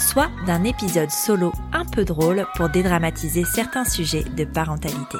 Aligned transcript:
soit 0.00 0.30
d'un 0.46 0.64
épisode 0.64 1.10
solo 1.10 1.52
un 1.72 1.84
peu 1.84 2.04
drôle 2.04 2.46
pour 2.56 2.68
dédramatiser 2.68 3.44
certains 3.44 3.84
sujets 3.84 4.24
de 4.24 4.44
parentalité. 4.44 5.18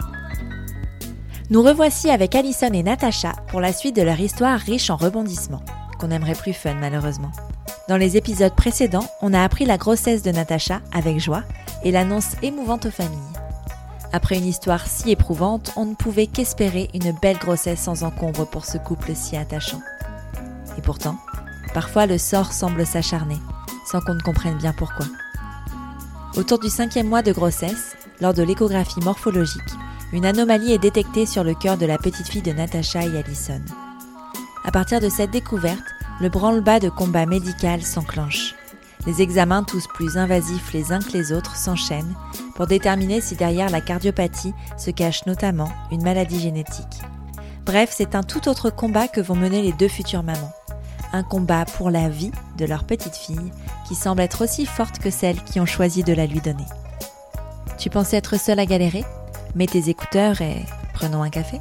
Nous 1.50 1.62
revoici 1.62 2.10
avec 2.10 2.34
Alison 2.34 2.72
et 2.72 2.82
Natacha 2.82 3.32
pour 3.48 3.60
la 3.60 3.72
suite 3.72 3.96
de 3.96 4.02
leur 4.02 4.18
histoire 4.20 4.58
riche 4.58 4.90
en 4.90 4.96
rebondissements, 4.96 5.64
qu'on 5.98 6.10
aimerait 6.10 6.34
plus 6.34 6.52
fun 6.52 6.74
malheureusement. 6.74 7.32
Dans 7.88 7.96
les 7.96 8.16
épisodes 8.16 8.54
précédents, 8.54 9.08
on 9.20 9.34
a 9.34 9.42
appris 9.42 9.64
la 9.64 9.76
grossesse 9.76 10.22
de 10.22 10.30
Natacha 10.30 10.80
avec 10.92 11.18
joie 11.18 11.42
et 11.82 11.90
l'annonce 11.90 12.36
émouvante 12.42 12.86
aux 12.86 12.90
familles. 12.90 13.18
Après 14.12 14.38
une 14.38 14.46
histoire 14.46 14.86
si 14.86 15.10
éprouvante, 15.10 15.72
on 15.76 15.86
ne 15.86 15.94
pouvait 15.94 16.26
qu'espérer 16.26 16.88
une 16.94 17.12
belle 17.20 17.38
grossesse 17.38 17.80
sans 17.80 18.02
encombre 18.02 18.46
pour 18.46 18.64
ce 18.64 18.78
couple 18.78 19.12
si 19.14 19.36
attachant. 19.36 19.80
Et 20.78 20.82
pourtant, 20.82 21.16
parfois 21.72 22.06
le 22.06 22.18
sort 22.18 22.52
semble 22.52 22.86
s'acharner, 22.86 23.38
sans 23.90 24.00
qu'on 24.00 24.14
ne 24.14 24.22
comprenne 24.22 24.58
bien 24.58 24.72
pourquoi. 24.72 25.06
Autour 26.36 26.58
du 26.58 26.68
cinquième 26.68 27.08
mois 27.08 27.22
de 27.22 27.32
grossesse, 27.32 27.96
lors 28.20 28.34
de 28.34 28.42
l'échographie 28.42 29.00
morphologique, 29.00 29.62
une 30.12 30.26
anomalie 30.26 30.72
est 30.72 30.78
détectée 30.78 31.26
sur 31.26 31.44
le 31.44 31.54
cœur 31.54 31.76
de 31.76 31.86
la 31.86 31.98
petite 31.98 32.28
fille 32.28 32.42
de 32.42 32.52
Natacha 32.52 33.04
et 33.04 33.18
Allison. 33.18 33.60
À 34.64 34.70
partir 34.70 35.00
de 35.00 35.08
cette 35.08 35.30
découverte, 35.30 35.84
le 36.20 36.28
branle-bas 36.28 36.80
de 36.80 36.88
combat 36.88 37.26
médical 37.26 37.82
s'enclenche. 37.82 38.54
Les 39.06 39.22
examens 39.22 39.62
tous 39.62 39.86
plus 39.86 40.18
invasifs 40.18 40.72
les 40.72 40.92
uns 40.92 40.98
que 40.98 41.12
les 41.12 41.32
autres 41.32 41.56
s'enchaînent 41.56 42.14
pour 42.54 42.66
déterminer 42.66 43.20
si 43.20 43.34
derrière 43.34 43.70
la 43.70 43.80
cardiopathie 43.80 44.52
se 44.76 44.90
cache 44.90 45.24
notamment 45.26 45.72
une 45.90 46.02
maladie 46.02 46.40
génétique. 46.40 47.00
Bref, 47.64 47.94
c'est 47.96 48.14
un 48.14 48.22
tout 48.22 48.48
autre 48.48 48.68
combat 48.68 49.08
que 49.08 49.20
vont 49.20 49.36
mener 49.36 49.62
les 49.62 49.72
deux 49.72 49.88
futures 49.88 50.22
mamans. 50.22 50.52
Un 51.12 51.24
combat 51.24 51.64
pour 51.64 51.90
la 51.90 52.08
vie 52.08 52.30
de 52.56 52.64
leur 52.64 52.84
petite 52.84 53.16
fille 53.16 53.50
qui 53.88 53.94
semble 53.96 54.22
être 54.22 54.44
aussi 54.44 54.64
forte 54.64 55.00
que 55.00 55.10
celles 55.10 55.42
qui 55.42 55.58
ont 55.58 55.66
choisi 55.66 56.04
de 56.04 56.12
la 56.12 56.26
lui 56.26 56.40
donner. 56.40 56.66
Tu 57.78 57.90
pensais 57.90 58.16
être 58.16 58.38
seule 58.38 58.60
à 58.60 58.66
galérer? 58.66 59.04
Mets 59.56 59.66
tes 59.66 59.88
écouteurs 59.88 60.40
et 60.40 60.64
prenons 60.94 61.22
un 61.22 61.30
café. 61.30 61.60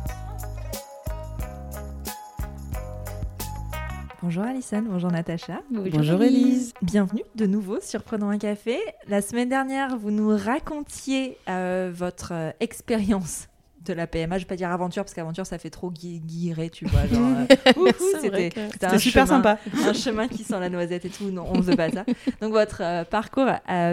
Bonjour 4.21 4.43
Alison, 4.43 4.83
bonjour 4.87 5.11
Natacha. 5.11 5.61
Bonjour, 5.71 6.21
Elise. 6.21 6.73
Bienvenue 6.83 7.23
de 7.33 7.47
nouveau 7.47 7.79
sur 7.81 8.03
Prenons 8.03 8.29
un 8.29 8.37
café. 8.37 8.77
La 9.07 9.23
semaine 9.23 9.49
dernière, 9.49 9.97
vous 9.97 10.11
nous 10.11 10.37
racontiez 10.37 11.37
euh, 11.49 11.89
votre 11.91 12.33
euh, 12.33 12.51
expérience 12.59 13.48
de 13.91 13.97
la 13.97 14.07
PMA. 14.07 14.37
Je 14.37 14.43
vais 14.43 14.47
pas 14.47 14.55
dire 14.55 14.71
aventure 14.71 15.03
parce 15.03 15.13
qu'aventure 15.13 15.45
ça 15.45 15.57
fait 15.57 15.69
trop 15.69 15.91
gui 15.91 16.19
guiré, 16.19 16.69
tu 16.69 16.85
vois. 16.85 17.01
euh, 17.01 17.91
c'était 18.21 18.97
super 18.97 19.27
sympa. 19.27 19.57
Un 19.85 19.93
chemin 19.93 20.27
qui 20.27 20.43
sent 20.43 20.59
la 20.59 20.69
noisette 20.69 21.05
et 21.05 21.09
tout. 21.09 21.31
Non, 21.31 21.45
on 21.49 21.57
ne 21.57 21.61
veut 21.61 21.75
pas 21.75 21.89
ça. 21.89 22.05
Donc 22.41 22.51
votre 22.51 22.81
euh, 22.81 23.03
parcours 23.03 23.47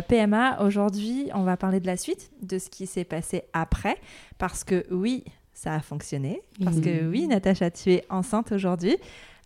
PMA 0.09 0.63
aujourd'hui, 0.63 1.29
on 1.35 1.43
va 1.43 1.57
parler 1.57 1.81
de 1.81 1.87
la 1.87 1.97
suite, 1.97 2.31
de 2.43 2.59
ce 2.59 2.71
qui 2.71 2.87
s'est 2.87 3.05
passé 3.05 3.43
après, 3.53 3.97
parce 4.39 4.65
que 4.65 4.85
oui, 4.91 5.25
ça 5.53 5.75
a 5.75 5.81
fonctionné. 5.81 6.43
Parce 6.63 6.81
que 6.81 7.09
oui, 7.09 7.27
Natacha, 7.27 7.71
tu 7.71 7.93
es 7.93 8.05
enceinte 8.11 8.53
aujourd'hui 8.53 8.97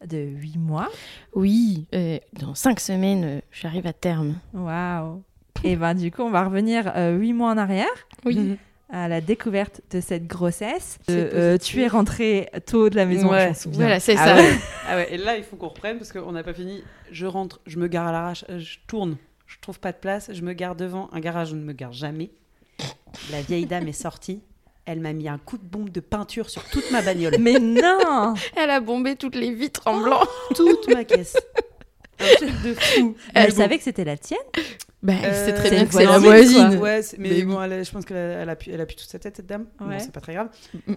de 0.07 0.19
8 0.19 0.59
mois. 0.59 0.89
Oui, 1.35 1.87
euh, 1.95 2.19
dans 2.39 2.55
5 2.55 2.81
semaines, 2.81 3.25
euh, 3.25 3.41
j'arrive 3.53 3.87
à 3.87 3.93
terme. 3.93 4.37
Waouh 4.55 5.23
Et 5.63 5.77
ben 5.77 5.95
du 5.95 6.11
coup, 6.11 6.23
on 6.23 6.31
va 6.31 6.45
revenir 6.45 6.93
8 6.97 7.33
mois 7.33 7.51
en 7.53 7.59
arrière. 7.59 7.87
Oui. 8.25 8.57
À 8.93 9.09
la 9.09 9.21
découverte 9.21 9.81
de 9.91 10.01
cette 10.01 10.27
grossesse. 10.27 10.99
Euh, 11.11 11.59
tu 11.59 11.83
es 11.83 11.87
rentrée 11.89 12.49
tôt 12.67 12.89
de 12.91 12.97
la 12.97 13.07
maison, 13.07 13.31
Ouais. 13.31 13.43
je 13.45 13.49
m'en 13.49 13.55
souviens. 13.55 13.81
Voilà, 13.81 14.01
c'est 14.01 14.17
Ah 14.19 14.25
ça. 14.27 14.35
ouais. 14.37 14.51
Ah 14.89 14.97
ouais, 14.97 15.15
et 15.15 15.17
là, 15.17 15.37
il 15.37 15.45
faut 15.45 15.57
qu'on 15.57 15.69
reprenne 15.69 15.99
parce 15.99 16.13
qu'on 16.13 16.33
n'a 16.33 16.43
pas 16.43 16.55
fini. 16.55 16.83
Je 17.13 17.27
rentre, 17.27 17.61
je 17.67 17.79
me 17.79 17.87
gare 17.87 18.07
à 18.09 18.13
l'arrache, 18.13 18.45
euh, 18.51 18.59
je 18.59 18.79
tourne, 18.89 19.17
je 19.47 19.57
trouve 19.61 19.79
pas 19.79 19.93
de 19.93 19.99
place, 19.99 20.31
je 20.33 20.43
me 20.43 20.53
gare 20.53 20.75
devant 20.75 21.09
un 21.13 21.21
garage, 21.21 21.51
je 21.51 21.55
ne 21.57 21.63
me 21.63 21.73
gare 21.73 21.93
jamais. 21.93 22.31
La 23.31 23.41
vieille 23.43 23.67
dame 23.67 23.87
est 23.89 23.93
sortie. 23.93 24.43
Elle 24.87 25.01
m'a 25.01 25.13
mis 25.13 25.29
un 25.29 25.39
coup 25.39 25.59
de 25.59 25.63
bombe 25.65 25.91
de 25.91 26.01
peinture 26.01 26.51
sur 26.51 26.65
toute 26.65 26.91
ma 26.91 27.03
bagnole. 27.03 27.37
Mais 27.39 27.59
non 27.61 28.35
Elle 28.57 28.71
a 28.71 28.81
bombé 28.81 29.15
toutes 29.15 29.37
les 29.37 29.53
vitres 29.53 29.83
en 29.87 30.01
blanc. 30.01 30.21
toute 30.57 30.89
ma 30.93 31.05
caisse. 31.05 31.37
Un 32.19 32.35
truc 32.37 32.63
de 32.63 32.75
fou. 32.75 33.15
Elle 33.35 33.45
Mais 33.45 33.51
bon. 33.51 33.57
savait 33.57 33.79
que 33.79 33.85
c'était 33.85 34.05
la 34.05 34.17
tienne 34.17 34.39
Bah, 35.03 35.15
Euh, 35.25 35.45
c'est 35.47 35.55
très 35.55 35.71
c'est 35.71 35.75
bien 35.77 35.87
que 35.87 35.93
c'est 35.95 36.05
la 36.05 36.19
voisine. 36.19 36.77
Ouais, 36.79 37.01
mais, 37.19 37.31
Mais 37.31 37.43
bon, 37.45 37.63
elle 37.63 37.83
je 37.85 37.91
pense 37.91 38.05
qu'elle 38.05 38.17
a, 38.19 38.43
elle 38.43 38.49
a, 38.51 38.57
pu, 38.57 38.71
elle 38.71 38.81
a 38.83 38.87
pu 38.87 38.97
toute 38.97 39.09
sa 39.09 39.19
tête, 39.19 39.35
cette 39.37 39.47
dame. 39.47 39.65
Bon, 39.79 39.87
c'est 39.99 40.13
pas 40.13 40.21
très 40.21 40.35
grave. 40.35 40.49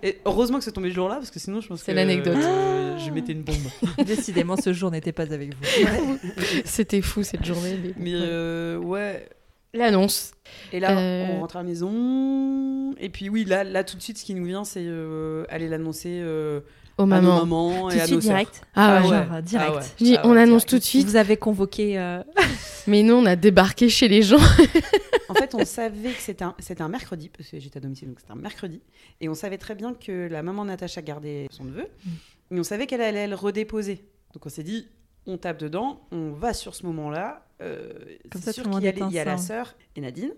Et 0.04 0.20
heureusement 0.26 0.58
que 0.58 0.64
c'est 0.66 0.74
tombé 0.74 0.90
ce 0.90 0.96
jour-là, 0.96 1.16
parce 1.16 1.32
que 1.32 1.40
sinon, 1.40 1.62
je 1.62 1.70
pense 1.70 1.80
que 1.80 1.86
C'est 1.86 1.94
l'anecdote. 1.94 2.36
euh, 2.38 2.98
je 2.98 3.10
mettais 3.12 3.32
une 3.32 3.44
bombe. 3.44 3.56
Décidément, 4.06 4.58
ce 4.58 4.74
jour 4.74 4.92
n'était 4.92 5.14
pas 5.14 5.24
avec 5.24 5.54
vous. 5.54 6.18
C'était 6.66 7.02
fou 7.02 7.24
cette 7.24 7.46
journée. 7.46 7.78
mais- 7.82 7.94
Mais 7.98 8.12
euh, 8.16 8.78
ouais. 8.78 9.28
L'annonce. 9.76 10.34
Et 10.72 10.80
là, 10.80 10.96
Euh. 10.98 11.26
on 11.32 11.40
rentre 11.40 11.56
à 11.56 11.60
la 11.64 11.68
maison. 11.70 12.94
Et 13.00 13.10
puis, 13.10 13.30
oui, 13.30 13.44
là, 13.46 13.64
là 13.64 13.84
tout 13.84 13.98
de 13.98 14.02
suite, 14.02 14.18
ce 14.20 14.26
qui 14.26 14.34
nous 14.36 14.46
vient, 14.46 14.64
c'est 14.66 14.84
euh, 14.86 15.46
aller 15.50 15.68
l'annoncer 15.68 16.20
Aux 16.98 17.04
à 17.04 17.06
nos 17.22 17.22
mamans. 17.22 17.90
Tout 17.90 17.96
et 17.96 17.98
de 17.98 18.02
à 18.02 18.06
suite, 18.06 18.16
nos 18.16 18.22
sœurs. 18.22 18.32
direct. 18.32 18.62
Ah, 18.76 19.02
ouais. 19.02 19.08
Genre, 19.10 19.42
direct. 19.42 19.70
Ah 19.72 19.76
ouais. 19.78 19.84
Je 20.00 20.04
dis, 20.06 20.16
Ah 20.18 20.22
on 20.26 20.32
annonce 20.36 20.66
direct. 20.66 20.70
tout 20.70 20.78
de 20.78 20.84
suite. 20.84 21.08
Vous 21.08 21.16
avez 21.16 21.38
convoqué... 21.38 21.98
euh, 21.98 22.22
Mais 22.88 23.02
nous, 23.04 23.16
on 23.16 23.26
a 23.26 23.36
débarqué 23.36 23.90
chez 23.90 24.08
les 24.08 24.22
gens. 24.22 24.38
En 25.30 25.36
fait, 25.36 25.56
on 25.56 25.66
savait 25.66 26.12
que 26.12 26.20
c'était 26.22 26.44
un, 26.44 26.54
c'était 26.60 26.84
un 26.84 26.90
mercredi, 26.90 27.28
parce 27.36 27.50
que 27.50 27.58
j'étais 27.60 27.78
à 27.78 27.80
domicile, 27.82 28.10
donc 28.10 28.20
c'était 28.20 28.34
un 28.34 28.36
mercredi. 28.36 28.82
Et 29.20 29.30
on 29.30 29.34
savait 29.34 29.58
très 29.58 29.74
bien 29.74 29.96
que 29.96 30.28
la 30.30 30.44
maman 30.44 30.64
Natacha 30.66 31.02
gardait 31.02 31.48
son 31.50 31.64
neveu. 31.64 31.88
Mm. 32.06 32.10
Mais 32.52 32.60
on 32.60 32.64
savait 32.64 32.86
qu'elle 32.86 33.02
allait 33.02 33.26
le 33.28 33.34
redéposer. 33.34 34.06
Donc 34.34 34.46
on 34.46 34.50
s'est 34.50 34.62
dit, 34.62 34.88
on 35.26 35.38
tape 35.38 35.58
dedans, 35.60 36.02
on 36.12 36.34
va 36.34 36.54
sur 36.54 36.76
ce 36.76 36.86
moment-là. 36.86 37.48
Euh, 37.64 37.94
c'est 38.36 38.52
sûr 38.54 38.70
qu'il 38.70 38.82
y, 38.84 39.14
y 39.14 39.20
a 39.20 39.26
la 39.26 39.38
sœur 39.40 39.76
et 39.96 40.02
Nadine. 40.02 40.34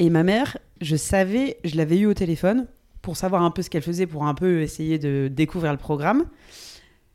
Et 0.00 0.10
ma 0.10 0.24
mère, 0.24 0.56
je 0.80 0.96
savais, 0.96 1.58
je 1.62 1.76
l'avais 1.76 1.98
eu 1.98 2.06
au 2.06 2.14
téléphone 2.14 2.66
pour 3.02 3.16
savoir 3.16 3.42
un 3.42 3.50
peu 3.50 3.62
ce 3.62 3.70
qu'elle 3.70 3.82
faisait, 3.82 4.06
pour 4.06 4.24
un 4.26 4.34
peu 4.34 4.62
essayer 4.62 4.98
de 4.98 5.28
découvrir 5.30 5.72
le 5.72 5.78
programme. 5.78 6.24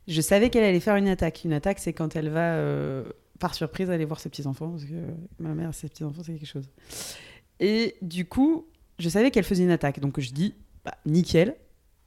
Je 0.06 0.20
savais 0.20 0.50
qu'elle 0.50 0.64
allait 0.64 0.80
faire 0.80 0.96
une 0.96 1.08
attaque. 1.08 1.42
Une 1.44 1.52
attaque, 1.52 1.78
c'est 1.78 1.92
quand 1.92 2.14
elle 2.14 2.28
va, 2.28 2.54
euh, 2.54 3.04
par 3.38 3.54
surprise, 3.54 3.90
aller 3.90 4.04
voir 4.04 4.20
ses 4.20 4.28
petits-enfants, 4.28 4.68
parce 4.68 4.84
que 4.84 4.94
ma 5.38 5.54
mère, 5.54 5.74
ses 5.74 5.88
petits-enfants, 5.88 6.22
c'est 6.24 6.34
quelque 6.34 6.46
chose. 6.46 6.68
Et 7.60 7.96
du 8.02 8.24
coup, 8.24 8.66
je 8.98 9.08
savais 9.08 9.30
qu'elle 9.30 9.44
faisait 9.44 9.64
une 9.64 9.70
attaque. 9.70 10.00
Donc 10.00 10.20
je 10.20 10.30
dis, 10.32 10.54
bah, 10.84 10.94
nickel, 11.06 11.56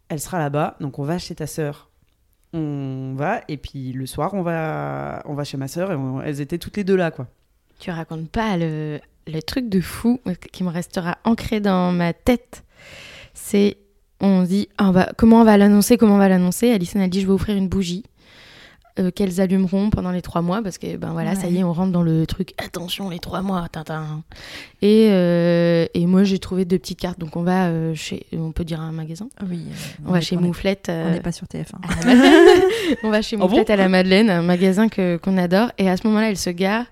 elle 0.10 0.20
sera 0.20 0.40
là-bas. 0.40 0.78
Donc 0.80 1.00
on 1.00 1.04
va 1.04 1.18
chez 1.18 1.36
ta 1.36 1.48
sœur. 1.48 1.90
On 2.54 3.14
va, 3.16 3.42
et 3.48 3.56
puis 3.56 3.94
le 3.94 4.06
soir, 4.06 4.34
on 4.34 4.42
va, 4.42 5.22
on 5.26 5.34
va 5.36 5.44
chez 5.46 5.56
ma 5.56 5.70
sœur, 5.70 5.92
et 5.92 6.28
elles 6.28 6.42
étaient 6.42 6.58
toutes 6.58 6.76
les 6.76 6.84
deux 6.84 6.98
là, 6.98 7.10
quoi. 7.10 7.28
Tu 7.80 7.92
racontes 7.92 8.30
pas 8.30 8.58
le, 8.58 9.00
le 9.26 9.42
truc 9.42 9.70
de 9.70 9.80
fou 9.80 10.20
qui 10.52 10.66
me 10.66 10.70
restera 10.70 11.18
ancré 11.24 11.62
dans 11.62 11.94
ma 11.94 12.12
tête. 12.12 12.64
C'est, 13.34 13.78
on 14.20 14.44
dit, 14.44 14.70
ah, 14.78 14.90
on 14.90 14.92
va, 14.92 15.12
comment 15.18 15.42
on 15.42 15.44
va 15.46 15.58
l'annoncer, 15.58 15.98
comment 15.98 16.16
on 16.16 16.20
va 16.20 16.30
l'annoncer? 16.30 16.72
Alison 16.72 17.00
a 17.02 17.08
dit, 17.08 17.22
je 17.22 17.28
vais 17.28 17.34
offrir 17.34 17.56
une 17.56 17.68
bougie 17.70 18.04
euh, 19.00 19.10
qu'elles 19.10 19.40
allumeront 19.40 19.90
pendant 19.90 20.12
les 20.12 20.22
trois 20.22 20.42
mois 20.42 20.62
parce 20.62 20.78
que 20.78 20.98
ben 20.98 21.14
voilà, 21.14 21.34
ça 21.36 21.48
y 21.48 21.60
est, 21.60 21.64
on 21.64 21.72
rentre 21.72 21.94
dans 21.94 22.04
le 22.04 22.28
truc. 22.28 22.54
Attention, 22.58 23.10
les 23.10 23.20
trois 23.20 23.42
mois, 23.42 23.66
tintin. 23.72 24.22
Et, 24.82 25.08
euh, 25.12 25.86
et 25.94 26.06
moi, 26.06 26.26
j'ai 26.26 26.40
trouvé 26.40 26.66
deux 26.66 26.78
petites 26.78 27.00
cartes. 27.00 27.18
Donc 27.18 27.38
on 27.38 27.44
va 27.44 27.68
euh, 27.68 27.96
chez, 27.96 28.26
on 28.34 28.52
peut 28.52 28.66
dire 28.66 28.82
un 28.82 28.92
magasin. 28.92 29.30
Oui. 29.50 29.62
On, 30.06 30.12
va 30.12 30.20
chez 30.20 30.36
Mouflette. 30.36 30.92
On 30.94 31.12
n'est 31.12 31.22
pas 31.22 31.32
sur 31.32 31.48
TF1. 31.48 31.76
à 31.82 32.06
la 32.06 32.16
Madeleine. 32.16 32.64
on 33.04 33.10
va 33.10 33.22
chez 33.22 33.38
Ah 33.38 33.40
bon 33.40 33.48
Mouflette 33.48 33.70
à 33.70 33.78
la 33.78 33.88
Madeleine, 33.88 34.30
un 34.30 34.42
magasin 34.42 34.90
que 34.90 35.16
qu'on 35.16 35.38
adore. 35.38 35.72
Et 35.78 35.90
à 35.90 35.96
ce 35.96 36.06
moment-là, 36.08 36.30
elle 36.30 36.38
se 36.38 36.50
gare. 36.50 36.86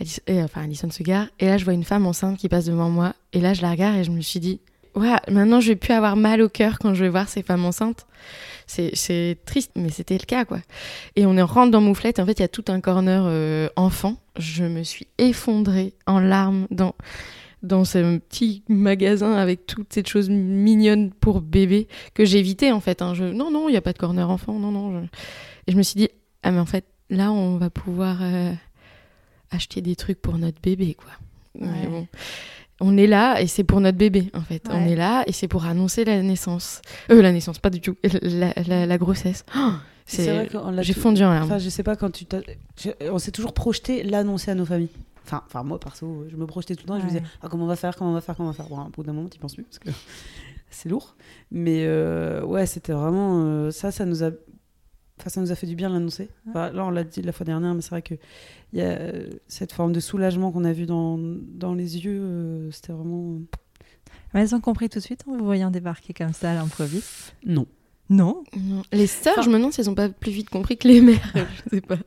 Alice- 0.00 0.22
enfin, 0.30 0.62
Alison 0.62 0.90
se 0.90 1.02
gare. 1.02 1.26
Et 1.38 1.46
là, 1.46 1.58
je 1.58 1.64
vois 1.64 1.74
une 1.74 1.84
femme 1.84 2.06
enceinte 2.06 2.38
qui 2.38 2.48
passe 2.48 2.64
devant 2.64 2.88
moi. 2.88 3.12
Et 3.34 3.40
là, 3.40 3.52
je 3.52 3.60
la 3.60 3.72
regarde 3.72 3.98
et 3.98 4.04
je 4.04 4.10
me 4.10 4.22
suis 4.22 4.40
dit, 4.40 4.60
ouais, 4.94 5.16
maintenant, 5.30 5.60
je 5.60 5.68
vais 5.68 5.76
plus 5.76 5.92
avoir 5.92 6.16
mal 6.16 6.40
au 6.42 6.48
cœur 6.48 6.78
quand 6.78 6.94
je 6.94 7.04
vais 7.04 7.10
voir 7.10 7.28
ces 7.28 7.42
femmes 7.42 7.64
enceintes. 7.64 8.06
C'est 8.66 8.90
c'est 8.94 9.38
triste, 9.44 9.72
mais 9.76 9.90
c'était 9.90 10.16
le 10.18 10.24
cas, 10.24 10.44
quoi. 10.44 10.58
Et 11.16 11.26
on 11.26 11.36
est 11.36 11.42
rentre 11.42 11.70
dans 11.72 11.80
Mouflette. 11.80 12.20
En 12.20 12.26
fait, 12.26 12.32
il 12.38 12.40
y 12.42 12.44
a 12.44 12.48
tout 12.48 12.64
un 12.68 12.80
corner 12.80 13.24
euh, 13.26 13.68
enfant. 13.76 14.16
Je 14.38 14.64
me 14.64 14.82
suis 14.82 15.06
effondrée 15.18 15.94
en 16.06 16.20
larmes 16.20 16.66
dans 16.70 16.94
dans 17.62 17.84
ce 17.84 18.18
petit 18.18 18.62
magasin 18.68 19.34
avec 19.34 19.66
toutes 19.66 19.92
ces 19.92 20.04
choses 20.04 20.28
mignonnes 20.30 21.12
pour 21.12 21.40
bébé 21.40 21.86
que 22.14 22.24
j'évitais 22.24 22.72
en 22.72 22.80
fait. 22.80 23.02
hein. 23.02 23.14
Je, 23.14 23.24
non, 23.24 23.50
non, 23.52 23.68
il 23.68 23.72
n'y 23.72 23.76
a 23.78 23.82
pas 23.82 23.92
de 23.92 23.98
corner 23.98 24.28
enfant, 24.30 24.58
non, 24.58 24.70
non. 24.72 25.00
je- 25.00 25.06
Et 25.68 25.72
je 25.72 25.76
me 25.76 25.82
suis 25.82 25.96
dit, 25.96 26.08
ah 26.42 26.50
mais 26.50 26.58
en 26.58 26.66
fait, 26.66 26.84
là, 27.10 27.30
on 27.30 27.58
va 27.58 27.70
pouvoir 27.70 28.18
euh, 28.22 28.52
acheter 29.50 29.80
des 29.80 29.94
trucs 29.96 30.20
pour 30.20 30.38
notre 30.38 30.60
bébé, 30.60 30.94
quoi. 30.94 31.10
Mais 31.54 31.68
Ouais. 31.68 31.86
bon. 31.88 32.06
On 32.80 32.96
est 32.96 33.06
là 33.06 33.40
et 33.40 33.46
c'est 33.46 33.64
pour 33.64 33.80
notre 33.80 33.98
bébé 33.98 34.30
en 34.34 34.40
fait. 34.40 34.62
On 34.70 34.86
est 34.86 34.96
là 34.96 35.22
et 35.26 35.32
c'est 35.32 35.48
pour 35.48 35.64
annoncer 35.66 36.04
la 36.04 36.20
naissance. 36.22 36.82
Euh, 37.10 37.22
la 37.22 37.30
naissance, 37.32 37.58
pas 37.58 37.70
du 37.70 37.80
tout. 37.80 37.96
La, 38.22 38.52
la- 38.66 38.86
la 38.86 38.98
grossesse. 38.98 39.44
Oh, 39.56 39.70
C'est 40.04 40.48
J'ai 40.80 40.92
fondu 40.94 41.22
en 41.22 41.30
larmes. 41.32 41.44
Enfin, 41.44 41.58
je 41.58 41.68
sais 41.68 41.82
pas 41.84 41.94
quand 41.96 42.10
tu 42.10 42.24
On 43.10 43.18
s'est 43.18 43.30
toujours 43.30 43.52
projeté 43.54 44.02
l'annoncer 44.02 44.50
à 44.50 44.54
nos 44.54 44.64
familles. 44.66 44.88
Enfin, 45.24 45.42
enfin, 45.46 45.62
moi, 45.62 45.78
perso, 45.78 46.24
je 46.28 46.34
me 46.36 46.46
projetais 46.46 46.74
tout 46.74 46.82
le 46.84 46.88
temps. 46.88 46.96
et 46.96 47.00
Je 47.00 47.04
me 47.04 47.10
disais, 47.10 47.22
ah, 47.42 47.46
comment 47.48 47.64
on 47.64 47.68
va 47.68 47.76
faire, 47.76 47.94
comment 47.94 48.10
on 48.10 48.14
va 48.14 48.20
faire, 48.20 48.34
comment 48.36 48.48
on 48.48 48.52
va 48.52 48.56
faire. 48.56 48.68
Bon, 48.68 48.80
au 48.82 48.88
bout 48.88 49.04
d'un 49.04 49.12
moment, 49.12 49.28
tu 49.28 49.38
penses 49.38 49.54
plus 49.54 49.62
parce 49.62 49.78
que 49.78 49.88
c'est 50.70 50.88
lourd. 50.88 51.14
Mais 51.52 51.84
euh, 51.84 52.42
ouais, 52.44 52.66
c'était 52.66 52.92
vraiment 52.92 53.44
euh, 53.46 53.70
ça, 53.70 53.92
ça 53.92 54.04
nous 54.04 54.24
a. 54.24 54.30
Enfin, 55.20 55.30
ça 55.30 55.40
nous 55.40 55.52
a 55.52 55.54
fait 55.54 55.66
du 55.66 55.76
bien 55.76 55.88
de 55.88 55.94
l'annoncer. 55.94 56.28
Enfin, 56.48 56.72
là, 56.72 56.84
on 56.84 56.90
l'a 56.90 57.04
dit 57.04 57.22
la 57.22 57.32
fois 57.32 57.44
dernière, 57.44 57.74
mais 57.74 57.82
c'est 57.82 57.90
vrai 57.90 58.02
que 58.02 58.14
il 58.72 58.78
y 58.78 58.82
a 58.82 58.86
euh, 58.90 59.30
cette 59.46 59.72
forme 59.72 59.92
de 59.92 60.00
soulagement 60.00 60.50
qu'on 60.50 60.64
a 60.64 60.72
vu 60.72 60.86
dans, 60.86 61.18
dans 61.18 61.74
les 61.74 61.98
yeux. 62.04 62.18
euh, 62.20 62.70
c'était 62.72 62.92
vraiment. 62.92 63.38
Mais 64.34 64.40
elles 64.40 64.54
ont 64.54 64.60
compris 64.60 64.88
tout 64.88 64.98
de 64.98 65.04
suite 65.04 65.24
en 65.28 65.36
vous 65.36 65.44
voyant 65.44 65.70
débarquer 65.70 66.12
comme 66.14 66.32
ça 66.32 66.52
à 66.52 66.54
l'improviste. 66.54 67.34
Non. 67.44 67.66
Non. 68.10 68.42
Non. 68.56 68.82
Les 68.92 69.06
sœurs, 69.06 69.34
Enfin- 69.34 69.42
je 69.42 69.50
me 69.50 69.56
demande 69.58 69.72
si 69.72 69.80
elles 69.80 69.90
ont 69.90 69.94
pas 69.94 70.08
plus 70.08 70.32
vite 70.32 70.50
compris 70.50 70.76
que 70.76 70.88
les 70.88 71.00
mères. 71.00 71.32
je 71.66 71.70
sais 71.76 71.80
pas. 71.82 71.98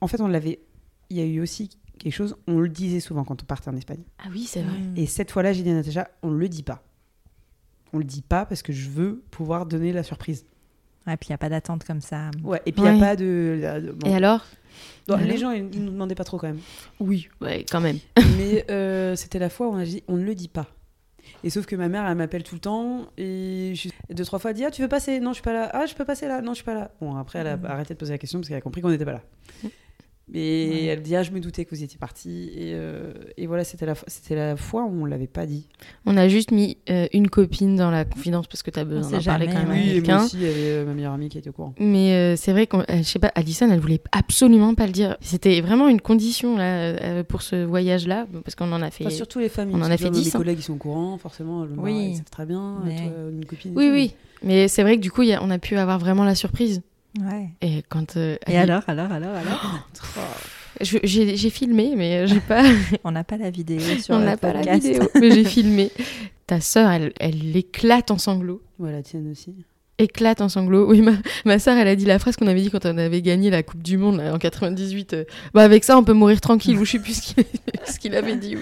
En 0.00 0.08
fait, 0.08 0.20
on 0.20 0.26
l'avait. 0.28 0.60
Il 1.10 1.16
y 1.16 1.20
a 1.20 1.24
eu 1.26 1.40
aussi 1.40 1.70
quelque 1.98 2.12
chose, 2.12 2.36
on 2.46 2.58
le 2.60 2.68
disait 2.68 3.00
souvent 3.00 3.24
quand 3.24 3.42
on 3.42 3.46
partait 3.46 3.68
en 3.68 3.76
Espagne. 3.76 4.02
Ah 4.18 4.28
oui, 4.32 4.44
c'est 4.44 4.62
vrai. 4.62 4.76
Et 4.96 5.06
cette 5.06 5.30
fois-là, 5.30 5.52
j'ai 5.52 5.62
dit 5.62 5.70
à 5.70 5.74
Natacha, 5.74 6.08
on 6.22 6.30
le 6.30 6.48
dit 6.48 6.62
pas. 6.62 6.82
On 7.92 7.98
le 7.98 8.04
dit 8.04 8.22
pas 8.22 8.46
parce 8.46 8.62
que 8.62 8.72
je 8.72 8.88
veux 8.90 9.22
pouvoir 9.30 9.66
donner 9.66 9.92
la 9.92 10.02
surprise. 10.02 10.44
Ouais, 11.08 11.16
puis 11.16 11.28
il 11.28 11.32
n'y 11.32 11.34
a 11.34 11.38
pas 11.38 11.48
d'attente 11.48 11.82
comme 11.84 12.00
ça. 12.00 12.30
Ouais, 12.44 12.60
et 12.66 12.72
puis 12.72 12.82
il 12.82 12.84
Ouais. 12.84 12.94
n'y 12.94 13.02
a 13.02 13.06
pas 13.06 13.16
de. 13.16 13.58
la- 13.60 13.80
de- 13.80 13.90
bon. 13.92 14.08
Et 14.08 14.14
alors? 14.14 14.44
Les 15.24 15.38
gens, 15.38 15.50
ils 15.52 15.64
nous 15.64 15.90
demandaient 15.90 16.14
pas 16.14 16.24
trop 16.24 16.36
quand 16.36 16.48
même. 16.48 16.60
Oui, 17.00 17.28
ouais, 17.40 17.64
quand 17.70 17.80
même. 17.80 17.98
Mais 18.38 18.64
euh, 18.70 19.16
c'était 19.16 19.38
la 19.38 19.48
fois 19.48 19.68
où 19.68 19.72
on 19.72 19.78
a 19.78 19.84
dit, 19.84 20.02
on 20.06 20.16
ne 20.16 20.22
le 20.24 20.34
dit 20.34 20.48
pas. 20.48 20.66
Et 21.44 21.50
sauf 21.50 21.64
que 21.66 21.76
ma 21.76 21.88
mère, 21.88 22.06
elle 22.06 22.16
m'appelle 22.16 22.42
tout 22.42 22.54
le 22.54 22.60
temps. 22.60 23.06
Et 23.16 23.72
je... 23.74 23.88
deux, 24.12 24.24
trois 24.24 24.38
fois, 24.38 24.50
elle 24.50 24.56
dit 24.56 24.64
Ah, 24.64 24.70
tu 24.70 24.82
veux 24.82 24.88
passer? 24.88 25.18
Non, 25.20 25.30
je 25.30 25.34
suis 25.36 25.42
pas 25.42 25.52
là. 25.54 25.70
Ah, 25.72 25.86
je 25.86 25.94
peux 25.94 26.04
passer 26.04 26.28
là 26.28 26.42
Non, 26.42 26.52
je 26.52 26.56
suis 26.56 26.64
pas 26.64 26.74
là. 26.74 26.90
Bon, 27.00 27.16
après, 27.16 27.38
elle 27.38 27.46
a 27.46 27.56
Mhm. 27.56 27.64
arrêté 27.66 27.94
de 27.94 27.98
poser 27.98 28.12
la 28.12 28.18
question 28.18 28.38
parce 28.38 28.48
qu'elle 28.48 28.58
a 28.58 28.60
compris 28.60 28.82
qu'on 28.82 28.90
n'était 28.90 29.04
pas 29.06 29.12
là. 29.12 29.22
Mais 30.32 30.68
Ouais. 30.68 30.84
elle 30.86 31.02
dit 31.02 31.16
Ah, 31.16 31.22
je 31.22 31.30
me 31.30 31.40
doutais 31.40 31.64
que 31.64 31.74
vous 31.74 31.82
étiez 31.82 31.98
parti. 31.98 32.50
Et, 32.54 32.72
euh, 32.74 33.12
et 33.36 33.46
voilà, 33.46 33.64
c'était 33.64 33.86
la, 33.86 33.94
fois- 33.94 34.08
c'était 34.08 34.34
la 34.34 34.56
fois 34.56 34.84
où 34.84 35.02
on 35.02 35.04
l'avait 35.06 35.26
pas 35.26 35.46
dit. 35.46 35.66
On 36.06 36.16
a 36.16 36.28
juste 36.28 36.50
mis 36.50 36.76
euh, 36.90 37.06
une 37.14 37.28
copine 37.28 37.76
dans 37.76 37.90
la 37.90 38.04
confidence 38.04 38.46
parce 38.46 38.62
que 38.62 38.70
tu 38.70 38.78
as 38.78 38.84
besoin 38.84 39.18
d'en 39.18 39.24
parler 39.24 39.46
quand 39.46 39.54
même 39.54 39.70
à 39.70 39.74
Oui, 39.74 39.84
moi 39.84 39.92
quelqu'un. 39.94 40.24
aussi, 40.24 40.36
il 40.36 40.42
y 40.42 40.46
avait 40.46 40.54
euh, 40.70 40.84
ma 40.84 40.92
meilleure 40.94 41.12
amie 41.14 41.28
qui 41.30 41.38
était 41.38 41.48
au 41.48 41.52
courant. 41.52 41.74
Mais 41.80 42.12
euh, 42.14 42.36
c'est 42.36 42.52
vrai 42.52 42.66
qu'on, 42.66 42.80
euh, 42.80 42.84
je 42.98 43.02
sais 43.02 43.18
pas, 43.18 43.32
Alison, 43.34 43.70
elle 43.70 43.80
voulait 43.80 44.00
absolument 44.12 44.74
pas 44.74 44.86
le 44.86 44.92
dire. 44.92 45.16
C'était 45.20 45.60
vraiment 45.60 45.88
une 45.88 46.00
condition 46.00 46.56
là 46.56 46.64
euh, 46.92 47.24
pour 47.24 47.40
ce 47.42 47.64
voyage-là, 47.64 48.26
parce 48.44 48.54
qu'on 48.54 48.70
en 48.72 48.82
a 48.82 48.90
fait. 48.90 49.06
Enfin, 49.06 49.14
surtout 49.14 49.38
les 49.38 49.48
familles. 49.48 49.76
on 49.76 49.80
en 49.82 49.90
a 49.90 49.96
fait 49.96 50.10
moi, 50.10 50.18
10, 50.18 50.26
Mes 50.26 50.34
hein. 50.34 50.38
collègues, 50.38 50.58
ils 50.58 50.62
sont 50.62 50.74
au 50.74 50.76
courant, 50.76 51.16
forcément. 51.18 51.64
Le 51.64 51.70
Oui. 51.76 51.92
oui. 51.92 52.08
Ils 52.10 52.16
savent 52.16 52.30
très 52.30 52.44
bien. 52.46 52.80
Mais- 52.84 52.96
Toi, 52.96 53.12
une 53.32 53.44
copine. 53.46 53.72
Oui, 53.76 53.86
tout. 53.86 53.92
oui. 53.94 54.12
Mais 54.42 54.68
c'est 54.68 54.82
vrai 54.82 54.96
que 54.96 55.00
du 55.02 55.10
coup, 55.10 55.22
il 55.22 55.30
y 55.30 55.32
a- 55.32 55.42
on 55.42 55.50
a 55.50 55.58
pu 55.58 55.76
avoir 55.76 55.98
vraiment 55.98 56.24
la 56.24 56.34
surprise. 56.34 56.82
Ouais. 57.20 57.48
Et 57.62 57.82
quand. 57.88 58.16
euh, 58.16 58.36
Et 58.46 58.56
alors, 58.58 58.82
alors, 58.86 59.10
alors, 59.12 59.34
alors 59.34 59.80
Je- 60.80 60.98
J'ai 61.02 61.36
j'ai 61.36 61.50
filmé, 61.50 61.94
mais 61.96 62.18
euh, 62.18 62.26
j'ai 62.26 62.40
pas. 62.40 62.62
On 63.04 63.10
n'a 63.10 63.24
pas 63.24 63.36
la 63.36 63.50
vidéo 63.50 63.80
sur 64.00 64.14
on 64.14 64.18
n'a 64.20 64.36
pas 64.36 64.52
la 64.52 64.62
vidéo, 64.76 65.08
mais 65.20 65.30
j'ai 65.32 65.44
filmé. 65.44 65.90
Ta 66.46 66.60
sœur, 66.60 66.90
elle, 66.90 67.12
elle 67.18 67.56
éclate 67.56 68.10
en 68.10 68.18
sanglots. 68.18 68.62
Ouais, 68.78 68.92
la 68.92 69.02
tienne 69.02 69.30
aussi. 69.30 69.54
Éclate 69.98 70.40
en 70.40 70.48
sanglots. 70.48 70.88
Oui, 70.88 71.00
ma, 71.02 71.12
ma 71.44 71.58
soeur, 71.58 71.76
elle 71.76 71.88
a 71.88 71.96
dit 71.96 72.04
la 72.04 72.18
phrase 72.18 72.36
qu'on 72.36 72.46
avait 72.46 72.60
dit 72.60 72.70
quand 72.70 72.86
on 72.86 72.96
avait 72.98 73.22
gagné 73.22 73.50
la 73.50 73.62
Coupe 73.62 73.82
du 73.82 73.96
Monde 73.98 74.18
là, 74.18 74.32
en 74.34 74.38
98. 74.38 75.12
euh, 75.14 75.24
bah 75.54 75.62
avec 75.62 75.84
ça, 75.84 75.98
on 75.98 76.04
peut 76.04 76.12
mourir 76.12 76.40
tranquille. 76.40 76.78
ou 76.78 76.84
je 76.84 76.92
sais 76.92 76.98
plus 76.98 77.14
ce 77.14 77.34
qu'il 77.34 77.44
ce 77.86 77.98
qu'il 77.98 78.14
avait 78.14 78.36
dit. 78.36 78.56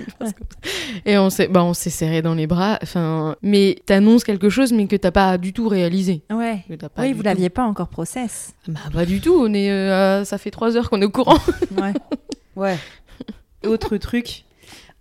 Et 1.04 1.18
on 1.18 1.30
s'est, 1.30 1.48
bah, 1.48 1.62
on 1.64 1.74
s'est 1.74 1.90
serré 1.90 2.22
dans 2.22 2.34
les 2.34 2.46
bras. 2.46 2.78
Enfin, 2.82 3.36
mais 3.42 3.76
t'annonces 3.86 4.24
quelque 4.24 4.48
chose, 4.48 4.72
mais 4.72 4.86
que 4.86 4.96
t'as 4.96 5.10
pas 5.10 5.38
du 5.38 5.52
tout 5.52 5.68
réalisé. 5.68 6.22
Ouais. 6.30 6.64
Oui, 6.98 7.12
vous 7.12 7.22
l'aviez 7.22 7.50
pas 7.50 7.64
encore 7.64 7.88
process. 7.88 8.54
Bah 8.68 8.80
pas 8.92 9.04
du 9.06 9.20
tout. 9.20 9.34
On 9.38 9.52
est, 9.54 9.70
euh, 9.70 10.24
ça 10.24 10.38
fait 10.38 10.50
trois 10.50 10.76
heures 10.76 10.90
qu'on 10.90 11.00
est 11.02 11.06
au 11.06 11.10
courant. 11.10 11.38
Ouais. 11.76 11.92
Ouais. 12.56 12.78
Autre 13.66 13.96
truc. 13.98 14.44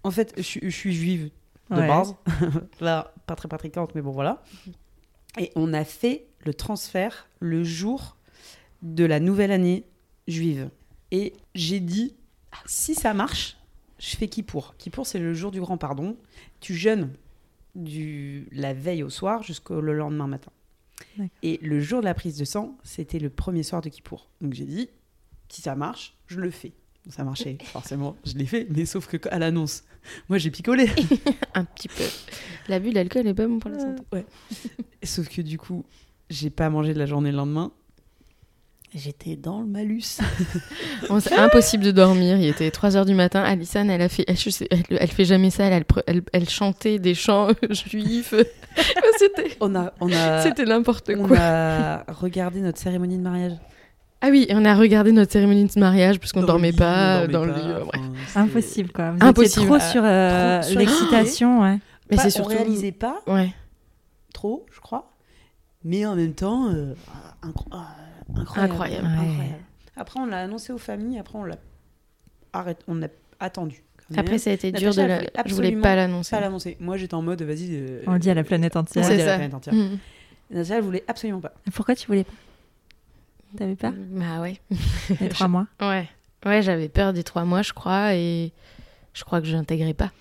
En 0.04 0.12
fait, 0.12 0.34
je, 0.38 0.42
suis- 0.42 0.60
je 0.64 0.70
suis 0.76 0.94
juive 0.94 1.30
de 1.72 1.78
Ouais. 1.78 1.88
base. 1.88 2.14
Là, 2.82 3.14
pas 3.26 3.36
très 3.36 3.48
pratiquante, 3.48 3.92
mais 3.96 4.02
bon, 4.02 4.12
voilà. 4.12 4.44
Et 5.38 5.52
on 5.56 5.74
a 5.74 5.84
fait 5.84 6.28
le 6.46 6.54
transfert 6.54 7.28
le 7.40 7.64
jour 7.64 8.18
de 8.82 9.04
la 9.04 9.20
nouvelle 9.20 9.52
année 9.52 9.86
juive. 10.28 10.70
Et 11.12 11.34
j'ai 11.54 11.80
dit, 11.80 12.16
si 12.66 12.96
ça 12.96 13.14
marche, 13.14 13.58
je 14.00 14.16
fais 14.16 14.28
Kippour. 14.28 14.76
Kippour, 14.78 15.06
c'est 15.06 15.20
le 15.20 15.34
jour 15.34 15.52
du 15.52 15.60
grand 15.60 15.78
pardon. 15.78 16.18
Tu 16.60 16.74
jeûnes 16.74 17.12
du, 17.76 18.48
la 18.52 18.74
veille 18.74 19.04
au 19.04 19.10
soir 19.10 19.44
jusqu'au 19.44 19.82
le 19.82 19.94
lendemain 19.94 20.28
matin. 20.28 20.52
Et 21.44 21.60
le 21.62 21.80
jour 21.80 22.00
de 22.00 22.06
la 22.06 22.14
prise 22.14 22.38
de 22.38 22.46
sang, 22.46 22.78
c'était 22.84 23.20
le 23.20 23.30
premier 23.30 23.64
soir 23.64 23.82
de 23.82 23.90
Kippour. 23.90 24.30
Donc 24.42 24.54
j'ai 24.54 24.66
dit, 24.66 24.90
si 25.50 25.62
ça 25.62 25.76
marche, 25.76 26.16
je 26.28 26.40
le 26.40 26.52
fais. 26.52 26.74
Ça 27.10 27.24
marchait, 27.24 27.58
forcément, 27.66 28.16
je 28.26 28.34
l'ai 28.34 28.46
fait, 28.48 28.66
mais 28.70 28.86
sauf 28.86 29.06
que 29.08 29.18
à 29.30 29.38
l'annonce, 29.38 29.84
moi 30.28 30.38
j'ai 30.40 30.50
picolé. 30.50 30.90
Un 31.54 31.64
petit 31.64 31.88
peu. 31.88 32.04
L'abus 32.68 32.92
d'alcool 32.92 33.28
est 33.28 33.34
pas 33.36 33.48
bon 33.48 33.60
pour 33.60 33.70
la 33.70 33.80
santé. 33.80 34.02
Ouais. 34.12 34.26
Sauf 35.04 35.30
que 35.30 35.42
du 35.42 35.58
coup, 35.60 35.86
j'ai 36.32 36.50
pas 36.50 36.70
mangé 36.72 36.94
de 36.96 37.00
la 37.00 37.06
journée 37.06 37.30
le 37.32 37.38
lendemain. 37.38 37.72
J'étais 38.96 39.36
dans 39.36 39.60
le 39.60 39.66
malus. 39.68 40.20
On- 41.10 41.20
C'est 41.20 41.36
impossible 41.36 41.84
de 41.84 41.92
dormir. 41.92 42.38
Il 42.38 42.46
était 42.48 42.72
3 42.72 42.96
heures 42.96 43.06
du 43.06 43.14
matin. 43.14 43.44
Alison, 43.44 43.88
elle 43.90 44.02
a 44.02 44.08
fait, 44.10 44.24
elle, 44.28 44.38
je 44.38 44.50
sais- 44.50 44.68
elle- 44.72 44.84
elle 44.90 45.12
fait 45.12 45.26
jamais 45.26 45.50
ça. 45.50 45.66
Elle, 46.32 46.50
chantait 46.50 46.98
des 46.98 47.14
chants 47.14 47.50
juifs. 47.70 48.34
C'était, 49.20 49.58
On 49.60 49.76
a, 49.76 49.94
on 50.00 50.12
a, 50.14 50.42
c'était 50.44 50.64
n'importe 50.66 51.12
on 51.16 51.28
quoi. 51.28 51.38
a 51.38 52.04
regardé 52.14 52.62
notre 52.62 52.80
cérémonie 52.80 53.18
de 53.18 53.22
mariage. 53.24 53.54
Ah 54.26 54.30
oui, 54.32 54.46
et 54.50 54.56
on 54.56 54.66
a 54.66 54.74
regardé 54.76 55.12
notre 55.12 55.32
cérémonie 55.32 55.66
de 55.66 55.80
mariage 55.80 56.20
parce 56.20 56.32
qu'on 56.32 56.42
dormait 56.44 56.74
pas 56.74 57.24
on 57.26 57.32
dans 57.32 57.46
le 57.46 57.54
lit. 57.54 57.60
euh, 57.64 57.84
enfin, 58.26 58.42
Impossible, 58.42 58.92
quoi. 58.92 59.12
Vous 59.12 59.18
Impossible. 59.26 59.64
étiez 59.66 59.66
trop 59.68 59.80
sur 59.80 60.02
euh, 60.04 60.62
trop 60.62 60.70
sur 60.72 60.80
l'excitation, 60.80 61.62
ouais. 61.62 61.78
Mais 62.10 62.18
c'est 62.18 62.28
On 62.28 62.30
surtout. 62.32 62.50
réalisait 62.50 62.92
pas 62.92 63.22
Ouais. 63.28 63.54
trop, 64.34 64.66
je 64.74 64.80
crois. 64.80 65.12
Mais 65.84 66.06
en 66.06 66.16
même 66.16 66.34
temps, 66.34 66.70
euh, 66.72 66.94
incro- 67.44 67.68
euh, 67.74 68.40
incroyable. 68.42 68.74
Incroyable. 68.74 69.06
Ouais. 69.08 69.14
incroyable. 69.14 69.56
Après, 69.96 70.20
on 70.20 70.26
l'a 70.26 70.40
annoncé 70.40 70.74
aux 70.74 70.78
familles. 70.80 71.20
Après, 71.20 71.38
on 71.38 71.44
l'a 71.44 71.58
arrêté. 72.54 72.84
On 72.88 73.02
a 73.04 73.08
attendu. 73.40 73.84
quand 73.98 74.06
même. 74.16 74.20
Après, 74.26 74.38
ça 74.40 74.50
a 74.50 74.54
été 74.54 74.72
dur 74.72 74.94
de 74.96 75.02
la. 75.04 75.22
Je 75.46 75.54
voulais 75.54 75.72
pas 75.74 75.96
l'annoncer. 75.96 76.32
pas 76.36 76.42
l'annoncer. 76.42 76.78
Moi, 76.80 76.98
j'étais 76.98 77.14
en 77.14 77.22
mode, 77.22 77.42
vas-y. 77.44 77.70
euh, 77.72 78.02
On 78.08 78.14
le 78.14 78.20
dit 78.20 78.30
à 78.30 78.34
la 78.34 78.44
planète 78.44 78.76
on 78.76 78.80
entière. 78.80 79.04
le 79.04 79.10
C'est 79.10 79.16
dit 79.18 79.22
à 79.22 79.26
la 79.26 79.32
ça. 79.34 79.38
planète 79.38 79.54
entière. 79.54 79.76
Mm. 79.76 79.98
Natacha, 80.52 80.76
elle 80.78 80.84
voulait 80.84 81.04
absolument 81.08 81.40
pas. 81.42 81.54
Pourquoi 81.74 81.96
tu 81.96 82.08
voulais 82.08 82.24
pas 82.24 82.32
T'avais 83.56 83.76
peur? 83.76 83.94
Bah 84.12 84.42
ouais. 84.42 84.60
Les 85.22 85.30
trois 85.30 85.48
mois 85.48 85.68
Ouais. 85.82 86.08
Ouais, 86.46 86.62
j'avais 86.62 86.90
peur 86.90 87.14
des 87.14 87.24
trois 87.24 87.44
mois, 87.46 87.62
je 87.64 87.74
crois, 87.74 88.14
et 88.16 88.52
je 89.14 89.24
crois 89.24 89.42
que 89.42 89.48
je 89.48 89.56
n'intégrais 89.56 89.94
pas. 89.96 90.12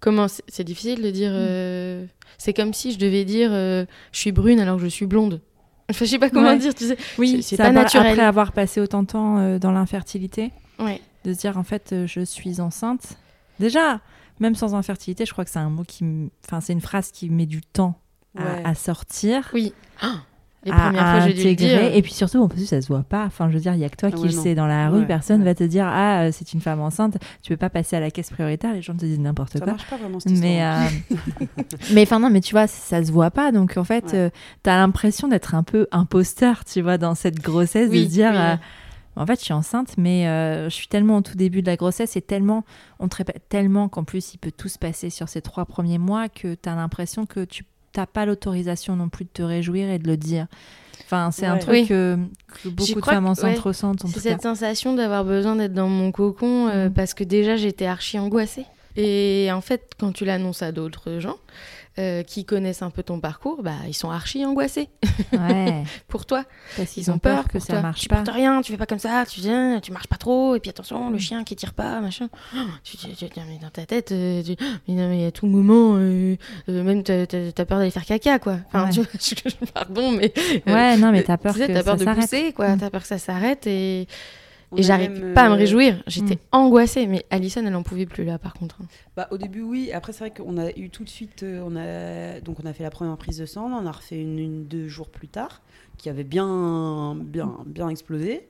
Comment 0.00 0.26
c'est 0.28 0.64
difficile 0.64 1.02
de 1.02 1.10
dire. 1.10 1.30
euh, 1.32 2.06
C'est 2.38 2.52
comme 2.52 2.72
si 2.72 2.92
je 2.92 2.98
devais 2.98 3.24
dire 3.24 3.50
euh, 3.52 3.84
je 4.12 4.18
suis 4.20 4.32
brune 4.32 4.60
alors 4.60 4.76
que 4.76 4.82
je 4.84 4.88
suis 4.88 5.06
blonde. 5.06 5.40
Enfin, 5.90 6.04
je 6.04 6.10
sais 6.10 6.18
pas 6.18 6.28
comment 6.28 6.48
Ouais. 6.50 6.58
dire, 6.58 6.74
tu 6.74 6.86
sais. 6.86 6.98
Oui, 7.16 7.42
C'est- 7.42 7.56
pas 7.56 7.70
naturel. 7.72 8.08
Après 8.12 8.22
avoir 8.22 8.52
passé 8.52 8.78
autant 8.78 9.02
de 9.02 9.06
temps 9.08 9.38
euh, 9.38 9.58
dans 9.58 9.72
l'infertilité, 9.72 10.52
Ouais. 10.78 11.00
de 11.24 11.32
se 11.32 11.38
dire 11.38 11.56
en 11.56 11.64
fait 11.64 11.94
je 12.06 12.20
suis 12.20 12.60
enceinte. 12.60 13.16
Déjà, 13.58 14.00
même 14.38 14.54
sans 14.54 14.74
infertilité, 14.74 15.24
je 15.24 15.32
crois 15.32 15.44
que 15.46 15.50
c'est 15.50 15.58
un 15.58 15.70
mot 15.70 15.84
qui, 15.84 16.04
m- 16.04 16.28
enfin 16.44 16.60
c'est 16.60 16.74
une 16.74 16.82
phrase 16.82 17.10
qui 17.10 17.30
met 17.30 17.46
du 17.46 17.62
temps 17.62 17.98
à, 18.38 18.68
à 18.68 18.74
sortir. 18.74 19.48
Oui. 19.54 19.72
Ah, 20.02 20.20
les 20.68 20.74
à- 20.74 20.80
premières 20.84 21.06
à 21.06 21.12
fois, 21.18 21.26
j'ai 21.28 21.34
dû 21.34 21.42
le 21.44 21.50
intégrer. 21.50 21.78
dire. 21.88 21.94
Et 21.96 22.02
puis 22.02 22.12
surtout, 22.12 22.38
en 22.42 22.48
plus, 22.48 22.66
ça 22.66 22.80
se 22.80 22.88
voit 22.88 23.02
pas. 23.02 23.24
Enfin, 23.26 23.48
je 23.48 23.54
veux 23.54 23.60
dire, 23.60 23.74
il 23.74 23.80
y 23.80 23.84
a 23.84 23.88
que 23.88 23.96
toi 23.96 24.08
Ah 24.12 24.14
qui 24.16 24.22
ouais, 24.22 24.28
le 24.28 24.34
non. 24.36 24.42
sais 24.42 24.54
dans 24.54 24.66
la 24.66 24.88
rue. 24.90 25.00
Ouais, 25.00 25.06
Personne 25.06 25.40
ouais. 25.40 25.44
va 25.46 25.54
te 25.54 25.64
dire 25.64 25.86
ah 25.88 26.22
euh, 26.22 26.30
c'est 26.32 26.52
une 26.52 26.60
femme 26.60 26.80
enceinte. 26.80 27.16
Tu 27.42 27.50
peux 27.52 27.56
pas 27.56 27.70
passer 27.70 27.96
à 27.96 28.00
la 28.00 28.10
caisse 28.10 28.30
prioritaire. 28.30 28.72
Les 28.74 28.82
gens 28.82 28.94
te 28.94 29.04
disent 29.04 29.18
n'importe 29.20 29.54
Ça 29.54 29.58
quoi. 29.60 29.72
marche 29.72 29.86
pas 29.88 29.96
vraiment 29.96 30.20
cette 30.20 30.32
Mais 30.32 30.54
histoire. 30.56 30.82
euh, 31.10 31.34
mais 31.94 32.02
enfin 32.02 32.18
non, 32.20 32.30
mais 32.30 32.40
tu 32.40 32.52
vois, 32.54 32.66
ça 32.66 33.04
se 33.04 33.10
voit 33.12 33.30
pas. 33.30 33.52
Donc 33.52 33.76
en 33.76 33.84
fait, 33.84 34.04
Ouais. 34.06 34.14
euh, 34.14 34.30
t'as 34.62 34.76
l'impression 34.76 35.28
d'être 35.28 35.54
un 35.54 35.62
peu 35.62 35.86
imposteur, 35.92 36.64
tu 36.64 36.80
vois, 36.82 36.98
dans 36.98 37.14
cette 37.14 37.40
grossesse, 37.40 37.88
Oui, 37.90 38.04
de 38.04 38.08
dire. 38.10 38.30
oui. 38.30 38.36
euh, 38.38 38.56
en 39.16 39.26
fait, 39.26 39.40
je 39.40 39.44
suis 39.46 39.52
enceinte, 39.54 39.94
mais 39.98 40.28
euh, 40.28 40.68
je 40.68 40.74
suis 40.74 40.86
tellement 40.86 41.16
au 41.16 41.20
tout 41.22 41.34
début 41.36 41.60
de 41.60 41.66
la 41.66 41.74
grossesse 41.74 42.16
et 42.16 42.22
tellement, 42.22 42.64
on 43.00 43.08
te 43.08 43.16
répète 43.16 43.48
tellement 43.48 43.88
qu'en 43.88 44.04
plus 44.04 44.32
il 44.34 44.38
peut 44.38 44.52
tout 44.56 44.68
se 44.68 44.78
passer 44.78 45.10
sur 45.10 45.28
ces 45.28 45.40
trois 45.42 45.64
premiers 45.64 45.98
mois 45.98 46.28
que 46.28 46.54
tu 46.54 46.68
as 46.68 46.76
l'impression 46.76 47.26
que 47.26 47.44
tu 47.44 47.64
n'as 47.96 48.06
pas 48.06 48.26
l'autorisation 48.26 48.96
non 48.96 49.08
plus 49.08 49.24
de 49.24 49.30
te 49.30 49.42
réjouir 49.42 49.88
et 49.90 49.98
de 49.98 50.06
le 50.06 50.16
dire. 50.16 50.46
Enfin, 51.04 51.30
c'est 51.30 51.46
un 51.46 51.56
truc 51.58 51.72
Oui. 51.72 51.86
que, 51.86 52.18
que 52.62 52.68
beaucoup 52.68 53.00
de 53.00 53.04
femmes 53.06 53.26
enceintes 53.26 53.54
ouais. 53.56 53.60
ressentent. 53.60 54.04
En 54.04 54.08
C'est 54.08 54.14
tout 54.14 54.20
cas. 54.20 54.30
cette 54.30 54.42
sensation 54.42 54.94
d'avoir 54.94 55.24
besoin 55.24 55.56
d'être 55.56 55.72
dans 55.72 55.88
mon 55.88 56.12
cocon 56.12 56.68
euh, 56.68 56.86
Mhm. 56.88 56.92
parce 56.94 57.14
que 57.14 57.24
déjà 57.24 57.56
j'étais 57.56 57.86
archi 57.86 58.18
angoissée. 58.18 58.66
Et 58.96 59.48
en 59.52 59.60
fait, 59.60 59.92
quand 59.98 60.12
tu 60.12 60.24
l'annonces 60.24 60.60
à 60.62 60.72
d'autres 60.72 61.18
gens, 61.20 61.36
euh, 61.98 62.22
qui 62.22 62.44
connaissent 62.44 62.82
un 62.82 62.90
peu 62.90 63.02
ton 63.02 63.18
parcours, 63.20 63.62
bah, 63.62 63.72
ils 63.86 63.94
sont 63.94 64.10
archi 64.10 64.44
angoissés 64.46 64.88
Ouais. 65.32 65.82
pour 66.08 66.26
toi. 66.26 66.44
Parce 66.76 66.90
qu'ils 66.92 67.02
Ils 67.04 67.10
ont 67.10 67.18
peur 67.18 67.48
que 67.48 67.58
ça 67.58 67.74
toi. 67.74 67.82
marche 67.82 68.00
tu 68.02 68.08
pas. 68.08 68.16
portes 68.16 68.28
rien, 68.34 68.60
tu 68.62 68.72
fais 68.72 68.78
pas 68.78 68.86
comme 68.86 68.98
ça, 68.98 69.24
tu 69.28 69.40
viens, 69.40 69.80
tu 69.80 69.90
marches 69.92 70.06
pas 70.06 70.16
trop, 70.16 70.54
et 70.54 70.60
puis 70.60 70.70
attention, 70.70 71.10
le 71.10 71.18
chien 71.18 71.42
qui 71.44 71.56
tire 71.56 71.74
pas, 71.74 72.00
machin. 72.00 72.28
Oh, 72.54 72.58
tu, 72.84 72.96
tu, 72.96 73.08
tu- 73.14 73.24
mais 73.46 73.58
dans 73.60 73.70
ta 73.70 73.84
tête, 73.86 74.12
euh, 74.12 74.42
tu- 74.42 74.56
mais 74.88 74.94
non, 74.94 75.08
mais 75.08 75.26
à 75.26 75.30
tout 75.32 75.46
moment, 75.46 75.94
euh, 75.96 76.36
euh, 76.68 76.82
même 76.82 77.02
t'as 77.02 77.26
t'as 77.26 77.64
peur 77.64 77.78
d'aller 77.78 77.90
faire 77.90 78.04
caca, 78.06 78.38
quoi. 78.38 78.58
Enfin, 78.72 78.88
Ouais. 79.00 79.06
tu 79.20 79.34
pardon, 79.74 80.12
mais. 80.12 80.32
Ouais, 80.66 80.96
non, 80.96 81.10
mais 81.12 81.22
t'as 81.22 81.36
peur 81.36 81.54
tu 81.54 81.60
sais, 81.60 81.66
que 81.68 81.72
t'as 81.72 81.82
peur 81.82 81.94
ça 81.94 81.98
de 81.98 82.04
s'arrête. 82.04 82.20
pousser, 82.30 82.52
quoi. 82.52 82.68
Mm. 82.70 82.78
T'as 82.78 82.90
peur 82.90 83.00
que 83.02 83.08
ça 83.08 83.18
s'arrête 83.18 83.66
et, 83.66 84.06
On 84.70 84.76
et 84.76 84.82
j'arrive 84.82 85.12
même, 85.12 85.32
pas 85.34 85.44
à 85.44 85.48
me 85.48 85.54
euh, 85.54 85.56
réjouir. 85.56 86.02
J'étais 86.06 86.34
Mm. 86.34 86.38
angoissée, 86.52 87.06
mais 87.06 87.24
Alison, 87.30 87.64
elle 87.64 87.74
en 87.74 87.82
pouvait 87.82 88.04
plus 88.06 88.24
là, 88.24 88.38
par 88.38 88.52
contre. 88.54 88.78
Bah, 89.16 89.26
au 89.30 89.38
début, 89.38 89.62
oui. 89.62 89.90
Après, 89.92 90.12
c'est 90.12 90.18
vrai 90.20 90.30
qu'on 90.30 90.58
a 90.58 90.70
eu 90.72 90.90
tout 90.90 91.04
de 91.04 91.08
suite. 91.08 91.42
euh, 91.42 91.62
on 91.64 91.74
a 91.76 92.40
donc 92.40 92.58
on 92.62 92.66
a 92.66 92.72
fait 92.74 92.82
la 92.82 92.90
première 92.90 93.16
prise 93.16 93.38
de 93.38 93.46
sang. 93.46 93.70
On 93.72 93.86
a 93.86 93.92
refait 93.92 94.20
une, 94.20 94.38
une 94.38 94.66
deux 94.66 94.86
jours 94.88 95.08
plus 95.08 95.28
tard, 95.28 95.62
qui 95.96 96.10
avait 96.10 96.24
bien, 96.24 97.14
bien, 97.14 97.58
bien 97.66 97.88
explosé. 97.88 98.48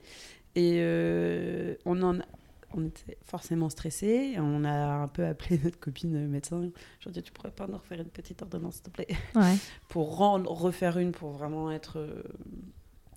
Et 0.55 0.79
euh, 0.79 1.75
on 1.85 2.01
en, 2.03 2.19
a- 2.19 2.25
on 2.73 2.85
était 2.85 3.17
forcément 3.23 3.69
stressé. 3.69 4.35
On 4.39 4.65
a 4.65 4.71
un 5.03 5.07
peu 5.07 5.25
appelé 5.25 5.57
notre 5.63 5.79
copine 5.79 6.27
médecin. 6.27 6.69
J'ai 6.99 7.11
dit, 7.11 7.23
tu 7.23 7.31
pourrais 7.31 7.51
pas 7.51 7.65
nous 7.67 7.77
refaire 7.77 7.99
une 8.01 8.05
petite 8.09 8.41
ordonnance, 8.41 8.75
s'il 8.75 8.83
te 8.83 8.89
plaît, 8.89 9.07
Ouais. 9.35 9.55
pour 9.87 10.17
rendre, 10.17 10.51
refaire 10.51 10.97
une, 10.97 11.13
pour 11.13 11.29
vraiment 11.31 11.71
être, 11.71 11.97
euh, 11.97 12.23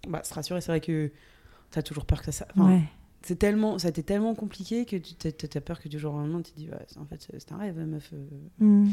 bah, 0.09 0.23
se 0.23 0.33
rassurer. 0.35 0.61
C'est 0.61 0.71
vrai 0.71 0.81
que 0.81 1.11
t'as 1.73 1.83
toujours 1.83 2.07
peur 2.07 2.23
que 2.23 2.31
ça. 2.31 2.47
enfin, 2.57 2.71
ouais. 2.71 2.83
c'est 3.23 3.39
tellement, 3.39 3.79
ça 3.79 3.89
a 3.89 3.91
été 3.91 4.03
tellement 4.05 4.35
compliqué 4.35 4.85
que 4.85 4.97
tu 4.97 5.17
as, 5.57 5.61
peur 5.61 5.81
que 5.81 5.89
du 5.89 5.99
jour 5.99 6.15
au 6.15 6.19
lendemain, 6.19 6.41
tu 6.43 6.53
te 6.53 6.57
dis, 6.57 6.69
ouais, 6.69 6.77
c'est- 6.87 6.99
en 6.99 7.05
fait, 7.07 7.27
c'est 7.37 7.53
un 7.53 7.57
rêve, 7.57 7.77
meuf. 7.79 8.11
euh. 8.13 8.65
Mm. 8.65 8.91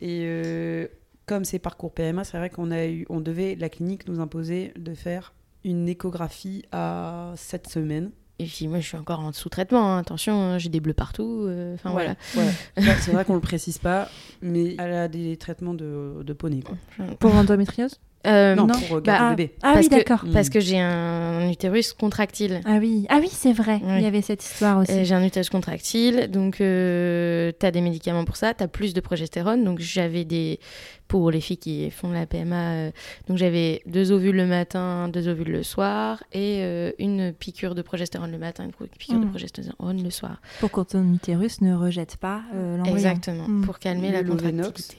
Et 0.00 0.20
euh, 0.24 0.86
comme 1.26 1.44
c'est 1.44 1.58
parcours 1.58 1.92
PMA, 1.92 2.24
c'est 2.24 2.38
vrai 2.38 2.50
qu'on 2.50 2.70
a 2.70 2.86
eu, 2.86 3.06
on 3.08 3.20
devait, 3.20 3.54
la 3.54 3.68
clinique 3.68 4.08
nous 4.08 4.20
imposer 4.20 4.72
de 4.76 4.94
faire 4.94 5.34
une 5.64 5.88
échographie 5.88 6.64
à 6.72 7.32
7 7.36 7.68
semaines. 7.68 8.10
Et 8.40 8.46
puis 8.46 8.66
moi, 8.66 8.80
je 8.80 8.86
suis 8.88 8.96
encore 8.96 9.20
en 9.20 9.32
sous-traitement. 9.32 9.94
hein. 9.94 9.98
Attention, 9.98 10.34
hein, 10.34 10.58
j'ai 10.58 10.68
des 10.68 10.80
bleus 10.80 10.92
partout. 10.92 11.44
euh, 11.46 11.74
Enfin 11.74 11.90
voilà. 11.92 12.16
Ouais, 12.36 12.50
c'est 13.00 13.12
vrai 13.12 13.24
qu'on 13.24 13.34
le 13.36 13.40
précise 13.40 13.78
pas, 13.78 14.08
mais 14.42 14.74
elle 14.78 14.92
a 14.92 15.08
des 15.08 15.36
traitements 15.36 15.72
de, 15.72 16.22
de 16.22 16.32
poney, 16.32 16.60
quoi. 16.62 16.76
Pour 17.20 17.30
l'endométriose 17.32 18.00
Euh, 18.26 18.54
non, 18.54 18.66
non. 18.66 18.74
pour 18.88 18.96
euh, 18.96 19.00
Bah, 19.00 19.30
le 19.30 19.36
bébé. 19.36 19.54
Ah 19.62 19.72
Parce 19.74 19.86
oui, 19.86 19.90
d'accord. 19.90 20.24
Mm. 20.24 20.32
Parce 20.32 20.48
que 20.48 20.60
j'ai 20.60 20.78
un 20.80 21.48
utérus 21.50 21.92
contractile. 21.92 22.60
Ah 22.64 22.78
oui, 22.80 23.06
ah 23.08 23.18
oui 23.20 23.28
c'est 23.30 23.52
vrai. 23.52 23.80
Oui. 23.84 23.94
Il 23.98 24.02
y 24.02 24.06
avait 24.06 24.22
cette 24.22 24.42
histoire 24.42 24.78
aussi. 24.78 24.92
Euh, 24.92 25.04
J'ai 25.04 25.14
un 25.14 25.24
utérus 25.24 25.50
contractile, 25.50 26.28
donc 26.30 26.60
euh, 26.60 27.52
tu 27.58 27.66
as 27.66 27.70
des 27.70 27.80
médicaments 27.80 28.24
pour 28.24 28.36
ça, 28.36 28.54
tu 28.54 28.62
as 28.62 28.68
plus 28.68 28.94
de 28.94 29.00
progestérone. 29.00 29.64
Donc 29.64 29.78
j'avais 29.80 30.24
des. 30.24 30.58
Pour 31.06 31.30
les 31.30 31.42
filles 31.42 31.58
qui 31.58 31.90
font 31.90 32.10
la 32.10 32.24
PMA, 32.24 32.56
euh, 32.72 32.90
donc 33.28 33.36
j'avais 33.36 33.82
deux 33.84 34.10
ovules 34.10 34.34
le 34.36 34.46
matin, 34.46 35.08
deux 35.08 35.28
ovules 35.28 35.50
le 35.52 35.62
soir, 35.62 36.24
et 36.32 36.60
euh, 36.62 36.92
une 36.98 37.34
piqûre 37.34 37.74
de 37.74 37.82
progestérone 37.82 38.32
le 38.32 38.38
matin, 38.38 38.64
une 38.64 38.72
piqûre 38.88 39.20
de 39.20 39.26
Mm. 39.26 39.28
progestérone 39.28 40.02
le 40.02 40.08
soir. 40.10 40.40
Pour 40.60 40.70
que 40.72 40.80
ton 40.80 41.12
utérus 41.12 41.60
ne 41.60 41.74
rejette 41.74 42.16
pas 42.16 42.40
euh, 42.54 42.78
l'embryon. 42.78 42.96
Exactement, 42.96 43.46
Mm. 43.46 43.64
pour 43.66 43.78
calmer 43.78 44.08
Le 44.08 44.14
la 44.14 44.24
contractilité. 44.24 44.96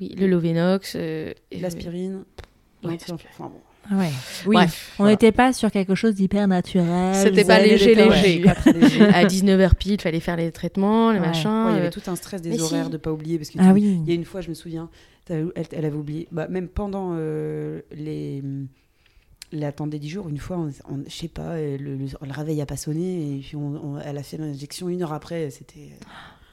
Oui, 0.00 0.14
le 0.18 0.26
Lovenox. 0.26 0.94
euh, 0.96 1.32
L'aspirine. 1.52 2.24
Ouais, 2.84 2.98
enfin, 3.10 3.16
bon. 3.40 3.52
Ah 3.90 3.96
Ouais. 3.98 4.10
Oui. 4.46 4.54
Bref, 4.56 4.92
On 4.98 5.04
voilà. 5.04 5.12
n'était 5.12 5.30
pas 5.32 5.52
sur 5.52 5.70
quelque 5.70 5.94
chose 5.94 6.14
d'hyper 6.14 6.48
naturel. 6.48 7.14
C'était 7.14 7.44
pas 7.44 7.60
léger, 7.60 7.94
léger. 7.94 8.42
léger. 8.74 9.02
à 9.14 9.24
19h 9.24 9.74
pile, 9.76 9.92
il 9.92 10.00
fallait 10.00 10.18
faire 10.20 10.36
les 10.36 10.50
traitements, 10.50 11.12
les 11.12 11.20
Ouais. 11.20 11.26
machins. 11.26 11.66
Ouais, 11.66 11.72
il 11.72 11.76
y 11.76 11.78
avait 11.78 11.90
tout 11.90 12.02
un 12.08 12.16
stress 12.16 12.42
des 12.42 12.50
mais 12.50 12.56
si. 12.58 12.62
horaires 12.62 12.90
de 12.90 12.96
pas 12.96 13.12
oublier 13.12 13.38
parce 13.38 13.50
que 13.50 13.58
Ah 13.60 13.72
oui. 13.72 14.00
il 14.02 14.08
y 14.08 14.10
a 14.12 14.14
une 14.14 14.24
fois 14.24 14.40
je 14.40 14.48
me 14.48 14.54
souviens 14.54 14.90
elle, 15.28 15.50
elle 15.72 15.84
avait 15.84 15.96
oublié 15.96 16.28
bah, 16.32 16.46
même 16.48 16.68
pendant 16.68 17.12
euh, 17.14 17.80
les 17.92 18.42
la 19.52 19.70
temps 19.72 19.86
des 19.86 19.98
10 20.00 20.08
jours 20.08 20.28
une 20.28 20.38
fois 20.38 20.68
je 21.06 21.12
sais 21.12 21.28
pas 21.28 21.56
le, 21.56 21.76
le- 21.76 21.96
le 22.06 22.32
réveil 22.32 22.60
a 22.60 22.66
pas 22.66 22.76
sonné 22.76 23.36
et 23.36 23.40
puis 23.40 23.56
on, 23.56 23.94
on- 23.94 23.98
elle 24.00 24.18
a 24.18 24.22
fait 24.24 24.36
l'injection 24.36 24.88
une 24.88 25.02
heure 25.02 25.12
après 25.12 25.50
c'était 25.50 25.90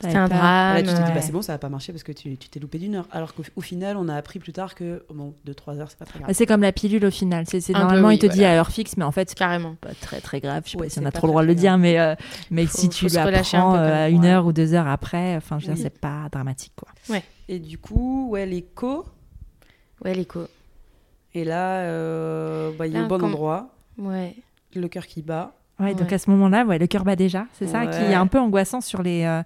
C'était 0.07 0.17
un 0.17 0.27
drame. 0.27 0.75
là 0.75 0.81
tu 0.81 0.87
te 0.87 0.93
dis 0.93 1.01
ouais. 1.01 1.13
bah 1.13 1.21
c'est 1.21 1.31
bon 1.31 1.41
ça 1.41 1.53
va 1.53 1.57
pas 1.57 1.69
marcher 1.69 1.91
parce 1.93 2.03
que 2.03 2.11
tu 2.11 2.37
tu 2.37 2.49
t'es 2.49 2.59
loupé 2.59 2.77
d'une 2.77 2.95
heure 2.95 3.07
alors 3.11 3.33
qu'au 3.33 3.43
au 3.55 3.61
final 3.61 3.97
on 3.97 4.07
a 4.09 4.15
appris 4.15 4.39
plus 4.39 4.53
tard 4.53 4.75
que 4.75 5.05
bon 5.13 5.33
2-3 5.47 5.79
heures 5.79 5.89
c'est 5.89 5.97
pas 5.99 6.05
très 6.05 6.19
grave 6.19 6.31
C'est 6.33 6.45
comme 6.45 6.61
la 6.61 6.71
pilule 6.71 7.05
au 7.05 7.11
final. 7.11 7.45
C'est 7.47 7.61
c'est 7.61 7.73
Un 7.73 7.79
peu, 7.79 7.83
normalement 7.83 8.07
oui, 8.09 8.15
il 8.15 8.19
te 8.19 8.25
dit 8.25 8.43
à 8.45 8.51
heure 8.57 8.69
fixe, 8.69 8.97
mais 8.97 9.03
en 9.03 9.11
fait 9.11 9.29
c'est 9.29 9.37
Carrément. 9.37 9.75
pas 9.81 9.93
très 9.99 10.19
très 10.21 10.39
grave. 10.39 10.63
Je 10.65 10.71
sais 10.71 10.77
Ouais, 10.77 10.83
pas 10.85 10.89
si 10.89 10.95
c'est 10.95 11.01
on 11.01 11.05
a 11.05 11.11
trop 11.11 11.27
le 11.27 11.31
droit 11.31 11.41
de 11.43 11.47
le 11.47 11.55
dire, 11.55 11.77
mais 11.77 11.99
euh, 11.99 12.15
mais 12.51 12.65
Faut- 12.65 12.77
si 12.77 12.89
tu 12.89 13.05
un 13.05 13.09
l'apprends 13.25 13.41
peu, 13.41 13.57
quand 13.57 13.75
euh, 13.77 14.07
une 14.09 14.21
Ouais. 14.21 14.29
heure 14.29 14.45
ou 14.45 14.53
deux 14.53 14.73
heures 14.73 14.87
après, 14.87 15.35
enfin 15.35 15.59
je 15.59 15.67
veux 15.67 15.73
dire 15.73 15.83
Oui. 15.83 15.89
c'est 15.91 15.99
pas 15.99 16.27
dramatique 16.31 16.73
quoi. 16.75 16.89
et 17.49 17.59
du 17.59 17.77
coup 17.77 18.29
ouais 18.29 18.45
l'écho 18.45 19.05
Ouais, 20.03 20.13
l'écho. 20.13 20.47
et 21.33 21.43
là 21.45 21.79
euh, 21.81 22.71
bah, 22.77 22.87
il 22.87 22.95
est 22.95 22.99
Là, 22.99 23.05
au 23.05 23.07
bon 23.07 23.23
endroit 23.23 23.69
Ouais. 23.97 24.35
le 24.75 24.87
cœur 24.87 25.05
qui 25.07 25.21
bat 25.21 25.53
Ouais, 25.79 25.95
donc 25.95 26.13
à 26.13 26.17
ce 26.19 26.29
moment-là, 26.29 26.65
ouais, 26.65 26.77
le 26.77 26.85
cœur 26.87 27.03
bat 27.03 27.15
déjà. 27.15 27.47
C'est 27.53 27.67
ça 27.67 27.87
qui 27.87 27.97
est 27.99 28.13
un 28.13 28.27
peu 28.27 28.39
angoissant 28.39 28.79
sur 28.79 29.01
les, 29.01 29.23
euh, 29.25 29.41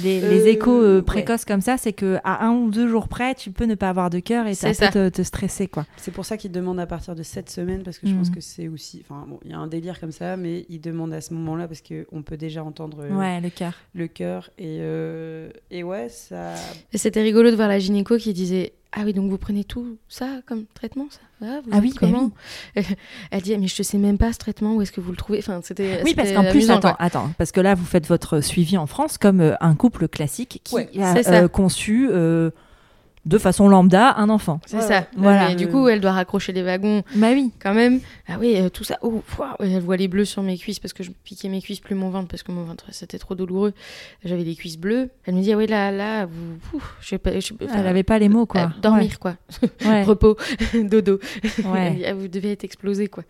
les, 0.00 0.20
les 0.20 0.42
Euh, 0.46 0.50
échos 0.52 0.80
euh, 0.80 0.96
ouais. 0.98 1.02
précoces 1.02 1.44
comme 1.44 1.60
ça. 1.60 1.76
C'est 1.76 1.92
que 1.92 2.18
à 2.22 2.46
un 2.46 2.52
ou 2.52 2.70
deux 2.70 2.86
jours 2.88 3.08
près, 3.08 3.34
tu 3.34 3.50
peux 3.50 3.64
ne 3.64 3.74
pas 3.74 3.88
avoir 3.88 4.08
de 4.08 4.20
cœur 4.20 4.46
et 4.46 4.54
ça 4.54 4.68
peut 4.68 4.74
ça. 4.74 4.88
te, 4.88 5.08
te 5.08 5.22
stresser. 5.22 5.66
quoi. 5.66 5.84
C'est 5.96 6.12
pour 6.12 6.24
ça 6.24 6.36
qu'ils 6.36 6.52
demandent 6.52 6.78
à 6.80 6.86
partir 6.86 7.14
de 7.16 7.22
7 7.24 7.50
semaines, 7.50 7.82
parce 7.82 7.98
que 7.98 8.06
je 8.06 8.14
pense 8.14 8.28
Mhm. 8.28 8.34
que 8.36 8.40
c'est 8.40 8.68
aussi. 8.68 9.02
Enfin, 9.04 9.24
bon, 9.28 9.40
il 9.44 9.50
y 9.50 9.54
a 9.54 9.58
un 9.58 9.66
délire 9.66 9.98
comme 9.98 10.12
ça, 10.12 10.36
mais 10.36 10.66
ils 10.68 10.80
demandent 10.80 11.12
à 11.14 11.20
ce 11.20 11.34
moment-là, 11.34 11.66
parce 11.66 11.82
qu'on 11.82 12.22
peut 12.22 12.36
déjà 12.36 12.62
entendre 12.62 12.98
euh, 13.02 13.18
Ouais, 13.18 13.40
le 13.40 13.50
cœur. 13.50 13.74
le 13.94 14.06
cœur. 14.06 14.50
Et, 14.58 14.78
euh, 14.80 15.50
et 15.72 15.82
ouais, 15.82 16.08
ça. 16.08 16.54
Et 16.92 16.98
c'était 16.98 17.22
rigolo 17.22 17.50
de 17.50 17.56
voir 17.56 17.68
la 17.68 17.80
gynéco 17.80 18.16
qui 18.18 18.32
disait 18.32 18.72
Ah 18.94 19.02
oui, 19.04 19.14
donc 19.14 19.30
vous 19.30 19.38
prenez 19.38 19.64
tout 19.64 19.96
ça 20.08 20.26
comme 20.46 20.66
traitement, 20.74 21.06
ça 21.10 21.20
Ah, 21.40 21.60
vous 21.64 21.70
Ah 21.72 21.78
oui, 21.80 21.90
bah 21.94 21.96
comment 22.00 22.30
Elle 23.30 23.40
dit 23.42 23.56
Mais 23.56 23.66
je 23.66 23.76
te 23.76 23.82
sais 23.82 23.96
même 23.98 24.18
pas 24.18 24.32
ce 24.32 24.38
traitement, 24.38 24.74
où 24.74 24.82
est-ce 24.82 24.92
que 24.92 25.00
vous 25.00 25.10
le 25.10 25.16
trouvez 25.16 25.38
Enfin, 25.38 25.60
c'était. 25.62 26.02
Oui, 26.04 26.14
parce 26.14 26.30
qu'en 26.32 26.44
plus, 26.50 26.70
attends, 26.70 26.80
quoi. 26.80 26.96
attends, 26.98 27.30
parce 27.38 27.52
que 27.52 27.60
là, 27.60 27.74
vous 27.74 27.86
faites 27.86 28.06
votre 28.06 28.40
suivi 28.40 28.76
en 28.76 28.86
France 28.86 29.16
comme 29.16 29.40
euh, 29.40 29.54
un 29.60 29.74
couple 29.74 30.08
classique 30.08 30.60
qui 30.62 30.74
Ouais, 30.74 30.90
a 31.00 31.16
euh, 31.16 31.48
conçu 31.48 32.08
euh, 32.10 32.50
de 33.24 33.38
façon 33.38 33.68
lambda 33.68 34.14
un 34.16 34.28
enfant. 34.30 34.60
C'est 34.66 34.76
Ouais, 34.78 34.82
ça. 34.82 34.98
ouais. 35.00 35.06
Voilà. 35.16 35.50
Et 35.52 35.54
du 35.54 35.68
coup, 35.68 35.86
elle 35.88 36.00
doit 36.00 36.10
raccrocher 36.12 36.52
les 36.52 36.62
wagons 36.62 37.02
Bah 37.14 37.28
oui. 37.32 37.52
quand 37.60 37.72
même. 37.72 38.00
Ah 38.28 38.34
oui, 38.40 38.54
euh, 38.56 38.68
tout 38.68 38.82
ça. 38.82 38.98
Oh, 39.02 39.22
elle 39.60 39.78
voit 39.80 39.96
les 39.96 40.08
bleus 40.08 40.24
sur 40.24 40.42
mes 40.42 40.58
cuisses 40.58 40.80
parce 40.80 40.92
que 40.92 41.04
je 41.04 41.12
piquais 41.24 41.48
mes 41.48 41.62
cuisses 41.62 41.78
plus 41.80 41.94
mon 41.94 42.10
ventre 42.10 42.26
parce 42.28 42.42
que 42.42 42.50
mon 42.50 42.64
ventre 42.64 42.86
c'était 42.90 43.18
trop 43.18 43.34
douloureux. 43.36 43.74
J'avais 44.24 44.42
les 44.42 44.56
cuisses 44.56 44.76
bleues. 44.78 45.10
Elle 45.24 45.34
me 45.36 45.40
dit 45.42 45.52
ah 45.52 45.56
oui 45.56 45.66
là 45.68 45.92
là 45.92 46.26
vous, 46.26 46.58
ouf, 46.78 46.96
je 47.00 47.08
sais 47.10 47.18
pas, 47.18 47.32
je 47.34 47.40
sais 47.40 47.54
pas, 47.54 47.66
Elle 47.74 47.86
avait 47.86 48.02
pas 48.02 48.18
les 48.18 48.28
mots, 48.28 48.46
quoi. 48.46 48.62
euh, 48.62 48.80
dormir 48.82 49.18
quoi, 49.20 49.36
Ouais. 49.84 50.02
repos, 50.04 50.36
dodo. 50.74 51.20
Elle 51.58 51.66
Ouais. 51.66 51.90
me 51.90 51.96
dit, 51.96 52.06
ah, 52.06 52.14
vous 52.14 52.26
devez 52.28 52.50
être 52.52 52.64
explosé 52.64 53.06
quoi. 53.06 53.22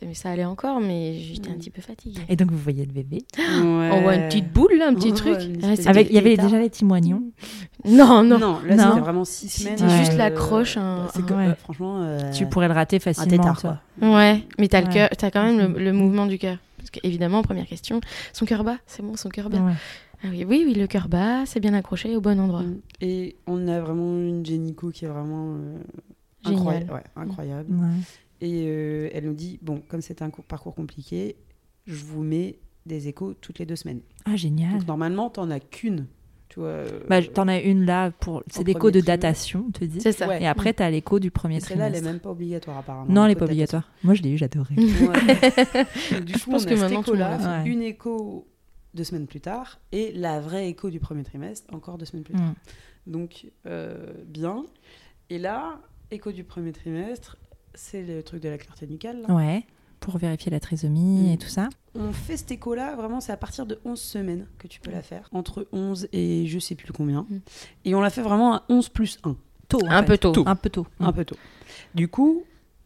Mais 0.00 0.14
ça 0.14 0.30
allait 0.30 0.44
encore, 0.44 0.80
mais 0.80 1.14
j'étais 1.14 1.50
un 1.50 1.54
petit 1.54 1.70
peu 1.70 1.82
fatiguée. 1.82 2.22
Et 2.28 2.36
donc, 2.36 2.50
vous 2.50 2.56
voyez 2.58 2.84
le 2.86 2.92
bébé. 2.92 3.24
On 3.38 4.00
voit 4.02 4.14
une 4.16 4.28
petite 4.28 4.52
boule 4.52 4.74
là, 4.78 4.88
un 4.88 4.94
petit 4.94 5.10
Ouais, 5.10 5.14
truc. 5.16 5.36
Ah, 5.62 5.88
Avec, 5.90 6.08
il 6.08 6.14
y 6.14 6.18
avait 6.18 6.36
déjà 6.36 6.58
les 6.58 6.70
petits 6.70 6.84
moignons. 6.84 7.22
Non 7.84 8.22
non. 8.22 8.38
Non, 8.38 8.58
là, 8.66 8.76
c'était 8.88 9.00
vraiment 9.00 9.24
6 9.24 9.48
semaines. 9.48 9.76
C'était 9.78 9.98
juste 9.98 10.16
la 10.16 10.30
croche, 10.30 10.76
un- 10.76 11.08
C'est 11.14 11.24
que, 11.24 11.34
ouais. 11.34 11.48
euh, 11.48 11.54
franchement. 11.56 12.02
euh, 12.02 12.30
Tu 12.32 12.46
pourrais 12.46 12.68
le 12.68 12.74
rater 12.74 12.96
Un 12.96 13.00
facilement. 13.00 13.30
tétard, 13.36 13.56
tu 13.60 13.66
vois. 13.66 13.80
quoi. 14.00 14.14
Ouais, 14.16 14.44
mais 14.58 14.68
t'as 14.68 14.80
le 14.80 14.86
Ouais. 14.88 14.92
cœur, 14.92 15.08
t'as 15.16 15.30
quand 15.30 15.44
même 15.44 15.74
le, 15.74 15.84
le 15.84 15.92
mouvement 15.92 16.26
du 16.26 16.38
cœur. 16.38 16.56
Parce 16.78 16.90
qu'évidemment, 16.90 17.42
première 17.42 17.66
question, 17.66 18.00
son 18.32 18.44
cœur 18.46 18.64
bat, 18.64 18.76
c'est 18.86 19.02
bon, 19.02 19.16
son 19.16 19.28
cœur 19.28 19.50
bat. 19.50 19.58
Ouais. 19.58 19.72
Ah 20.24 20.28
oui, 20.30 20.44
oui, 20.48 20.62
oui, 20.66 20.74
le 20.74 20.86
cœur 20.86 21.08
bat, 21.08 21.44
c'est 21.46 21.60
bien 21.60 21.74
accroché 21.74 22.16
au 22.16 22.20
bon 22.20 22.38
endroit. 22.40 22.62
Mm. 22.62 22.76
Et 23.02 23.36
on 23.46 23.66
a 23.68 23.80
vraiment 23.80 24.16
une 24.16 24.44
génico 24.46 24.90
qui 24.90 25.04
est 25.04 25.08
vraiment. 25.08 25.54
euh, 25.56 25.78
incroyable. 26.44 26.92
Ouais, 26.92 27.02
incroyable. 27.16 27.66
Ouais. 27.72 27.88
Et 28.44 28.64
euh, 28.66 29.08
elle 29.12 29.24
nous 29.26 29.34
dit 29.34 29.58
bon, 29.62 29.80
comme 29.88 30.00
c'est 30.02 30.20
un 30.20 30.28
cours- 30.30 30.44
parcours 30.44 30.74
compliqué, 30.74 31.36
je 31.86 31.94
vous 32.04 32.22
mets 32.22 32.58
des 32.86 33.06
échos 33.06 33.34
toutes 33.34 33.60
les 33.60 33.66
deux 33.66 33.76
semaines. 33.76 34.00
Ah, 34.24 34.34
génial. 34.36 34.72
Donc 34.78 34.88
normalement, 34.88 35.30
t'en 35.30 35.48
as 35.50 35.60
qu'une. 35.60 36.06
Tu 36.48 36.58
vois. 36.58 36.68
euh, 36.70 37.00
Bah, 37.08 37.22
t'en 37.22 37.46
as 37.48 37.60
une 37.60 37.84
là 37.86 38.10
pour. 38.10 38.42
C'est 38.48 38.64
l'écho 38.66 38.90
de 38.90 38.98
trimestre. 39.00 39.06
datation, 39.06 39.64
on 39.68 39.70
te 39.70 39.84
dit. 39.84 40.00
C'est 40.00 40.10
ça. 40.12 40.26
Ouais. 40.28 40.42
Et 40.42 40.46
après, 40.48 40.72
t'as 40.74 40.90
l'écho 40.90 41.20
du 41.20 41.30
premier 41.30 41.58
et 41.58 41.60
celle-là, 41.60 41.86
elle 41.86 41.92
est 41.94 41.98
trimestre. 41.98 42.12
même 42.14 42.20
pas 42.20 42.30
obligatoire 42.30 42.78
apparemment. 42.78 43.10
Non, 43.12 43.22
elle 43.24 43.28
n'est 43.30 43.36
pas 43.36 43.44
obligatoire. 43.46 43.88
Moi, 44.02 44.14
je 44.14 44.22
l'ai 44.22 44.30
eu, 44.32 44.36
datation. 44.38 44.74
Ouais. 44.76 46.20
Du 46.24 46.32
coup, 46.34 46.50
pense 46.50 46.64
on 46.64 46.68
que 46.68 46.74
a 46.74 46.76
cet 46.76 46.90
maintenant, 46.92 47.14
l'a 47.14 47.62
fait. 47.62 47.70
une 47.70 47.82
écho 47.82 48.48
deux 48.94 49.04
semaines 49.04 49.26
plus 49.28 49.40
tard, 49.40 49.80
et 49.92 50.12
la 50.12 50.40
vraie 50.40 50.68
écho 50.68 50.90
du 50.90 50.98
premier 51.00 51.22
trimestre 51.22 51.72
encore 51.72 51.96
deux 51.96 52.04
semaines 52.04 52.24
plus 52.24 52.34
tard. 52.34 52.42
Mm. 52.50 52.54
Donc, 53.12 53.46
euh, 53.66 54.12
bien. 54.26 54.66
Et 55.30 55.38
là, 55.38 55.80
écho 56.10 56.32
du 56.32 56.44
premier 56.44 56.72
trimestre, 56.72 57.38
c'est 57.74 58.02
le 58.02 58.22
truc 58.22 58.42
de 58.42 58.48
la 58.48 58.58
clarté 58.58 58.86
nucale. 58.86 59.22
là. 59.26 59.34
Ouais, 59.34 59.64
pour 60.00 60.18
vérifier 60.18 60.50
la 60.50 60.60
trisomie 60.60 61.28
Mm. 61.28 61.32
et 61.32 61.38
tout 61.38 61.48
ça. 61.48 61.68
On 61.94 62.12
fait 62.12 62.36
cet 62.36 62.50
écho-là, 62.50 62.96
vraiment, 62.96 63.20
c'est 63.20 63.32
à 63.32 63.36
partir 63.36 63.66
de 63.66 63.78
11 63.84 64.00
semaines 64.00 64.46
que 64.58 64.66
tu 64.66 64.80
peux 64.80 64.90
la 64.90 65.02
faire. 65.02 65.28
Entre 65.32 65.68
11 65.72 66.08
et 66.12 66.46
je 66.46 66.58
sais 66.58 66.74
plus 66.74 66.92
combien. 66.92 67.26
Mm. 67.30 67.38
Et 67.84 67.94
on 67.94 68.00
l'a 68.00 68.10
fait 68.10 68.22
vraiment 68.22 68.54
à 68.54 68.64
11 68.68 68.88
plus 68.88 69.18
1. 69.24 69.36
Tôt. 69.68 69.78
en 69.84 69.90
Un 69.90 70.00
fait. 70.02 70.06
peu 70.06 70.18
tôt. 70.18 70.32
Tôt. 70.32 70.44
Un 70.46 70.56
peu 70.56 70.70
tôt. 70.70 70.86
Un 71.00 71.12
peu 71.12 71.24
tôt. 71.24 71.36
Du 71.94 72.08
coup, 72.08 72.44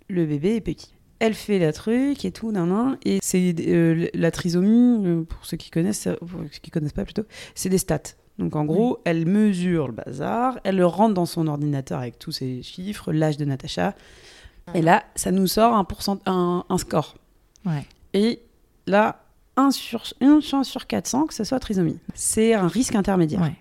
le 0.08 0.26
bébé 0.26 0.56
est 0.56 0.60
petit. 0.60 0.92
Elle 1.18 1.32
fait 1.34 1.58
la 1.58 1.72
truc 1.72 2.24
et 2.26 2.30
tout, 2.30 2.52
nan, 2.52 2.68
nan, 2.68 2.98
et 3.06 3.20
c'est 3.22 3.54
euh, 3.66 4.06
la 4.12 4.30
trisomie, 4.30 5.00
euh, 5.06 5.22
pour 5.22 5.46
ceux 5.46 5.56
qui 5.56 5.70
connaissent, 5.70 6.08
euh, 6.08 6.16
pour 6.16 6.40
ceux 6.52 6.60
qui 6.60 6.70
connaissent 6.70 6.92
pas 6.92 7.04
plutôt, 7.06 7.22
c'est 7.54 7.70
des 7.70 7.78
stats. 7.78 8.02
Donc 8.38 8.54
en 8.54 8.66
gros, 8.66 8.98
elle 9.06 9.24
mesure 9.26 9.86
le 9.88 9.94
bazar, 9.94 10.60
elle 10.62 10.76
le 10.76 10.84
rentre 10.84 11.14
dans 11.14 11.24
son 11.24 11.46
ordinateur 11.46 12.00
avec 12.00 12.18
tous 12.18 12.32
ses 12.32 12.62
chiffres, 12.62 13.10
l'âge 13.14 13.38
de 13.38 13.46
Natacha. 13.46 13.94
Et 14.74 14.82
là, 14.82 15.04
ça 15.14 15.30
nous 15.30 15.46
sort 15.46 15.74
un, 15.74 15.84
pourcent, 15.84 16.18
un, 16.26 16.64
un 16.68 16.78
score. 16.78 17.16
Ouais. 17.64 17.84
Et 18.14 18.40
là, 18.86 19.22
1 19.56 19.70
sur, 19.70 20.04
une 20.20 20.42
chance 20.42 20.68
sur 20.68 20.86
400 20.86 21.26
que 21.26 21.34
ce 21.34 21.44
soit 21.44 21.60
trisomie. 21.60 21.98
C'est 22.14 22.54
un 22.54 22.66
risque 22.68 22.94
intermédiaire. 22.94 23.40
Ouais. 23.42 23.54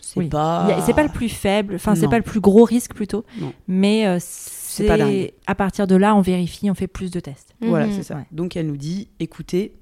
C'est 0.00 0.18
Oui. 0.20 0.28
pas... 0.28 0.66
Le 0.68 1.08
plus 1.08 1.28
faible, 1.28 1.76
enfin 1.76 1.94
c'est 1.94 2.08
pas 2.08 2.16
le 2.16 2.22
plus 2.24 2.40
gros 2.40 2.64
risque 2.64 2.92
plutôt, 2.94 3.24
Non. 3.40 3.52
mais 3.68 4.06
euh, 4.06 4.18
C'est 4.20 4.86
pas 4.86 4.96
dingue. 4.96 5.08
c'est 5.10 5.34
à 5.46 5.54
partir 5.54 5.86
de 5.86 5.94
là 5.94 6.14
on 6.16 6.20
vérifie, 6.20 6.70
on 6.70 6.74
fait 6.74 6.88
plus 6.88 7.10
de 7.10 7.20
tests. 7.20 7.54
Voilà, 7.60 7.86
Mhm. 7.86 7.92
c'est 7.94 8.02
ça. 8.02 8.16
Ouais. 8.16 8.26
Donc 8.32 8.56
elle 8.56 8.66
nous 8.66 8.76
dit, 8.76 9.08
écoutez, 9.20 9.74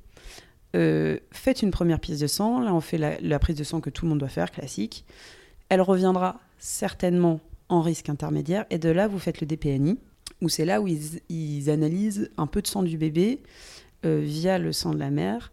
euh, 0.76 1.18
faites 1.32 1.62
une 1.62 1.70
première 1.70 2.00
prise 2.00 2.20
de 2.20 2.26
sang. 2.26 2.60
Là, 2.60 2.74
on 2.74 2.80
fait 2.80 2.98
la, 2.98 3.18
la 3.20 3.38
prise 3.38 3.56
de 3.56 3.64
sang 3.64 3.80
que 3.80 3.90
tout 3.90 4.04
le 4.04 4.10
monde 4.10 4.18
doit 4.18 4.28
faire, 4.28 4.50
classique. 4.50 5.04
Elle 5.68 5.80
reviendra 5.80 6.38
certainement 6.58 7.40
en 7.68 7.80
risque 7.80 8.08
intermédiaire. 8.08 8.66
Et 8.70 8.78
de 8.78 8.88
là, 8.90 9.08
vous 9.08 9.18
faites 9.18 9.40
le 9.40 9.46
DPNI, 9.46 9.98
où 10.40 10.48
c'est 10.48 10.64
là 10.64 10.80
où 10.80 10.86
ils, 10.88 11.20
ils 11.28 11.70
analysent 11.70 12.30
un 12.36 12.46
peu 12.46 12.62
de 12.62 12.66
sang 12.66 12.82
du 12.82 12.96
bébé 12.98 13.42
euh, 14.04 14.20
via 14.24 14.58
le 14.58 14.72
sang 14.72 14.92
de 14.92 14.98
la 14.98 15.10
mère. 15.10 15.52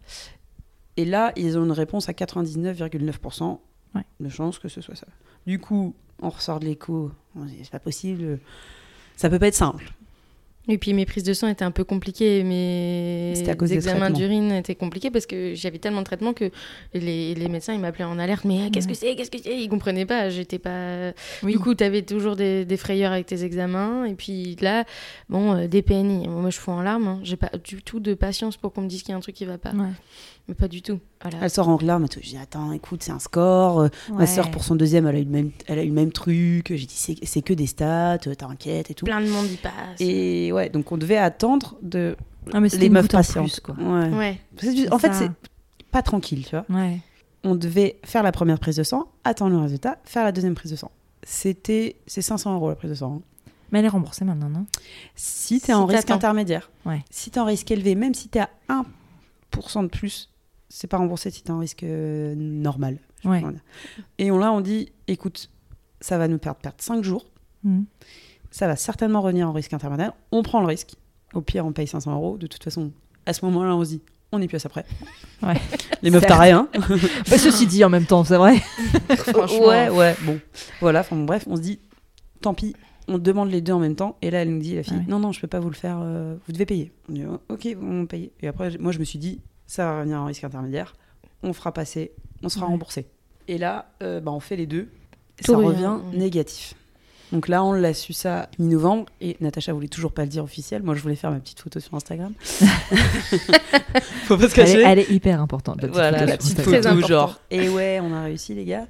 Et 0.96 1.04
là, 1.04 1.32
ils 1.36 1.56
ont 1.58 1.64
une 1.64 1.72
réponse 1.72 2.08
à 2.08 2.12
99,9% 2.12 3.58
Ouais. 3.94 4.02
de 4.20 4.28
chance 4.28 4.58
que 4.58 4.68
ce 4.68 4.80
soit 4.82 4.96
ça. 4.96 5.06
Du 5.46 5.58
coup, 5.58 5.94
on 6.20 6.28
ressort 6.28 6.60
de 6.60 6.66
l'écho. 6.66 7.10
On 7.34 7.44
dit, 7.46 7.56
c'est 7.62 7.70
pas 7.70 7.78
possible. 7.78 8.38
Ça 9.16 9.30
peut 9.30 9.38
pas 9.38 9.46
être 9.48 9.54
simple. 9.54 9.90
Et 10.68 10.76
puis 10.78 10.92
mes 10.92 11.06
prises 11.06 11.24
de 11.24 11.32
sang 11.32 11.48
étaient 11.48 11.64
un 11.64 11.70
peu 11.70 11.84
compliquées, 11.84 12.42
mes 12.44 13.32
C'était 13.34 13.50
à 13.50 13.54
cause 13.54 13.72
examens 13.72 14.10
d'urine 14.10 14.52
étaient 14.52 14.74
compliqués 14.74 15.10
parce 15.10 15.24
que 15.26 15.54
j'avais 15.54 15.78
tellement 15.78 16.00
de 16.00 16.04
traitements 16.04 16.34
que 16.34 16.50
les, 16.94 17.34
les 17.34 17.48
médecins 17.48 17.72
ils 17.72 17.80
m'appelaient 17.80 18.04
en 18.04 18.18
alerte. 18.18 18.44
Mais 18.44 18.60
ah, 18.66 18.70
qu'est-ce 18.70 18.86
que 18.88 18.94
c'est 18.94 19.16
Qu'est-ce 19.16 19.30
que 19.30 19.38
c'est? 19.42 19.56
Ils 19.58 19.68
comprenaient 19.68 20.06
pas. 20.06 20.28
J'étais 20.28 20.58
pas. 20.58 21.12
Oui. 21.42 21.52
Du 21.52 21.58
coup, 21.58 21.74
tu 21.74 21.84
avais 21.84 22.02
toujours 22.02 22.36
des, 22.36 22.64
des 22.64 22.76
frayeurs 22.76 23.12
avec 23.12 23.26
tes 23.26 23.44
examens. 23.44 24.04
Et 24.04 24.14
puis 24.14 24.56
là, 24.60 24.84
bon, 25.28 25.54
euh, 25.54 25.66
des 25.68 25.82
PNI. 25.82 26.28
Moi, 26.28 26.50
je 26.50 26.58
fous 26.58 26.70
en 26.70 26.82
larmes. 26.82 27.08
hein. 27.08 27.20
J'ai 27.22 27.36
pas 27.36 27.50
du 27.64 27.82
tout 27.82 28.00
de 28.00 28.14
patience 28.14 28.56
pour 28.56 28.72
qu'on 28.72 28.82
me 28.82 28.88
dise 28.88 29.02
qu'il 29.02 29.10
y 29.10 29.14
a 29.14 29.16
un 29.16 29.20
truc 29.20 29.34
qui 29.34 29.44
va 29.46 29.58
pas. 29.58 29.70
Ouais. 29.72 29.88
Mais 30.48 30.54
pas 30.54 30.68
du 30.68 30.80
tout. 30.80 30.98
Voilà. 31.20 31.38
Elle 31.42 31.50
sort 31.50 31.68
en 31.68 31.78
larmes 31.82 32.06
et 32.06 32.08
tout. 32.08 32.20
Je 32.22 32.30
dis, 32.30 32.38
attends, 32.38 32.72
écoute, 32.72 33.02
c'est 33.02 33.10
un 33.12 33.18
score. 33.18 33.80
Euh, 33.80 33.88
Ma 34.12 34.26
soeur, 34.26 34.50
pour 34.50 34.64
son 34.64 34.76
deuxième, 34.76 35.06
elle 35.06 35.16
a 35.16 35.18
eu 35.18 35.24
le 35.24 35.30
même, 35.30 35.50
elle 35.66 35.78
a 35.78 35.82
eu 35.84 35.88
le 35.88 35.92
même 35.92 36.10
truc. 36.10 36.68
J'ai 36.70 36.86
dit, 36.86 36.94
c'est 36.94 37.16
c'est 37.24 37.42
que 37.42 37.52
des 37.52 37.66
stats, 37.66 38.18
euh, 38.26 38.34
t'inquiète 38.34 38.90
et 38.90 38.94
tout. 38.94 39.04
Plein 39.04 39.20
de 39.20 39.28
monde 39.28 39.46
y 39.50 39.56
passe. 39.56 40.00
Et 40.00 40.50
ouais, 40.52 40.70
donc 40.70 40.90
on 40.90 40.96
devait 40.96 41.18
attendre 41.18 41.76
de 41.82 42.16
Ah, 42.54 42.60
mais 42.60 42.68
les 42.70 42.88
meufs 42.88 43.08
patientes. 43.08 43.44
plus, 43.50 43.60
quoi. 43.60 43.74
Ouais. 43.78 44.40
Du- 44.62 44.88
En 44.88 44.98
fait, 44.98 45.12
c'est 45.12 45.30
pas 45.90 46.00
tranquille, 46.02 46.44
tu 46.48 46.56
vois. 46.56 46.64
Ouais. 46.70 46.98
On 47.44 47.54
devait 47.54 47.98
faire 48.04 48.22
la 48.22 48.32
première 48.32 48.58
prise 48.58 48.76
de 48.76 48.82
sang, 48.82 49.06
attendre 49.24 49.54
le 49.54 49.60
résultat, 49.62 49.98
faire 50.04 50.24
la 50.24 50.32
deuxième 50.32 50.54
prise 50.54 50.70
de 50.70 50.76
sang. 50.76 50.90
C'était, 51.22 51.96
c'est 52.06 52.22
500 52.22 52.54
euros 52.54 52.70
la 52.70 52.74
prise 52.74 52.90
de 52.90 52.94
sang. 52.96 53.16
hein. 53.20 53.52
Mais 53.70 53.80
elle 53.80 53.84
est 53.84 53.88
remboursée 53.88 54.24
maintenant, 54.24 54.48
non? 54.48 54.64
Si 55.14 55.60
t'es 55.60 55.66
Si 55.66 55.74
en 55.74 55.84
risque 55.84 56.10
intermédiaire, 56.10 56.70
Ouais. 56.86 57.04
si 57.10 57.30
t'es 57.30 57.38
en 57.38 57.44
risque 57.44 57.70
élevé, 57.70 57.94
même 57.94 58.14
si 58.14 58.28
t'es 58.28 58.40
à 58.40 58.48
1% 58.70 59.82
de 59.82 59.88
plus, 59.88 60.30
c'est 60.68 60.86
pas 60.86 60.98
remboursé 60.98 61.30
si 61.30 61.42
t'es 61.42 61.50
en 61.50 61.58
risque 61.58 61.82
euh, 61.82 62.34
normal. 62.36 62.98
Ouais. 63.24 63.42
Et 64.18 64.30
on, 64.30 64.38
là, 64.38 64.52
on 64.52 64.60
dit, 64.60 64.92
écoute, 65.06 65.50
ça 66.00 66.18
va 66.18 66.28
nous 66.28 66.38
perdre, 66.38 66.60
perdre 66.60 66.76
5 66.80 67.02
jours. 67.02 67.26
Mhm. 67.64 67.84
Ça 68.50 68.66
va 68.66 68.76
certainement 68.76 69.20
revenir 69.20 69.48
en 69.48 69.52
risque 69.52 69.72
intermédiaire. 69.72 70.12
On 70.32 70.42
prend 70.42 70.60
le 70.60 70.66
risque. 70.66 70.94
Au 71.34 71.40
pire, 71.42 71.66
on 71.66 71.72
paye 71.72 71.86
500 71.86 72.12
euros. 72.14 72.38
De 72.38 72.46
toute 72.46 72.62
façon, 72.64 72.92
à 73.26 73.32
ce 73.32 73.44
moment-là, 73.46 73.74
on 73.76 73.84
se 73.84 73.90
dit, 73.90 74.00
on 74.32 74.40
est 74.40 74.46
plus 74.48 74.56
à 74.56 74.60
ça 74.60 74.68
près. 74.68 74.86
Ouais. 75.42 75.54
Les 76.02 76.10
meufs, 76.10 76.24
t'as 76.26 76.38
rien. 76.38 76.68
Bah, 77.28 77.36
ceci 77.38 77.66
dit, 77.66 77.84
en 77.84 77.90
même 77.90 78.06
temps, 78.06 78.24
c'est 78.24 78.36
vrai. 78.36 78.56
Franchement. 79.16 79.66
ouais, 79.68 79.90
ouais. 79.90 80.16
Bon, 80.24 80.40
voilà. 80.80 81.00
Enfin, 81.00 81.16
bon, 81.16 81.24
bref, 81.24 81.44
on 81.46 81.56
se 81.56 81.60
dit, 81.62 81.78
tant 82.40 82.54
pis. 82.54 82.74
On 83.10 83.18
demande 83.18 83.50
les 83.50 83.60
deux 83.62 83.72
en 83.72 83.78
même 83.78 83.96
temps. 83.96 84.16
Et 84.22 84.30
là, 84.30 84.42
elle 84.42 84.50
nous 84.52 84.60
dit, 84.60 84.74
la 84.76 84.82
fille, 84.82 84.94
Ah 84.96 85.00
ouais. 85.00 85.06
non, 85.08 85.18
non, 85.18 85.32
je 85.32 85.40
peux 85.40 85.46
pas 85.46 85.60
vous 85.60 85.70
le 85.70 85.74
faire. 85.74 85.98
euh, 86.02 86.36
vous 86.46 86.52
devez 86.52 86.66
payer. 86.66 86.92
On 87.08 87.12
dit, 87.12 87.24
ok, 87.48 87.68
on 87.82 88.06
paye. 88.06 88.30
Et 88.40 88.48
après, 88.48 88.76
moi, 88.78 88.92
je 88.92 88.98
me 88.98 89.04
suis 89.04 89.18
dit, 89.18 89.40
ça 89.68 89.84
va 89.84 89.98
revenir 90.00 90.18
en 90.20 90.24
risque 90.24 90.42
intermédiaire. 90.42 90.96
On 91.44 91.52
fera 91.52 91.72
passer. 91.72 92.10
On 92.42 92.48
sera 92.48 92.66
Ouais. 92.66 92.72
remboursé. 92.72 93.06
Et 93.46 93.56
là, 93.58 93.86
euh, 94.02 94.18
bah, 94.20 94.32
on 94.32 94.40
fait 94.40 94.56
les 94.56 94.66
deux. 94.66 94.88
Tout 95.44 95.52
ça 95.52 95.56
revient. 95.58 95.68
revient 95.86 96.18
négatif. 96.18 96.74
Donc 97.30 97.46
là, 97.46 97.62
on 97.62 97.72
l'a 97.72 97.92
su 97.92 98.14
ça 98.14 98.48
mi-novembre 98.58 99.04
et 99.20 99.36
Natacha 99.40 99.72
voulait 99.74 99.86
toujours 99.88 100.12
pas 100.12 100.22
le 100.22 100.28
dire 100.30 100.42
officiel. 100.42 100.82
Moi, 100.82 100.94
je 100.94 101.02
voulais 101.02 101.14
faire 101.14 101.30
ma 101.30 101.38
petite 101.40 101.60
photo 101.60 101.78
sur 101.78 101.92
Instagram. 101.94 102.32
Faut 104.24 104.36
pas 104.36 104.48
se 104.48 104.60
Elle 104.60 104.68
est, 104.68 104.72
cacher. 104.72 104.82
elle 104.86 104.98
est 104.98 105.10
hyper 105.10 105.40
importante. 105.40 105.76
la 105.76 105.88
petite 105.88 105.94
Voilà, 105.94 106.18
photo 106.18 106.30
la 106.30 106.36
petite 106.38 106.60
photo, 106.60 106.76
important. 106.88 107.06
genre. 107.06 107.40
Et 107.50 107.68
ouais, 107.68 108.00
on 108.02 108.12
a 108.14 108.22
réussi, 108.22 108.54
les 108.54 108.64
gars. 108.64 108.86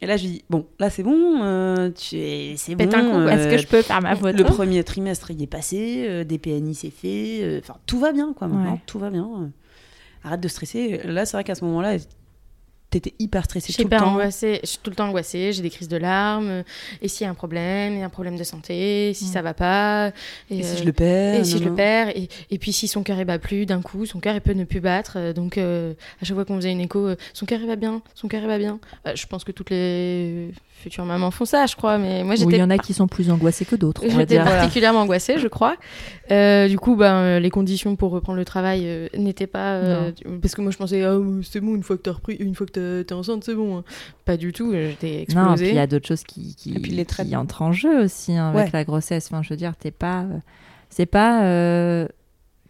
Et 0.00 0.06
là, 0.06 0.16
je 0.16 0.24
lui 0.24 0.30
dis, 0.32 0.44
bon, 0.50 0.66
là, 0.78 0.90
c'est 0.90 1.02
bon, 1.02 1.42
euh, 1.42 1.90
tu 1.90 2.16
es- 2.16 2.54
c'est 2.56 2.74
bon. 2.74 2.84
Est-ce 2.84 3.48
que 3.48 3.54
euh, 3.54 3.58
je 3.58 3.66
peux 3.66 3.82
faire 3.82 4.00
ma 4.00 4.14
photo 4.16 4.36
le 4.36 4.44
premier 4.44 4.82
trimestre, 4.84 5.30
il 5.30 5.42
est 5.42 5.46
passé, 5.48 6.04
euh, 6.08 6.24
des 6.24 6.38
PNI, 6.38 6.74
c'est 6.74 6.90
fait. 6.90 7.40
euh, 7.42 7.60
Enfin, 7.62 7.76
tout 7.86 7.98
va 7.98 8.12
bien, 8.12 8.32
quoi, 8.36 8.46
maintenant. 8.48 8.72
Ouais. 8.74 8.80
Tout 8.86 8.98
va 8.98 9.10
bien. 9.10 9.50
Euh. 10.24 10.28
Arrête 10.28 10.40
de 10.40 10.48
stresser. 10.48 11.00
Là, 11.04 11.26
c'est 11.26 11.36
vrai 11.36 11.44
qu'à 11.44 11.54
ce 11.54 11.64
moment-là, 11.64 11.96
t'étais 12.90 13.12
hyper 13.18 13.44
stressée 13.44 13.66
Je 13.70 13.72
tout 13.72 13.74
suis 13.74 13.82
le 13.82 13.88
hyper 13.88 14.00
temps. 14.02 14.12
angoissée, 14.12 14.60
je 14.62 14.66
suis 14.68 14.78
tout 14.82 14.88
le 14.88 14.96
temps 14.96 15.08
angoissée, 15.08 15.52
j'ai 15.52 15.60
des 15.60 15.68
crises 15.68 15.88
de 15.88 15.98
larmes. 15.98 16.64
Et 17.02 17.08
s'il 17.08 17.24
y 17.24 17.28
a 17.28 17.30
un 17.30 17.34
problème, 17.34 18.00
a 18.00 18.06
un 18.06 18.08
problème 18.08 18.36
de 18.38 18.44
santé, 18.44 19.12
si 19.14 19.26
Mm. 19.26 19.28
ça 19.28 19.42
va 19.42 19.52
pas. 19.52 20.10
Et 20.50 20.62
si 20.62 20.70
euh, 20.72 20.76
je 20.78 20.84
le 20.84 20.92
perds 20.94 21.40
et 21.40 21.44
si 21.44 21.58
je 21.58 21.64
le 21.64 21.74
perds, 21.74 22.08
et, 22.16 22.30
et 22.50 22.58
puis 22.58 22.72
si 22.72 22.88
son 22.88 23.02
cœur 23.02 23.18
il 23.18 23.26
bat 23.26 23.38
plus 23.38 23.66
d'un 23.66 23.82
coup, 23.82 24.06
son 24.06 24.20
cœur 24.20 24.34
il 24.34 24.40
peut 24.40 24.54
ne 24.54 24.64
plus 24.64 24.80
battre. 24.80 25.14
euh, 25.18 25.32
Donc 25.34 25.58
euh, 25.58 25.92
à 26.22 26.24
chaque 26.24 26.34
fois 26.34 26.46
qu'on 26.46 26.56
faisait 26.56 26.72
une 26.72 26.80
écho, 26.80 27.08
euh, 27.08 27.16
son 27.34 27.44
cœur 27.44 27.60
il 27.60 27.66
va 27.66 27.76
bien, 27.76 28.00
son 28.14 28.26
cœur 28.26 28.40
il 28.40 28.48
va 28.48 28.56
bien. 28.58 28.80
Euh, 29.06 29.12
je 29.14 29.26
pense 29.26 29.44
que 29.44 29.52
toutes 29.52 29.68
les 29.68 30.50
futures 30.78 31.04
mamans 31.04 31.30
font 31.30 31.44
ça, 31.44 31.66
je 31.66 31.76
crois, 31.76 31.98
mais 31.98 32.22
moi 32.24 32.34
Oui, 32.34 32.40
il 32.40 32.44
j'étais 32.50 32.58
y 32.58 32.62
en 32.62 32.70
a 32.70 32.78
qui 32.78 32.94
sont 32.94 33.06
plus 33.06 33.30
angoissés 33.30 33.64
que 33.64 33.76
d'autres, 33.76 34.02
J'étais 34.08 34.38
particulièrement 34.38 35.00
angoissée, 35.00 35.38
je 35.38 35.48
crois. 35.48 35.76
Euh, 36.30 36.68
du 36.68 36.78
coup, 36.78 36.96
ben, 36.96 37.14
euh, 37.14 37.38
les 37.40 37.50
conditions 37.50 37.96
pour 37.96 38.10
reprendre 38.12 38.38
le 38.38 38.44
travail 38.44 38.82
euh, 38.84 39.08
n'étaient 39.16 39.46
pas. 39.46 39.74
euh, 39.74 40.12
parce 40.40 40.54
que 40.54 40.60
moi, 40.62 40.70
je 40.70 40.76
pensais, 40.78 41.02
ah, 41.02 41.08
euh, 41.10 41.40
c'est 41.42 41.60
bon, 41.60 41.74
une 41.74 41.82
fois 41.82 41.96
que 41.96 42.02
t'as 42.02 42.12
repris, 42.12 42.34
une 42.36 42.54
fois 42.54 42.66
que 42.66 43.02
t'es 43.02 43.14
enceinte, 43.14 43.44
c'est 43.44 43.54
bon. 43.54 43.78
hein. 43.78 43.84
Pas 44.24 44.36
du 44.36 44.52
tout, 44.52 44.72
j'étais 44.72 44.86
Non, 44.86 44.94
puis 44.94 45.22
explosée. 45.22 45.68
il 45.70 45.74
y 45.74 45.78
a 45.78 45.86
d'autres 45.86 46.06
choses 46.08 46.24
qui, 46.24 46.54
qui, 46.54 46.74
Et 46.74 46.80
puis 46.80 46.92
les 46.92 47.04
qui 47.04 47.34
entrent 47.36 47.62
en 47.62 47.72
jeu 47.72 48.04
aussi 48.04 48.36
hein, 48.36 48.50
avec 48.50 48.66
Ouais. 48.66 48.70
la 48.72 48.84
grossesse. 48.84 49.28
Enfin, 49.30 49.42
je 49.42 49.48
veux 49.50 49.56
dire, 49.56 49.74
t'es 49.78 49.90
pas, 49.90 50.24
c'est 50.90 51.06
pas 51.06 51.42
euh, 51.44 52.06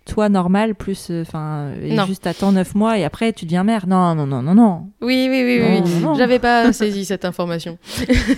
toi 0.08 0.28
normal 0.28 0.74
plus, 0.74 1.08
euh, 1.10 1.22
enfin, 1.22 1.72
Non. 1.82 2.06
juste 2.06 2.26
attends 2.26 2.52
9 2.52 2.74
mois 2.74 2.98
et 2.98 3.04
après 3.04 3.32
tu 3.32 3.44
deviens 3.44 3.62
mère. 3.64 3.86
Non, 3.86 4.14
non, 4.14 4.26
non, 4.26 4.42
non, 4.42 4.54
non. 4.54 4.90
Oui, 5.00 5.28
oui, 5.30 5.42
oui, 5.44 5.60
oui. 5.62 5.80
Non, 5.80 5.84
oui. 5.86 6.00
non. 6.02 6.14
J'avais 6.14 6.38
pas 6.38 6.72
saisi 6.72 7.04
cette 7.04 7.24
information. 7.24 7.78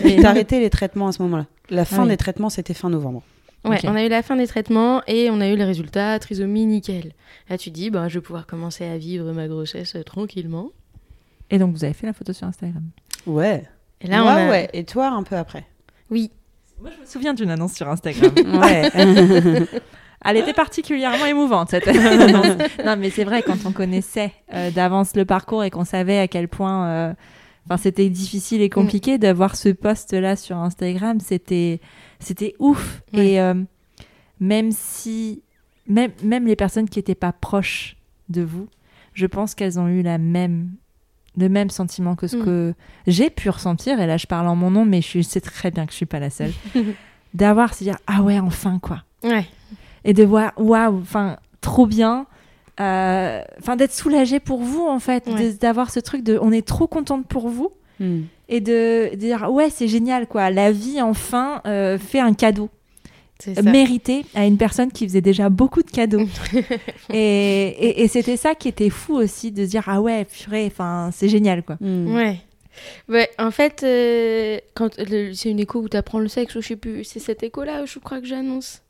Et 0.05 0.17
t'as 0.21 0.31
arrêté 0.31 0.61
les 0.61 0.71
traitements 0.71 1.09
à 1.09 1.13
ce 1.13 1.23
moment-là. 1.23 1.47
La 1.71 1.85
fin 1.85 2.03
oui. 2.03 2.09
des 2.09 2.17
traitements, 2.17 2.51
c'était 2.51 2.75
fin 2.75 2.91
novembre. 2.91 3.23
Ouais, 3.65 3.79
on 3.85 3.95
a 3.95 4.05
eu 4.05 4.09
la 4.09 4.23
fin 4.23 4.37
des 4.37 4.47
traitements 4.47 5.03
et 5.07 5.29
on 5.31 5.41
a 5.41 5.49
eu 5.49 5.55
les 5.57 5.65
résultats, 5.65 6.19
trisomie 6.19 6.65
nickel. 6.65 7.13
Là, 7.51 7.59
tu 7.59 7.71
dis, 7.71 7.91
bah, 7.91 8.09
je 8.09 8.15
vais 8.19 8.23
pouvoir 8.23 8.47
commencer 8.47 8.87
à 8.87 8.97
vivre 8.97 9.33
ma 9.33 9.49
grossesse 9.49 9.97
euh, 9.97 10.03
tranquillement. 10.03 10.71
Et 11.51 11.59
donc 11.59 11.75
vous 11.75 11.85
avez 11.85 11.93
fait 11.93 12.07
la 12.07 12.13
photo 12.15 12.33
sur 12.33 12.47
Instagram. 12.47 12.83
Ouais. 13.27 13.65
Et 14.01 14.07
là, 14.07 14.23
Moi, 14.23 14.33
on 14.33 14.37
a... 14.37 14.51
ouais. 14.51 14.71
Et 14.73 14.85
toi, 14.85 15.09
un 15.09 15.23
peu 15.25 15.37
après. 15.37 15.67
Oui, 16.11 16.31
Moi, 16.81 16.91
je 16.97 17.01
me 17.03 17.07
souviens 17.07 17.35
d'une 17.35 17.51
annonce 17.51 17.75
sur 17.75 17.87
Instagram. 17.89 18.33
Ouais. 18.61 18.89
Elle 20.25 20.37
était 20.37 20.53
particulièrement 20.53 21.25
émouvante 21.27 21.71
cette 21.71 21.89
annonce. 21.89 22.57
Non, 22.85 22.97
mais 22.99 23.11
c'est 23.11 23.25
vrai 23.25 23.43
quand 23.43 23.65
on 23.65 23.73
connaissait 23.73 24.33
euh, 24.53 24.71
d'avance 24.71 25.17
le 25.17 25.25
parcours 25.25 25.65
et 25.65 25.71
qu'on 25.71 25.85
savait 25.85 26.19
à 26.19 26.29
quel 26.29 26.47
point, 26.49 26.87
euh, 26.87 27.13
c'était 27.79 28.11
difficile 28.11 28.61
et 28.61 28.69
compliqué 28.69 29.17
d'avoir 29.17 29.57
ce 29.57 29.71
post 29.71 30.13
là 30.13 30.37
sur 30.37 30.57
Instagram. 30.59 31.21
C'était, 31.21 31.81
c'était 32.19 32.55
ouf. 32.59 33.03
Et 33.15 33.41
euh, 33.41 33.55
même 34.41 34.73
si, 34.73 35.43
même, 35.87 36.11
même 36.23 36.47
les 36.47 36.57
personnes 36.57 36.89
qui 36.89 36.99
n'étaient 36.99 37.15
pas 37.15 37.33
proches 37.33 37.97
de 38.29 38.43
vous, 38.43 38.69
je 39.15 39.27
pense 39.27 39.55
qu'elles 39.55 39.81
ont 39.81 39.89
eu 39.89 40.03
la 40.03 40.19
même, 40.19 40.71
le 41.39 41.49
même 41.49 41.71
sentiment 41.71 42.15
que 42.15 42.27
ce 42.27 42.37
Mm. 42.37 42.45
que 42.45 42.75
j'ai 43.07 43.31
pu 43.31 43.49
ressentir. 43.51 44.01
Et 44.01 44.07
là, 44.07 44.17
je 44.19 44.27
parle 44.27 44.49
en 44.49 44.57
mon 44.57 44.71
nom, 44.71 44.85
mais 44.85 45.01
je 45.01 45.21
sais 45.23 45.41
très 45.41 45.71
bien 45.71 45.87
que 45.87 45.93
je 45.93 45.97
suis 45.97 46.07
pas 46.07 46.21
la 46.21 46.31
seule. 46.31 46.53
D'avoir, 47.35 47.75
se 47.75 47.85
dire 47.85 47.97
ah 48.07 48.23
ouais, 48.23 48.39
enfin 48.41 48.79
quoi 48.81 49.05
ouais. 49.23 49.47
Et 50.05 50.13
de 50.13 50.25
voir 50.25 50.53
waouh 50.57 50.99
enfin 51.01 51.37
trop 51.61 51.87
bien 51.87 52.27
euh, 52.81 53.43
enfin 53.59 53.77
d'être 53.77 53.93
soulagé 53.93 54.41
pour 54.41 54.61
vous 54.63 54.87
en 54.87 54.99
fait 55.01 55.27
Ouais. 55.27 55.53
d'avoir 55.53 55.91
ce 55.91 56.01
truc 56.01 56.23
de 56.23 56.39
on 56.41 56.51
est 56.53 56.67
trop 56.67 56.87
contente 56.87 57.27
pour 57.27 57.49
vous 57.49 57.73
Hmm. 58.03 58.23
et 58.49 58.63
de, 58.63 59.11
de 59.11 59.17
dire 59.17 59.53
ouais 59.53 59.69
c'est 59.69 59.87
génial 59.89 60.27
quoi 60.27 60.49
la 60.49 60.73
vie 60.73 61.03
enfin 61.03 61.61
euh, 61.67 61.99
fait 61.99 62.19
un 62.21 62.33
cadeau 62.33 62.71
C'est 63.39 63.57
ça. 63.57 63.63
mérité 63.63 64.25
à 64.35 64.47
une 64.47 64.57
personne 64.57 64.91
qui 64.91 65.07
faisait 65.07 65.21
déjà 65.21 65.51
beaucoup 65.51 65.83
de 65.83 65.91
cadeaux 65.91 66.27
et, 67.13 67.19
et, 67.69 68.03
et 68.03 68.09
c'était 68.09 68.39
ça 68.39 68.55
qui 68.55 68.69
était 68.69 68.89
fou 68.89 69.17
aussi 69.17 69.53
de 69.53 69.65
se 69.67 69.71
dire 69.71 69.85
ah 69.87 70.01
ouais 70.01 70.25
purée 70.25 70.65
enfin 70.67 71.11
c'est 71.13 71.29
génial 71.29 71.63
quoi 71.63 71.77
Hmm. 71.81 72.15
Ouais. 72.15 72.39
Ouais, 73.09 73.29
en 73.39 73.51
fait, 73.51 73.83
euh, 73.83 74.59
quand 74.75 74.95
c'est 75.35 75.51
une 75.51 75.59
écho 75.61 75.81
où 75.81 75.89
tu 75.89 75.97
apprends 75.97 76.21
le 76.21 76.29
sexe, 76.29 76.55
ou 76.55 76.63
je 76.63 76.69
sais 76.69 76.77
plus, 76.77 77.03
c'est 77.05 77.19
cette 77.19 77.43
écho-là, 77.43 77.85
je 77.85 77.99
crois 77.99 78.21
que 78.21 78.27
j'annonce. 78.27 78.81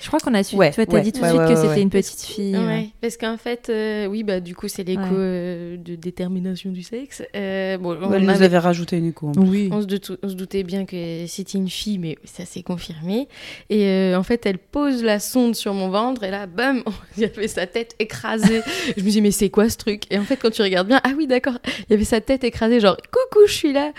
Je 0.00 0.08
crois 0.08 0.18
qu'on 0.20 0.34
a 0.34 0.42
su. 0.42 0.56
Ouais, 0.56 0.70
tu 0.70 0.76
vois, 0.76 0.86
t'as 0.86 0.92
ouais, 0.94 1.00
dit 1.02 1.12
tout 1.12 1.20
de 1.20 1.24
ouais, 1.24 1.30
suite 1.30 1.40
ouais, 1.40 1.48
que 1.48 1.54
c'était 1.56 1.68
ouais. 1.68 1.80
une 1.82 1.88
petite 1.90 2.20
fille. 2.20 2.54
euh. 2.56 2.66
Ouais, 2.66 2.88
parce 3.00 3.16
qu'en 3.16 3.36
fait, 3.38 3.68
euh, 3.70 4.06
oui, 4.06 4.22
bah 4.22 4.40
du 4.40 4.54
coup, 4.54 4.68
c'est 4.68 4.82
l'écho 4.84 5.00
Ouais. 5.00 5.08
euh, 5.12 5.76
de 5.78 5.94
détermination 5.94 6.70
du 6.70 6.82
sexe. 6.82 7.22
Euh, 7.34 7.78
bon, 7.78 7.96
on, 8.02 8.08
nous 8.20 8.28
avait- 8.30 8.44
avait 8.44 8.58
rajouté 8.58 8.98
une 8.98 9.06
écho. 9.06 9.28
en 9.28 9.32
plus. 9.32 9.42
Oui. 9.48 9.68
on 9.72 9.80
se, 9.80 9.86
doute- 9.86 10.18
on 10.22 10.28
se 10.28 10.34
doutait 10.34 10.62
bien 10.62 10.84
que 10.84 11.24
c'était 11.26 11.56
une 11.58 11.70
fille, 11.70 11.98
mais 11.98 12.18
ça 12.24 12.44
s'est 12.44 12.62
confirmé. 12.62 13.28
Et 13.70 13.86
euh, 13.86 14.18
en 14.18 14.22
fait, 14.22 14.44
elle 14.46 14.58
pose 14.58 15.02
la 15.02 15.20
sonde 15.20 15.54
sur 15.54 15.72
mon 15.74 15.88
ventre, 15.88 16.22
et 16.24 16.30
là, 16.30 16.46
bam, 16.46 16.82
il 17.16 17.22
y 17.22 17.26
avait 17.26 17.48
sa 17.48 17.66
tête 17.66 17.94
écrasée. 17.98 18.60
je 18.96 19.02
me 19.02 19.08
dis, 19.08 19.22
mais 19.22 19.30
c'est 19.30 19.48
quoi 19.48 19.68
ce 19.70 19.76
truc? 19.78 20.02
Et 20.10 20.18
en 20.18 20.24
fait, 20.24 20.36
quand 20.36 20.50
tu 20.50 20.60
regardes 20.62 20.88
bien, 20.88 21.00
ah 21.04 21.12
oui, 21.16 21.26
d'accord, 21.26 21.58
il 21.88 21.92
y 21.92 21.94
avait 21.94 22.04
sa 22.04 22.20
tête 22.20 22.44
écrasée, 22.44 22.80
genre, 22.80 22.96
coucou, 22.96 23.46
je 23.46 23.52
suis 23.52 23.72
là, 23.72 23.92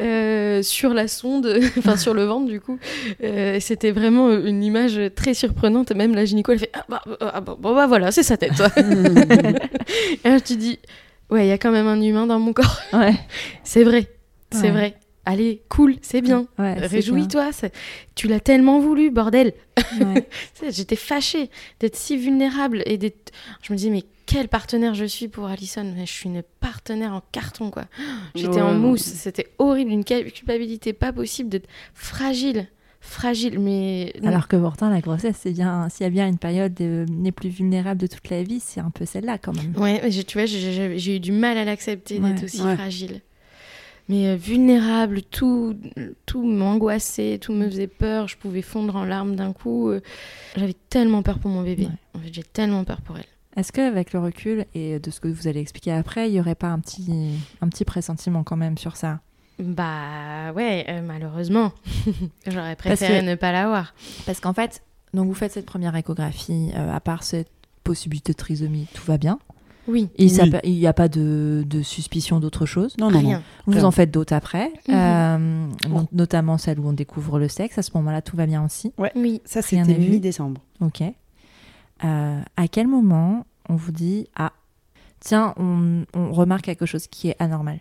euh, 0.00 0.62
sur 0.62 0.94
la 0.94 1.06
sonde, 1.08 1.60
enfin 1.78 1.96
sur 1.96 2.14
le 2.14 2.24
ventre, 2.24 2.46
du 2.48 2.60
coup. 2.60 2.78
Euh, 3.22 3.58
c'était 3.60 3.90
vraiment 3.92 4.30
une 4.32 4.62
image 4.64 4.98
très 5.14 5.33
surprenante. 5.34 5.92
Même 5.92 6.14
la 6.14 6.24
gynéco, 6.24 6.52
elle 6.52 6.58
fait, 6.60 6.70
ah 6.72 6.84
bah, 6.88 7.02
ah 7.20 7.40
bah, 7.40 7.56
bah 7.60 7.86
voilà, 7.86 8.10
c'est 8.12 8.22
sa 8.22 8.36
tête. 8.36 8.52
et 8.76 10.28
là, 10.28 10.38
je 10.38 10.42
te 10.42 10.54
dis, 10.54 10.78
ouais, 11.30 11.46
il 11.46 11.48
y 11.48 11.52
a 11.52 11.58
quand 11.58 11.72
même 11.72 11.86
un 11.86 12.00
humain 12.00 12.26
dans 12.26 12.38
mon 12.38 12.52
corps. 12.52 12.80
Ouais. 12.92 13.14
C'est 13.64 13.84
vrai, 13.84 14.06
c'est 14.50 14.62
Ouais. 14.62 14.70
vrai. 14.70 14.94
Allez, 15.26 15.62
cool, 15.70 15.96
c'est 16.02 16.20
bien. 16.20 16.46
Ouais, 16.58 16.74
Réjouis-toi, 16.74 17.48
tu 18.14 18.28
l'as 18.28 18.40
tellement 18.40 18.78
voulu, 18.78 19.08
bordel. 19.10 19.54
J'étais 20.70 20.96
fâchée 20.96 21.48
d'être 21.80 21.96
si 21.96 22.18
vulnérable 22.18 22.82
et 22.84 22.98
d'être. 22.98 23.32
Je 23.62 23.72
me 23.72 23.78
disais, 23.78 23.88
mais 23.88 24.02
quel 24.26 24.48
partenaire 24.48 24.92
je 24.92 25.06
suis 25.06 25.28
pour 25.28 25.46
Alison? 25.46 25.90
Mais 25.96 26.04
Je 26.04 26.12
suis 26.12 26.28
une 26.28 26.42
partenaire 26.60 27.14
en 27.14 27.22
carton, 27.32 27.70
quoi. 27.70 27.84
J'étais 28.34 28.60
en 28.60 28.74
mousse, 28.74 29.00
c'était 29.02 29.46
horrible, 29.58 29.92
une 29.92 30.04
culpabilité 30.04 30.92
pas 30.92 31.10
possible 31.10 31.48
d'être 31.48 31.68
fragile. 31.94 32.66
Fragile, 33.06 33.58
mais. 33.60 34.12
Alors 34.24 34.48
que 34.48 34.56
pourtant, 34.56 34.88
la 34.88 35.00
grossesse, 35.00 35.36
c'est 35.40 35.52
bien. 35.52 35.88
S'il 35.90 36.04
y 36.04 36.06
a 36.06 36.10
bien 36.10 36.26
une 36.26 36.38
période 36.38 36.74
euh, 36.80 37.04
les 37.22 37.32
plus 37.32 37.50
vulnérables 37.50 38.00
de 38.00 38.06
toute 38.06 38.28
la 38.30 38.42
vie, 38.42 38.60
c'est 38.60 38.80
un 38.80 38.90
peu 38.90 39.04
celle-là 39.04 39.38
quand 39.38 39.54
même. 39.54 39.72
Ouais, 39.76 40.00
tu 40.24 40.38
vois, 40.38 40.46
j'ai- 40.46 41.16
eu 41.16 41.20
du 41.20 41.30
mal 41.32 41.56
à 41.58 41.64
l'accepter 41.64 42.18
Ouais. 42.18 42.32
d'être 42.32 42.44
aussi 42.44 42.62
Ouais. 42.62 42.74
fragile. 42.74 43.20
Mais 44.08 44.28
euh, 44.28 44.36
vulnérable, 44.36 45.22
tout, 45.22 45.76
tout 46.26 46.42
m'angoissait, 46.44 47.38
tout 47.40 47.52
me 47.52 47.66
faisait 47.66 47.86
peur, 47.86 48.26
je 48.26 48.36
pouvais 48.36 48.62
fondre 48.62 48.96
en 48.96 49.04
larmes 49.04 49.36
d'un 49.36 49.52
coup. 49.52 49.88
euh, 49.90 50.00
J'avais 50.56 50.74
tellement 50.90 51.22
peur 51.22 51.38
pour 51.38 51.50
mon 51.50 51.62
bébé. 51.62 51.88
En 52.14 52.18
fait, 52.18 52.32
j'ai 52.32 52.42
tellement 52.42 52.84
peur 52.84 53.00
pour 53.02 53.16
elle. 53.18 53.24
Est-ce 53.56 53.70
qu'avec 53.70 54.12
le 54.12 54.18
recul 54.20 54.64
et 54.74 54.98
de 54.98 55.10
ce 55.10 55.20
que 55.20 55.28
vous 55.28 55.46
allez 55.46 55.60
expliquer 55.60 55.92
après, 55.92 56.28
il 56.28 56.32
n'y 56.32 56.40
aurait 56.40 56.54
pas 56.56 56.68
un 56.68 56.80
petit, 56.80 57.06
un 57.60 57.68
petit 57.68 57.84
pressentiment 57.84 58.42
quand 58.44 58.56
même 58.56 58.76
sur 58.76 58.96
ça? 58.96 59.20
Bah 59.58 60.52
ouais, 60.54 60.84
euh, 60.88 61.00
malheureusement. 61.02 61.72
J'aurais 62.46 62.76
préféré 62.76 63.20
que- 63.20 63.24
ne 63.24 63.34
pas 63.34 63.52
l'avoir. 63.52 63.94
Parce 64.26 64.40
qu'en 64.40 64.52
fait, 64.52 64.82
donc 65.12 65.26
vous 65.28 65.34
faites 65.34 65.52
cette 65.52 65.66
première 65.66 65.94
échographie, 65.96 66.70
euh, 66.74 66.92
à 66.94 67.00
part 67.00 67.22
cette 67.22 67.50
possibilité 67.84 68.32
de 68.32 68.36
trisomie, 68.36 68.86
tout 68.94 69.04
va 69.04 69.18
bien. 69.18 69.38
Oui. 69.86 70.08
Il 70.16 70.32
n'y 70.64 70.86
a 70.86 70.92
pas 70.94 71.08
de, 71.08 71.62
de 71.66 71.82
suspicion 71.82 72.40
d'autre 72.40 72.64
chose. 72.64 72.96
Non, 72.98 73.10
non, 73.10 73.20
non. 73.20 73.28
Rien. 73.28 73.42
Vous 73.66 73.84
en 73.84 73.90
faites 73.90 74.10
d'autres 74.10 74.32
après, 74.32 74.72
Mhm. 74.88 74.94
euh, 74.94 75.66
not- 75.90 76.08
notamment 76.12 76.56
celle 76.56 76.80
où 76.80 76.88
on 76.88 76.94
découvre 76.94 77.38
le 77.38 77.48
sexe. 77.48 77.76
À 77.76 77.82
ce 77.82 77.90
moment-là, 77.94 78.22
tout 78.22 78.34
va 78.36 78.46
bien 78.46 78.64
aussi. 78.64 78.92
Oui. 78.96 79.42
Ça, 79.44 79.60
c'était 79.60 79.98
mi-décembre. 79.98 80.60
Ok. 80.80 81.02
Euh, 82.02 82.40
à 82.56 82.68
quel 82.68 82.88
moment 82.88 83.46
on 83.68 83.76
vous 83.76 83.92
dit 83.92 84.26
ah 84.34 84.52
tiens 85.20 85.54
on, 85.58 86.04
on 86.12 86.32
remarque 86.32 86.64
quelque 86.64 86.86
chose 86.86 87.06
qui 87.06 87.28
est 87.28 87.36
anormal? 87.38 87.78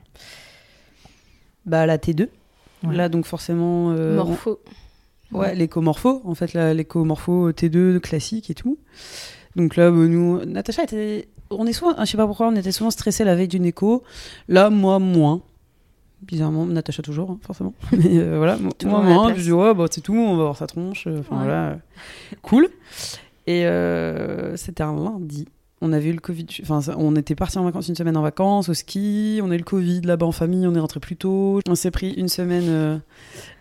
Bah, 1.66 1.86
la 1.86 1.98
T2. 1.98 2.28
Ouais. 2.84 2.96
Là, 2.96 3.10
donc 3.10 3.26
forcément. 3.26 3.92
euh, 3.92 4.16
Morpho. 4.16 4.60
on- 5.32 5.38
Ouais, 5.40 5.56
l'écomorpho. 5.56 6.22
En 6.26 6.36
fait, 6.36 6.54
l'écomorpho 6.54 7.52
T2 7.52 8.00
classique 8.00 8.50
et 8.50 8.54
tout. 8.54 8.78
Donc 9.56 9.76
là, 9.76 9.90
bah, 9.90 9.98
nous, 9.98 10.44
Natacha 10.46 10.84
était. 10.84 11.28
On 11.50 11.66
est 11.68 11.74
souvent, 11.74 11.94
je 12.00 12.06
sais 12.06 12.18
pas 12.18 12.26
pourquoi, 12.28 12.48
on 12.48 12.56
était 12.56 12.72
souvent 12.72 12.90
stressés 12.92 13.24
la 13.24 13.36
veille 13.36 13.48
d'une 13.48 13.66
écho. 13.66 14.04
Là, 14.48 14.70
moi, 14.70 15.00
moins. 15.00 15.42
Bizarrement, 16.22 16.66
Natacha 16.66 17.02
toujours, 17.04 17.32
hein, 17.32 17.38
forcément. 17.42 17.74
Mais 17.92 18.18
euh, 18.18 18.38
voilà, 18.38 18.58
moi, 18.58 18.72
moi. 19.04 19.34
Je 19.36 19.42
dis, 19.42 19.52
ouais, 19.52 19.74
bah, 19.74 19.86
c'est 19.92 20.02
tout, 20.02 20.14
on 20.16 20.38
va 20.38 20.44
voir 20.44 20.58
sa 20.58 20.68
tronche. 20.68 21.06
euh, 21.08 21.20
Enfin, 21.20 21.38
Ouais. 21.38 21.44
voilà. 21.44 21.78
Cool. 22.42 22.70
Et 23.46 23.66
euh, 23.66 24.56
c'était 24.56 24.84
un 24.84 24.96
lundi. 24.96 25.48
On 25.86 25.92
avait 25.92 26.10
eu 26.10 26.14
le 26.14 26.20
Covid. 26.22 26.46
Enfin, 26.62 26.80
on 26.98 27.14
était 27.18 27.36
parti 27.36 27.58
en 27.58 27.66
vacances 27.66 27.90
une 27.90 27.96
semaine 27.96 28.16
en 28.16 28.22
vacances, 28.22 28.70
au 28.70 28.74
ski. 28.74 29.42
On 29.44 29.52
a 29.52 29.56
eu 29.56 29.58
le 29.58 29.64
Covid 29.66 30.00
là-bas 30.02 30.26
en 30.26 30.32
famille. 30.32 30.66
On 30.66 30.74
est 30.74 30.80
rentré 30.80 31.02
plus 31.02 31.18
tôt. 31.18 31.60
On 31.68 31.76
s'est 31.76 31.92
pris 31.92 32.12
une 32.14 32.30
semaine 32.30 32.64
euh, 32.68 32.98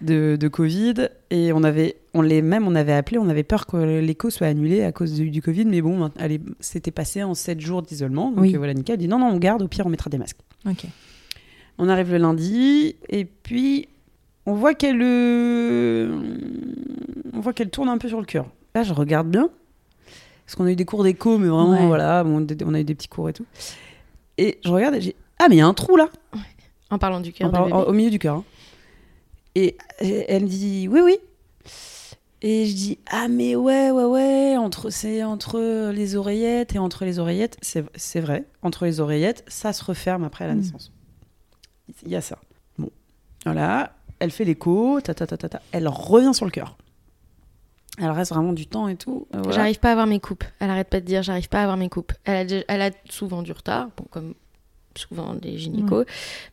de, 0.03 0.37
de 0.39 0.49
Covid. 0.49 1.09
Et 1.31 1.53
on 1.53 1.65
avait, 1.65 1.97
on 2.15 2.23
les 2.23 2.41
même, 2.41 2.69
on 2.69 2.77
avait 2.77 2.93
appelé. 2.93 3.19
On 3.19 3.29
avait 3.29 3.43
peur 3.43 3.67
que 3.67 3.77
l'écho 4.01 4.31
soit 4.31 4.47
annulé 4.47 4.83
à 4.85 4.93
cause 4.93 5.15
du, 5.15 5.31
du 5.31 5.43
Covid. 5.43 5.65
Mais 5.65 5.81
bon, 5.83 6.11
allez, 6.17 6.41
c'était 6.61 6.93
passé 6.93 7.25
en 7.25 7.35
7 7.35 7.61
jours 7.61 7.83
d'isolement. 7.83 8.31
Donc 8.31 8.43
Oui. 8.43 8.55
euh, 8.55 8.59
voilà. 8.59 8.73
Elle 8.73 8.97
dit 8.99 9.09
non, 9.09 9.19
non, 9.19 9.27
on 9.27 9.39
garde. 9.39 9.63
Au 9.63 9.69
pire, 9.69 9.85
on 9.87 9.91
mettra 9.91 10.09
des 10.09 10.19
masques. 10.19 10.39
Ok. 10.65 10.85
On 11.79 11.89
arrive 11.89 12.13
le 12.13 12.19
lundi. 12.19 12.95
Et 13.09 13.25
puis, 13.25 13.89
on 14.47 14.55
voit 14.55 14.75
qu'elle. 14.75 15.01
euh, 15.03 16.21
on 17.33 17.41
voit 17.41 17.53
qu'elle 17.53 17.71
tourne 17.71 17.89
un 17.89 17.99
peu 17.99 18.07
sur 18.09 18.21
le 18.21 18.27
cœur. 18.27 18.47
Là, 18.75 18.83
je 18.85 18.93
regarde 18.93 19.29
bien. 19.29 19.51
Parce 20.47 20.55
qu'on 20.57 20.67
a 20.67 20.71
eu 20.73 20.77
des 20.77 20.85
cours 20.85 21.03
d'écho, 21.05 21.39
mais 21.39 21.49
vraiment, 21.49 21.71
Ouais. 21.71 21.87
voilà, 21.87 22.25
bon, 22.25 22.47
on 22.65 22.75
a 22.75 22.81
eu 22.81 22.85
des 22.85 22.95
petits 22.95 23.09
cours 23.09 23.29
et 23.29 23.33
tout. 23.33 23.47
Et 24.39 24.59
je 24.65 24.71
regarde 24.71 24.95
et 24.97 25.01
j'ai 25.01 25.17
Ah, 25.39 25.47
mais 25.49 25.57
il 25.57 25.59
y 25.59 25.63
a 25.63 25.67
un 25.67 25.75
trou 25.75 25.97
là, 25.97 26.09
En 26.91 26.99
parlant 26.99 27.21
du 27.21 27.33
cœur 27.33 27.51
parlant- 27.51 27.85
au 27.85 27.93
milieu 27.93 28.11
du 28.11 28.19
cœur. 28.19 28.37
hein. 28.37 28.45
Et 29.55 29.77
et 30.01 30.25
elle 30.33 30.45
me 30.45 30.49
dit 30.49 30.89
Oui, 30.89 31.01
oui. 31.03 31.19
Et 32.43 32.67
je 32.67 32.75
dis 32.75 32.99
Ah, 33.11 33.29
mais 33.29 33.55
ouais, 33.57 33.91
ouais, 33.91 34.05
ouais, 34.05 34.57
entre, 34.57 34.91
c'est 34.91 35.23
entre 35.23 35.91
les 35.93 36.17
oreillettes 36.17 36.75
et 36.75 36.79
entre 36.79 37.05
les 37.05 37.19
oreillettes, 37.19 37.57
c'est 37.63 37.85
c'est 37.95 38.21
vrai, 38.21 38.45
entre 38.63 38.85
les 38.85 39.01
oreillettes, 39.01 39.45
ça 39.49 39.73
se 39.73 39.85
referme 39.85 40.25
après 40.25 40.47
la 40.47 40.55
Mm. 40.55 40.59
naissance. 40.59 40.93
Il 42.05 42.11
y 42.11 42.17
a 42.17 42.21
ça. 42.21 42.39
Bon, 42.79 42.91
voilà, 43.45 43.95
elle 44.19 44.31
fait 44.31 44.45
l'écho, 44.45 45.01
ta, 45.01 45.15
ta, 45.15 45.27
ta, 45.27 45.37
ta, 45.37 45.49
ta, 45.49 45.63
elle 45.73 45.87
revient 45.89 46.35
sur 46.35 46.45
le 46.47 46.51
cœur. 46.51 46.77
Elle 47.99 48.11
reste 48.11 48.33
vraiment 48.33 48.53
du 48.53 48.67
temps 48.67 48.89
et 48.89 48.97
tout. 48.97 49.27
euh, 49.35 49.39
voilà. 49.43 49.53
J'arrive 49.57 49.79
pas 49.79 49.89
à 49.89 49.93
avoir 49.93 50.07
mes 50.07 50.19
coupes. 50.21 50.45
Elle 50.61 50.71
arrête 50.71 50.89
pas 50.89 51.01
de 51.01 51.05
dire 51.07 51.23
j'arrive 51.23 51.49
pas 51.49 51.59
à 51.61 51.63
avoir 51.63 51.77
mes 51.77 51.89
coupes. 51.91 52.13
Elle 52.25 52.37
a, 52.37 52.45
déjà- 52.45 52.65
elle 52.69 52.83
a 52.83 52.91
souvent 53.11 53.43
du 53.43 53.53
retard, 53.53 53.89
bon, 53.97 54.05
comme 54.11 54.35
souvent 54.97 55.35
des 55.35 55.59
gynécos. 55.59 56.05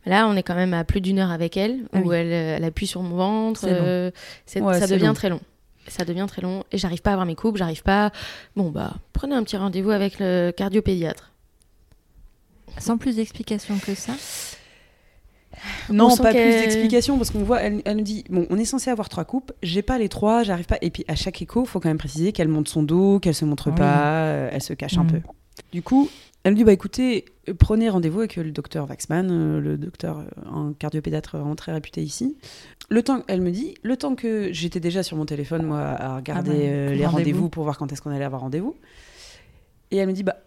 Mais 0.06 0.12
là, 0.12 0.28
on 0.28 0.36
est 0.36 0.43
quand 0.43 0.56
même 0.56 0.73
à 0.73 0.84
plus 0.84 1.02
d'une 1.02 1.17
heure 1.19 1.32
avec 1.32 1.56
elle, 1.58 1.86
Ah 1.93 1.99
où 1.99 2.10
oui. 2.10 2.15
elle, 2.17 2.32
elle 2.32 2.63
appuie 2.63 2.88
sur 2.88 3.02
mon 3.02 3.15
ventre. 3.15 3.62
Euh, 3.65 4.12
Ouais, 4.58 4.80
ça 4.80 4.88
devient 4.88 5.08
long. 5.08 5.13
très 5.13 5.30
long. 5.30 5.39
Ça 5.88 6.06
devient 6.06 6.25
très 6.28 6.41
long. 6.41 6.63
Et 6.71 6.78
j'arrive 6.78 7.02
pas 7.02 7.12
à 7.12 7.13
avoir 7.13 7.25
mes 7.25 7.36
coupes, 7.36 7.58
j'arrive 7.58 7.84
pas. 7.84 8.12
Bon, 8.56 8.69
bah, 8.69 8.93
prenez 9.13 9.34
un 9.36 9.43
petit 9.43 9.58
rendez-vous 9.58 9.91
avec 9.91 10.19
le 10.19 10.52
cardiopédiatre. 10.56 11.32
Sans 12.78 12.97
plus 12.97 13.15
d'explication 13.15 13.78
que 13.80 13.95
ça. 13.95 14.13
Non, 15.89 16.15
pas 16.17 16.32
plus 16.32 16.39
d'explications 16.39 17.17
parce 17.17 17.32
qu'on 17.32 17.43
voit, 17.43 17.62
elle, 17.62 17.82
elle 17.86 17.98
nous 17.98 18.04
dit 18.04 18.24
bon, 18.30 18.45
on 18.50 18.58
est 18.58 18.65
censé 18.65 18.89
avoir 18.91 19.10
trois 19.10 19.26
coupes, 19.26 19.52
j'ai 19.63 19.82
pas 19.82 19.98
les 19.98 20.10
trois, 20.10 20.43
j'arrive 20.43 20.65
pas. 20.65 20.78
Et 20.82 20.89
puis 20.89 21.04
à 21.08 21.15
chaque 21.15 21.41
écho, 21.41 21.65
faut 21.65 21.80
quand 21.80 21.89
même 21.89 21.98
préciser 21.98 22.32
qu'elle 22.32 22.48
monte 22.48 22.67
son 22.69 22.84
dos, 22.84 23.19
qu'elle 23.19 23.36
se 23.36 23.45
montre 23.45 23.69
Oui. 23.69 23.76
pas, 23.78 24.24
euh, 24.24 24.50
elle 24.52 24.62
se 24.62 24.74
cache 24.74 24.98
un 24.98 25.04
Mm. 25.04 25.12
peu. 25.12 25.22
Du 25.74 25.82
coup, 25.82 26.10
elle 26.43 26.54
me 26.54 26.58
dit 26.58 26.63
bah 26.63 26.72
écoutez, 26.72 27.26
euh, 27.50 27.54
prenez 27.54 27.89
rendez-vous 27.89 28.19
avec 28.19 28.36
le 28.38 28.52
docteur 28.52 28.88
Waxman, 28.89 29.28
euh, 29.30 29.60
le 29.60 29.78
docteur, 29.78 30.24
un 30.45 30.74
cardiopédiatre 30.78 31.38
vraiment 31.38 31.56
très 31.56 31.74
réputé 31.74 32.02
ici. 32.02 32.38
Le 32.89 33.04
temps, 33.04 33.24
elle 33.28 33.41
me 33.41 33.52
dit, 33.52 33.76
le 33.84 33.98
temps 33.98 34.15
que 34.15 34.50
j'étais 34.52 34.80
déjà 34.80 35.04
sur 35.04 35.15
mon 35.17 35.26
téléphone 35.26 35.63
moi 35.63 35.80
à 35.80 36.15
regarder 36.15 36.52
Ah 36.52 36.54
ouais, 36.56 36.67
euh, 36.69 36.86
les 36.89 37.06
rendez-vous. 37.06 37.17
rendez-vous 37.17 37.50
pour 37.50 37.63
voir 37.65 37.78
quand 37.78 37.91
est-ce 37.91 38.02
qu'on 38.02 38.12
allait 38.12 38.24
avoir 38.26 38.41
rendez-vous. 38.41 38.76
Et 39.91 39.98
elle 39.98 40.08
me 40.08 40.13
dit 40.13 40.24
bah 40.24 40.38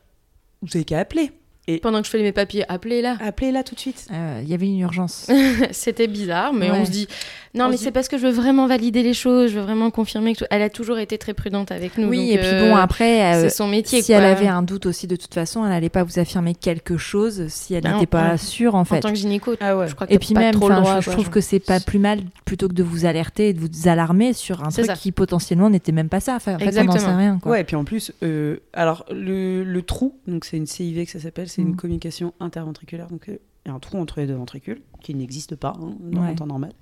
vous 0.63 0.69
avez 0.77 0.85
qu'à 0.85 0.99
appeler, 1.01 1.33
Pendant 1.81 2.01
que 2.01 2.07
je 2.07 2.11
fais 2.11 2.21
mes 2.23 2.33
papiers, 2.33 2.65
appelez-la. 2.69 3.17
appelez 3.21 3.53
là 3.53 3.63
tout 3.63 3.75
de 3.77 3.81
suite. 3.81 4.07
Euh, 4.13 4.41
Il 4.43 4.49
y 4.51 4.55
avait 4.55 4.67
une 4.67 4.81
urgence. 4.81 5.29
C'était 5.71 6.09
bizarre, 6.09 6.53
mais 6.53 6.71
Ouais. 6.71 6.79
on 6.81 6.85
se 6.85 6.91
dit 6.91 7.07
non, 7.55 7.67
On 7.67 7.69
mais 7.69 7.77
c'est 7.77 7.91
parce 7.93 8.09
que 8.09 8.17
je 8.19 8.27
veux 8.27 8.33
vraiment 8.33 8.67
valider 8.67 9.03
les 9.03 9.13
choses, 9.15 9.51
je 9.53 9.57
veux 9.59 9.63
vraiment 9.65 9.91
confirmer 9.91 10.35
que 10.35 10.45
elle 10.51 10.63
a 10.63 10.71
toujours 10.71 10.99
été 10.99 11.19
très 11.19 11.35
prudente 11.35 11.71
avec 11.71 11.99
nous. 11.99 12.09
oui, 12.09 12.31
donc, 12.31 12.35
et 12.35 12.39
puis 12.39 12.47
euh, 12.49 12.69
bon, 12.71 12.77
après, 12.77 13.23
euh, 13.35 13.43
c'est 13.43 13.51
son 13.51 13.69
métier. 13.69 14.01
si 14.03 14.11
quoi. 14.13 14.23
elle 14.23 14.25
avait 14.25 14.49
un 14.49 14.63
doute 14.63 14.87
aussi, 14.87 15.07
de 15.07 15.17
toute 15.17 15.35
façon, 15.35 15.63
elle 15.63 15.71
n'allait 15.71 15.89
pas 15.91 16.03
vous 16.03 16.19
affirmer 16.19 16.55
quelque 16.55 16.97
chose 16.97 17.47
si 17.49 17.75
elle 17.75 17.83
Ben, 17.83 17.93
n'était 17.95 18.07
pas 18.07 18.33
en- 18.33 18.37
sûre, 18.39 18.75
en 18.75 18.81
en 18.81 18.85
fait. 18.85 19.01
tant 19.01 19.11
que 19.11 19.15
gynéco, 19.17 19.55
Ah 19.61 19.77
ouais. 19.77 19.87
je 19.87 19.95
crois 19.95 20.07
que 20.07 20.15
Et 20.15 20.19
puis 20.19 20.33
pas 20.35 20.41
même, 20.41 20.55
trop 20.55 20.69
le 20.71 20.77
droit, 20.77 21.01
je, 21.01 21.05
quoi, 21.05 21.13
trouve 21.13 21.27
genre. 21.27 21.33
que 21.35 21.41
c'est 21.43 21.61
pas 21.61 21.79
plus 21.79 21.99
mal 21.99 22.21
plutôt 22.47 22.69
que 22.69 22.75
de 22.75 22.83
vous 22.83 23.05
alerter 23.05 23.51
et 23.51 23.53
de 23.53 23.61
vous 23.61 23.87
alarmer 23.89 24.33
sur 24.33 24.65
un 24.65 24.71
truc 24.71 24.87
ça. 24.87 24.95
qui 24.95 25.13
potentiellement 25.13 25.69
n'était 25.71 25.93
même 25.93 26.09
pas 26.09 26.21
ça. 26.21 26.35
Enfin, 26.37 26.55
en 26.55 26.59
fait, 26.59 26.65
on 26.65 26.67
n'en 26.67 26.71
Exactement. 26.93 26.99
sait 26.99 27.17
rien. 27.17 27.39
Quoi. 27.41 27.53
Ouais, 27.53 27.61
et 27.61 27.65
puis 27.65 27.77
en 27.77 27.85
plus, 27.85 28.13
euh, 28.23 28.57
alors 28.73 29.05
le, 29.13 29.63
le 29.63 29.83
trou, 29.83 30.15
donc 30.27 30.45
c'est 30.47 30.57
une 30.57 30.67
CIV 30.67 31.05
que 31.05 31.11
ça 31.13 31.21
s'appelle, 31.21 31.49
c'est 31.53 31.63
Mm. 31.63 31.69
une 31.69 31.77
communication 31.77 32.35
interventriculaire. 32.41 33.09
Donc 33.09 33.29
euh, 33.29 33.37
il 33.65 33.69
y 33.69 33.73
a 33.73 33.75
un 33.75 33.79
trou 33.79 33.99
entre 33.99 34.21
les 34.21 34.27
deux 34.27 34.35
ventricules 34.35 34.81
qui 35.03 35.15
n'existe 35.15 35.55
pas 35.57 35.75
hein, 35.81 35.95
dans 36.01 36.23
Ouais. 36.23 36.31
le 36.31 36.35
temps 36.37 36.47
normal. 36.47 36.73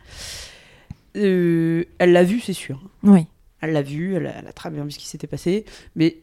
Euh, 1.16 1.84
elle 1.98 2.12
l'a 2.12 2.24
vu, 2.24 2.40
c'est 2.40 2.52
sûr. 2.52 2.80
Oui. 3.02 3.26
Elle 3.60 3.72
l'a 3.72 3.82
vu, 3.82 4.14
elle 4.14 4.26
a, 4.26 4.38
elle 4.38 4.46
a 4.46 4.52
très 4.52 4.70
bien 4.70 4.84
vu 4.84 4.90
ce 4.90 4.98
qui 4.98 5.06
s'était 5.06 5.26
passé, 5.26 5.64
mais 5.96 6.18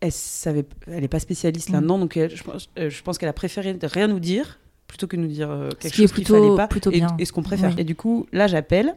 elle 0.00 0.12
savait, 0.12 0.64
elle 0.86 1.00
n'est 1.00 1.08
pas 1.08 1.18
spécialiste 1.18 1.70
Mm. 1.70 1.72
là-dedans, 1.74 1.98
donc 1.98 2.16
elle- 2.16 2.34
je 2.34 2.42
pense, 2.42 2.68
euh, 2.78 2.88
je 2.90 3.02
pense 3.02 3.18
qu'elle 3.18 3.28
a 3.28 3.32
préféré 3.34 3.74
de 3.74 3.86
rien 3.86 4.06
nous 4.06 4.20
dire 4.20 4.58
plutôt 4.86 5.06
que 5.06 5.16
nous 5.16 5.26
dire 5.26 5.50
euh, 5.50 5.70
quelque 5.70 5.86
est 5.86 5.96
chose 5.96 6.12
qu'il 6.12 6.24
plutôt- 6.24 6.34
fallait 6.42 6.56
pas 6.56 6.68
plutôt 6.68 6.90
et, 6.92 6.96
bien. 7.00 7.16
et 7.18 7.24
ce 7.24 7.32
qu'on 7.32 7.42
préfère. 7.42 7.70
Oui. 7.70 7.80
Et 7.80 7.84
du 7.84 7.96
coup, 7.96 8.26
là, 8.32 8.46
j'appelle. 8.46 8.94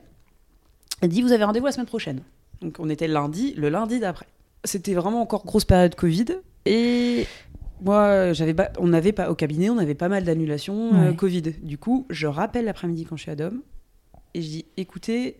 Elle 1.01 1.09
dit 1.09 1.21
vous 1.21 1.31
avez 1.31 1.43
rendez-vous 1.43 1.65
la 1.65 1.71
semaine 1.71 1.87
prochaine. 1.87 2.21
Donc 2.61 2.77
on 2.79 2.89
était 2.89 3.07
lundi, 3.07 3.53
le 3.57 3.69
lundi 3.69 3.99
d'après. 3.99 4.27
C'était 4.63 4.93
vraiment 4.93 5.21
encore 5.21 5.45
grosse 5.45 5.65
période 5.65 5.95
Covid. 5.95 6.25
Et 6.65 7.25
moi, 7.81 8.33
j'avais 8.33 8.53
pas, 8.53 8.71
on 8.79 8.93
avait 8.93 9.11
pas 9.11 9.29
au 9.29 9.35
cabinet, 9.35 9.69
on 9.69 9.77
avait 9.77 9.95
pas 9.95 10.09
mal 10.09 10.23
d'annulations 10.23 10.93
euh. 10.93 11.13
Covid. 11.13 11.41
Du 11.61 11.77
coup, 11.77 12.05
je 12.09 12.27
rappelle 12.27 12.65
l'après-midi 12.65 13.05
quand 13.05 13.17
je 13.17 13.23
suis 13.23 13.31
à 13.31 13.35
Dom 13.35 13.61
et 14.33 14.41
je 14.41 14.47
dis 14.47 14.65
écoutez, 14.77 15.37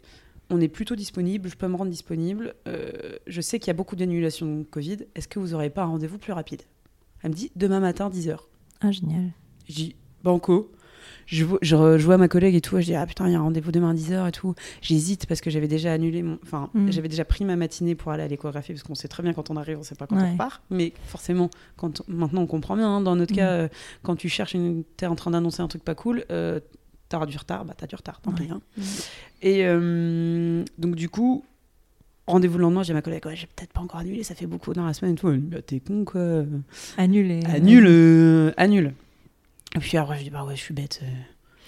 on 0.49 0.61
est 0.61 0.67
plutôt 0.67 0.95
disponible, 0.95 1.49
je 1.49 1.55
peux 1.55 1.67
me 1.67 1.75
rendre 1.75 1.91
disponible. 1.91 2.55
euh, 2.67 2.91
je 3.27 3.41
sais 3.41 3.59
qu'il 3.59 3.67
y 3.67 3.71
a 3.71 3.73
beaucoup 3.73 3.95
d'annulations 3.95 4.65
Covid. 4.69 4.99
Est-ce 5.15 5.27
que 5.27 5.39
vous 5.39 5.53
aurez 5.53 5.69
pas 5.69 5.83
un 5.83 5.87
rendez-vous 5.87 6.17
plus 6.17 6.33
rapide? 6.33 6.61
Elle 7.23 7.31
me 7.31 7.35
dit 7.35 7.51
demain 7.55 7.79
matin 7.79 8.09
10h. 8.09 8.37
Ah, 8.81 8.91
génial. 8.91 9.31
Je 9.67 9.73
dis 9.73 9.95
banco. 10.23 10.71
Je, 11.25 11.45
je, 11.61 11.75
vois 11.75 12.17
ma 12.17 12.27
collègue 12.27 12.55
et 12.55 12.61
tout. 12.61 12.79
Je 12.79 12.85
dis 12.85 12.95
ah 12.95 13.05
putain, 13.05 13.27
il 13.27 13.33
y 13.33 13.35
a 13.35 13.39
un 13.39 13.41
rendez-vous 13.41 13.71
demain 13.71 13.91
à 13.91 13.93
10h 13.93 14.27
et 14.29 14.31
tout. 14.31 14.55
J'hésite 14.81 15.25
parce 15.25 15.41
que 15.41 15.49
j'avais 15.49 15.67
déjà 15.67 15.91
annulé 15.93 16.23
mon. 16.23 16.37
Enfin, 16.43 16.69
Mm. 16.73 16.91
j'avais 16.91 17.07
déjà 17.09 17.25
pris 17.25 17.43
ma 17.45 17.55
matinée 17.55 17.95
pour 17.95 18.11
aller 18.11 18.23
à 18.23 18.27
l'échographie 18.27 18.73
parce 18.73 18.83
qu'on 18.83 18.95
sait 18.95 19.07
très 19.07 19.23
bien 19.23 19.33
quand 19.33 19.49
on 19.49 19.57
arrive, 19.57 19.77
on 19.79 19.83
sait 19.83 19.95
pas 19.95 20.07
quand 20.07 20.15
Ouais. 20.17 20.23
on 20.27 20.31
repart. 20.33 20.61
Mais 20.69 20.93
forcément, 21.05 21.49
quand 21.75 22.01
maintenant 22.07 22.41
on 22.43 22.47
comprend 22.47 22.75
bien. 22.75 22.87
hein. 22.89 23.01
dans 23.01 23.15
notre 23.15 23.33
Mm. 23.33 23.37
cas, 23.37 23.49
euh, 23.51 23.67
quand 24.03 24.15
tu 24.15 24.29
cherches 24.29 24.53
une. 24.53 24.83
T'es 24.97 25.05
en 25.07 25.15
train 25.15 25.31
d'annoncer 25.31 25.61
un 25.61 25.67
truc 25.67 25.83
pas 25.83 25.95
cool, 25.95 26.23
euh, 26.31 26.59
t'auras 27.09 27.25
du 27.25 27.37
retard, 27.37 27.65
bah 27.65 27.73
t'as 27.77 27.87
du 27.87 27.95
retard, 27.95 28.21
tant 28.21 28.31
Ouais. 28.31 28.37
pis. 28.45 28.49
hein. 28.51 28.61
Et 29.41 29.65
euh, 29.65 30.63
donc 30.77 30.95
du 30.95 31.09
coup. 31.09 31.43
Rendez-vous 32.29 32.57
le 32.57 32.63
lendemain, 32.63 32.83
j'ai 32.83 32.93
ma 32.93 33.01
collègue, 33.01 33.25
ouais, 33.25 33.37
j'ai 33.37 33.47
peut-être 33.47 33.71
pas 33.71 33.79
encore 33.79 34.01
annulé, 34.01 34.21
ça 34.21 34.35
fait 34.35 34.47
beaucoup 34.47 34.73
dans 34.73 34.85
la 34.85 34.91
semaine 34.93 35.13
et 35.13 35.17
tout. 35.17 35.29
Elle 35.29 35.35
me 35.35 35.39
dit, 35.43 35.47
Bah, 35.47 35.61
t'es 35.61 35.79
con 35.79 36.03
quoi. 36.03 36.43
Annulé. 36.97 37.39
Annule, 37.45 37.85
euh, 37.87 38.51
annule. 38.57 38.93
Et 39.77 39.79
puis 39.79 39.97
après, 39.97 40.17
je 40.19 40.23
dis, 40.23 40.29
bah 40.29 40.43
ouais, 40.43 40.55
je 40.55 40.61
suis 40.61 40.73
bête, 40.73 40.99
euh, 41.03 41.07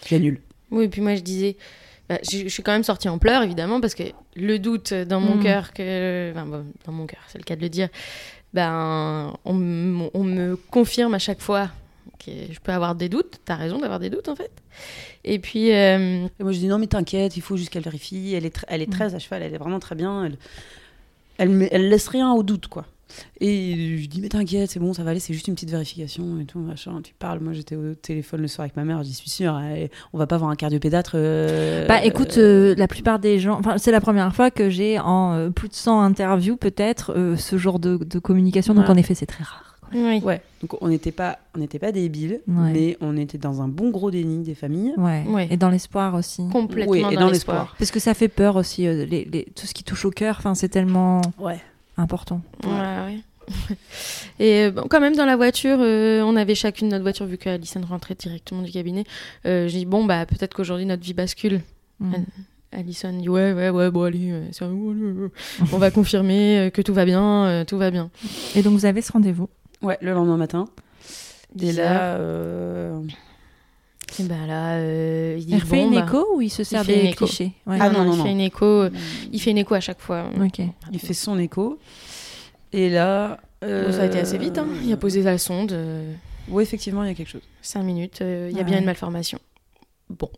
j'annule. 0.08 0.42
Oui, 0.72 0.86
et 0.86 0.90
puis 0.90 1.02
moi 1.02 1.16
je 1.16 1.22
disais, 1.22 1.58
bah, 2.10 2.18
je, 2.30 2.40
je 2.40 2.48
suis 2.50 2.64
quand 2.64 2.72
même 2.72 2.84
sortie 2.84 3.08
en 3.10 3.18
pleurs 3.18 3.44
évidemment 3.44 3.80
parce 3.82 3.96
que 3.96 4.04
le 4.36 4.58
doute 4.60 4.94
dans 4.94 5.20
mon 5.22 5.36
Mm. 5.38 5.44
cœur 5.44 5.74
que, 5.74 6.32
enfin, 6.32 6.46
bon, 6.46 6.66
dans 6.86 6.92
mon 6.92 7.06
cœur, 7.06 7.22
c'est 7.28 7.38
le 7.38 7.44
cas 7.44 7.56
de 7.56 7.62
le 7.62 7.70
dire, 7.70 7.90
ben 8.54 9.34
on, 9.46 9.54
me 9.54 10.56
confirme 10.56 11.14
à 11.14 11.20
chaque 11.20 11.40
fois 11.42 11.70
que 12.24 12.32
je 12.52 12.60
peux 12.60 12.72
avoir 12.72 12.96
des 12.96 13.10
doutes. 13.10 13.40
T'as 13.46 13.56
raison 13.56 13.80
d'avoir 13.80 14.00
des 14.00 14.10
doutes 14.10 14.28
en 14.28 14.36
fait. 14.36 14.52
Et 15.24 15.40
puis 15.40 15.72
euh, 15.72 16.26
Et 16.40 16.44
moi, 16.44 16.52
je 16.52 16.58
dis, 16.60 16.68
non, 16.68 16.78
mais 16.80 16.88
t'inquiète, 16.88 17.38
il 17.38 17.42
faut 17.42 17.58
juste 17.58 17.70
qu'elle 17.70 17.84
vérifie. 17.84 18.34
Elle 18.34 18.46
est, 18.46 18.66
elle 18.68 18.82
est 18.82 18.88
Mm. 18.88 18.92
très 18.92 19.16
à 19.16 19.20
cheval, 19.20 19.42
elle 19.44 19.54
est 19.54 19.58
vraiment 19.60 19.80
très 19.80 19.96
bien. 19.96 20.26
Elle, 20.26 20.38
elle, 21.38 21.68
elle 21.72 21.90
laisse 21.90 22.08
rien 22.08 22.32
au 22.34 22.44
doute, 22.44 22.68
quoi. 22.68 22.86
Et 23.42 23.98
je 23.98 24.08
dis, 24.08 24.22
mais 24.22 24.30
t'inquiète, 24.30 24.70
c'est 24.72 24.80
bon, 24.80 24.94
ça 24.94 25.04
va 25.04 25.12
aller, 25.12 25.20
c'est 25.20 25.34
juste 25.34 25.48
une 25.48 25.56
petite 25.56 25.72
vérification 25.72 26.40
et 26.40 26.46
tout, 26.46 26.60
machin. 26.60 27.00
Tu 27.04 27.14
parles, 27.18 27.40
moi 27.40 27.54
j'étais 27.54 27.76
au 27.76 27.94
téléphone 27.96 28.42
le 28.42 28.48
soir 28.48 28.64
avec 28.64 28.76
ma 28.76 28.84
mère, 28.84 29.00
je 29.00 29.08
dis, 29.08 29.14
suis 29.14 29.30
sûre, 29.30 29.58
elle- 29.60 29.90
on 30.14 30.18
va 30.18 30.28
pas 30.28 30.38
voir 30.38 30.50
un 30.52 30.56
cardiopédatre. 30.56 31.14
euh, 31.16 31.88
Bah 31.88 32.04
écoute, 32.04 32.38
euh, 32.38 32.76
la 32.78 32.88
plupart 32.88 33.20
des 33.20 33.40
gens, 33.40 33.58
enfin 33.60 33.78
c'est 33.78 33.92
la 33.92 34.02
première 34.02 34.34
fois 34.36 34.52
que 34.52 34.70
j'ai 34.70 35.00
en 35.00 35.34
euh, 35.34 35.50
plus 35.50 35.70
de 35.70 35.74
100 35.74 36.02
interviews 36.02 36.58
peut-être 36.58 37.14
euh, 37.16 37.36
ce 37.36 37.58
genre 37.58 37.80
de, 37.80 37.98
de 37.98 38.20
communication, 38.20 38.74
donc 38.74 38.86
Ouais. 38.86 38.92
en 38.92 38.96
effet 38.98 39.16
c'est 39.16 39.26
très 39.26 39.44
rare. 39.44 39.76
oui. 39.94 40.20
Ouais, 40.24 40.42
donc 40.62 40.80
on 40.82 40.88
n'était 40.90 41.12
pas, 41.12 41.40
on 41.56 41.60
n'était 41.60 41.80
pas 41.80 41.92
débiles, 41.92 42.42
Ouais. 42.48 42.72
mais 42.74 42.98
on 43.02 43.18
était 43.18 43.38
dans 43.40 43.62
un 43.62 43.68
bon 43.68 43.90
gros 43.90 44.12
déni 44.12 44.44
des 44.44 44.54
familles. 44.54 44.94
Ouais. 44.98 45.24
Ouais. 45.28 45.48
Et 45.50 45.58
dans 45.58 45.70
l'espoir 45.70 46.14
aussi. 46.14 46.48
complètement 46.52 46.92
Oui, 46.92 47.00
et 47.00 47.02
dans, 47.02 47.10
dans 47.22 47.30
l'espoir. 47.30 47.32
l'espoir. 47.32 47.76
Parce 47.80 47.90
que 47.92 48.00
ça 48.00 48.14
fait 48.14 48.28
peur 48.28 48.56
aussi, 48.56 48.86
euh, 48.88 49.06
les, 49.06 49.26
les- 49.26 49.46
tout 49.56 49.66
ce 49.66 49.74
qui 49.74 49.84
touche 49.84 50.06
au 50.06 50.12
cœur, 50.12 50.36
enfin 50.38 50.54
c'est 50.54 50.70
tellement 50.70 51.22
Ouais. 51.40 51.60
Important. 52.02 52.42
Ouais, 52.64 52.70
ouais. 52.70 53.20
Et 54.40 54.66
euh, 54.66 54.72
bon, 54.72 54.84
quand 54.90 55.00
même 55.00 55.16
dans 55.16 55.26
la 55.26 55.36
voiture, 55.36 55.78
euh, 55.82 56.22
on 56.22 56.36
avait 56.36 56.56
chacune 56.56 56.90
notre 56.90 57.02
voiture 57.04 57.26
vu 57.26 57.38
qu'Alison 57.38 57.82
rentrait 57.88 58.16
directement 58.16 58.62
du 58.62 58.72
cabinet. 58.72 59.04
Euh, 59.46 59.68
J'ai 59.68 59.80
dit 59.80 59.86
bon 59.86 60.06
bah 60.06 60.26
peut-être 60.26 60.54
qu'aujourd'hui 60.54 60.86
notre 60.86 61.04
vie 61.04 61.14
bascule. 61.16 61.62
Mm. 62.00 62.14
Alison 62.72 63.12
dit 63.14 63.28
ouais 63.28 63.52
ouais 63.54 63.70
ouais 63.72 63.90
bon 63.90 64.04
allez, 64.04 64.32
euh, 64.32 64.46
ça- 64.52 64.68
on 64.68 65.78
va 65.80 65.90
confirmer 65.90 66.70
que 66.74 66.82
tout 66.84 66.94
va 66.94 67.06
bien, 67.06 67.46
euh, 67.46 67.66
tout 67.66 67.78
va 67.80 67.90
bien. 67.90 68.12
Et 68.56 68.62
donc 68.62 68.74
vous 68.74 68.86
avez 68.86 69.02
ce 69.02 69.12
rendez-vous? 69.12 69.50
Ouais, 69.82 69.98
le 70.02 70.14
lendemain 70.14 70.38
matin. 70.38 70.66
Et 71.56 71.72
10 71.72 71.78
là, 71.78 72.14
euh, 72.18 73.00
Et 74.20 74.24
ben 74.24 74.46
là, 74.48 74.76
euh, 74.78 75.36
il 75.40 75.46
dit 75.46 75.54
Il 75.54 75.60
refait 75.62 75.78
bon, 75.78 75.88
une 75.92 75.96
bah, 76.00 76.06
écho 76.08 76.26
ou 76.36 76.42
il 76.42 76.50
se 76.50 76.64
sert 76.64 76.84
fait 76.84 77.02
des 77.04 77.08
écho. 77.10 77.26
clichés 77.26 77.52
Ouais. 77.68 77.78
Ah, 77.80 77.90
non, 77.90 78.04
non, 78.04 78.14
il 78.14 78.18
non, 78.18 78.24
fait 78.24 78.30
non. 78.30 78.36
une 78.36 78.42
écho. 78.42 78.66
euh, 78.66 78.90
Il 79.32 79.40
fait 79.42 79.52
une 79.52 79.58
écho 79.58 79.76
à 79.76 79.80
chaque 79.80 80.00
fois. 80.02 80.30
Ok. 80.44 80.60
il 80.92 81.00
fait 81.00 81.14
son 81.14 81.38
écho. 81.40 81.78
Et 82.74 82.90
là. 82.90 83.40
Bon, 83.62 83.92
ça 83.92 84.04
a 84.04 84.06
été 84.06 84.20
assez 84.20 84.38
vite. 84.38 84.58
Hein. 84.58 84.68
Il 84.84 84.92
a 84.94 84.98
posé 84.98 85.22
la 85.22 85.38
sonde. 85.38 85.72
euh, 85.74 86.14
Oui, 86.48 86.64
effectivement, 86.64 87.04
il 87.04 87.10
y 87.10 87.12
a 87.12 87.14
quelque 87.14 87.28
chose. 87.30 87.42
5 87.62 87.84
minutes, 87.84 88.20
euh, 88.22 88.48
il 88.50 88.56
y 88.56 88.60
a 88.60 88.62
Ah 88.62 88.64
bien 88.64 88.76
ouais. 88.76 88.80
une 88.80 88.86
malformation. 88.86 89.38
Bon, 90.10 90.30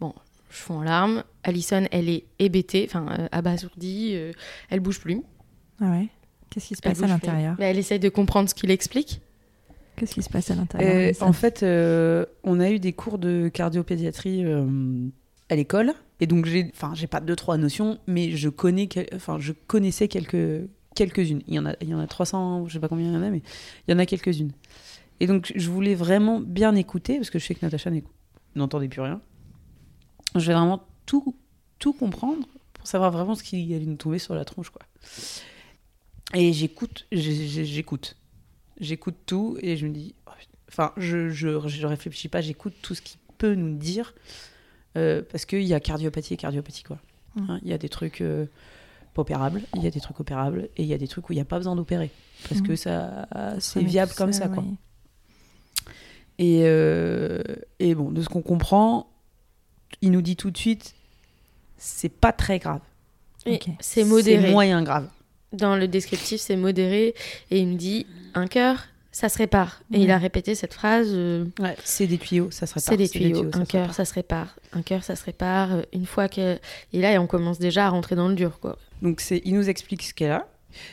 bon, 0.00 0.12
je 0.50 0.56
fonds 0.56 0.78
en 0.78 0.82
larmes. 0.82 1.24
Alison, 1.44 1.84
elle 1.90 2.08
est 2.10 2.24
hébétée, 2.38 2.86
enfin 2.88 3.06
euh, 3.18 3.26
abasourdie, 3.32 4.12
euh, 4.14 4.32
elle 4.70 4.80
bouge 4.80 5.00
plus. 5.00 5.22
Ah 5.80 5.86
ouais. 5.90 6.08
Qu'est-ce 6.50 6.68
qui 6.68 6.74
se 6.74 6.80
Elle 6.84 6.92
passe 6.92 7.02
à 7.02 7.06
l'intérieur? 7.06 7.56
Elle 7.58 7.78
essaye 7.78 7.98
de 7.98 8.08
comprendre 8.10 8.48
ce 8.50 8.54
qu'il 8.54 8.70
explique. 8.70 9.20
Qu'est-ce 9.98 10.14
qui 10.14 10.22
se 10.22 10.30
passe 10.30 10.50
à 10.50 10.54
l'intérieur 10.54 11.14
Euh, 11.20 11.24
en 11.24 11.32
fait, 11.32 11.62
euh, 11.62 12.24
on 12.44 12.60
a 12.60 12.70
eu 12.70 12.78
des 12.78 12.92
cours 12.92 13.18
de 13.18 13.48
cardiopédiatrie 13.48 14.44
euh, 14.44 14.66
à 15.48 15.56
l'école. 15.56 15.92
Et 16.20 16.26
donc, 16.26 16.46
j'ai, 16.46 16.70
enfin, 16.74 16.92
j'ai 16.94 17.06
pas 17.06 17.20
deux, 17.20 17.36
trois 17.36 17.56
notions, 17.56 17.98
mais 18.06 18.30
je 18.32 18.48
connais, 18.48 18.88
enfin, 19.14 19.38
je 19.38 19.52
connaissais 19.52 20.08
quelques, 20.08 20.68
quelques-unes. 20.94 21.42
Il 21.46 21.54
y 21.54 21.58
en 21.58 21.66
a, 21.66 21.74
il 21.80 21.88
y 21.88 21.94
en 21.94 22.00
a 22.00 22.06
300, 22.06 22.66
je 22.66 22.72
sais 22.72 22.80
pas 22.80 22.88
combien 22.88 23.08
il 23.08 23.14
y 23.14 23.16
en 23.16 23.22
a, 23.22 23.30
mais 23.30 23.42
il 23.86 23.90
y 23.90 23.94
en 23.94 23.98
a 23.98 24.06
quelques-unes. 24.06 24.52
Et 25.20 25.26
donc, 25.26 25.52
je 25.54 25.70
voulais 25.70 25.94
vraiment 25.94 26.40
bien 26.40 26.74
écouter, 26.74 27.16
parce 27.16 27.30
que 27.30 27.38
je 27.38 27.46
sais 27.46 27.54
que 27.54 27.64
Natacha 27.64 27.90
n'entendait 28.54 28.88
plus 28.88 29.00
rien. 29.00 29.20
Je 30.34 30.46
vais 30.46 30.54
vraiment 30.54 30.82
tout, 31.06 31.36
tout 31.78 31.92
comprendre 31.92 32.46
pour 32.72 32.86
savoir 32.86 33.10
vraiment 33.10 33.34
ce 33.34 33.42
qui 33.42 33.74
allait 33.74 33.86
nous 33.86 33.96
tomber 33.96 34.18
sur 34.18 34.34
la 34.34 34.44
tronche, 34.44 34.70
quoi. 34.70 34.82
Et 36.34 36.52
j'écoute, 36.52 37.06
j'écoute. 37.10 38.16
J'écoute 38.80 39.16
tout 39.26 39.56
et 39.60 39.76
je 39.76 39.86
me 39.86 39.92
dis, 39.92 40.14
enfin, 40.68 40.92
je, 40.96 41.30
je, 41.30 41.58
je 41.68 41.86
réfléchis 41.86 42.28
pas, 42.28 42.40
j'écoute 42.40 42.74
tout 42.82 42.94
ce 42.94 43.02
qu'il 43.02 43.18
peut 43.38 43.54
nous 43.54 43.74
dire 43.76 44.14
euh, 44.96 45.22
parce 45.30 45.44
qu'il 45.44 45.62
y 45.62 45.74
a 45.74 45.80
cardiopathie 45.80 46.34
et 46.34 46.36
cardiopathie, 46.36 46.82
quoi. 46.84 46.98
Mm. 47.34 47.46
Hein, 47.50 47.60
Il 47.62 47.68
y 47.68 47.72
a 47.72 47.78
des 47.78 47.88
trucs 47.88 48.20
euh, 48.20 48.46
pas 49.14 49.22
opérables, 49.22 49.62
il 49.74 49.82
y 49.82 49.86
a 49.86 49.90
des 49.90 50.00
trucs 50.00 50.20
opérables 50.20 50.68
et 50.76 50.82
il 50.82 50.88
y 50.88 50.94
a 50.94 50.98
des 50.98 51.08
trucs 51.08 51.28
où 51.28 51.32
il 51.32 51.36
n'y 51.36 51.42
a 51.42 51.44
pas 51.44 51.56
besoin 51.58 51.74
d'opérer 51.76 52.10
parce 52.48 52.60
Mm. 52.60 52.66
que 52.66 52.76
ça, 52.76 53.28
c'est 53.58 53.82
viable 53.82 54.12
comme 54.16 54.32
ça, 54.32 54.48
quoi. 54.48 54.62
oui. 54.66 54.74
Et, 56.40 56.60
euh, 56.64 57.42
et 57.80 57.94
bon, 57.96 58.12
de 58.12 58.22
ce 58.22 58.28
qu'on 58.28 58.42
comprend, 58.42 59.10
il 60.02 60.12
nous 60.12 60.22
dit 60.22 60.36
tout 60.36 60.52
de 60.52 60.56
suite, 60.58 60.94
c'est 61.76 62.08
pas 62.08 62.32
très 62.32 62.58
grave. 62.60 62.80
C'est 63.80 64.04
modéré. 64.04 64.42
C'est 64.46 64.50
moyen 64.52 64.82
grave. 64.82 65.08
Dans 65.52 65.76
le 65.76 65.88
descriptif, 65.88 66.40
c'est 66.40 66.56
modéré. 66.56 67.14
Et 67.50 67.58
il 67.60 67.68
me 67.68 67.76
dit 67.76 68.06
un 68.34 68.46
cœur, 68.46 68.84
ça 69.12 69.28
se 69.28 69.38
répare. 69.38 69.80
Et 69.92 70.00
il 70.02 70.10
a 70.10 70.18
répété 70.18 70.54
cette 70.54 70.74
phrase 70.74 71.08
euh, 71.10 71.46
Ouais, 71.58 71.74
c'est 71.84 72.06
des 72.06 72.18
tuyaux, 72.18 72.50
ça 72.50 72.66
se 72.66 72.74
répare. 72.74 72.88
c'est 72.90 72.96
des 72.96 73.08
tuyaux. 73.08 73.50
un 73.54 73.64
cœur, 73.64 73.94
ça 73.94 74.04
se 74.04 74.14
répare. 74.14 74.54
Un 74.72 74.82
cœur, 74.82 75.02
ça 75.02 75.16
se 75.16 75.24
répare. 75.24 75.72
euh, 75.72 75.82
Une 75.92 76.06
fois 76.06 76.28
que. 76.28 76.58
Et 76.92 77.00
là, 77.00 77.20
on 77.20 77.26
commence 77.26 77.58
déjà 77.58 77.86
à 77.86 77.88
rentrer 77.90 78.14
dans 78.16 78.28
le 78.28 78.34
dur, 78.34 78.60
quoi. 78.60 78.78
Donc 79.02 79.22
il 79.30 79.54
nous 79.54 79.68
explique 79.68 80.02
ce 80.02 80.12
qu'elle 80.14 80.32
a. 80.32 80.46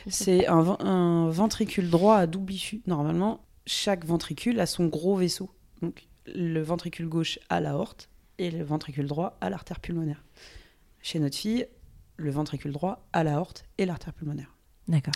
C'est 0.08 0.46
un, 0.46 0.62
ven- 0.62 0.76
un 0.80 1.28
ventricule 1.28 1.90
droit 1.90 2.16
à 2.16 2.26
double 2.26 2.52
issue. 2.54 2.80
Normalement, 2.86 3.40
chaque 3.66 4.04
ventricule 4.06 4.58
a 4.60 4.66
son 4.66 4.86
gros 4.86 5.16
vaisseau. 5.16 5.50
Donc 5.82 6.06
le 6.34 6.60
ventricule 6.62 7.08
gauche 7.08 7.38
a 7.50 7.60
l'aorte 7.60 8.08
et 8.38 8.50
le 8.50 8.64
ventricule 8.64 9.06
droit 9.06 9.36
a 9.40 9.50
l'artère 9.50 9.80
pulmonaire. 9.80 10.22
Chez 11.02 11.18
notre 11.20 11.36
fille, 11.36 11.66
le 12.16 12.30
ventricule 12.30 12.72
droit 12.72 13.06
a 13.12 13.24
l'aorte 13.24 13.64
et 13.78 13.86
l'artère 13.86 14.12
pulmonaire. 14.12 14.54
D'accord. 14.88 15.14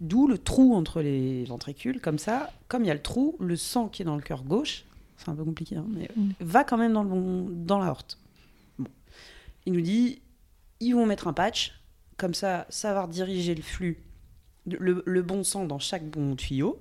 D'où 0.00 0.26
le 0.26 0.36
trou 0.38 0.74
entre 0.74 1.00
les 1.00 1.44
ventricules, 1.44 2.00
comme 2.00 2.18
ça, 2.18 2.50
comme 2.68 2.84
il 2.84 2.88
y 2.88 2.90
a 2.90 2.94
le 2.94 3.00
trou, 3.02 3.36
le 3.40 3.56
sang 3.56 3.88
qui 3.88 4.02
est 4.02 4.04
dans 4.04 4.16
le 4.16 4.22
cœur 4.22 4.42
gauche, 4.44 4.84
c'est 5.16 5.30
un 5.30 5.34
peu 5.34 5.44
compliqué, 5.44 5.76
hein, 5.76 5.86
mais 5.88 6.10
Mm. 6.16 6.30
va 6.40 6.64
quand 6.64 6.76
même 6.76 6.92
dans, 6.92 7.02
le 7.02 7.08
bon, 7.08 7.46
dans 7.50 7.78
la 7.78 7.90
horte. 7.90 8.18
Bon. 8.78 8.90
Il 9.64 9.72
nous 9.72 9.80
dit, 9.80 10.20
ils 10.80 10.92
vont 10.92 11.06
mettre 11.06 11.28
un 11.28 11.32
patch, 11.32 11.72
comme 12.18 12.34
ça, 12.34 12.66
ça 12.68 12.92
va 12.92 13.02
rediriger 13.02 13.54
le 13.54 13.62
flux, 13.62 13.98
le, 14.66 15.02
le 15.06 15.22
bon 15.22 15.42
sang 15.44 15.64
dans 15.64 15.78
chaque 15.78 16.04
bon 16.04 16.36
tuyau, 16.36 16.78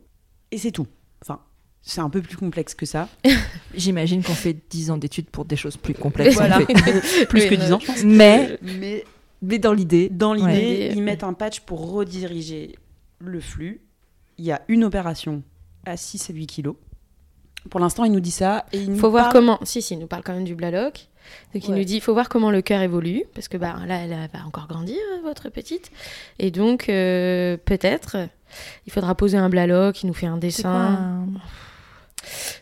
et 0.51 0.57
c'est 0.57 0.71
tout. 0.71 0.87
Enfin, 1.21 1.39
c'est 1.81 2.01
un 2.01 2.09
peu 2.09 2.21
plus 2.21 2.35
complexe 2.35 2.73
que 2.75 2.85
ça. 2.85 3.07
J'imagine 3.75 4.23
qu'on 4.23 4.33
fait 4.33 4.57
10 4.69 4.91
ans 4.91 4.97
d'études 4.97 5.29
pour 5.29 5.45
des 5.45 5.55
choses 5.55 5.77
plus 5.77 5.93
complexes. 5.93 6.35
Voilà. 6.35 6.59
plus 7.29 7.43
Oui, 7.43 7.49
que 7.49 7.55
non. 7.55 7.65
10 7.65 7.71
ans, 7.73 7.79
je 7.79 7.85
pense. 7.85 8.03
Mais, 8.03 8.57
Mais 8.61 9.05
mais 9.45 9.59
dans 9.59 9.73
l'idée, 9.73 10.09
Dans 10.09 10.33
l'idée, 10.33 10.45
Ouais. 10.47 10.91
ils 10.95 11.01
mettent 11.03 11.23
un 11.23 11.33
patch 11.33 11.61
pour 11.61 11.91
rediriger 11.91 12.75
le 13.19 13.39
flux. 13.39 13.81
Il 14.37 14.45
y 14.45 14.51
a 14.51 14.61
une 14.67 14.83
opération 14.83 15.43
à 15.85 15.95
6 15.97 16.29
à 16.29 16.33
8 16.33 16.47
kilos. 16.47 16.75
Pour 17.69 17.79
l'instant, 17.79 18.03
il 18.03 18.11
nous 18.11 18.19
dit 18.19 18.31
ça. 18.31 18.65
Et 18.73 18.79
il 18.79 18.95
faut 18.95 19.09
voir 19.09 19.25
parle- 19.25 19.33
comment. 19.33 19.59
Si, 19.63 19.81
si, 19.81 19.93
il 19.95 19.99
nous 19.99 20.07
parle 20.07 20.23
quand 20.23 20.33
même 20.33 20.43
du 20.43 20.53
Blaloc. 20.55 21.07
Donc 21.55 21.67
il 21.67 21.73
nous 21.73 21.83
dit 21.83 21.95
il 21.95 22.01
faut 22.01 22.13
voir 22.13 22.29
comment 22.29 22.51
le 22.51 22.61
cœur 22.61 22.81
évolue, 22.81 23.23
parce 23.33 23.47
que 23.47 23.57
bah, 23.57 23.77
là, 23.87 23.97
elle 24.03 24.11
va 24.11 24.45
encore 24.45 24.67
grandir, 24.67 24.99
votre 25.23 25.49
petite. 25.49 25.89
Et 26.37 26.51
donc, 26.51 26.87
euh, 26.89 27.57
peut-être, 27.57 28.17
il 28.85 28.91
faudra 28.93 29.15
poser 29.15 29.37
un 29.37 29.49
Blaloc, 29.49 30.03
il 30.03 30.07
nous 30.07 30.13
fait 30.13 30.27
un 30.27 30.35
c'est 30.35 30.61
quoi 30.61 30.71
dessin. 30.71 31.25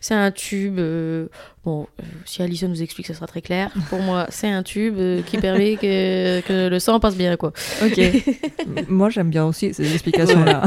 C'est 0.02 0.14
un 0.14 0.32
tube. 0.32 0.80
euh, 0.80 1.28
bon, 1.64 1.88
euh, 2.00 2.04
si 2.26 2.42
Alison 2.42 2.68
nous 2.68 2.82
explique, 2.82 3.08
ça 3.08 3.14
sera 3.14 3.28
très 3.28 3.42
clair. 3.42 3.72
Pour 3.90 4.00
moi, 4.00 4.28
c'est 4.30 4.50
un 4.50 4.64
tube 4.64 4.98
euh, 4.98 5.22
qui 5.22 5.38
permet 5.38 5.76
que, 5.76 6.42
que 6.42 6.68
le 6.70 6.80
sang 6.80 7.00
passe 7.00 7.16
bien, 7.16 7.38
quoi. 7.38 7.54
Ok. 7.84 8.00
Moi, 8.88 9.10
j'aime 9.10 9.30
bien 9.30 9.46
aussi 9.46 9.74
ces 9.74 9.94
explications-là. 9.94 10.64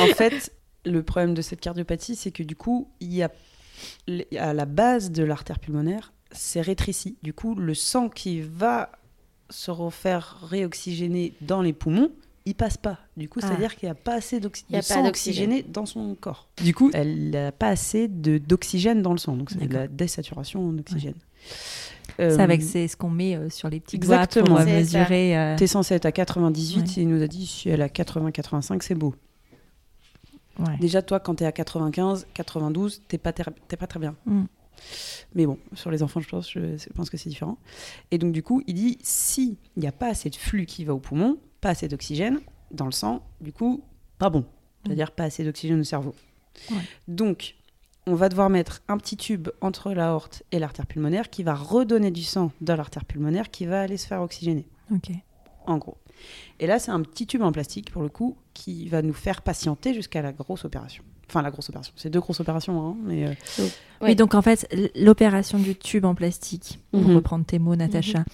en 0.00 0.14
fait, 0.14 0.52
le 0.84 1.02
problème 1.02 1.34
de 1.34 1.42
cette 1.42 1.60
cardiopathie, 1.60 2.16
c'est 2.16 2.30
que 2.30 2.42
du 2.42 2.56
coup, 2.56 2.88
il 3.00 3.14
y 3.14 3.22
a 3.22 3.30
à 4.38 4.52
la 4.52 4.66
base 4.66 5.10
de 5.10 5.24
l'artère 5.24 5.58
pulmonaire, 5.58 6.12
c'est 6.32 6.60
rétréci. 6.60 7.16
Du 7.22 7.32
coup, 7.32 7.54
le 7.54 7.74
sang 7.74 8.08
qui 8.08 8.40
va 8.40 8.92
se 9.48 9.70
refaire 9.70 10.38
réoxygéner 10.48 11.34
dans 11.40 11.62
les 11.62 11.72
poumons, 11.72 12.10
il 12.46 12.54
passe 12.54 12.76
pas. 12.76 12.98
Du 13.16 13.28
coup, 13.28 13.40
Ah. 13.42 13.48
c'est-à-dire 13.48 13.76
qu'il 13.76 13.86
n'y 13.86 13.90
a 13.90 13.94
pas 13.94 14.14
assez 14.14 14.36
Il 14.36 14.40
de 14.42 14.48
sang 14.48 15.02
d'oxygène. 15.02 15.06
oxygéné 15.06 15.62
dans 15.62 15.86
son 15.86 16.14
corps. 16.14 16.48
Du 16.62 16.74
coup, 16.74 16.90
elle 16.94 17.30
n'a 17.30 17.52
pas 17.52 17.68
assez 17.68 18.08
de- 18.08 18.38
d'oxygène 18.38 19.02
dans 19.02 19.12
le 19.12 19.18
sang. 19.18 19.36
Donc, 19.36 19.50
c'est 19.50 19.66
de 19.66 19.74
la 19.74 19.86
désaturation 19.88 20.66
en 20.68 20.78
oxygène. 20.78 21.14
C'est 22.18 22.22
Euh, 22.24 22.38
avec 22.38 22.60
c'est 22.62 22.88
ce 22.88 22.96
qu'on 22.96 23.08
met 23.08 23.36
euh, 23.36 23.48
sur 23.50 23.68
les 23.70 23.80
petites 23.80 24.02
Exactement. 24.02 24.46
boîtes 24.54 24.64
pour 24.64 24.72
euh, 24.72 24.78
mesurer. 24.78 25.38
euh, 25.38 25.56
T'es 25.56 25.66
censé 25.66 25.94
être 25.94 26.06
à 26.06 26.12
98, 26.12 26.80
Ouais. 26.80 26.86
et 26.98 27.02
il 27.02 27.08
nous 27.08 27.22
a 27.22 27.26
dit 27.28 27.46
si 27.46 27.68
elle 27.68 27.82
a 27.82 27.88
80-85, 27.88 28.82
c'est 28.82 28.94
beau. 28.94 29.14
ouais. 30.58 30.76
Déjà, 30.80 31.02
toi, 31.02 31.20
quand 31.20 31.36
t'es 31.36 31.44
à 31.46 31.52
95, 31.52 32.26
92, 32.34 33.02
t'es 33.08 33.16
pas, 33.18 33.32
pas 33.32 33.86
très 33.86 34.00
bien. 34.00 34.16
Mm. 34.26 34.44
Mais 35.34 35.46
bon, 35.46 35.58
sur 35.74 35.90
les 35.90 36.02
enfants, 36.02 36.20
je 36.20 36.28
pense, 36.28 36.50
je 36.50 36.88
pense 36.94 37.10
que 37.10 37.16
c'est 37.16 37.28
différent. 37.28 37.58
Et 38.10 38.18
donc, 38.18 38.32
du 38.32 38.42
coup, 38.42 38.62
il 38.66 38.74
dit 38.74 38.98
s'il 39.02 39.56
n'y 39.76 39.86
a 39.86 39.92
pas 39.92 40.08
assez 40.08 40.30
de 40.30 40.36
flux 40.36 40.66
qui 40.66 40.84
va 40.84 40.94
au 40.94 40.98
poumon, 40.98 41.38
pas 41.60 41.70
assez 41.70 41.88
d'oxygène 41.88 42.40
dans 42.70 42.86
le 42.86 42.92
sang, 42.92 43.22
du 43.40 43.52
coup, 43.52 43.82
pas 44.18 44.30
bon. 44.30 44.44
C'est-à-dire 44.84 45.10
pas 45.12 45.24
assez 45.24 45.44
d'oxygène 45.44 45.80
au 45.80 45.84
cerveau. 45.84 46.14
Ouais. 46.70 46.76
Donc, 47.08 47.54
on 48.06 48.14
va 48.14 48.28
devoir 48.28 48.48
mettre 48.50 48.82
un 48.88 48.96
petit 48.96 49.16
tube 49.16 49.48
entre 49.60 49.92
l'aorte 49.92 50.42
et 50.52 50.58
l'artère 50.58 50.86
pulmonaire 50.86 51.28
qui 51.30 51.42
va 51.42 51.54
redonner 51.54 52.10
du 52.10 52.22
sang 52.22 52.50
dans 52.60 52.76
l'artère 52.76 53.04
pulmonaire 53.04 53.50
qui 53.50 53.66
va 53.66 53.82
aller 53.82 53.96
se 53.98 54.06
faire 54.06 54.22
oxygéner 54.22 54.66
Ok. 54.92 55.10
en 55.66 55.76
gros. 55.78 55.98
Et 56.58 56.66
là, 56.66 56.78
c'est 56.78 56.90
un 56.90 57.00
petit 57.02 57.26
tube 57.26 57.42
en 57.42 57.52
plastique, 57.52 57.90
pour 57.90 58.02
le 58.02 58.08
coup, 58.08 58.36
qui 58.54 58.88
va 58.88 59.02
nous 59.02 59.12
faire 59.14 59.42
patienter 59.42 59.94
jusqu'à 59.94 60.22
la 60.22 60.32
grosse 60.32 60.64
opération. 60.64 61.02
Enfin, 61.30 61.42
la 61.42 61.50
grosse 61.52 61.68
opération. 61.68 61.92
C'est 61.96 62.10
deux 62.10 62.18
grosses 62.20 62.40
opérations, 62.40 62.80
hein, 62.88 62.96
mais... 63.04 63.24
euh, 63.26 63.32
Ouais. 64.02 64.08
Oui, 64.08 64.16
donc 64.16 64.34
en 64.34 64.40
fait, 64.40 64.66
l'opération 64.96 65.58
du 65.58 65.76
tube 65.76 66.06
en 66.06 66.14
plastique, 66.14 66.78
pour 66.90 67.02
Mhm. 67.02 67.16
reprendre 67.16 67.44
tes 67.44 67.58
mots, 67.58 67.76
Natacha, 67.76 68.24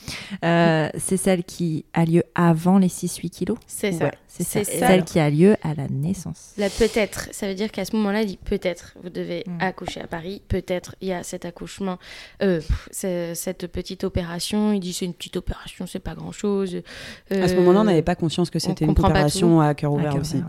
euh, 0.45 0.89
c'est 0.97 1.17
celle 1.17 1.43
qui 1.43 1.85
a 1.93 2.05
lieu 2.05 2.23
avant 2.37 2.79
les 2.79 2.89
6-8 2.89 3.31
kilos. 3.31 3.59
C'est 3.67 3.89
Ouais. 3.89 3.93
ça. 3.99 3.99
C'est 3.99 4.11
ça. 4.11 4.17
C'est 4.45 4.65
ça. 4.65 4.87
Celle 4.89 5.05
qui 5.05 5.19
a 5.19 5.31
lieu 5.31 5.57
à 5.63 5.75
la 5.75 5.89
naissance. 5.89 6.53
Là, 6.59 6.69
peut-être, 6.71 7.29
ça 7.33 7.47
veut 7.49 7.55
dire 7.55 7.71
qu'à 7.71 7.85
ce 7.85 7.95
moment-là, 7.97 8.23
il 8.23 8.27
dit 8.27 8.39
peut-être, 8.43 8.95
vous 9.03 9.11
devez 9.11 9.45
Mm. 9.47 9.59
accoucher 9.61 10.01
à 10.01 10.07
Paris, 10.07 10.43
peut-être 10.49 10.95
il 11.01 11.09
y 11.09 11.13
a 11.13 11.23
cet 11.23 11.45
accouchement, 11.45 11.99
euh, 12.43 12.61
cette 12.91 13.67
petite 13.67 14.05
opération. 14.05 14.73
Il 14.73 14.81
dit 14.81 14.93
c'est 14.93 15.05
une 15.05 15.15
petite 15.15 15.37
opération, 15.37 15.87
c'est 15.87 15.99
pas 16.01 16.15
grand-chose. 16.15 16.83
À 17.31 17.49
ce 17.49 17.55
moment-là, 17.55 17.81
on 17.81 17.85
n'avait 17.85 18.03
pas 18.03 18.15
conscience 18.15 18.51
que 18.51 18.59
c'était 18.59 18.85
une 18.85 18.91
opération 18.93 19.61
à 19.61 19.75
cœur 19.75 19.93
ouvert 19.93 20.13
Ah, 20.17 20.21
aussi. 20.21 20.37
ouais. 20.37 20.43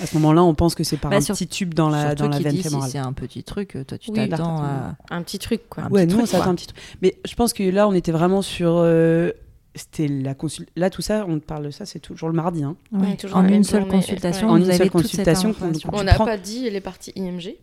À 0.00 0.06
ce 0.06 0.14
moment-là, 0.14 0.42
on 0.42 0.54
pense 0.54 0.74
que 0.74 0.84
c'est 0.84 0.96
par 0.96 1.10
Bah, 1.10 1.16
un 1.18 1.20
sur- 1.20 1.34
petit 1.34 1.46
tube 1.48 1.74
dans 1.74 1.88
la, 1.88 2.08
Surtout 2.08 2.22
dans 2.24 2.28
la 2.28 2.38
veine 2.38 2.52
dit, 2.52 2.58
si 2.62 2.68
fémorale. 2.68 2.90
c'est 2.90 2.98
un 2.98 3.12
petit 3.12 3.42
truc, 3.44 3.76
toi 3.86 3.98
tu 3.98 4.10
Oui, 4.10 4.28
t'attends 4.28 4.62
à... 4.62 4.96
Un 5.10 5.22
petit 5.22 5.38
truc, 5.38 5.68
quoi. 5.68 5.84
Un 5.84 5.90
Ouais, 5.90 6.06
petit 6.06 6.14
nous, 6.16 6.22
on 6.22 6.26
s'attend 6.26 6.50
un 6.50 6.54
petit 6.54 6.66
truc. 6.68 6.78
Mais 7.02 7.16
je 7.26 7.34
pense 7.34 7.52
que 7.52 7.62
là, 7.64 7.88
on 7.88 7.92
était 7.92 8.12
vraiment 8.12 8.42
sur... 8.42 8.76
euh, 8.78 9.32
C'était 9.74 10.06
la 10.06 10.34
consul... 10.34 10.66
Là, 10.76 10.90
tout 10.90 11.00
ça, 11.00 11.24
on 11.26 11.38
te 11.38 11.44
parle 11.44 11.64
de 11.64 11.70
ça, 11.70 11.86
c'est 11.86 11.98
toujours 11.98 12.28
le 12.28 12.34
mardi. 12.34 12.62
Hein. 12.62 12.76
Ouais. 12.92 13.08
Ouais, 13.08 13.16
toujours 13.16 13.38
en 13.38 13.48
une 13.48 13.64
seule 13.64 13.80
journée, 13.80 13.96
consultation, 13.96 14.48
ouais. 14.48 14.52
En 14.52 14.56
une 14.58 14.72
seule 14.72 14.90
consultation 14.90 15.54
On 15.92 16.02
n'a 16.04 16.12
prends- 16.14 16.26
pas 16.26 16.36
dit 16.36 16.68
les 16.68 16.80
parties 16.82 17.12
IMG. 17.16 17.56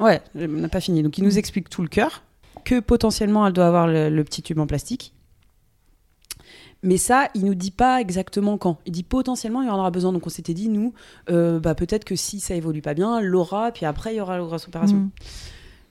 Ouais, 0.00 0.20
on 0.34 0.48
n'a 0.48 0.68
pas 0.68 0.80
fini. 0.80 1.02
Donc, 1.04 1.16
il 1.18 1.22
nous 1.24 1.38
explique 1.38 1.68
tout 1.68 1.82
le 1.82 1.88
cœur, 1.88 2.24
que 2.64 2.80
potentiellement, 2.80 3.46
elle 3.46 3.52
doit 3.52 3.66
avoir 3.68 3.86
le, 3.86 4.08
le 4.10 4.24
petit 4.24 4.42
tube 4.42 4.58
en 4.58 4.66
plastique. 4.66 5.12
Mais 6.82 6.98
ça, 6.98 7.28
il 7.34 7.44
nous 7.44 7.54
dit 7.54 7.70
pas 7.70 8.00
exactement 8.00 8.58
quand. 8.58 8.78
Il 8.84 8.92
dit 8.92 9.04
potentiellement, 9.04 9.62
il 9.62 9.68
y 9.68 9.70
en 9.70 9.78
aura 9.78 9.90
besoin. 9.90 10.12
Donc, 10.12 10.26
on 10.26 10.30
s'était 10.30 10.54
dit, 10.54 10.68
nous, 10.68 10.92
euh, 11.30 11.58
bah, 11.60 11.74
peut-être 11.74 12.04
que 12.04 12.16
si 12.16 12.40
ça 12.40 12.54
évolue 12.56 12.82
pas 12.82 12.94
bien, 12.94 13.20
l'aura, 13.20 13.70
puis 13.72 13.86
après, 13.86 14.12
il 14.12 14.18
y 14.18 14.20
aura 14.20 14.36
la 14.36 14.44
grosse 14.44 14.66
opération. 14.68 14.96
Mm. 14.96 15.10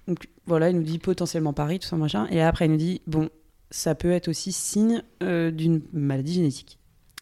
Donc, 0.10 0.28
voilà, 0.46 0.70
il 0.70 0.76
nous 0.76 0.84
dit 0.84 1.00
potentiellement 1.00 1.54
Paris, 1.54 1.80
tout 1.80 1.88
ça, 1.88 1.96
machin. 1.96 2.28
Et 2.30 2.42
après, 2.42 2.66
il 2.66 2.72
nous 2.72 2.78
dit, 2.78 3.02
bon, 3.08 3.30
ça 3.76 3.96
peut 3.96 4.12
être 4.12 4.28
aussi 4.28 4.52
signe 4.52 5.02
euh, 5.24 5.50
d'une 5.50 5.82
maladie 5.94 6.34
génétique. 6.34 6.78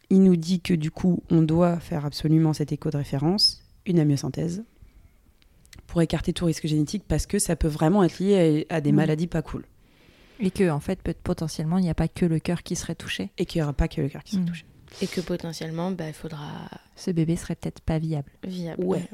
Il 0.09 0.21
nous 0.23 0.35
dit 0.35 0.59
que 0.59 0.73
du 0.73 0.91
coup, 0.91 1.23
on 1.29 1.41
doit 1.41 1.79
faire 1.79 2.05
absolument 2.05 2.51
cet 2.51 2.73
écho 2.73 2.89
de 2.89 2.97
référence, 2.97 3.63
une 3.85 3.99
amyosynthèse, 3.99 4.61
pour 5.87 6.01
écarter 6.01 6.33
tout 6.33 6.43
risque 6.45 6.67
génétique, 6.67 7.03
parce 7.07 7.25
que 7.25 7.39
ça 7.39 7.55
peut 7.55 7.69
vraiment 7.69 8.03
être 8.03 8.19
lié 8.19 8.65
à, 8.69 8.75
à 8.75 8.81
des 8.81 8.91
Mm. 8.91 8.95
maladies 8.95 9.27
pas 9.27 9.41
cool. 9.41 9.65
Et 10.41 10.51
que 10.51 10.69
en 10.69 10.81
fait, 10.81 11.01
peut 11.01 11.13
potentiellement, 11.23 11.77
il 11.77 11.83
n'y 11.83 11.89
a 11.89 11.93
pas 11.95 12.09
que 12.09 12.25
le 12.25 12.39
cœur 12.39 12.63
qui 12.63 12.75
serait 12.75 12.95
touché. 12.95 13.29
Et 13.37 13.45
qu'il 13.45 13.59
n'y 13.59 13.63
aura 13.63 13.73
pas 13.73 13.87
que 13.87 14.01
le 14.01 14.09
cœur 14.09 14.23
qui 14.23 14.31
sera 14.33 14.43
Mm. 14.43 14.47
touché. 14.47 14.65
Et 15.01 15.07
que 15.07 15.21
potentiellement, 15.21 15.91
bah, 15.91 16.07
il 16.09 16.13
faudra 16.13 16.69
Ce 16.97 17.11
bébé 17.11 17.37
serait 17.37 17.55
peut-être 17.55 17.79
pas 17.79 17.97
viable. 17.97 18.29
viable. 18.43 18.83
Ouais. 18.83 19.07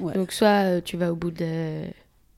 Ouais. 0.00 0.14
Donc, 0.14 0.32
soit 0.32 0.64
euh, 0.64 0.80
tu 0.80 0.96
vas 0.96 1.12
au 1.12 1.16
bout 1.16 1.30
de 1.30 1.84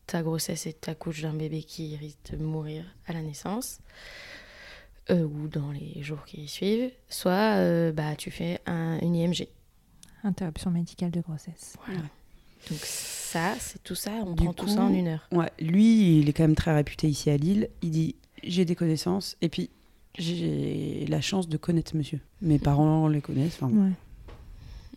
ta 0.06 0.22
grossesse 0.22 0.66
et 0.66 0.74
t'accouches 0.74 1.22
d'un 1.22 1.32
bébé 1.32 1.62
qui 1.62 1.96
risque 1.96 2.18
de 2.32 2.36
mourir 2.44 2.84
à 3.06 3.14
la 3.14 3.22
naissance, 3.22 3.78
euh, 5.10 5.22
ou 5.24 5.48
dans 5.48 5.70
les 5.72 6.02
jours 6.02 6.24
qui 6.24 6.48
suivent, 6.48 6.90
soit 7.08 7.56
euh, 7.58 7.92
bah, 7.92 8.16
tu 8.16 8.30
fais 8.30 8.60
un, 8.66 8.98
une 9.00 9.14
IMG. 9.14 9.48
Interruption 10.22 10.70
médicale 10.70 11.10
de 11.10 11.20
grossesse. 11.20 11.76
Voilà. 11.86 12.00
Donc, 12.70 12.78
ça, 12.80 13.54
c'est 13.58 13.82
tout 13.82 13.94
ça, 13.94 14.12
on 14.24 14.32
Du 14.32 14.44
prend 14.44 14.54
tout 14.54 14.68
ça 14.68 14.82
en 14.84 14.92
une 14.94 15.08
heure. 15.08 15.28
Ouais, 15.32 15.50
lui, 15.60 16.20
il 16.20 16.28
est 16.28 16.32
quand 16.32 16.44
même 16.44 16.54
très 16.54 16.74
réputé 16.74 17.08
ici 17.08 17.28
à 17.28 17.36
Lille. 17.36 17.68
Il 17.82 17.90
dit 17.90 18.14
j'ai 18.42 18.64
des 18.64 18.74
connaissances 18.74 19.36
et 19.42 19.48
puis 19.50 19.68
j'ai 20.18 21.04
la 21.08 21.20
chance 21.20 21.48
de 21.48 21.56
connaître 21.58 21.94
monsieur. 21.96 22.20
Mes 22.40 22.58
parents 22.58 23.08
les 23.08 23.20
connaissent. 23.20 23.58
Enfin, 23.60 23.74
Ouais. 23.74 23.90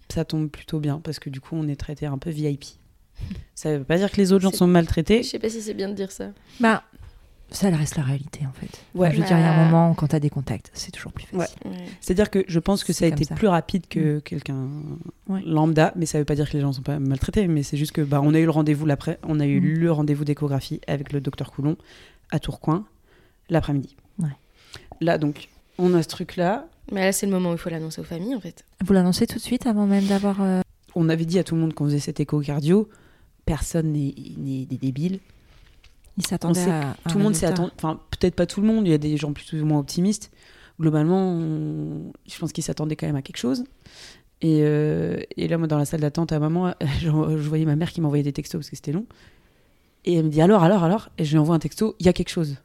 ça 0.09 0.23
tombe 0.23 0.49
plutôt 0.49 0.79
bien 0.79 0.99
parce 1.03 1.19
que 1.19 1.29
du 1.29 1.41
coup, 1.41 1.55
on 1.57 1.67
est 1.67 1.75
traité 1.75 2.05
un 2.05 2.17
peu 2.17 2.29
VIP. 2.29 2.63
Ça 3.55 3.77
veut 3.77 3.83
pas 3.83 3.97
dire 3.97 4.11
que 4.11 4.17
les 4.17 4.31
autres 4.31 4.43
gens 4.43 4.51
sont 4.51 4.67
maltraités. 4.67 5.23
Je 5.23 5.27
sais 5.29 5.39
pas 5.39 5.49
si 5.49 5.61
c'est 5.61 5.73
bien 5.73 5.89
de 5.89 5.93
dire 5.95 6.11
ça. 6.11 6.29
Bah, 6.59 6.83
ça 7.49 7.69
reste 7.69 7.95
la 7.95 8.03
réalité 8.03 8.41
en 8.45 8.51
fait. 8.51 8.67
Ouais. 8.93 9.07
Enfin, 9.07 9.15
je 9.15 9.21
veux 9.21 9.27
dire, 9.27 9.37
il 9.37 9.41
y 9.41 9.43
a 9.43 9.53
un 9.53 9.65
moment 9.65 9.93
quand 9.93 10.07
tu 10.07 10.15
as 10.15 10.19
des 10.19 10.29
contacts, 10.29 10.69
c'est 10.73 10.91
toujours 10.91 11.11
plus 11.13 11.25
facile. 11.25 11.55
Ouais. 11.65 11.75
C'est-à-dire 12.01 12.29
que 12.29 12.43
je 12.47 12.59
pense 12.59 12.83
que 12.83 12.91
ça 12.93 13.05
a 13.05 13.07
été 13.07 13.23
ça. 13.23 13.35
plus 13.35 13.47
rapide 13.47 13.87
que 13.87 14.19
quelqu'un 14.19 14.67
Ouais. 15.29 15.41
lambda, 15.45 15.93
mais 15.95 16.05
ça 16.05 16.19
veut 16.19 16.25
pas 16.25 16.35
dire 16.35 16.49
que 16.49 16.53
les 16.57 16.61
gens 16.61 16.73
sont 16.73 16.81
pas 16.81 16.99
maltraités, 16.99 17.47
mais 17.47 17.63
c'est 17.63 17.77
juste 17.77 17.91
que 17.93 18.01
bah, 18.01 18.19
on 18.23 18.33
a 18.33 18.39
eu 18.39 18.45
le 18.45 18.51
rendez-vous 18.51 18.85
l'après, 18.85 19.17
on 19.23 19.39
a 19.39 19.45
eu 19.45 19.59
Mm. 19.61 19.79
le 19.79 19.91
rendez-vous 19.91 20.25
d'échographie 20.25 20.81
avec 20.87 21.13
le 21.13 21.21
docteur 21.21 21.51
Coulon 21.51 21.77
à 22.31 22.39
Tourcoing 22.39 22.85
l'après-midi. 23.49 23.95
Ouais. 24.19 24.29
Là 25.01 25.17
donc, 25.17 25.49
on 25.77 25.93
a 25.93 26.03
ce 26.03 26.07
truc-là. 26.09 26.67
Mais 26.91 27.01
là, 27.01 27.11
c'est 27.11 27.25
le 27.25 27.31
moment 27.31 27.49
où 27.49 27.53
il 27.53 27.57
faut 27.59 27.69
l'annoncer 27.69 28.01
aux 28.01 28.05
familles, 28.05 28.35
en 28.35 28.39
fait. 28.39 28.63
Vous 28.85 28.93
l'annoncez 28.93 29.27
tout 29.27 29.35
de 29.35 29.43
suite 29.43 29.67
avant 29.67 29.85
même 29.85 30.05
d'avoir. 30.05 30.41
euh, 30.41 30.61
On 30.95 31.09
avait 31.09 31.25
dit 31.25 31.37
à 31.37 31.43
tout 31.43 31.53
le 31.55 31.61
monde 31.61 31.73
qu'on 31.73 31.85
faisait 31.85 31.99
cet 31.99 32.19
écho 32.19 32.39
cardio. 32.39 32.89
Personne 33.45 33.91
n'est 33.93 34.13
n'est 34.37 34.65
des 34.65 34.77
débiles. 34.77 35.19
Ils 36.17 36.25
s'attendaient 36.25 36.69
à. 36.69 36.95
tout 37.09 37.17
le 37.17 37.23
monde 37.23 37.35
s'est 37.35 37.45
attendu. 37.45 37.71
Enfin, 37.77 37.99
peut-être 38.11 38.35
pas 38.35 38.45
tout 38.45 38.61
le 38.61 38.67
monde. 38.67 38.87
Il 38.87 38.89
y 38.91 38.93
a 38.93 38.97
des 38.97 39.17
gens 39.17 39.33
plus 39.33 39.61
ou 39.61 39.65
moins 39.65 39.79
optimistes. 39.79 40.31
Globalement, 40.79 41.31
on- 41.31 42.11
je 42.27 42.37
pense 42.39 42.51
qu'ils 42.51 42.63
s'attendaient 42.63 42.95
quand 42.95 43.07
même 43.07 43.15
à 43.15 43.21
quelque 43.21 43.37
chose. 43.37 43.63
Et, 44.41 44.59
euh, 44.61 45.19
et 45.35 45.47
là, 45.47 45.57
moi, 45.57 45.67
dans 45.67 45.77
la 45.77 45.85
salle 45.85 46.01
d'attente 46.01 46.31
à 46.31 46.39
maman, 46.39 46.73
je, 46.99 47.07
je 47.07 47.47
voyais 47.49 47.65
ma 47.65 47.75
mère 47.75 47.91
qui 47.91 48.01
m'envoyait 48.01 48.23
des 48.23 48.33
textos 48.33 48.59
parce 48.59 48.69
que 48.69 48.75
c'était 48.75 48.91
long. 48.91 49.05
Et 50.05 50.13
elle 50.15 50.25
me 50.25 50.29
dit 50.29 50.41
alors, 50.41 50.63
alors, 50.63 50.83
alors? 50.83 51.09
Et 51.17 51.25
je 51.25 51.31
lui 51.31 51.37
envoie 51.39 51.55
un 51.55 51.59
texto. 51.59 51.95
Il 51.99 52.05
y 52.05 52.09
a 52.09 52.13
quelque 52.13 52.29
chose. 52.29 52.55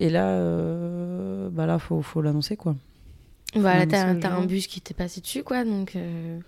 Et 0.00 0.10
là, 0.10 0.28
euh, 0.28 1.48
bah 1.50 1.66
là, 1.66 1.78
faut, 1.78 2.02
faut 2.02 2.22
l'annoncer 2.22 2.56
quoi. 2.56 2.76
Voilà, 3.54 3.86
t'as 3.86 4.06
un, 4.06 4.16
t'as 4.16 4.38
bus 4.44 4.66
qui 4.66 4.80
t'est 4.80 4.94
passé 4.94 5.20
dessus, 5.20 5.42
quoi. 5.42 5.64
Donc, 5.64 5.96
euh, 5.96 6.38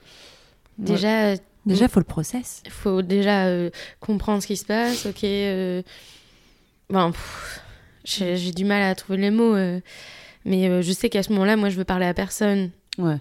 Ouais. 0.78 0.84
déjà, 0.84 1.34
Déjà, 1.66 1.84
il 1.86 1.88
faut 1.90 2.00
le 2.00 2.04
process. 2.04 2.62
il 2.64 2.70
faut 2.70 3.02
déjà 3.02 3.46
euh, 3.46 3.70
comprendre 4.00 4.42
ce 4.42 4.46
qui 4.46 4.56
se 4.56 4.64
passe. 4.64 5.06
Ok. 5.06 5.24
Bon, 6.90 7.12
j'ai 8.04 8.52
du 8.52 8.64
mal 8.64 8.82
à 8.82 8.94
trouver 8.94 9.18
les 9.18 9.30
mots. 9.30 9.54
euh, 9.54 9.80
mais 10.44 10.68
euh, 10.68 10.82
je 10.82 10.92
sais 10.92 11.08
qu'à 11.10 11.22
ce 11.22 11.32
moment-là, 11.32 11.56
moi, 11.56 11.68
je 11.70 11.76
veux 11.76 11.84
parler 11.84 12.06
à 12.06 12.14
personne. 12.14 12.70
Ouais. 12.98 13.16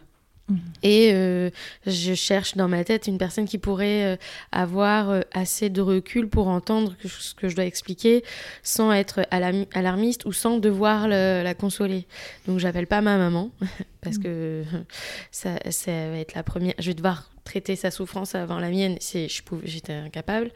Et 0.82 1.12
euh, 1.14 1.52
je 1.86 2.16
cherche 2.16 2.56
dans 2.56 2.68
ma 2.68 2.84
tête 2.84 3.06
une 3.06 3.20
personne 3.20 3.46
qui 3.48 3.60
pourrait 3.60 4.06
euh, 4.06 4.16
avoir 4.52 5.12
euh, 5.12 5.22
assez 5.32 5.70
de 5.70 5.80
recul 5.80 6.28
pour 6.28 6.48
entendre 6.48 6.96
que- 7.00 7.08
ce 7.08 7.36
que 7.36 7.50
je 7.50 7.56
dois 7.56 7.66
expliquer 7.66 8.24
sans 8.64 8.92
être 8.92 9.20
alarmi- 9.30 9.68
alarmiste 9.76 10.26
ou 10.26 10.32
sans 10.34 10.58
devoir 10.58 11.08
le- 11.08 11.44
la 11.44 11.54
consoler. 11.54 12.08
Donc 12.48 12.58
j'appelle 12.58 12.88
pas 12.88 13.02
ma 13.02 13.18
maman 13.20 13.52
parce 14.02 14.18
que 14.18 14.64
ça, 15.32 15.58
ça 15.70 15.92
va 15.92 16.18
être 16.18 16.34
la 16.36 16.44
première. 16.44 16.74
Je 16.80 16.88
vais 16.88 16.94
devoir 16.94 17.30
traiter 17.44 17.76
sa 17.76 17.92
souffrance 17.92 18.36
avant 18.36 18.60
la 18.60 18.70
mienne. 18.70 18.96
C'est, 19.00 19.28
je 19.28 19.44
pouvais, 19.44 19.66
j'étais 19.68 19.94
incapable. 19.94 20.52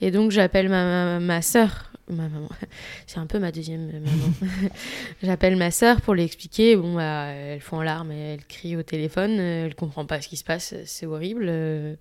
Et 0.00 0.10
donc 0.10 0.30
j'appelle 0.30 0.68
ma, 0.68 0.84
ma, 0.84 1.20
ma 1.20 1.42
sœur. 1.42 1.92
Ma 2.10 2.26
maman. 2.28 2.48
C'est 3.06 3.18
un 3.18 3.26
peu 3.26 3.38
ma 3.38 3.52
deuxième 3.52 3.86
maman. 4.00 4.32
J'appelle 5.22 5.56
ma 5.56 5.70
sœur 5.70 6.00
pour 6.00 6.14
lui 6.14 6.22
expliquer. 6.22 6.74
Bon, 6.74 6.94
bah, 6.94 7.26
elle 7.26 7.60
fond 7.60 7.76
en 7.78 7.82
larmes, 7.82 8.10
elle 8.12 8.44
crie 8.46 8.76
au 8.76 8.82
téléphone, 8.82 9.38
elle 9.38 9.74
comprend 9.74 10.06
pas 10.06 10.22
ce 10.22 10.28
qui 10.28 10.38
se 10.38 10.44
passe, 10.44 10.74
c'est 10.86 11.04
horrible. 11.04 11.46
euh. 11.50 11.96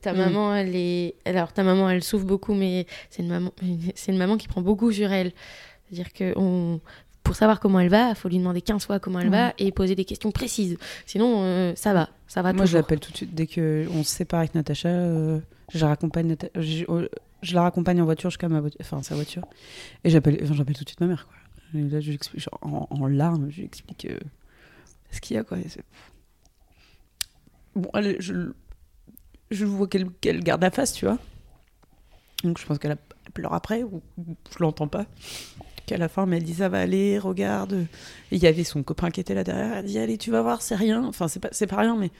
ta 0.00 0.12
Mm. 0.12 0.16
maman, 0.16 0.54
elle 0.56 0.74
est. 0.74 1.14
Alors, 1.24 1.52
ta 1.52 1.62
maman, 1.62 1.88
elle 1.88 2.02
souffre 2.02 2.26
beaucoup, 2.26 2.54
mais 2.54 2.86
c'est 3.08 3.22
une 3.22 3.28
maman, 3.28 3.52
c'est 3.94 4.10
une 4.10 4.18
maman 4.18 4.36
qui 4.36 4.48
prend 4.48 4.60
beaucoup 4.60 4.90
sur 4.90 5.12
elle. 5.12 5.30
C'est-à-dire 5.88 6.12
que 6.12 6.32
on... 6.36 6.80
pour 7.26 7.34
savoir 7.36 7.58
comment 7.60 7.80
elle 7.80 7.88
va, 7.88 8.10
il 8.10 8.14
faut 8.14 8.28
lui 8.28 8.38
demander 8.38 8.60
15 8.62 8.86
fois 8.86 9.00
comment 9.00 9.18
elle 9.18 9.30
va 9.30 9.52
et 9.58 9.72
poser 9.72 9.94
des 9.96 10.04
questions 10.04 10.30
précises. 10.30 10.78
Sinon, 11.06 11.42
euh, 11.42 11.72
ça 11.74 11.92
va, 11.92 12.08
ça 12.28 12.40
va 12.40 12.52
Moi, 12.52 12.64
je 12.64 12.68
toujours. 12.70 12.80
l'appelle 12.82 13.00
tout 13.00 13.10
de 13.10 13.16
suite. 13.16 13.34
Dès 13.34 13.46
qu'on 13.48 14.04
se 14.04 14.10
sépare 14.10 14.40
avec 14.40 14.54
Natacha, 14.54 14.88
euh, 14.88 15.40
je, 15.74 15.78
la 15.80 15.88
raccompagne, 15.88 16.28
Nata- 16.28 16.50
je, 16.54 16.84
euh, 16.88 17.08
je 17.42 17.54
la 17.56 17.62
raccompagne 17.62 18.00
en 18.00 18.04
voiture 18.04 18.30
jusqu'à 18.30 18.48
ma 18.48 18.62
enfin, 18.80 19.02
sa 19.02 19.16
voiture. 19.16 19.42
Et 20.04 20.10
j'appelle 20.10 20.38
enfin, 20.42 20.54
j'appelle 20.54 20.76
tout 20.76 20.84
de 20.84 20.88
suite 20.88 21.00
ma 21.00 21.08
mère. 21.08 21.26
Quoi. 21.26 21.80
Et 21.80 21.82
là, 21.88 21.98
je 22.00 22.06
lui 22.08 22.14
explique, 22.14 22.42
genre, 22.42 22.58
en, 22.62 22.86
en 22.90 23.06
larmes, 23.08 23.50
je 23.50 23.56
lui 23.56 23.64
explique 23.64 24.04
euh, 24.04 24.18
ce 25.10 25.20
qu'il 25.20 25.36
y 25.36 25.38
a. 25.38 25.42
Quoi. 25.42 25.58
Bon, 27.74 27.90
elle, 27.94 28.16
je, 28.20 28.52
je 29.50 29.64
vois 29.64 29.88
qu'elle 29.88 30.10
qu'elle 30.20 30.42
garde 30.44 30.62
la 30.62 30.70
face, 30.70 30.92
tu 30.92 31.06
vois. 31.06 31.18
Donc, 32.44 32.58
je 32.58 32.64
pense 32.66 32.78
qu'elle 32.78 32.96
pleure 33.34 33.52
après, 33.52 33.82
ou 33.82 34.00
je 34.18 34.58
l'entends 34.60 34.88
pas. 34.88 35.06
Qu'à 35.86 35.96
la 35.98 36.08
fin, 36.08 36.26
mais 36.26 36.38
elle 36.38 36.42
dit 36.42 36.54
ça 36.54 36.68
va 36.68 36.80
aller, 36.80 37.18
regarde. 37.18 37.74
Et 38.32 38.36
il 38.36 38.42
y 38.42 38.46
avait 38.48 38.64
son 38.64 38.82
copain 38.82 39.10
qui 39.10 39.20
était 39.20 39.34
là 39.34 39.44
derrière. 39.44 39.76
Elle 39.76 39.84
dit 39.86 39.98
allez, 39.98 40.18
tu 40.18 40.30
vas 40.32 40.42
voir, 40.42 40.60
c'est 40.62 40.74
rien. 40.74 41.04
Enfin, 41.04 41.28
c'est 41.28 41.38
pas, 41.40 41.48
c'est 41.52 41.66
pas 41.68 41.76
rien, 41.76 41.96
mais 41.96 42.10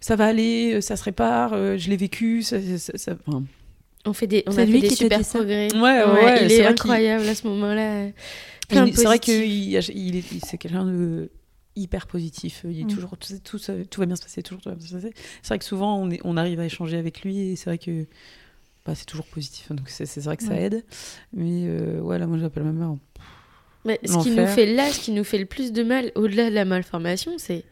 ça 0.00 0.14
va 0.14 0.26
aller, 0.26 0.74
euh, 0.74 0.80
ça 0.82 0.96
se 0.96 1.04
répare. 1.04 1.54
euh, 1.54 1.78
je 1.78 1.88
l'ai 1.88 1.96
vécu. 1.96 2.42
Ça, 2.42 2.58
ça- 2.78 2.98
ça- 2.98 3.16
enfin, 3.26 3.42
On 4.04 4.12
fait 4.12 4.26
des, 4.26 4.42
on 4.46 4.50
a 4.52 4.54
fait 4.56 4.66
lui 4.66 4.80
des 4.80 4.88
qui 4.88 4.94
te 4.96 5.02
super 5.04 5.20
progrès. 5.22 5.68
Ouais, 5.74 5.80
ouais, 5.80 6.24
ouais, 6.24 6.44
il 6.44 6.50
c'est 6.50 6.56
est, 6.58 6.66
incroyable 6.66 7.26
à 7.26 7.34
ce 7.34 7.46
moment-là. 7.46 8.08
C'est 8.70 9.04
vrai 9.04 9.18
qu'il 9.18 9.42
il 9.44 9.74
est, 9.76 9.88
il- 10.32 10.40
c'est 10.46 10.58
quelqu'un 10.58 10.84
de 10.84 11.30
hyper 11.76 12.06
positif. 12.06 12.64
Il 12.68 12.80
est 12.80 12.84
Mm. 12.84 12.88
toujours 12.88 13.16
tout, 13.16 13.58
tout 13.90 14.00
va 14.00 14.06
bien 14.06 14.16
se 14.16 14.22
passer, 14.22 14.42
toujours 14.42 14.60
tout 14.62 14.68
va 14.68 14.74
bien 14.74 14.86
se 14.86 14.94
passer. 14.94 15.12
C'est 15.42 15.48
vrai 15.48 15.58
que 15.58 15.64
souvent 15.64 15.96
on, 15.98 16.10
est, 16.10 16.20
on 16.24 16.36
arrive 16.36 16.60
à 16.60 16.66
échanger 16.66 16.98
avec 16.98 17.22
lui 17.22 17.38
et 17.52 17.56
c'est 17.56 17.70
vrai 17.70 17.78
que 17.78 18.04
bah, 18.88 18.94
c'est 18.94 19.04
toujours 19.04 19.26
positif. 19.26 19.70
Donc 19.70 19.90
c'est, 19.90 20.16
vrai 20.20 20.38
que 20.38 20.42
ça 20.42 20.54
aide. 20.54 20.82
Mais 21.34 21.64
euh, 21.66 22.00
ouais, 22.00 22.18
là 22.18 22.26
moi 22.26 22.38
j'appelle 22.38 22.62
ma 22.62 22.72
mère. 22.72 22.94
Mais 23.84 24.00
ce 24.02 24.22
qui 24.22 24.30
nous 24.30 24.46
fait 24.46 24.64
là, 24.64 24.90
ce 24.90 24.98
qui 24.98 25.10
nous 25.12 25.24
fait 25.24 25.36
le 25.36 25.44
plus 25.44 25.72
de 25.72 25.82
mal, 25.82 26.10
au-delà 26.14 26.48
de 26.48 26.54
la 26.54 26.64
malformation, 26.64 27.32
c'est 27.36 27.64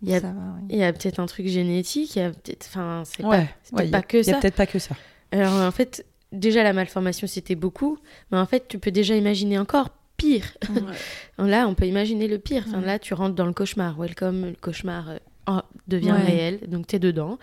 il 0.00 0.08
y 0.08 0.14
a, 0.14 0.20
Ça 0.20 0.34
oui. 0.62 0.68
il 0.70 0.82
a 0.82 0.90
peut-être 0.94 1.20
un 1.20 1.26
truc 1.26 1.48
génétique, 1.48 2.16
il 2.16 2.18
y 2.18 2.22
a 2.22 2.30
peut-être, 2.30 2.66
enfin, 2.70 3.02
c'est 3.04 3.22
pas, 3.22 3.28
Ouais, 3.28 3.48
c'est 3.62 3.74
peut-être 3.76 3.84
ouais, 3.86 3.90
pas 3.90 3.98
y 3.98 4.00
a- 4.00 4.02
que 4.02 4.16
y 4.16 4.20
a 4.20 4.24
ça. 4.24 4.40
peut-être 4.40 4.56
pas 4.56 4.66
que 4.66 4.78
ça. 4.78 4.96
Alors 5.32 5.52
en 5.60 5.70
fait, 5.70 6.06
déjà 6.32 6.62
la 6.62 6.72
malformation 6.72 7.26
c'était 7.26 7.56
beaucoup, 7.56 7.98
mais 8.32 8.38
en 8.38 8.46
fait 8.46 8.66
tu 8.66 8.78
peux 8.78 8.90
déjà 8.90 9.16
imaginer 9.16 9.58
encore 9.58 9.90
pire. 10.16 10.56
là, 11.38 11.68
on 11.68 11.74
peut 11.74 11.86
imaginer 11.86 12.26
le 12.26 12.38
pire. 12.38 12.64
Enfin, 12.68 12.80
là, 12.80 12.98
tu 12.98 13.12
rentres 13.14 13.34
dans 13.34 13.46
le 13.46 13.52
cauchemar. 13.52 13.98
Welcome, 13.98 14.46
le 14.46 14.56
cauchemar 14.58 15.10
euh, 15.48 15.52
en- 15.52 15.62
devient 15.88 16.12
Ouais. 16.12 16.22
réel, 16.24 16.60
donc 16.68 16.86
t'es 16.86 16.98
dedans. 16.98 17.38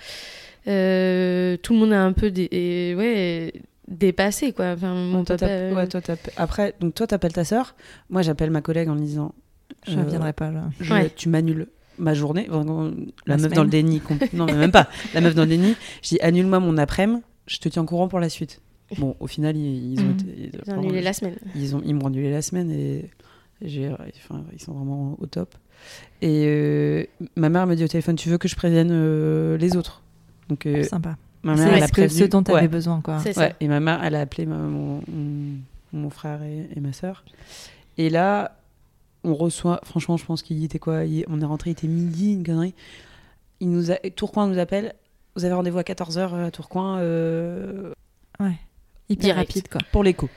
Euh, 0.67 1.57
tout 1.57 1.73
le 1.73 1.79
monde 1.79 1.93
a 1.93 2.03
un 2.03 2.13
peu 2.13 2.31
et, 2.35 2.95
ouais, 2.95 3.53
dépassé 3.87 4.53
quoi. 4.53 4.73
Enfin, 4.73 4.93
mon 4.93 5.23
toi, 5.23 5.37
papa. 5.37 5.51
euh, 5.51 5.73
ouais, 5.75 5.87
toi, 5.87 6.01
t'app- 6.01 6.29
Après, 6.37 6.75
donc 6.79 6.93
toi 6.95 7.07
t'appelles 7.07 7.33
ta 7.33 7.43
sœur. 7.43 7.75
Moi 8.09 8.21
j'appelle 8.21 8.51
ma 8.51 8.61
collègue 8.61 8.89
en 8.89 8.95
lui 8.95 9.05
disant 9.05 9.33
Je 9.87 9.93
euh, 9.97 10.03
ne 10.03 10.09
viendrai 10.09 10.33
pas 10.33 10.51
là. 10.51 10.69
je- 10.79 10.93
Ouais. 10.93 11.09
tu 11.15 11.29
m'annules 11.29 11.67
ma 11.97 12.13
journée. 12.13 12.47
La, 12.47 12.55
La 12.55 12.61
meuf 13.37 13.41
semaine. 13.43 13.53
dans 13.55 13.63
le 13.63 13.69
déni. 13.69 14.01
non, 14.33 14.45
mais 14.45 14.53
même 14.53 14.71
pas. 14.71 14.87
La 15.13 15.21
meuf 15.21 15.33
dans 15.35 15.43
le 15.43 15.49
déni. 15.49 15.75
Je 16.03 16.09
dis 16.09 16.19
annule-moi 16.21 16.59
mon 16.59 16.77
après-midi, 16.77 17.21
je 17.47 17.57
te 17.57 17.67
tiens 17.69 17.81
au 17.81 17.85
courant 17.85 18.07
pour 18.07 18.19
la 18.19 18.29
suite. 18.29 18.61
Bon, 18.97 19.15
au 19.19 19.27
final, 19.27 19.55
ils, 19.55 19.93
ils 19.93 19.99
ont 20.01 20.03
Mhm. 20.03 20.11
été. 20.11 20.25
ils- 20.37 20.51
Ils 20.67 20.73
ont 20.73 20.77
annulé 20.79 21.01
la 21.01 21.13
semaine. 21.13 21.35
Ils, 21.55 21.75
ont, 21.75 21.81
ils 21.85 21.93
m'ont 21.95 22.07
annulé 22.07 22.29
la 22.29 22.41
semaine 22.41 22.69
et 22.71 23.09
j'ai, 23.61 23.89
enfin, 23.89 24.43
ils 24.53 24.61
sont 24.61 24.73
vraiment 24.73 25.15
au 25.19 25.25
top. 25.27 25.55
Et 26.21 26.43
euh, 26.47 27.03
ma 27.35 27.49
mère 27.49 27.65
me 27.67 27.75
dit 27.75 27.83
au 27.83 27.87
téléphone 27.87 28.15
Tu 28.15 28.29
veux 28.29 28.37
que 28.37 28.47
je 28.47 28.55
prévienne 28.55 28.89
euh, 28.91 29.57
les 29.57 29.75
autres? 29.75 30.01
Donc, 30.49 30.65
euh, 30.65 30.83
Sympa. 30.83 31.15
ma 31.43 31.55
C'est 31.57 31.63
mère, 31.65 31.73
elle 31.77 31.83
a 31.83 31.87
prévenu. 31.87 32.19
ce 32.19 32.25
dont 32.25 32.43
tu 32.43 32.51
avais 32.51 32.61
Ouais. 32.61 32.67
besoin, 32.67 33.01
quoi. 33.01 33.19
Ça. 33.19 33.31
Ouais, 33.39 33.55
et 33.59 33.67
ma 33.67 33.79
mère, 33.79 34.03
elle 34.03 34.15
a 34.15 34.19
appelé 34.21 34.45
ma- 34.45 34.57
mon, 34.57 36.09
frère 36.09 36.43
et, 36.43 36.67
et 36.75 36.79
ma 36.79 36.93
sœur. 36.93 37.23
Et 37.97 38.09
là, 38.09 38.55
on 39.23 39.33
reçoit, 39.33 39.79
franchement, 39.83 40.17
je 40.17 40.25
pense 40.25 40.41
qu'il 40.41 40.63
était 40.63 40.79
quoi 40.79 41.05
il- 41.05 41.25
On 41.29 41.39
est 41.41 41.45
rentré, 41.45 41.69
il 41.71 41.73
était 41.73 41.87
midi, 41.87 42.33
une 42.33 42.43
connerie. 42.43 42.73
Il 43.59 43.69
nous 43.71 43.91
a, 43.91 43.95
Tourcoing 44.15 44.47
nous 44.47 44.59
appelle. 44.59 44.93
Vous 45.35 45.45
avez 45.45 45.53
rendez-vous 45.53 45.77
à 45.79 45.83
14h 45.83 46.33
à 46.35 46.51
Tourcoing 46.51 46.97
euh, 46.99 47.93
Hyper 49.11 49.33
Direct. 49.35 49.49
rapide, 49.49 49.67
quoi. 49.69 49.81
pour 49.91 50.03
l'écho. 50.03 50.29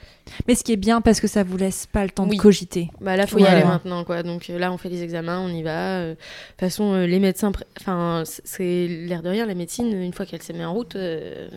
Mais 0.48 0.54
ce 0.54 0.64
qui 0.64 0.72
est 0.72 0.76
bien, 0.76 1.02
parce 1.02 1.20
que 1.20 1.26
ça 1.26 1.42
vous 1.42 1.56
laisse 1.58 1.86
pas 1.86 2.02
le 2.02 2.08
temps 2.10 2.26
Oui. 2.26 2.36
de 2.38 2.42
cogiter. 2.42 2.88
Bah 3.00 3.14
là, 3.16 3.26
faut 3.26 3.38
y 3.38 3.44
aller 3.46 3.62
maintenant, 3.64 4.04
quoi. 4.04 4.22
Donc 4.22 4.48
euh, 4.48 4.58
là, 4.58 4.72
on 4.72 4.78
fait 4.78 4.88
les 4.88 5.02
examens, 5.02 5.38
on 5.40 5.48
y 5.48 5.62
va. 5.62 5.98
Euh, 5.98 6.10
De 6.12 6.14
toute 6.16 6.60
façon, 6.60 6.94
euh, 6.94 7.06
les 7.06 7.18
médecins, 7.20 7.52
enfin, 7.80 8.22
c'est 8.26 8.86
l'air 8.88 9.22
de 9.22 9.28
rien, 9.28 9.44
la 9.44 9.54
médecine, 9.54 9.92
une 9.92 10.14
fois 10.14 10.24
qu'elle 10.24 10.40
s'est 10.42 10.54
mise 10.54 10.64
en 10.64 10.72
route, 10.72 10.96
euh, 10.96 11.48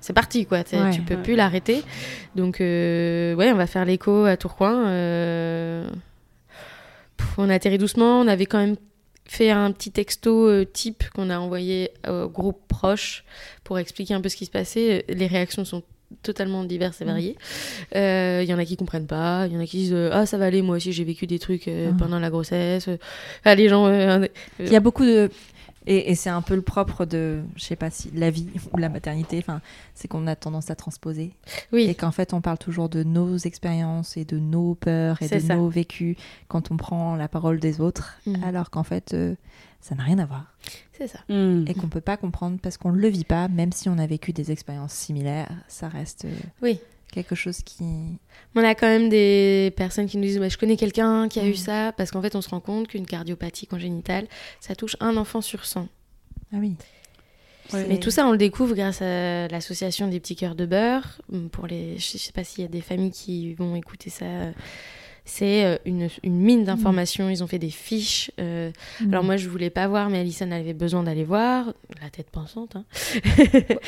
c'est 0.00 0.12
parti, 0.12 0.46
quoi. 0.46 0.58
Ouais. 0.72 0.90
tu 0.92 1.00
peux 1.02 1.14
Ouais. 1.14 1.22
plus 1.22 1.36
l'arrêter. 1.36 1.82
Donc, 2.34 2.60
euh, 2.60 3.34
ouais, 3.34 3.52
on 3.52 3.56
va 3.56 3.68
faire 3.68 3.84
l'écho 3.84 4.24
à 4.24 4.36
Tourcoing. 4.36 4.86
euh, 4.88 5.88
pff, 7.16 7.38
on 7.38 7.48
atterrit 7.48 7.78
doucement. 7.78 8.20
On 8.20 8.26
avait 8.26 8.46
quand 8.46 8.58
même 8.58 8.76
fait 9.28 9.50
un 9.50 9.70
petit 9.72 9.90
texto 9.92 10.48
euh, 10.48 10.64
type 10.64 11.04
qu'on 11.14 11.30
a 11.30 11.38
envoyé 11.38 11.90
au 12.08 12.28
groupe 12.28 12.60
proche 12.68 13.24
pour 13.64 13.78
expliquer 13.78 14.14
un 14.14 14.20
peu 14.20 14.28
ce 14.28 14.36
qui 14.36 14.46
se 14.46 14.50
passait. 14.50 15.04
Les 15.08 15.26
réactions 15.28 15.64
sont 15.64 15.82
totalement 16.22 16.64
diverses 16.64 17.00
et 17.00 17.04
Mm. 17.04 17.08
variées. 17.08 17.36
Euh, 17.94 18.40
Il 18.44 18.48
y 18.48 18.54
en 18.54 18.58
a 18.58 18.64
qui 18.64 18.76
comprennent 18.76 19.06
pas, 19.06 19.46
il 19.46 19.52
y 19.54 19.56
en 19.56 19.60
a 19.60 19.66
qui 19.66 19.78
disent 19.78 19.92
euh, 19.92 20.10
ah 20.12 20.26
ça 20.26 20.38
va 20.38 20.44
aller, 20.46 20.62
moi 20.62 20.76
aussi 20.76 20.92
j'ai 20.92 21.04
vécu 21.04 21.26
des 21.26 21.38
trucs 21.38 21.68
euh, 21.68 21.90
Mhm. 21.90 21.96
pendant 21.96 22.18
la 22.18 22.30
grossesse. 22.30 22.88
Ah, 23.44 23.54
les 23.54 23.68
gens, 23.68 23.86
euh, 23.86 24.26
Il 24.60 24.70
y 24.72 24.76
a 24.76 24.80
beaucoup 24.80 25.04
de. 25.04 25.30
Et, 25.86 26.10
et 26.10 26.14
c'est 26.14 26.30
un 26.30 26.42
peu 26.42 26.54
le 26.56 26.62
propre 26.62 27.04
de, 27.04 27.42
je 27.56 27.62
sais 27.64 27.76
pas 27.76 27.90
si, 27.90 28.10
la 28.14 28.30
vie 28.30 28.48
ou 28.72 28.76
la 28.76 28.88
maternité, 28.88 29.38
enfin, 29.38 29.60
c'est 29.94 30.08
qu'on 30.08 30.26
a 30.26 30.34
tendance 30.36 30.70
à 30.70 30.74
transposer. 30.76 31.32
oui, 31.72 31.84
Et 31.88 31.94
qu'en 31.94 32.10
fait, 32.12 32.32
on 32.34 32.40
parle 32.40 32.58
toujours 32.58 32.88
de 32.88 33.02
nos 33.04 33.36
expériences 33.36 34.16
et 34.16 34.24
de 34.24 34.38
nos 34.38 34.74
peurs 34.74 35.20
et 35.22 35.28
de 35.28 35.38
ça. 35.38 35.54
nos 35.56 35.68
vécus 35.68 36.16
quand 36.48 36.70
on 36.70 36.76
prend 36.76 37.14
la 37.16 37.28
parole 37.28 37.60
des 37.60 37.80
autres, 37.80 38.18
Mhm. 38.26 38.42
alors 38.44 38.70
qu'en 38.70 38.82
fait, 38.82 39.14
euh, 39.14 39.34
ça 39.80 39.94
n'a 39.94 40.02
rien 40.02 40.18
à 40.18 40.26
voir. 40.26 40.46
c'est 40.98 41.06
ça. 41.08 41.18
Et 41.28 41.74
qu'on 41.74 41.88
peut 41.88 42.00
pas 42.00 42.16
comprendre 42.16 42.58
parce 42.62 42.76
qu'on 42.78 42.90
ne 42.90 42.98
le 42.98 43.08
vit 43.08 43.24
pas, 43.24 43.48
même 43.48 43.70
si 43.70 43.88
on 43.88 43.98
a 43.98 44.06
vécu 44.06 44.32
des 44.32 44.50
expériences 44.50 44.92
similaires, 44.94 45.50
ça 45.68 45.88
reste 45.88 46.24
euh, 46.24 46.30
Oui. 46.62 46.80
Quelque 47.16 47.34
chose 47.34 47.58
qui. 47.64 47.84
On 48.54 48.62
a 48.64 48.74
quand 48.74 48.86
même 48.86 49.08
des 49.08 49.72
personnes 49.76 50.06
qui 50.06 50.16
nous 50.18 50.24
disent 50.24 50.40
je 50.48 50.56
connais 50.58 50.76
quelqu'un 50.76 51.28
qui 51.28 51.40
a 51.40 51.44
eu 51.44 51.50
Mhm. 51.50 51.56
ça 51.56 51.92
parce 51.96 52.10
qu'en 52.10 52.22
fait 52.22 52.34
on 52.36 52.40
se 52.40 52.48
rend 52.48 52.60
compte 52.60 52.88
qu'une 52.88 53.06
cardiopathie 53.06 53.66
congénitale 53.66 54.26
ça 54.60 54.74
touche 54.74 54.96
un 55.00 55.16
enfant 55.16 55.40
sur 55.40 55.64
100. 55.64 55.88
Ah 56.52 56.56
oui. 56.60 56.74
Ouais. 57.72 57.84
Mais 57.88 57.98
tout 57.98 58.12
ça, 58.12 58.24
on 58.28 58.30
le 58.30 58.38
découvre 58.38 58.76
grâce 58.76 59.02
à 59.02 59.48
l'association 59.48 60.06
des 60.06 60.20
petits 60.20 60.36
cœurs 60.36 60.54
de 60.54 60.66
beurre. 60.66 61.20
Pour 61.50 61.66
les, 61.66 61.98
je 61.98 62.16
sais 62.16 62.30
pas 62.30 62.44
s'il 62.44 62.62
y 62.62 62.64
a 62.64 62.68
des 62.70 62.80
familles 62.80 63.10
qui 63.10 63.54
vont 63.54 63.74
écouter 63.74 64.08
ça. 64.08 64.24
C'est 65.24 65.64
euh, 65.64 65.76
une, 65.84 66.08
une 66.22 66.36
mine 66.40 66.62
d'informations. 66.62 67.28
Ils 67.28 67.42
ont 67.42 67.48
fait 67.48 67.58
des 67.58 67.70
fiches. 67.70 68.30
euh, 68.38 68.70
Alors 69.10 69.24
moi, 69.24 69.36
je 69.36 69.48
voulais 69.48 69.70
pas 69.70 69.88
voir, 69.88 70.08
mais 70.08 70.18
Alison 70.20 70.48
avait 70.52 70.74
besoin 70.74 71.02
d'aller 71.02 71.24
voir. 71.24 71.74
La 72.00 72.08
tête 72.10 72.30
pensante. 72.30 72.76
hein. 72.76 72.84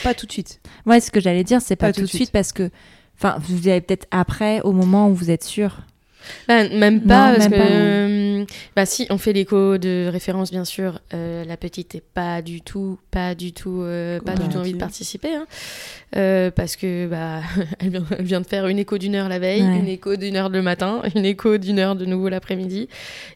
Pas 0.03 0.15
tout 0.15 0.27
de 0.27 0.33
suite. 0.33 0.61
Ouais, 0.85 0.99
ce 0.99 1.13
que 1.13 1.21
j'allais 1.21 1.45
dire, 1.45 1.63
c'est 1.63 1.77
pas, 1.77 1.93
tout 1.93 2.01
de 2.01 2.07
suite, 2.07 2.17
suite. 2.23 2.33
parce 2.33 2.53
que. 2.53 2.71
Enfin, 3.19 3.37
vous 3.41 3.69
allez 3.69 3.81
peut-être 3.81 4.07
après, 4.11 4.61
au 4.63 4.73
moment 4.73 5.09
où 5.09 5.15
vous 5.15 5.31
êtes 5.31 5.45
sûr. 5.45 5.79
Bah, 6.47 6.69
même 6.69 7.01
pas, 7.01 7.31
Non, 7.33 7.39
parce 7.39 7.49
même 7.49 7.53
que 7.53 7.67
pas. 7.67 7.73
euh, 7.73 8.45
bah 8.77 8.85
si, 8.85 9.07
on 9.09 9.17
fait 9.17 9.33
l'écho 9.33 9.79
de 9.79 10.09
référence 10.13 10.51
bien 10.51 10.65
sûr. 10.67 11.01
Euh, 11.15 11.43
la 11.45 11.57
petite 11.57 11.95
est 11.95 12.03
pas 12.03 12.43
du 12.43 12.61
tout, 12.61 12.99
pas 13.11 13.35
du 13.35 13.53
tout, 13.53 13.81
euh, 13.81 14.21
pas 14.21 14.35
du 14.35 14.47
tout 14.49 14.59
envie 14.59 14.75
de 14.75 14.79
participer, 14.79 15.35
hein. 15.35 15.47
Euh, 16.17 16.51
parce 16.51 16.77
que 16.77 17.07
bah 17.07 17.41
elle 17.79 17.91
vient, 17.91 18.05
elle 18.19 18.25
vient 18.25 18.41
de 18.43 18.47
faire 18.47 18.67
une 18.67 18.79
écho 18.79 18.99
d'une 18.99 19.15
heure 19.15 19.29
la 19.31 19.39
veille, 19.39 19.63
Ouais. 19.63 19.79
une 19.79 19.89
écho 19.89 20.17
d'une 20.17 20.37
heure 20.37 20.51
le 20.51 20.61
matin, 20.61 21.01
une 21.15 21.25
écho 21.25 21.57
d'une 21.57 21.79
heure 21.79 21.97
de 21.97 22.05
nouveau 22.05 22.29
l'après-midi, 22.29 22.89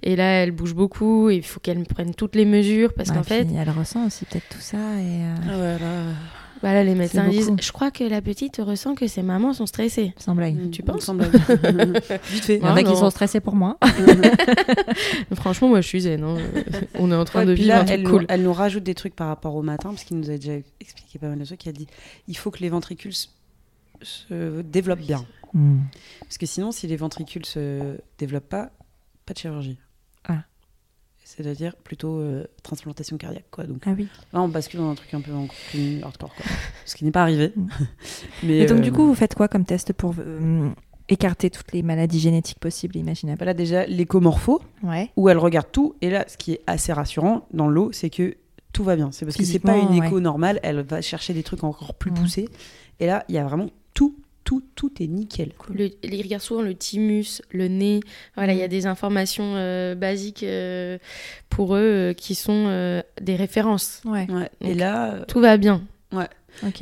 et 0.02 0.14
là 0.14 0.42
elle 0.42 0.50
bouge 0.50 0.74
beaucoup, 0.74 1.30
et 1.30 1.36
il 1.36 1.44
faut 1.44 1.60
qu'elle 1.60 1.82
prenne 1.84 2.14
toutes 2.14 2.34
les 2.34 2.44
mesures 2.44 2.92
parce 2.92 3.08
Ouais, 3.08 3.14
qu'en 3.16 3.22
fait, 3.22 3.46
elle 3.58 3.70
ressent 3.70 4.06
aussi 4.06 4.26
peut-être 4.26 4.48
tout 4.50 4.60
ça. 4.60 4.76
Et, 4.76 5.22
euh, 5.22 5.34
Ah 5.50 5.56
ouais, 5.56 5.78
là. 5.78 6.02
Bah 6.62 6.72
là 6.72 6.84
les 6.84 6.94
médecins 6.94 7.28
disent, 7.28 7.52
je 7.60 7.72
crois 7.72 7.90
que 7.90 8.04
la 8.04 8.22
petite 8.22 8.58
ressent 8.58 8.94
que 8.94 9.06
ses 9.08 9.22
mamans 9.22 9.52
sont 9.52 9.66
stressées. 9.66 10.14
sans 10.16 10.34
blague. 10.34 10.70
Tu 10.70 10.82
penses 10.82 11.02
semble 11.02 11.24
Vite 12.30 12.44
fait. 12.44 12.56
Il 12.58 12.62
y 12.62 12.66
en 12.66 12.76
a 12.76 12.82
qui 12.82 12.96
sont 12.96 13.10
stressés 13.10 13.40
pour 13.40 13.54
moi. 13.54 13.78
Franchement, 15.34 15.68
moi 15.68 15.80
je 15.80 15.88
suis 15.88 16.02
zen. 16.02 16.22
hein. 16.22 16.36
On 16.98 17.10
est 17.10 17.14
en 17.16 17.24
train 17.24 17.40
Ouais, 17.40 17.46
de 17.46 17.52
vivre 17.52 17.68
là, 17.68 17.80
un 17.80 17.84
truc 17.84 17.98
elle, 17.98 18.04
cool. 18.04 18.20
nous, 18.22 18.26
elle 18.28 18.42
nous 18.42 18.52
rajoute 18.52 18.84
des 18.84 18.94
trucs 18.94 19.16
par 19.16 19.28
rapport 19.28 19.54
au 19.56 19.62
matin, 19.62 19.90
parce 19.90 20.04
qu'il 20.04 20.16
nous 20.18 20.30
a 20.30 20.36
déjà 20.36 20.54
expliqué 20.80 21.18
pas 21.18 21.28
mal 21.28 21.38
de 21.38 21.44
trucs. 21.44 21.64
Il 21.64 21.68
a 21.70 21.72
dit 21.72 21.86
il 22.28 22.36
faut 22.36 22.50
que 22.50 22.60
les 22.60 22.68
ventricules 22.68 23.14
se, 24.02 24.60
développent 24.62 25.00
bien. 25.00 25.24
Hmm. 25.54 25.80
Parce 26.20 26.38
que 26.38 26.46
sinon, 26.46 26.70
si 26.72 26.86
les 26.86 26.96
ventricules 26.96 27.44
se 27.46 27.96
développent 28.18 28.48
pas, 28.48 28.70
pas 29.26 29.34
de 29.34 29.38
chirurgie. 29.38 29.78
Ah. 30.28 30.44
C'est-à-dire 31.34 31.74
plutôt 31.76 32.18
euh, 32.18 32.44
transplantation 32.62 33.16
cardiaque. 33.16 33.46
Quoi. 33.50 33.64
Donc 33.64 33.82
Ah 33.86 33.92
oui. 33.96 34.06
là, 34.32 34.42
on 34.42 34.48
bascule 34.48 34.80
dans 34.80 34.90
un 34.90 34.94
truc 34.94 35.12
un 35.14 35.20
peu 35.20 35.32
plus 35.70 36.02
hardcore. 36.02 36.34
Quoi. 36.34 36.44
Ce 36.84 36.94
qui 36.94 37.04
n'est 37.04 37.10
pas 37.10 37.22
arrivé. 37.22 37.52
Mm. 37.56 37.68
Mais 38.42 38.58
Et 38.58 38.66
donc, 38.66 38.78
euh, 38.78 38.82
du 38.82 38.92
coup, 38.92 39.06
vous 39.06 39.14
faites 39.14 39.34
quoi 39.34 39.48
comme 39.48 39.64
test 39.64 39.92
pour 39.94 40.14
euh, 40.18 40.68
écarter 41.08 41.48
toutes 41.48 41.72
les 41.72 41.82
maladies 41.82 42.20
génétiques 42.20 42.58
possibles 42.58 42.96
et 42.96 43.00
imaginables? 43.00 43.38
Bah 43.38 43.46
là, 43.46 43.54
déjà, 43.54 43.86
l'écomorpho, 43.86 44.60
Ouais. 44.82 45.10
où 45.16 45.28
elle 45.30 45.38
regarde 45.38 45.68
tout. 45.72 45.94
Et 46.02 46.10
là, 46.10 46.24
ce 46.28 46.36
qui 46.36 46.52
est 46.52 46.60
assez 46.66 46.92
rassurant 46.92 47.46
dans 47.54 47.68
l'eau, 47.68 47.90
c'est 47.92 48.10
que 48.10 48.36
tout 48.74 48.84
va 48.84 48.96
bien. 48.96 49.10
C'est 49.12 49.24
parce 49.24 49.36
que 49.36 49.44
c'est 49.44 49.58
pas 49.58 49.76
une 49.78 49.94
écho 50.02 50.20
normale, 50.20 50.60
elle 50.62 50.80
va 50.82 51.00
chercher 51.00 51.32
des 51.34 51.42
trucs 51.42 51.64
encore 51.64 51.94
plus 51.94 52.10
Mm. 52.10 52.14
poussés. 52.14 52.48
Et 53.00 53.06
là, 53.06 53.24
il 53.28 53.34
y 53.34 53.38
a 53.38 53.44
vraiment 53.44 53.68
tout, 54.44 54.62
tout, 54.74 54.90
est 55.02 55.06
nickel. 55.06 55.52
quoi. 55.56 55.74
Le, 55.74 55.90
il 56.02 56.22
regarde 56.22 56.42
souvent 56.42 56.62
le 56.62 56.74
thymus, 56.74 57.42
le 57.50 57.68
nez. 57.68 58.00
Voilà, 58.34 58.52
il 58.52 58.56
Mm. 58.56 58.60
y 58.60 58.64
a 58.64 58.68
des 58.68 58.86
informations 58.86 59.54
euh, 59.56 59.94
basiques 59.94 60.42
euh, 60.42 60.98
pour 61.48 61.76
eux 61.76 61.80
euh, 61.80 62.12
qui 62.12 62.34
sont 62.34 62.66
euh, 62.68 63.02
des 63.20 63.36
références. 63.36 64.00
Ouais. 64.04 64.26
Ouais. 64.30 64.50
Et 64.60 64.74
là, 64.74 65.24
Tout 65.28 65.40
va 65.40 65.56
bien. 65.56 65.82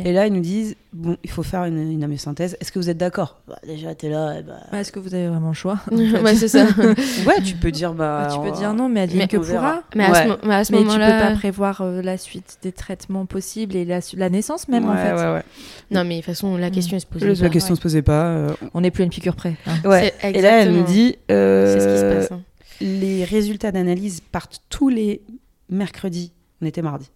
Et 0.04 0.12
là, 0.12 0.26
ils 0.26 0.32
nous 0.32 0.40
disent 0.40 0.74
bon, 0.92 1.16
il 1.24 1.30
faut 1.30 1.42
faire 1.42 1.64
une, 1.64 1.78
une 1.92 2.02
amyosynthèse. 2.04 2.56
Est-ce 2.60 2.70
que 2.72 2.78
vous 2.78 2.90
êtes 2.90 2.98
d'accord? 2.98 3.40
Bah, 3.48 3.58
Déjà, 3.66 3.94
t'es 3.94 4.08
là. 4.08 4.42
bah... 4.42 4.54
Bah, 4.72 4.80
Est-ce 4.80 4.92
que 4.92 4.98
vous 4.98 5.14
avez 5.14 5.28
vraiment 5.28 5.48
le 5.48 5.54
choix? 5.54 5.78
Ouais, 5.90 6.34
c'est 6.34 6.48
ça. 6.48 6.66
Ouais, 7.26 7.40
tu 7.44 7.54
peux 7.54 7.70
dire 7.70 7.94
bah. 7.94 8.26
Bah, 8.28 8.34
Tu 8.34 8.40
peux 8.50 8.56
dire 8.56 8.74
non, 8.74 8.88
mais 8.88 9.00
advienne 9.00 9.28
que 9.28 9.36
pourra? 9.36 9.82
Mais 9.94 10.04
à 10.04 10.10
Ouais. 10.10 10.26
ce, 10.42 10.48
à 10.50 10.64
ce 10.64 10.72
Mais 10.72 10.78
tu 10.80 10.84
peux 10.86 10.98
pas 10.98 11.34
prévoir 11.36 11.80
euh, 11.80 12.02
la 12.02 12.18
suite 12.18 12.58
des 12.62 12.72
traitements 12.72 13.26
possibles 13.26 13.76
et 13.76 13.84
la, 13.84 14.00
la 14.16 14.28
naissance 14.30 14.68
même 14.68 14.88
en 14.88 14.96
fait. 14.96 15.12
ouais, 15.14 15.32
ouais. 15.34 15.42
Non, 15.90 16.04
mais 16.04 16.16
de 16.16 16.20
toute 16.20 16.26
façon, 16.26 16.56
la 16.56 16.68
Mm. 16.68 16.72
question 16.72 16.96
elle 16.96 17.00
se 17.00 17.06
pose 17.06 17.22
La 17.24 17.34
pas. 17.34 17.48
question 17.48 17.72
ouais. 17.72 17.76
se 17.76 17.82
posait 17.82 18.02
pas. 18.02 18.24
euh, 18.26 18.48
On 18.74 18.80
n'est 18.82 18.90
plus 18.90 19.02
à 19.02 19.04
une 19.04 19.10
piqûre 19.10 19.36
près. 19.36 19.56
hein. 19.66 19.88
Ouais. 19.88 20.12
Et 20.22 20.40
là, 20.42 20.62
elle 20.62 20.72
nous 20.72 20.84
dit 20.84 21.16
euh, 21.30 21.72
C'est 21.74 21.80
ce 21.80 21.86
qui 21.94 22.00
se 22.00 22.14
passe. 22.28 22.32
hein. 22.32 22.42
les 22.80 23.24
résultats 23.24 23.72
d'analyse 23.72 24.20
partent 24.32 24.60
tous 24.68 24.88
les 24.88 25.22
mercredis. 25.68 26.32
On 26.62 26.66
était 26.66 26.82
mardi. 26.82 27.08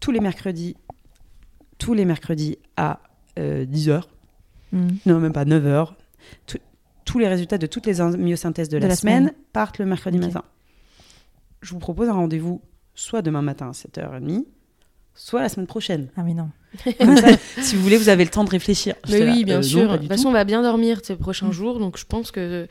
Tous 0.00 0.10
les 0.10 0.20
mercredis, 0.20 0.76
tous 1.78 1.94
les 1.94 2.04
mercredis 2.04 2.58
à 2.76 3.00
10h. 3.36 4.02
Mm. 4.72 4.88
Non, 5.06 5.20
même 5.20 5.32
pas 5.32 5.44
9h. 5.44 5.92
tous 7.04 7.18
les 7.18 7.28
résultats 7.28 7.58
de 7.58 7.66
toutes 7.66 7.86
les 7.86 7.94
myosynthèses 8.16 8.68
de, 8.68 8.76
De 8.78 8.82
la, 8.82 8.88
la 8.88 8.96
semaine, 8.96 9.28
semaine. 9.28 9.34
partent 9.52 9.78
le 9.78 9.86
mercredi 9.86 10.18
matin. 10.18 10.42
Je 11.62 11.70
vous 11.72 11.78
propose 11.78 12.08
un 12.08 12.12
rendez-vous 12.14 12.60
soit 12.94 13.22
demain 13.22 13.42
matin 13.42 13.68
à 13.68 13.72
7h30, 13.72 14.44
soit 15.14 15.42
la 15.42 15.48
semaine 15.48 15.66
prochaine. 15.66 16.08
Ah 16.16 16.22
mais 16.22 16.34
non. 16.34 16.50
Ça, 16.84 16.90
si 17.62 17.76
vous 17.76 17.82
voulez, 17.82 17.96
vous 17.98 18.08
avez 18.08 18.24
le 18.24 18.30
temps 18.30 18.44
de 18.44 18.50
réfléchir. 18.50 18.94
Mais 19.08 19.20
là, 19.24 19.32
oui, 19.32 19.44
bien 19.44 19.58
euh, 19.58 19.62
sûr. 19.62 19.92
de 19.92 19.96
toute 19.98 20.08
façon, 20.08 20.28
on 20.28 20.32
va 20.32 20.44
bien 20.44 20.62
dormir 20.62 21.00
ces 21.02 21.16
prochains 21.16 21.48
Mm. 21.48 21.52
jours, 21.52 21.78
donc 21.78 21.98
je 21.98 22.04
pense 22.04 22.30
que. 22.30 22.66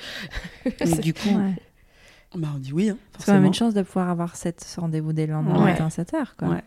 Et 0.65 0.95
du 1.01 1.13
coup, 1.13 1.29
Ouais. 1.29 1.53
bah, 2.35 2.49
on 2.55 2.59
dit 2.59 2.73
oui. 2.73 2.89
hein, 2.89 2.97
C'est 3.19 3.27
quand 3.27 3.33
même 3.33 3.45
une 3.45 3.53
chance 3.53 3.73
de 3.73 3.81
pouvoir 3.81 4.09
avoir 4.09 4.35
cette, 4.35 4.61
ce 4.63 4.79
rendez-vous 4.79 5.13
dès 5.13 5.25
le 5.25 5.33
lendemain 5.33 5.59
Ouais. 5.63 5.71
matin 5.71 5.85
à 5.85 5.89
7h. 5.89 6.35
Quoi. 6.37 6.49
Ouais. 6.49 6.63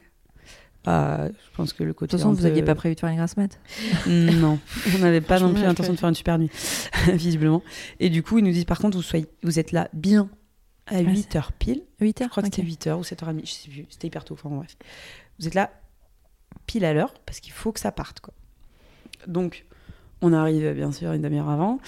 Bah, 0.86 1.28
je 1.28 1.56
pense 1.56 1.72
que 1.72 1.82
le 1.82 1.90
De 1.90 1.92
côté. 1.94 2.10
toute 2.12 2.20
façon, 2.20 2.30
vous 2.30 2.36
peu- 2.38 2.44
n'aviez 2.44 2.62
pas 2.62 2.74
prévu 2.76 2.94
de 2.94 3.00
faire 3.00 3.08
une 3.10 3.16
grasse 3.16 3.36
mat. 3.36 3.58
Non, 4.06 4.58
on 4.94 4.98
n'avait 4.98 5.20
pas 5.20 5.40
non 5.40 5.52
plus 5.52 5.62
l'intention 5.62 5.92
de 5.92 5.98
faire 5.98 6.08
une 6.08 6.14
super 6.14 6.38
nuit, 6.38 6.50
visiblement. 7.12 7.62
Et 8.00 8.08
du 8.08 8.22
coup, 8.22 8.38
ils 8.38 8.44
nous 8.44 8.52
disent 8.52 8.64
par 8.64 8.78
contre, 8.78 8.96
vous, 8.96 9.02
soyez, 9.02 9.26
vous 9.42 9.58
êtes 9.58 9.72
là 9.72 9.88
bien 9.92 10.28
à 10.86 11.02
8h 11.02 11.48
pile. 11.58 11.82
8h 12.00 12.22
Je 12.24 12.28
crois 12.28 12.42
que 12.44 12.48
c'était 12.54 12.62
8h 12.62 12.94
ou 12.98 13.02
7h30, 13.02 13.40
je 13.44 13.50
sais 13.50 13.68
plus. 13.68 13.86
C'était 13.90 14.06
hyper 14.06 14.24
tôt, 14.24 14.34
enfin 14.34 14.48
bref. 14.54 14.76
Vous 15.40 15.48
êtes 15.48 15.54
là 15.54 15.70
pile 16.66 16.84
à 16.84 16.92
l'heure 16.94 17.12
parce 17.26 17.40
qu'il 17.40 17.52
faut 17.52 17.72
que 17.72 17.80
ça 17.80 17.90
parte, 17.90 18.20
quoi. 18.20 18.32
Donc, 19.26 19.64
on 20.22 20.32
arrive 20.32 20.72
bien 20.72 20.92
sûr 20.92 21.12
une 21.12 21.22
demi-heure 21.22 21.50
avant. 21.50 21.80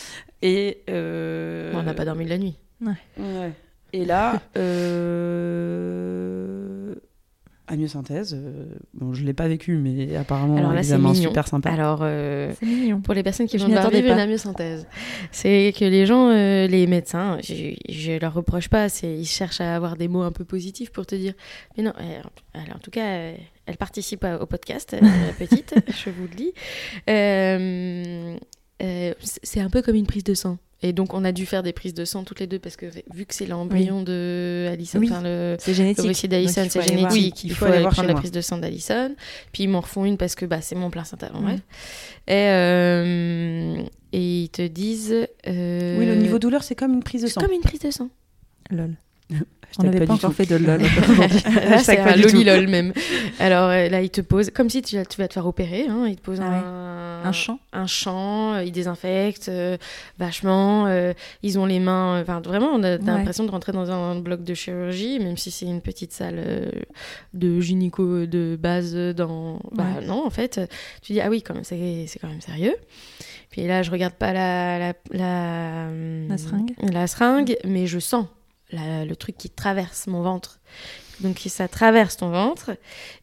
Et. 0.43 0.83
euh, 0.91 1.73
on 1.75 1.83
n'a 1.85 1.95
pas 1.95 2.05
dormi 2.05 2.25
de 2.25 2.31
la 2.31 2.39
nuit. 2.39 2.57
Ouais. 2.81 3.53
Et 3.93 4.05
là, 4.05 4.43
euh... 4.57 6.28
amyosynthèse, 7.69 8.35
euh, 8.35 8.67
bon, 8.95 9.15
je 9.15 9.25
l'ai 9.25 9.33
pas 9.33 9.49
vécu, 9.49 9.77
mais 9.77 10.17
apparemment, 10.17 10.57
Alors 10.57 10.73
là, 10.73 10.83
c'est 10.83 10.95
examen 10.95 11.15
super 11.15 11.47
sympa. 11.47 11.71
Alors, 11.71 12.01
euh, 12.03 12.53
mignon. 12.63 13.01
pour 13.01 13.15
les 13.15 13.23
personnes 13.23 13.47
qui 13.47 13.59
Je 13.59 13.65
attendais 13.65 14.01
vivre 14.01 14.15
une 14.15 14.21
amyosynthèse, 14.21 14.87
c'est 15.31 15.73
que 15.79 15.85
les 15.85 16.07
gens, 16.07 16.31
euh, 16.31 16.67
les 16.67 16.87
médecins, 16.87 17.39
je, 17.43 17.75
je 17.89 18.19
leur 18.19 18.35
reproche 18.35 18.69
pas, 18.69 18.89
c'est 18.89 19.13
ils 19.13 19.27
cherchent 19.27 19.61
à 19.61 19.77
avoir 19.77 19.97
des 19.97 20.09
mots 20.09 20.23
un 20.23 20.33
peu 20.33 20.45
positifs 20.45 20.91
pour 20.91 21.07
te 21.07 21.15
dire, 21.15 21.35
mais 21.77 21.83
non, 21.83 21.93
alors, 22.55 22.77
en 22.77 22.79
tout 22.79 22.91
cas, 22.91 23.07
euh, 23.07 23.35
elle 23.67 23.77
participe 23.77 24.25
au 24.41 24.47
podcast, 24.47 24.95
euh, 24.95 25.01
la 25.01 25.33
petite, 25.33 25.75
je 26.05 26.11
vous 26.11 26.23
le 26.23 26.35
dis. 26.35 26.53
Euh, 28.83 29.13
c'est 29.23 29.41
c'est 29.43 29.61
un 29.61 29.71
peu 29.71 29.83
comme 29.83 29.97
une 29.97 30.07
prise 30.07 30.25
de 30.25 30.35
sang. 30.35 30.59
Et 30.81 30.93
donc, 30.93 31.13
on 31.13 31.25
a 31.25 31.33
dû 31.33 31.45
faire 31.45 31.65
des 31.65 31.73
prises 31.73 31.93
de 31.95 32.05
sang 32.05 32.23
toutes 32.23 32.39
les 32.39 32.47
deux 32.47 32.61
parce 32.61 32.77
que 32.77 32.87
vu 33.13 33.27
que 33.27 33.35
c'est 33.35 33.47
l'embryon 33.47 34.03
de 34.03 34.69
Alison, 34.71 35.01
Oui. 35.01 35.09
enfin 35.11 35.23
le, 35.23 35.57
C'est 35.59 35.73
il 35.73 35.75
c'est 35.75 35.83
génétique. 36.83 37.11
Oui, 37.11 37.33
il 37.43 37.53
faut, 37.53 37.65
aller 37.65 37.83
prendre 37.83 38.07
la 38.07 38.15
prise 38.15 38.31
de 38.31 38.41
sang 38.41 38.59
d'Alison. 38.59 39.13
Puis 39.53 39.65
ils 39.65 39.69
m'en 39.69 39.81
refont 39.81 40.05
une 40.05 40.17
parce 40.17 40.37
que 40.37 40.47
bah, 40.47 40.61
c'est 40.61 40.77
mon 40.77 40.89
placenta. 40.91 41.31
Bon, 41.31 41.41
Mm. 41.41 41.45
bref. 41.45 41.61
Et, 42.29 42.33
euh, 42.47 43.83
et 44.13 44.43
ils 44.43 44.49
te 44.51 44.63
disent. 44.67 45.27
euh, 45.49 45.99
Oui, 45.99 46.07
le 46.07 46.15
niveau 46.15 46.39
douleur, 46.39 46.63
c'est 46.63 46.77
comme 46.77 46.95
une 46.95 47.03
prise 47.03 47.23
de 47.23 47.27
C'est 47.27 47.35
sang. 47.35 47.41
comme 47.41 47.53
une 47.53 47.61
prise 47.63 47.81
de 47.81 47.91
sang. 47.91 48.09
Lol. 48.71 48.95
On 49.79 49.83
n'avait 49.83 49.99
pas 50.01 50.07
pas 50.07 50.13
du 50.15 50.19
encore 50.19 50.31
tout. 50.31 50.37
fait 50.37 50.47
de 50.47 50.57
lol. 50.67 50.81
là, 51.69 51.79
c'est 51.79 51.99
un 51.99 52.17
lolilol 52.17 52.67
même. 52.69 52.93
Alors 53.39 53.69
euh, 53.69 53.89
là, 53.91 54.01
ils 54.01 54.09
te 54.11 54.23
posent, 54.23 54.51
comme 54.51 54.71
si 54.71 54.81
tu, 54.81 54.97
tu 55.09 55.19
vas 55.21 55.29
te 55.29 55.35
faire 55.35 55.47
opérer, 55.47 55.87
hein, 55.89 56.07
ils 56.09 56.17
te 56.17 56.23
posent 56.23 56.41
Ah 56.43 56.49
ouais. 56.49 56.57
un, 56.57 57.23
Un 57.29 57.33
champ. 57.33 57.59
un 57.75 57.87
champ, 57.87 58.55
euh, 58.55 58.65
ils 58.65 58.73
désinfectent 58.73 59.51
euh, 59.51 59.77
vachement, 60.19 60.87
euh, 60.87 61.13
ils 61.43 61.59
ont 61.59 61.67
les 61.67 61.81
mains, 61.81 62.17
euh, 62.17 62.23
enfin 62.23 62.41
vraiment, 62.41 62.69
on 62.73 62.83
a 62.83 62.97
t'as 62.97 63.05
Ouais. 63.13 63.19
l'impression 63.19 63.45
de 63.45 63.51
rentrer 63.51 63.73
dans 63.73 63.91
un 63.91 64.19
bloc 64.19 64.43
de 64.43 64.55
chirurgie, 64.55 65.19
même 65.21 65.37
si 65.37 65.51
c'est 65.51 65.67
une 65.67 65.83
petite 65.83 66.13
salle 66.13 66.37
euh, 66.39 66.71
de 67.35 67.61
gynéco 67.61 68.25
de 68.25 68.57
base 68.59 68.95
dans... 69.15 69.61
Bah 69.73 69.85
Ouais. 70.01 70.07
non, 70.07 70.27
en 70.27 70.31
fait, 70.31 70.61
tu 71.03 71.13
dis, 71.13 71.21
ah 71.21 71.29
oui, 71.29 71.43
quand 71.43 71.55
même, 71.55 71.65
c'est 71.65 72.07
c'est 72.09 72.19
quand 72.19 72.29
même 72.29 72.41
sérieux. 72.41 72.75
Puis 73.51 73.67
là, 73.67 73.83
je 73.83 73.91
regarde 73.91 74.15
pas 74.15 74.33
la... 74.33 74.79
La, 74.79 74.93
la, 75.11 75.89
La 76.29 76.39
seringue 76.39 76.73
La 76.91 77.07
seringue, 77.07 77.57
mais 77.67 77.87
je 77.87 77.99
sens 77.99 78.27
le 78.73 79.15
truc 79.15 79.37
qui 79.37 79.51
traverse 79.51 80.07
mon 80.07 80.23
ventre. 80.23 80.61
Donc 81.21 81.41
ça 81.49 81.69
traverse 81.69 82.17
ton 82.17 82.31
ventre 82.31 82.77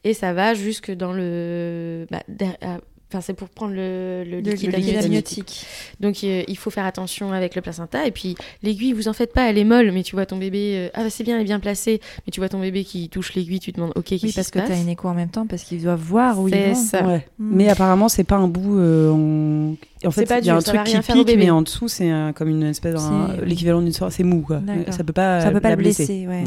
et 0.04 0.12
ça 0.12 0.32
va 0.32 0.54
jusque 0.54 0.90
dans 0.90 1.12
le... 1.12 2.06
bah, 2.10 2.22
ah, 2.60 2.78
Enfin, 3.08 3.20
c'est 3.20 3.34
pour 3.34 3.48
prendre 3.48 3.72
le, 3.72 4.24
le 4.26 4.40
Le 4.40 4.50
liquide 4.50 4.74
liquide 4.74 4.96
amniotique. 4.96 5.64
Donc 6.00 6.16
euh, 6.24 6.42
il 6.48 6.58
faut 6.58 6.70
faire 6.70 6.84
attention 6.84 7.32
avec 7.32 7.54
le 7.54 7.62
placenta. 7.62 8.04
Et 8.04 8.10
puis 8.10 8.34
l'aiguille, 8.64 8.92
vous 8.94 9.06
en 9.06 9.12
faites 9.12 9.32
pas, 9.32 9.48
elle 9.48 9.58
est 9.58 9.64
molle, 9.64 9.92
mais 9.92 10.02
tu 10.02 10.16
vois 10.16 10.26
ton 10.26 10.36
bébé, 10.38 10.72
euh, 10.74 10.88
ah 10.92 11.04
bah, 11.04 11.10
c'est 11.10 11.22
bien, 11.22 11.36
elle 11.36 11.42
est 11.42 11.44
bien 11.44 11.60
placée. 11.60 12.00
Mais 12.26 12.32
tu 12.32 12.40
vois 12.40 12.48
ton 12.48 12.58
bébé 12.58 12.82
qui 12.82 13.08
touche 13.08 13.34
l'aiguille, 13.34 13.60
tu 13.60 13.70
te 13.72 13.76
demandes, 13.76 13.92
ok, 13.94 14.04
qu'est-ce 14.06 14.26
qui 14.26 14.32
parce 14.32 14.48
se 14.48 14.52
que 14.52 14.58
passe 14.58 14.68
tu 14.68 14.74
as 14.74 14.80
une 14.80 14.88
écho 14.88 15.06
en 15.08 15.14
même 15.14 15.28
temps, 15.28 15.46
parce 15.46 15.62
qu'ils 15.62 15.82
doivent 15.84 16.00
voir 16.00 16.40
où 16.40 16.48
ils 16.48 16.54
C'est 16.54 16.68
vont. 16.70 16.74
ça. 16.74 17.06
Ouais. 17.06 17.26
Mm. 17.38 17.56
Mais 17.56 17.68
apparemment, 17.68 18.08
c'est 18.08 18.24
pas 18.24 18.36
un 18.36 18.48
bout. 18.48 18.76
euh, 18.78 19.12
en... 19.12 19.76
En 20.04 20.10
fait, 20.10 20.26
pas 20.26 20.38
il 20.40 20.46
y 20.46 20.50
a 20.50 20.52
dur, 20.52 20.56
un 20.56 20.62
truc 20.62 20.84
qui 20.84 20.98
pique, 21.12 21.26
bébé. 21.26 21.36
mais 21.44 21.50
en 21.50 21.62
dessous, 21.62 21.86
c'est 21.88 22.10
comme 22.34 22.48
une 22.48 22.64
espèce. 22.64 23.00
L'équivalent 23.44 23.82
d'une 23.82 23.92
soirée, 23.92 24.12
c'est 24.12 24.24
mou, 24.24 24.40
quoi. 24.42 24.60
Ça 24.90 25.04
peut 25.04 25.12
pas. 25.12 25.40
Ça 25.42 25.50
peut 25.52 25.60
pas 25.60 25.70
la 25.70 25.76
le 25.76 25.82
blesser, 25.82 26.26
ouais. 26.26 26.44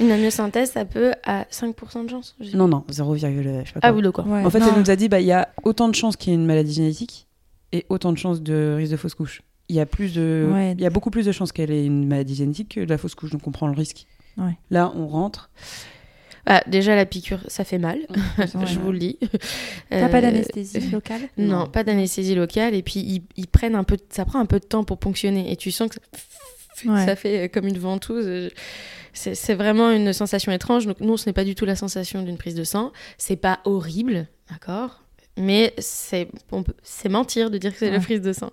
Une 0.00 0.10
amniosynthèse, 0.10 0.72
ça 0.72 0.84
peut 0.84 1.12
à 1.24 1.44
5% 1.50 2.04
de 2.04 2.10
chance. 2.10 2.34
Non, 2.54 2.66
non, 2.68 2.84
0, 2.88 3.16
je 3.16 3.20
sais 3.20 3.28
pas 3.74 3.80
Ah 3.82 3.88
quoi. 3.88 3.96
oui, 3.96 4.02
d'accord. 4.02 4.26
Ouais. 4.26 4.44
En 4.44 4.50
fait, 4.50 4.58
Non. 4.60 4.68
elle 4.74 4.80
nous 4.80 4.90
a 4.90 4.96
dit, 4.96 5.08
bah, 5.08 5.20
il 5.20 5.26
y 5.26 5.32
a 5.32 5.48
autant 5.64 5.88
de 5.88 5.94
chances 5.94 6.16
qu'il 6.16 6.30
y 6.30 6.32
ait 6.34 6.38
une 6.38 6.46
maladie 6.46 6.72
génétique 6.74 7.26
et 7.72 7.84
autant 7.88 8.12
de 8.12 8.18
chances 8.18 8.42
de 8.42 8.74
risque 8.76 8.92
de 8.92 8.96
fausse 8.96 9.14
couche. 9.14 9.42
Il 9.68 9.76
y 9.76 9.80
a 9.80 9.86
plus 9.86 10.12
de, 10.14 10.48
Ouais. 10.52 10.72
il 10.72 10.80
y 10.80 10.86
a 10.86 10.90
beaucoup 10.90 11.10
plus 11.10 11.24
de 11.26 11.32
chances 11.32 11.52
qu'elle 11.52 11.70
ait 11.70 11.84
une 11.86 12.06
maladie 12.06 12.34
génétique 12.34 12.74
que 12.74 12.80
de 12.80 12.90
la 12.90 12.98
fausse 12.98 13.14
couche, 13.14 13.30
donc 13.30 13.46
on 13.46 13.52
prend 13.52 13.66
le 13.68 13.74
risque. 13.76 14.06
Ouais. 14.38 14.56
Là, 14.70 14.92
on 14.96 15.06
rentre. 15.06 15.50
Ah, 16.44 16.60
déjà, 16.66 16.96
la 16.96 17.06
piqûre, 17.06 17.38
ça 17.46 17.62
fait 17.62 17.78
mal, 17.78 17.98
Ouais. 18.10 18.46
je 18.66 18.78
vous 18.80 18.90
le 18.90 18.98
dis. 18.98 19.16
T'as 19.90 20.08
pas 20.08 20.18
Euh, 20.18 20.22
d'anesthésie 20.22 20.90
locale 20.90 21.20
Non, 21.38 21.60
Non. 21.60 21.66
pas 21.68 21.84
d'anesthésie 21.84 22.34
locale. 22.34 22.74
Et 22.74 22.82
puis, 22.82 22.98
ils, 22.98 23.22
ils 23.36 23.46
prennent 23.46 23.76
un 23.76 23.84
peu, 23.84 23.96
de- 23.96 24.02
ça 24.10 24.24
prend 24.24 24.40
un 24.40 24.46
peu 24.46 24.58
de 24.58 24.64
temps 24.64 24.82
pour 24.82 24.98
ponctionner. 24.98 25.52
Et 25.52 25.56
tu 25.56 25.70
sens 25.70 25.88
que 25.90 25.94
ça, 25.94 26.00
Ouais. 26.86 27.06
ça 27.06 27.16
fait 27.16 27.48
comme 27.48 27.66
une 27.66 27.78
ventouse. 27.78 28.26
Euh, 28.26 28.48
C'est 29.14 29.34
c'est 29.34 29.54
vraiment 29.54 29.90
une 29.90 30.12
sensation 30.12 30.52
étrange. 30.52 30.86
Donc, 30.86 31.00
non, 31.00 31.16
ce 31.16 31.28
n'est 31.28 31.34
pas 31.34 31.44
du 31.44 31.54
tout 31.54 31.64
la 31.66 31.76
sensation 31.76 32.22
d'une 32.22 32.38
prise 32.38 32.54
de 32.54 32.64
sang. 32.64 32.92
C'est 33.18 33.36
pas 33.36 33.60
horrible, 33.64 34.26
d'accord? 34.50 35.01
Mais 35.38 35.72
c'est 35.78 36.28
mentir 37.08 37.50
de 37.50 37.58
dire 37.58 37.72
que 37.72 37.78
c'est 37.78 37.90
la 37.90 37.96
Ouais. 37.98 38.02
prise 38.02 38.20
de 38.20 38.32
sang. 38.32 38.50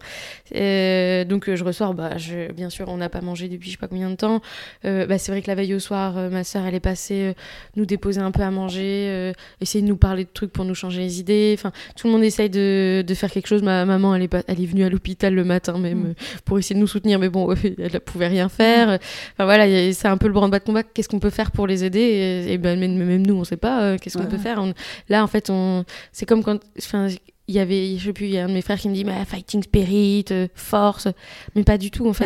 Euh, 0.56 1.26
donc 1.26 1.50
euh, 1.50 1.56
je 1.56 1.64
ressors, 1.64 1.94
bah, 1.94 2.18
je, 2.18 2.52
bien 2.52 2.70
sûr, 2.70 2.88
on 2.90 2.98
n'a 2.98 3.10
pas 3.10 3.22
mangé 3.22 3.48
depuis 3.50 3.68
je 3.70 3.74
sais 3.74 3.78
pas 3.80 3.88
combien 3.88 4.10
de 4.10 4.16
temps. 4.16 4.42
Euh, 4.86 5.06
bah, 5.06 5.18
c'est 5.18 5.32
vrai 5.32 5.42
que 5.42 5.48
la 5.48 5.56
veille 5.56 5.74
au 5.76 5.80
soir, 5.80 6.18
euh, 6.18 6.30
ma 6.30 6.44
soeur, 6.44 6.66
elle 6.66 6.76
est 6.76 6.80
passée 6.80 7.34
nous 7.76 7.86
déposer 7.86 8.22
un 8.22 8.32
peu 8.32 8.42
à 8.42 8.52
manger, 8.52 9.34
essayer 9.62 9.82
de 9.82 9.88
nous 9.88 9.98
parler 9.98 10.24
de 10.24 10.30
trucs 10.34 10.52
pour 10.52 10.66
nous 10.66 10.76
changer 10.76 11.02
les 11.02 11.20
idées. 11.20 11.56
Enfin, 11.58 11.72
tout 11.98 12.08
le 12.08 12.14
monde 12.14 12.24
essaye 12.24 12.50
de, 12.50 13.04
de 13.06 13.14
faire 13.14 13.30
quelque 13.32 13.48
chose. 13.48 13.62
Ma 13.64 13.86
maman, 13.86 14.16
elle 14.16 14.24
est, 14.24 14.28
pas, 14.28 14.42
elle 14.48 14.62
est 14.62 14.66
venue 14.66 14.84
à 14.84 14.90
l'hôpital 14.90 15.34
le 15.34 15.44
matin 15.44 15.78
même 15.78 15.90
Mm. 16.00 16.14
pour 16.46 16.58
essayer 16.60 16.76
de 16.76 16.80
nous 16.80 16.88
soutenir, 16.88 17.20
mais 17.20 17.30
bon, 17.30 17.52
elle 17.78 17.92
ne 17.94 18.00
pouvait 18.00 18.28
rien 18.28 18.48
faire. 18.48 18.88
Enfin 19.34 19.46
voilà, 19.46 19.66
c'est 19.94 20.08
un 20.08 20.18
peu 20.18 20.28
le 20.28 20.34
branle-bas 20.34 20.60
de 20.60 20.64
combat. 20.64 20.84
Qu'est-ce 20.84 21.10
qu'on 21.10 21.20
peut 21.20 21.30
faire 21.30 21.52
pour 21.52 21.68
les 21.68 21.84
aider? 21.84 22.00
Et, 22.00 22.54
et 22.54 22.58
ben, 22.58 22.80
même, 22.80 22.96
même 22.96 23.26
nous, 23.26 23.36
on 23.36 23.44
sait 23.44 23.58
pas. 23.58 23.98
Qu'est-ce 23.98 24.18
qu'on 24.18 24.24
Ouais. 24.24 24.30
peut 24.30 24.38
faire 24.38 24.60
On- 24.62 24.74
Là, 25.10 25.24
en 25.24 25.28
fait, 25.28 25.52
c'est 26.12 26.26
comme 26.26 26.44
quand, 26.44 26.60
enfin, 26.80 27.08
il 27.48 27.56
y 27.56 27.60
avait, 27.60 27.98
je 27.98 28.06
sais 28.06 28.14
plus, 28.14 28.26
il 28.26 28.32
y 28.32 28.38
a 28.38 28.46
un 28.46 28.48
de 28.48 28.54
mes 28.54 28.62
frères 28.62 28.78
qui 28.80 28.90
me 28.90 28.94
dit, 28.94 29.04
mais 29.06 29.26
fighting 29.26 29.64
spirit, 29.64 30.26
euh, 30.32 30.48
force, 30.56 31.08
mais 31.56 31.64
pas 31.64 31.78
du 31.78 31.90
tout 31.92 32.08
en 32.08 32.14
fait. 32.14 32.26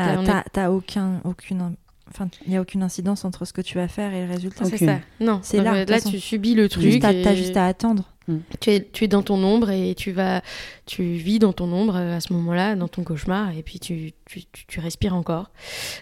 T'as- 0.52 0.70
aucun, 0.72 1.22
aucune, 1.24 1.76
enfin, 2.10 2.28
il 2.46 2.52
n'y 2.52 2.58
a 2.58 2.62
aucune 2.62 2.84
incidence 2.84 3.24
entre 3.26 3.46
ce 3.46 3.54
que 3.54 3.62
tu 3.62 3.78
vas 3.78 3.88
faire 3.88 4.14
et 4.14 4.26
le 4.26 4.32
résultat. 4.32 4.66
C'est 4.66 4.78
ça? 4.78 5.00
Non, 5.20 5.40
C'est 5.42 5.62
là, 5.62 5.74
euh, 5.76 5.86
là, 5.86 5.96
façon. 5.98 6.10
tu 6.12 6.20
subis 6.20 6.56
le 6.56 6.68
truc. 6.68 6.84
Juste 6.84 7.06
à- 7.06 7.14
et 7.14 7.22
T'as 7.22 7.36
juste 7.36 7.56
à 7.58 7.66
attendre. 7.68 8.10
tu, 8.62 8.70
es, 8.72 8.88
tu 8.92 9.04
es 9.06 9.08
dans 9.08 9.22
ton 9.22 9.42
ombre 9.44 9.70
et 9.72 9.96
tu 9.96 10.12
vas, 10.12 10.42
tu 10.86 11.04
vis 11.04 11.40
dans 11.40 11.52
ton 11.54 11.72
ombre 11.72 11.96
euh, 11.98 12.16
à 12.18 12.20
ce 12.22 12.32
moment-là, 12.34 12.76
dans 12.76 12.88
ton 12.90 13.04
cauchemar, 13.04 13.52
et 13.58 13.64
puis 13.64 13.80
tu, 13.80 14.12
tu, 14.26 14.44
tu, 14.52 14.66
tu 14.66 14.80
respires 14.82 15.14
encore. 15.16 15.52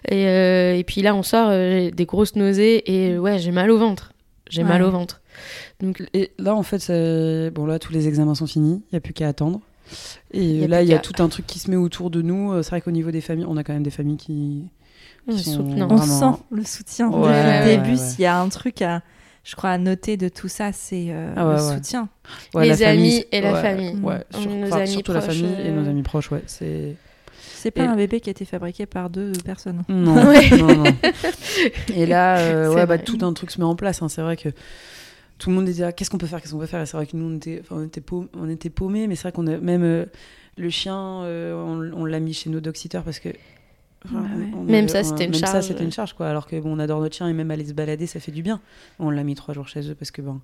Et, 0.09 0.27
euh, 0.27 0.75
et 0.75 0.83
puis 0.83 1.01
là, 1.03 1.15
on 1.15 1.23
sort 1.23 1.51
j'ai 1.51 1.91
des 1.91 2.05
grosses 2.05 2.35
nausées 2.35 2.91
et 2.91 3.17
ouais, 3.19 3.37
j'ai 3.39 3.51
mal 3.51 3.69
au 3.71 3.77
ventre. 3.77 4.13
j'ai 4.49 4.63
Ouais. 4.63 4.67
mal 4.69 4.81
au 4.83 4.89
ventre. 4.91 5.20
Donc 5.79 6.03
Et 6.13 6.31
là, 6.37 6.55
en 6.55 6.63
fait, 6.63 6.87
bon, 7.53 7.65
là, 7.65 7.79
tous 7.79 7.93
les 7.93 8.07
examens 8.07 8.35
sont 8.35 8.47
finis. 8.47 8.81
Il 8.91 8.93
n'y 8.95 8.97
a 8.97 9.01
plus 9.01 9.13
qu'à 9.13 9.27
attendre. 9.27 9.61
Et 10.31 10.67
là, 10.67 10.81
il 10.83 10.87
y 10.89 10.93
a 10.93 10.99
tout 10.99 11.21
un 11.21 11.27
truc 11.27 11.45
qui 11.47 11.59
se 11.59 11.69
met 11.69 11.75
autour 11.77 12.09
de 12.11 12.21
nous. 12.21 12.51
Euh, 12.53 12.63
C'est 12.63 12.69
vrai 12.71 12.81
qu'au 12.81 12.91
niveau 12.91 13.11
des 13.11 13.21
familles, 13.21 13.45
on 13.47 13.57
a 13.57 13.63
quand 13.63 13.73
même 13.73 13.83
des 13.83 13.89
familles 13.91 14.17
qui. 14.17 14.63
Sont. 15.37 15.67
On 15.89 15.97
sent 16.01 16.41
le 16.49 16.63
soutien 16.63 17.09
Ouais, 17.09 17.27
depuis 17.27 17.29
ouais, 17.31 17.59
le 17.59 17.65
début. 17.83 17.91
ouais. 17.91 17.97
S'il 17.97 18.21
y 18.21 18.25
a 18.25 18.39
un 18.39 18.49
truc 18.49 18.81
à, 18.81 19.01
je 19.43 19.55
crois, 19.55 19.69
à 19.69 19.77
noter 19.77 20.17
de 20.17 20.29
tout 20.29 20.47
ça, 20.47 20.71
c'est 20.71 21.07
euh, 21.09 21.31
Ah 21.35 21.47
ouais, 21.47 21.57
le 21.57 21.61
ouais. 21.61 21.73
soutien. 21.75 22.09
Ouais, 22.55 22.63
les 22.63 22.69
la 22.69 22.77
famille, 22.77 23.13
amis 23.17 23.25
et 23.31 23.41
la 23.41 23.53
famille. 23.61 23.95
Ouais, 24.01 24.23
Nos 24.33 24.39
sur- 24.41 24.51
enfin, 24.63 24.77
amis 24.77 24.87
surtout 24.87 25.13
la 25.13 25.21
famille 25.21 25.53
et 25.63 25.71
nos 25.71 25.85
euh, 25.85 25.89
amis 25.89 26.01
proches, 26.03 26.31
ouais. 26.31 26.41
C'est. 26.47 26.95
C'est 27.55 27.69
pas 27.69 27.83
Et- 27.83 27.87
un 27.87 27.95
bébé 27.95 28.19
qui 28.19 28.29
a 28.29 28.31
été 28.31 28.45
fabriqué 28.45 28.87
par 28.87 29.11
deux 29.11 29.31
personnes. 29.45 29.83
Non, 29.89 30.15
Ouais. 30.27 30.49
non, 30.57 30.75
non. 30.75 30.83
Et 31.95 32.07
là, 32.07 32.39
euh, 32.39 32.69
ouais, 32.73 32.87
bah, 32.87 32.97
tout 32.97 33.19
un 33.21 33.33
truc 33.33 33.51
se 33.51 33.59
met 33.59 33.65
en 33.65 33.75
place. 33.75 34.01
hein. 34.01 34.09
C'est 34.09 34.21
vrai 34.23 34.37
que 34.37 34.49
tout 35.41 35.49
le 35.49 35.55
monde 35.55 35.65
disait 35.65 35.83
ah, 35.85 35.91
qu'est-ce 35.91 36.09
qu'on 36.11 36.19
peut 36.19 36.27
faire, 36.27 36.39
qu'est-ce 36.39 36.53
qu'on 36.53 36.59
peut 36.59 36.67
faire? 36.67 36.81
Et 36.81 36.85
c'est 36.85 36.95
vrai 36.97 37.07
que 37.07 37.17
nous, 37.17 37.25
on 37.25 37.35
était, 37.35 37.63
on 37.71 37.83
était, 37.83 37.99
paum- 38.01 38.27
on 38.37 38.47
était 38.47 38.69
paumés, 38.69 39.07
mais 39.07 39.15
c'est 39.15 39.23
vrai 39.23 39.31
qu'on 39.31 39.47
a 39.47 39.57
même 39.57 39.83
euh, 39.83 40.05
le 40.57 40.69
chien, 40.69 40.95
euh, 41.23 41.53
on, 41.55 42.01
on 42.01 42.05
l'a 42.05 42.19
mis 42.19 42.33
chez 42.33 42.51
nos 42.51 42.59
dog-sitters 42.59 43.01
parce 43.03 43.19
que. 43.19 43.29
enfin, 44.05 44.21
Bah 44.21 44.27
ouais. 44.37 44.51
on 44.55 44.63
Même 44.63 44.87
ça, 44.87 45.03
c'était 45.03 45.25
une 45.25 45.31
même 45.31 45.39
ça, 45.39 45.47
charge. 45.53 45.65
c'était 45.65 45.83
une 45.83 45.91
charge, 45.91 46.13
quoi. 46.13 46.27
Alors 46.29 46.45
que 46.45 46.59
bon, 46.59 46.75
on 46.75 46.79
adore 46.79 47.01
notre 47.01 47.15
chien 47.15 47.27
et 47.27 47.33
même 47.33 47.49
aller 47.49 47.65
se 47.65 47.73
balader, 47.73 48.05
ça 48.05 48.19
fait 48.19 48.31
du 48.31 48.43
bien. 48.43 48.61
On 48.99 49.09
l'a 49.09 49.23
mis 49.23 49.33
trois 49.33 49.53
jours 49.55 49.67
chez 49.67 49.89
eux 49.89 49.95
parce 49.95 50.11
que 50.11 50.21
ben. 50.21 50.39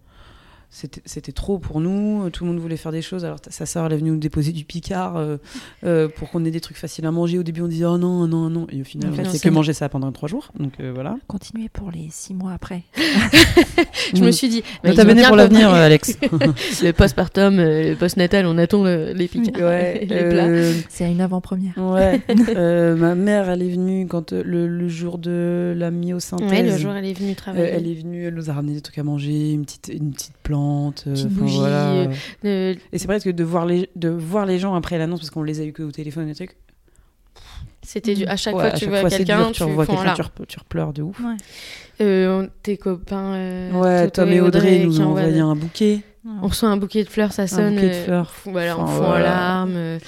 C'était 0.70 1.32
trop 1.32 1.58
pour 1.58 1.80
nous, 1.80 2.30
tout 2.30 2.44
le 2.44 2.52
monde 2.52 2.60
voulait 2.60 2.78
faire 2.78 2.92
des 2.92 3.02
choses. 3.02 3.24
Alors 3.26 3.38
sa 3.50 3.66
sœur, 3.66 3.86
elle 3.86 3.94
est 3.94 3.98
venue 3.98 4.12
nous 4.12 4.18
déposer 4.18 4.52
du 4.52 4.64
picard 4.66 5.16
euh, 5.16 5.38
euh, 5.86 6.08
pour 6.10 6.30
qu'on 6.30 6.44
ait 6.46 6.52
des 6.52 6.60
trucs 6.60 6.78
faciles 6.78 7.06
à 7.06 7.12
manger. 7.12 7.40
Au 7.40 7.44
début, 7.44 7.62
on 7.62 7.68
disait 7.68 7.86
oh 7.86 7.98
non, 7.98 8.28
non, 8.28 8.50
non. 8.50 8.68
Et 8.72 8.82
au 8.82 8.84
final, 8.84 9.10
En 9.10 9.14
on 9.14 9.16
fait, 9.16 9.22
a 9.22 9.26
fait 9.26 9.38
c'est- 9.38 9.48
que 9.50 9.54
manger 9.54 9.74
ça 9.74 9.88
pendant 9.90 10.12
trois 10.12 10.28
jours. 10.30 10.52
Donc 10.60 10.74
euh, 10.80 10.92
voilà. 10.94 11.18
Continuez 11.28 11.70
pour 11.70 11.90
les 11.90 12.10
six 12.12 12.34
mois 12.36 12.52
après. 12.52 12.84
Je 14.14 14.24
me 14.24 14.32
suis 14.32 14.50
dit, 14.50 14.62
bah, 14.84 14.90
On 14.90 14.92
ils 14.92 14.96
t'a 14.96 15.04
ont 15.04 15.06
mené 15.06 15.22
bien 15.22 15.28
pour 15.30 15.38
l'avenir, 15.38 15.70
euh, 15.74 15.86
Alex. 15.86 16.18
le 16.84 16.92
postpartum, 16.92 17.60
euh, 17.60 17.90
le 17.92 17.96
postnatal, 17.96 18.46
on 18.46 18.58
attend 18.58 18.84
le- 18.84 19.14
les 19.14 19.28
piqûres, 19.28 19.66
ouais. 19.66 20.00
les 20.02 20.06
plats. 20.08 20.48
euh, 20.48 20.74
C'est 20.90 21.10
une 21.10 21.22
avant-première. 21.22 21.78
ouais. 21.78 22.22
Euh, 22.56 22.96
ma 22.96 23.16
mère, 23.16 23.50
elle 23.50 23.64
est 23.64 23.70
venue 23.72 24.06
quand 24.08 24.34
euh, 24.34 24.44
le, 24.46 24.68
le 24.68 24.88
jour 24.90 25.18
de 25.18 25.74
la 25.76 25.92
myosynthèse. 25.92 26.50
Ouais, 26.52 26.64
le 26.64 26.78
jour 26.78 26.92
elle 26.94 27.06
est 27.06 27.14
venue 27.18 27.32
euh, 27.32 27.36
travailler. 27.36 27.66
elle 27.70 27.88
est 27.88 27.94
venue, 27.96 28.26
elle 28.26 28.34
nous 28.36 28.50
a 28.50 28.54
ramené 28.54 28.74
des 28.74 28.82
trucs 28.82 28.98
à 28.98 29.04
manger, 29.04 29.52
une 29.54 29.64
petite, 29.66 29.92
une 29.94 30.12
petite 30.12 30.34
plante. 30.44 30.57
Euh, 31.08 31.12
Petite 31.14 31.26
enfin, 31.28 31.36
bougie, 31.36 31.58
voilà. 31.60 31.90
euh, 31.92 32.08
Euh, 32.46 32.76
Et 32.92 32.98
c'est 32.98 33.08
presque 33.08 33.30
de 33.30 33.44
voir 33.44 33.66
les, 33.66 33.90
de 33.96 34.10
voir 34.10 34.46
les 34.46 34.60
gens 34.60 34.76
après 34.76 34.98
l'annonce, 34.98 35.20
parce 35.20 35.30
qu'on 35.30 35.44
les 35.44 35.60
a 35.62 35.64
eu 35.64 35.74
que 35.74 35.84
au 35.84 35.92
téléphone 35.92 36.28
et 36.30 36.36
trucs. 36.36 36.56
C'était 37.84 38.16
du... 38.16 38.26
à 38.26 38.36
chaque 38.36 38.56
Ouais, 38.56 38.62
fois 38.64 38.72
que 38.72 38.78
tu 38.78 38.86
vois 38.88 39.10
quelqu'un, 39.10 39.48
tu 39.48 39.54
tu 39.54 39.64
en 39.64 39.68
quelqu'un, 39.86 40.14
tu, 40.14 40.22
rep- 40.22 40.48
tu 40.48 40.60
repleures 40.60 40.92
de 40.94 41.04
ouf. 41.04 41.22
Euh, 42.02 42.48
tes 42.62 42.76
copains. 42.78 43.34
euh, 43.36 43.72
Ouais, 43.72 44.10
Tom 44.10 44.30
et 44.30 44.42
Audrey 44.42 44.80
nous 44.84 45.00
ont 45.02 45.06
envoyé 45.12 45.40
un 45.40 45.56
bouquet. 45.56 46.02
On 46.44 46.48
reçoit 46.48 46.68
un 46.70 46.76
bouquet 46.78 47.04
de 47.06 47.10
fleurs, 47.10 47.32
ça 47.32 47.48
sonne. 47.48 47.76
bouquet 47.76 47.88
de 47.90 47.94
euh, 47.94 48.04
fleurs. 48.06 48.32
fou- 48.32 48.52
Voilà, 48.52 48.78
on 48.78 48.86
fond 48.86 49.06
en 49.06 49.18
larmes. 49.18 50.00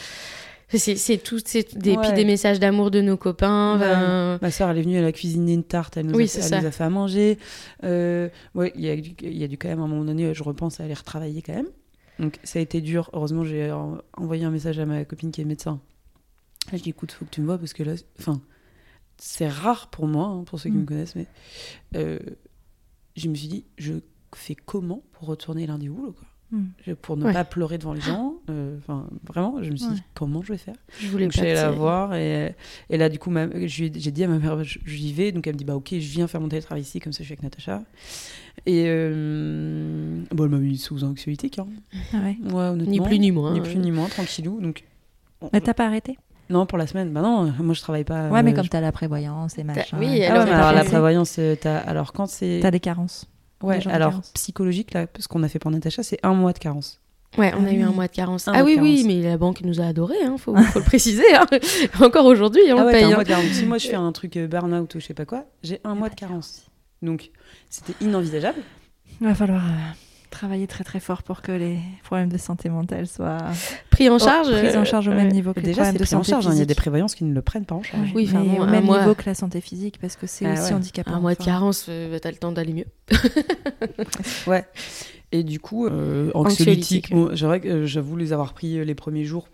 C'est 0.78 1.17
tout, 1.24 1.39
c'est 1.43 1.76
des, 1.78 1.95
Ouais. 1.97 2.13
des 2.13 2.26
messages 2.26 2.59
d'amour 2.59 2.91
de 2.91 3.01
nos 3.01 3.17
copains. 3.17 3.74
Ouais. 3.74 3.80
ben, 3.80 4.39
Ma 4.41 4.51
soeur, 4.51 4.70
elle 4.70 4.78
est 4.78 4.82
venue, 4.84 4.95
elle 4.97 5.05
a 5.05 5.11
cuisiné 5.11 5.53
une 5.53 5.63
tarte, 5.63 5.97
elle 5.97 6.05
nous, 6.05 6.15
Oui, 6.15 6.26
a, 6.26 6.28
fait, 6.28 6.41
ça. 6.41 6.55
elle 6.57 6.61
nous 6.61 6.67
a 6.67 6.72
fait 6.72 6.84
à 6.84 6.89
manger. 6.89 7.38
Euh, 7.84 8.30
ouais, 8.53 8.72
il 8.76 8.82
y 8.86 8.89
a, 8.89 8.95
y 9.30 9.43
a 9.43 9.47
du 9.47 9.57
quand 9.57 9.67
même, 9.67 9.80
à 9.80 9.84
un 9.84 9.88
moment 9.88 10.05
donné, 10.05 10.34
je 10.34 10.43
repense 10.43 10.80
à 10.80 10.84
aller 10.84 10.93
retravailler 10.93 11.41
quand 11.41 11.53
même. 11.55 11.70
Donc 12.20 12.38
ça 12.43 12.59
a 12.59 12.61
été 12.61 12.82
dur. 12.82 13.09
Heureusement, 13.13 13.43
j'ai 13.43 13.72
en- 13.72 13.97
envoyé 14.15 14.43
un 14.45 14.51
message 14.51 14.78
à 14.78 14.86
ma 14.86 15.03
copine 15.05 15.32
qui 15.32 15.41
est 15.41 15.45
médecin. 15.45 15.80
Je 16.72 16.78
dis, 16.78 16.89
écoute, 16.89 17.11
faut 17.13 17.26
que 17.26 17.32
tu 17.32 17.41
me 17.41 17.45
vois 17.47 17.57
parce 17.57 17.74
que 17.74 17.82
là, 17.82 17.93
enfin, 18.20 18.39
c'est 19.17 19.47
rare 19.49 19.88
pour 19.89 20.05
moi, 20.07 20.26
hein, 20.28 20.43
pour 20.43 20.59
ceux 20.59 20.70
qui 20.70 20.76
Mm. 20.76 20.82
me 20.82 20.86
connaissent, 20.86 21.15
mais 21.15 21.26
euh, 21.95 22.20
je 23.15 23.28
me 23.28 23.34
suis 23.36 23.47
dit, 23.47 23.65
je 23.78 23.93
fais 24.36 24.53
comment 24.55 25.01
pour 25.13 25.28
retourner 25.30 25.65
lundi 25.65 25.89
au 25.89 25.93
boulot, 25.93 26.11
quoi? 26.11 26.28
Mm. 26.51 26.63
Je- 26.87 26.93
Pour 26.93 27.15
ne 27.15 27.25
Ouais. 27.25 27.33
pas 27.33 27.43
pleurer 27.43 27.77
devant 27.77 27.93
les 27.93 28.01
gens. 28.01 28.33
euh, 28.49 28.75
Enfin, 28.79 29.05
vraiment, 29.27 29.61
je 29.61 29.69
me 29.69 29.75
suis 29.75 29.87
dit, 29.87 29.93
Ouais. 29.93 29.99
comment 30.15 30.41
je 30.41 30.51
vais 30.53 30.57
faire? 30.57 30.73
Je 30.99 31.07
voulais 31.07 31.25
donc 31.27 31.35
la 31.35 31.69
voir 31.71 32.15
et, 32.15 32.55
et 32.89 32.97
là 32.97 33.07
du 33.09 33.19
coup 33.19 33.31
j'ai 33.65 33.89
dit 33.89 34.23
à 34.23 34.27
ma 34.27 34.39
mère 34.39 34.63
je- 34.63 34.79
j'y 34.85 35.13
vais 35.13 35.31
donc 35.31 35.45
elle 35.45 35.53
me 35.53 35.57
dit 35.59 35.65
bah 35.65 35.75
ok 35.75 35.89
je 35.91 35.97
viens 36.11 36.27
faire 36.27 36.41
mon 36.41 36.49
télétravail 36.49 36.81
ici 36.81 36.99
comme 36.99 37.13
ça 37.13 37.19
je 37.19 37.25
suis 37.25 37.33
avec 37.33 37.43
Natacha 37.43 37.83
et 38.65 38.85
euh, 38.87 40.23
bon 40.31 40.43
elle 40.45 40.49
m'a 40.49 40.57
mis 40.57 40.77
sous 40.77 41.03
anxiolytique 41.03 41.59
hein. 41.59 41.67
Ah 42.13 42.17
ouais. 42.17 42.37
ouais 42.51 42.75
Ni 42.87 42.99
plus 42.99 43.19
ni 43.19 43.31
moins. 43.31 43.53
ni 43.53 43.59
euh. 43.59 43.63
plus 43.63 43.75
ni 43.77 43.91
moins 43.91 44.07
tranquillou 44.07 44.59
donc 44.61 44.83
Mais 45.53 45.61
t'as 45.61 45.73
pas 45.73 45.85
arrêté? 45.85 46.17
Non 46.49 46.65
pour 46.65 46.77
la 46.79 46.87
semaine 46.87 47.11
bah 47.11 47.21
non 47.21 47.53
moi 47.59 47.73
je 47.75 47.81
travaille 47.81 48.03
pas 48.05 48.29
Ouais, 48.29 48.41
mais 48.43 48.51
euh, 48.51 48.55
comme 48.55 48.65
je- 48.65 48.69
t'as 48.69 48.81
la 48.81 48.91
prévoyance 48.91 49.57
et 49.59 49.63
machin. 49.63 49.97
oui, 49.99 50.23
ah 50.23 50.31
alors, 50.31 50.43
ouais, 50.45 50.45
mais 50.45 50.51
t'as 50.51 50.57
alors 50.67 50.71
la 50.73 50.83
prévoyance 50.83 51.35
euh, 51.39 51.55
t'as 51.59 51.77
alors 51.77 52.11
quand 52.11 52.25
c'est 52.27 52.59
T'as 52.61 52.71
des 52.71 52.79
carences. 52.79 53.27
Ouais 53.62 53.86
alors 53.88 54.12
carence. 54.12 54.32
psychologique 54.34 54.93
là 54.93 55.05
ce 55.20 55.28
qu'on 55.28 55.43
a 55.43 55.47
fait 55.49 55.60
pour 55.60 55.72
Natacha 55.72 56.03
c'est 56.03 56.20
un 56.24 56.34
mois 56.34 56.53
de 56.53 56.60
carence 56.60 56.99
Ouais, 57.38 57.53
on 57.55 57.64
Ah 57.64 57.70
a 57.70 57.72
eu 57.74 57.84
un 57.84 57.91
mois 57.91 58.07
de 58.07 58.12
carence. 58.12 58.47
Un 58.47 58.53
ah 58.55 58.64
oui, 58.64 58.80
oui, 58.82 59.03
mais 59.05 59.22
la 59.22 59.38
banque 59.38 59.62
nous 59.62 59.80
a 59.80 59.86
adorés, 59.86 60.24
hein, 60.24 60.38
faut, 60.39 60.55
faut 60.74 60.80
le 60.80 60.84
préciser. 60.86 61.32
hein. 61.36 61.45
Encore 62.01 62.26
aujourd'hui, 62.26 62.64
on 62.74 62.78
ah 62.78 62.80
le 62.80 62.86
ouais 62.88 62.91
t'as 62.93 62.97
paye. 62.97 63.03
un 63.03 63.10
hein. 63.12 63.14
mois 63.14 63.24
de 63.24 63.30
carence 63.30 63.45
si 63.51 63.66
moi 63.68 63.78
je 63.78 63.88
fais 63.88 63.95
un 63.95 64.12
truc 64.12 64.36
euh, 64.36 64.47
burn-out 64.47 64.95
ou 64.95 64.99
je 64.99 65.05
sais 65.05 65.14
pas 65.14 65.26
quoi 65.26 65.45
j'ai 65.62 65.80
un 65.84 65.93
mois 65.93 66.10
de 66.10 66.16
carence 66.16 66.64
donc 67.03 67.30
c'était 67.70 67.93
inenvisageable 68.03 68.57
Il 69.22 69.28
va 69.28 69.36
falloir 69.36 69.64
euh, 69.64 69.70
travailler 70.30 70.67
très 70.67 70.84
très 70.84 70.99
fort 70.99 71.23
pour 71.23 71.41
que 71.41 71.51
les 71.51 71.80
problèmes 72.03 72.30
de 72.30 72.38
santé 72.38 72.69
mentale 72.69 73.07
soient 73.07 73.38
Pris 73.89 74.09
en 74.09 74.15
oh, 74.15 74.19
charge. 74.19 74.47
pris 74.51 74.77
en 74.77 74.82
euh, 74.82 74.86
charge 74.86 75.07
au 75.07 75.11
ouais. 75.11 75.17
même 75.17 75.32
niveau 75.32 75.53
que 75.53 75.59
les 75.59 75.67
Déjà, 75.67 75.82
problèmes 75.84 75.93
c'est 75.93 75.99
de 75.99 76.03
pris 76.05 76.15
en 76.15 76.19
santé 76.23 76.32
charge. 76.32 76.47
hein. 76.47 76.51
Il 76.53 76.57
y 76.59 76.61
a 76.61 76.65
des 76.65 76.67
physique. 76.69 76.77
prévoyances 76.77 77.15
qui 77.15 77.23
ne 77.25 77.34
le 77.34 77.41
prennent 77.41 77.65
pas 77.65 77.75
en 77.75 77.84
charge. 77.84 78.09
Oui, 78.15 78.25
enfin 78.30 78.43
mais 78.43 78.57
bon, 78.57 78.63
au 78.63 78.65
même 78.67 78.86
mois- 78.86 78.99
niveau 78.99 79.15
que 79.15 79.23
la 79.25 79.34
santé 79.36 79.61
physique 79.61 79.97
parce 79.99 80.15
que 80.15 80.27
c'est 80.27 80.45
Ah 80.45 80.53
aussi 80.53 80.61
ouais. 80.69 80.73
handicapant. 80.73 81.13
Un 81.13 81.19
mois 81.19 81.36
de 81.36 81.43
carence, 81.43 81.86
euh, 81.89 82.17
t'as 82.19 82.32
le 82.32 82.38
temps 82.38 82.51
d'aller 82.51 82.73
mieux. 82.73 82.86
Ouais. 84.47 84.65
Et 85.32 85.43
du 85.43 85.59
coup, 85.59 85.86
euh, 85.86 86.32
Anxiolytique. 86.34 87.11
anxiolytique. 87.11 87.11
bon, 87.11 87.69
euh, 87.69 87.86
j'avoue 87.86 88.17
les 88.17 88.34
avoir 88.34 88.53
pris 88.53 88.80
euh, 88.80 88.84
les 88.84 88.95
premiers 88.95 89.25
jours 89.25 89.47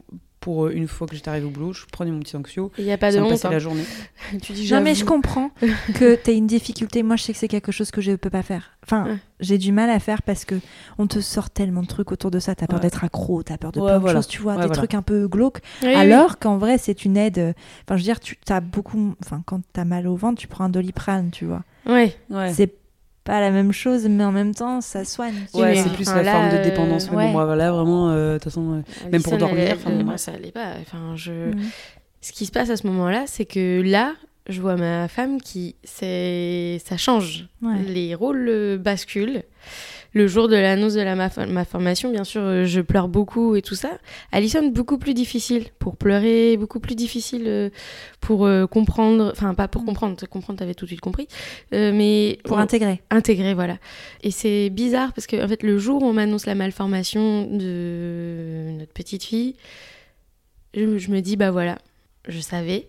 pour 0.46 0.68
euh, 0.68 0.72
une 0.76 0.88
fois 0.88 1.08
que 1.08 1.16
j'étais 1.16 1.30
arrivée 1.30 1.48
au 1.48 1.50
boulot, 1.50 1.74
je 1.74 1.86
prenais 1.92 2.12
mon 2.12 2.20
petit 2.20 2.38
anxio. 2.38 2.72
Il 2.78 2.86
n'y 2.86 2.92
a 2.92 3.00
pas 3.00 3.12
de 3.12 3.20
honte. 3.20 3.30
passait 3.32 3.48
hein. 3.48 3.52
la 3.52 3.58
journée. 3.58 3.84
Tu 4.44 4.54
dis 4.54 4.72
Non 4.72 4.80
mais 4.80 4.94
je 4.94 5.04
comprends 5.04 5.50
que 5.96 6.14
tu 6.24 6.32
une 6.34 6.46
difficulté. 6.46 7.02
Moi 7.02 7.16
je 7.16 7.24
sais 7.24 7.34
que 7.34 7.40
c'est 7.40 7.48
quelque 7.48 7.72
chose 7.72 7.90
que 7.90 8.00
je 8.00 8.12
peux 8.12 8.30
pas 8.30 8.44
faire. 8.44 8.70
Enfin, 8.84 9.06
Ouais. 9.06 9.18
j'ai 9.40 9.58
du 9.58 9.72
mal 9.72 9.90
à 9.90 9.98
faire 10.00 10.22
parce 10.22 10.46
que 10.46 10.54
on 11.00 11.08
te 11.08 11.20
sort 11.20 11.50
tellement 11.50 11.82
de 11.82 11.88
trucs 11.88 12.12
autour 12.12 12.30
de 12.30 12.38
ça. 12.38 12.54
T'as 12.54 12.68
peur 12.68 12.78
Ouais. 12.78 12.84
d'être 12.84 13.04
accro, 13.04 13.42
t'as 13.42 13.58
peur 13.58 13.72
de 13.72 13.80
Ouais, 13.80 14.00
plein 14.00 14.12
de 14.12 14.16
choses, 14.18 14.28
tu 14.28 14.44
vois, 14.44 14.52
Ouais, 14.54 14.60
des 14.60 14.68
voilà. 14.68 14.78
trucs 14.78 14.94
un 14.94 15.02
peu 15.02 15.28
glauques. 15.28 15.62
Oui, 15.82 15.88
oui. 15.90 15.96
Alors 15.96 16.38
qu'en 16.38 16.60
vrai 16.60 16.78
c'est 16.78 17.06
une 17.06 17.18
aide. 17.18 17.40
euh, 17.40 17.54
Enfin 17.88 17.98
je 17.98 18.02
veux 18.04 18.06
dire, 18.06 18.20
tu 18.20 18.38
as 18.50 18.62
beaucoup. 18.62 19.16
Enfin 19.26 19.42
quand 19.48 19.62
t'as 19.74 19.84
mal 19.86 20.06
au 20.08 20.16
ventre, 20.16 20.40
tu 20.40 20.48
prends 20.48 20.66
un 20.66 20.70
doliprane, 20.70 21.32
tu 21.32 21.46
vois. 21.46 21.64
Ouais. 21.88 22.16
Ouais. 22.30 22.54
C'est 22.54 22.72
pas 23.26 23.42
la 23.42 23.52
même 23.52 23.74
chose, 23.74 24.08
mais 24.08 24.24
en 24.24 24.32
même 24.32 24.56
temps 24.56 24.80
ça 24.80 25.04
soigne. 25.04 25.34
Ouais, 25.54 25.76
c'est 25.76 25.92
plus 25.94 26.08
enfin, 26.08 26.18
la 26.18 26.24
là, 26.24 26.32
forme 26.34 26.50
de 26.52 26.56
euh, 26.58 26.64
dépendance. 26.64 27.10
Ouais. 27.10 27.26
bon, 27.26 27.32
moi, 27.34 27.46
voilà, 27.46 27.72
vraiment, 27.72 28.10
euh, 28.12 28.34
de 28.34 28.38
toute 28.38 28.46
façon. 28.46 28.84
euh, 29.06 29.10
Même 29.12 29.22
pour 29.24 29.38
dormir, 29.38 29.60
elle- 29.60 29.74
enfin, 29.74 29.90
elle- 29.92 29.98
ouais. 29.98 30.04
moi, 30.04 30.18
ça 30.18 30.32
allait 30.32 30.52
pas. 30.52 30.74
Enfin, 30.82 31.14
je... 31.16 31.32
Mhm. 31.50 31.60
Ce 32.22 32.32
qui 32.32 32.46
se 32.46 32.52
passe 32.52 32.70
à 32.70 32.78
ce 32.78 32.88
moment-là, 32.88 33.26
c'est 33.28 33.46
que 33.46 33.82
là, 33.84 34.14
je 34.48 34.62
vois 34.62 34.76
ma 34.78 35.08
femme 35.08 35.42
qui, 35.42 35.76
c'est, 35.84 36.80
ça 36.86 36.98
change. 36.98 37.48
Ouais. 37.62 37.78
Les 37.88 38.16
rôles 38.16 38.48
euh, 38.48 38.78
basculent. 38.78 39.44
Le 40.18 40.28
jour 40.28 40.48
de 40.48 40.56
l'annonce 40.56 40.94
de 40.94 41.02
la, 41.02 41.14
ma, 41.16 41.30
ma 41.48 41.66
formation, 41.66 42.10
bien 42.10 42.24
sûr, 42.24 42.42
euh, 42.42 42.64
je 42.66 42.80
pleure 42.80 43.10
beaucoup 43.10 43.56
et 43.58 43.62
tout 43.62 43.76
ça. 43.76 44.00
Alison, 44.32 44.66
beaucoup 44.70 44.98
plus 44.98 45.14
difficile 45.14 45.66
pour 45.78 45.98
pleurer, 45.98 46.56
beaucoup 46.56 46.80
plus 46.80 46.96
difficile 46.96 47.44
euh, 47.48 47.70
pour 48.22 48.46
euh, 48.46 48.66
comprendre, 48.66 49.30
enfin 49.34 49.54
pas 49.54 49.68
pour 49.68 49.82
Mm. 49.82 49.86
comprendre, 49.88 50.28
comprendre 50.28 50.58
t'avais 50.60 50.74
tout 50.74 50.86
de 50.86 50.90
suite 50.90 51.02
compris, 51.02 51.28
euh, 51.74 51.92
mais 51.94 52.40
Pour 52.46 52.56
on- 52.56 52.60
intégrer. 52.62 53.02
intégrer, 53.10 53.54
voilà. 53.54 53.78
Et 54.24 54.32
c'est 54.32 54.70
bizarre 54.70 55.12
parce 55.12 55.28
que 55.28 55.44
en 55.44 55.48
fait, 55.50 55.62
le 55.64 55.78
jour 55.78 56.02
où 56.02 56.06
on 56.06 56.14
m'annonce 56.14 56.46
la 56.46 56.56
malformation 56.56 57.44
de 57.52 58.70
notre 58.80 58.94
petite 58.94 59.24
fille, 59.26 59.56
je, 60.74 60.98
je 60.98 61.12
me 61.12 61.20
dis 61.20 61.36
bah 61.36 61.52
voilà, 61.52 61.78
je 62.30 62.40
savais 62.40 62.88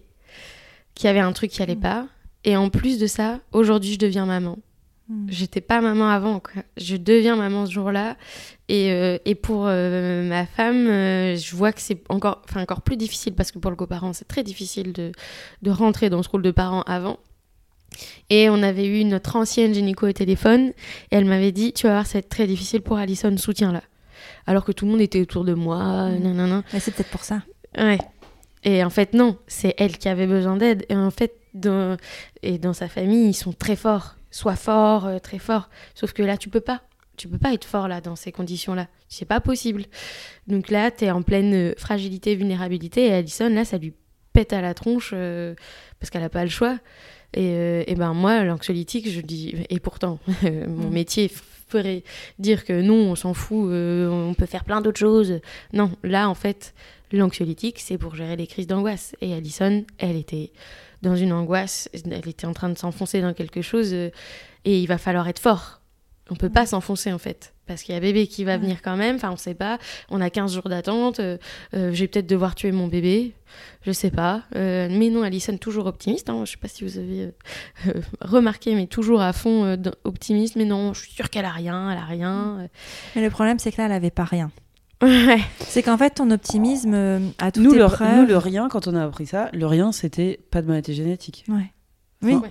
qu'il 0.95 1.09
y 1.09 1.11
avait 1.11 1.18
un 1.18 1.33
truc 1.33 1.51
qui 1.51 1.61
allait 1.61 1.74
pas. 1.74 2.07
Et 2.45 2.57
en 2.57 2.70
plus 2.70 3.01
de 3.01 3.09
ça, 3.09 3.41
aujourd'hui, 3.53 3.95
je 3.95 3.99
deviens 3.99 4.27
maman. 4.27 4.59
Mm. 5.09 5.26
J'étais 5.28 5.61
pas 5.61 5.80
maman 5.80 6.09
avant, 6.09 6.40
quoi. 6.40 6.62
Je 6.76 6.96
deviens 6.96 7.36
maman 7.36 7.66
ce 7.66 7.72
jour-là. 7.72 8.16
Et, 8.68 8.90
euh, 8.92 9.18
et 9.24 9.34
pour 9.36 9.66
euh, 9.66 10.28
ma 10.28 10.46
femme, 10.46 10.88
euh, 10.88 11.36
je 11.36 11.54
vois 11.54 11.72
que 11.72 11.80
c'est 11.80 12.02
encore, 12.09 12.42
encore 12.57 12.82
plus 12.82 12.96
difficile 12.96 13.34
parce 13.34 13.52
que 13.52 13.59
pour 13.59 13.70
le 13.70 13.76
coparent, 13.76 14.12
c'est 14.12 14.26
très 14.26 14.42
difficile 14.42 14.92
de, 14.92 15.12
de 15.62 15.70
rentrer 15.70 16.11
dans 16.11 16.22
ce 16.22 16.28
rôle 16.28 16.42
de 16.42 16.50
parent 16.50 16.82
avant. 16.82 17.18
Et 18.30 18.50
on 18.50 18.62
avait 18.62 18.86
eu 18.86 19.04
notre 19.04 19.36
ancienne 19.36 19.72
gynéco 19.72 20.09
au 20.09 20.12
téléphone 20.12 20.70
et 21.11 21.16
elle 21.16 21.24
m'avait 21.24 21.52
dit 21.52 21.72
Tu 21.72 21.86
vas 21.86 21.92
voir, 21.94 22.07
ça 22.07 22.14
va 22.14 22.18
être 22.18 22.28
très 22.28 22.46
difficile 22.48 22.82
pour 22.82 22.96
Alison, 22.98 23.34
soutiens-la. 23.36 23.82
Alors 24.46 24.64
que 24.64 24.72
tout 24.72 24.84
le 24.86 24.90
monde 24.90 25.00
était 25.00 25.20
autour 25.20 25.44
de 25.44 25.54
moi, 25.54 26.11
Mm. 26.11 26.18
nanana. 26.22 26.62
Mais 26.72 26.80
c'est 26.80 26.90
peut-être 26.90 27.11
pour 27.11 27.22
ça. 27.24 27.42
Ouais. 27.78 27.98
Et 28.64 28.82
en 28.82 28.90
fait, 28.90 29.14
non, 29.14 29.38
c'est 29.46 29.74
elle 29.78 29.96
qui 29.98 30.09
avait 30.09 30.26
besoin 30.26 30.57
d'aide. 30.57 30.84
Et 30.88 30.96
en 30.96 31.11
fait, 31.12 31.34
dans, 31.54 31.96
et 32.42 32.59
dans 32.59 32.72
sa 32.72 32.88
famille, 32.88 33.28
ils 33.30 33.34
sont 33.34 33.52
très 33.52 33.76
forts. 33.76 34.16
Sois 34.37 34.57
fort, 34.57 35.07
euh, 35.07 35.18
très 35.18 35.39
fort. 35.39 35.70
Sauf 35.95 36.12
que 36.12 36.22
là, 36.22 36.37
tu 36.37 36.49
peux 36.51 36.61
pas. 36.61 36.82
Tu 37.16 37.28
peux 37.28 37.39
pas 37.39 37.55
être 37.55 37.64
fort 37.64 37.89
là, 37.89 38.03
dans 38.03 38.16
ces 38.16 38.30
conditions-là. 38.32 38.89
C'est 39.09 39.24
pas 39.24 39.41
possible. 39.41 39.84
Donc 40.47 40.68
là, 40.68 40.91
t'es 40.91 41.11
en 41.11 41.22
pleine 41.22 41.55
euh, 41.55 41.74
fragilité, 41.78 42.34
vulnérabilité. 42.34 43.07
Et 43.07 43.12
Alison, 43.14 43.49
là, 43.49 43.64
ça 43.64 43.78
lui 43.78 43.95
pète 44.34 44.53
à 44.53 44.61
la 44.61 44.74
tronche 44.74 45.12
euh, 45.14 45.55
parce 45.99 46.11
qu'elle 46.11 46.22
a 46.24 46.28
pas 46.28 46.45
le 46.45 46.51
choix. 46.51 46.78
Et, 47.32 47.91
et 47.91 47.95
ben 47.95 48.12
moi, 48.12 48.45
l'anxiolytique, 48.45 49.11
je 49.11 49.20
dis, 49.22 49.55
et 49.70 49.80
pourtant, 49.80 50.18
mon 50.43 50.89
Mm. 50.89 50.91
métier 50.91 51.30
ferait 51.68 52.05
dire 52.39 52.64
que 52.66 52.80
non, 52.82 53.11
on 53.12 53.14
s'en 53.16 53.32
fout, 53.34 53.70
euh, 53.70 54.09
on 54.11 54.34
peut 54.34 54.47
faire 54.47 54.64
plein 54.64 54.82
d'autres 54.82 55.01
choses. 55.01 55.41
Non, 55.72 55.91
là, 56.03 56.28
en 56.28 56.34
fait, 56.34 56.74
l'anxiolytique, 57.12 57.78
c'est 57.80 57.97
pour 57.99 58.14
gérer 58.14 58.37
les 58.37 58.47
crises 58.47 58.66
d'angoisse. 58.66 59.16
Et 59.22 59.32
Alison, 59.32 59.84
elle 59.99 60.16
était 60.16 60.53
dans 61.03 61.16
une 61.16 61.32
angoisse, 61.32 61.88
elle 61.92 62.28
était 62.28 62.47
en 62.47 62.53
train 62.53 62.68
de 62.68 62.78
s'enfoncer 62.78 63.20
dans 63.20 63.34
quelque 63.34 63.62
chose, 63.62 63.92
euh, 63.92 64.11
et 64.64 64.80
il 64.80 64.86
va 64.86 64.99
falloir 64.99 65.28
être 65.28 65.38
fort. 65.38 65.80
On 66.30 66.34
peut 66.34 66.51
pas 66.51 66.66
s'enfoncer, 66.66 67.12
en 67.12 67.18
fait. 67.18 67.55
Parce 67.66 67.82
qu'il 67.82 67.94
y 67.94 67.99
a 67.99 68.01
bébé 68.01 68.28
qui 68.28 68.44
va 68.44 68.59
venir 68.59 68.80
quand 68.80 68.97
même, 68.97 69.16
enfin 69.16 69.32
on 69.32 69.36
sait 69.36 69.55
pas, 69.55 69.78
on 70.09 70.20
a 70.20 70.30
15 70.30 70.55
jours 70.55 70.68
d'attente, 70.68 71.18
euh, 71.18 71.36
euh, 71.74 71.92
je 71.92 72.01
vais 72.01 72.07
peut-être 72.07 72.28
devoir 72.28 72.55
tuer 72.55 72.70
mon 72.70 72.86
bébé, 72.86 73.34
je 73.82 73.90
sais 73.90 74.12
pas. 74.12 74.44
Euh, 74.55 74.86
mais 74.88 75.11
non, 75.11 75.22
Alison, 75.22 75.57
toujours 75.57 75.86
optimiste. 75.86 76.30
Hein. 76.30 76.44
Je 76.44 76.53
sais 76.53 76.59
pas 76.59 76.68
si 76.68 76.84
vous 76.84 76.99
avez 76.99 77.32
remarqué, 78.20 78.76
mais 78.76 78.86
toujours 78.86 79.20
à 79.20 79.32
fond 79.32 79.76
optimiste. 80.05 80.55
Mais 80.55 80.64
non, 80.64 80.94
je 80.94 81.03
suis 81.03 81.12
sûre 81.12 81.28
qu'elle 81.28 81.44
a 81.44 81.51
rien, 81.51 81.90
elle 81.90 81.99
a 81.99 82.05
rien. 82.05 82.68
Mais 83.16 83.22
le 83.22 83.30
problème, 83.30 83.59
c'est 83.59 83.72
que 83.72 83.78
là, 83.78 83.86
elle 83.86 83.92
avait 83.92 84.11
pas 84.11 84.24
rien. 84.24 84.53
Ouais. 85.03 85.40
C'est 85.61 85.82
qu'en 85.82 85.99
fait, 85.99 86.11
ton 86.11 86.30
optimisme 86.30 86.94
euh, 86.94 87.18
à 87.38 87.53
toute 87.53 87.62
Nous 87.64 87.74
le, 87.74 87.84
épreuve... 87.84 88.20
nous, 88.22 88.26
le 88.26 88.36
rien, 88.38 88.68
quand 88.68 88.86
on 88.88 88.94
a 88.94 89.05
appris 89.05 89.26
ça, 89.26 89.51
le 89.53 89.66
rien, 89.66 89.92
c'était 89.92 90.40
pas 90.51 90.62
de 90.62 90.68
maladie 90.68 90.94
génétique. 90.94 91.44
Ouais. 91.49 91.72
Oui. 92.22 92.34
Enfin, 92.34 92.49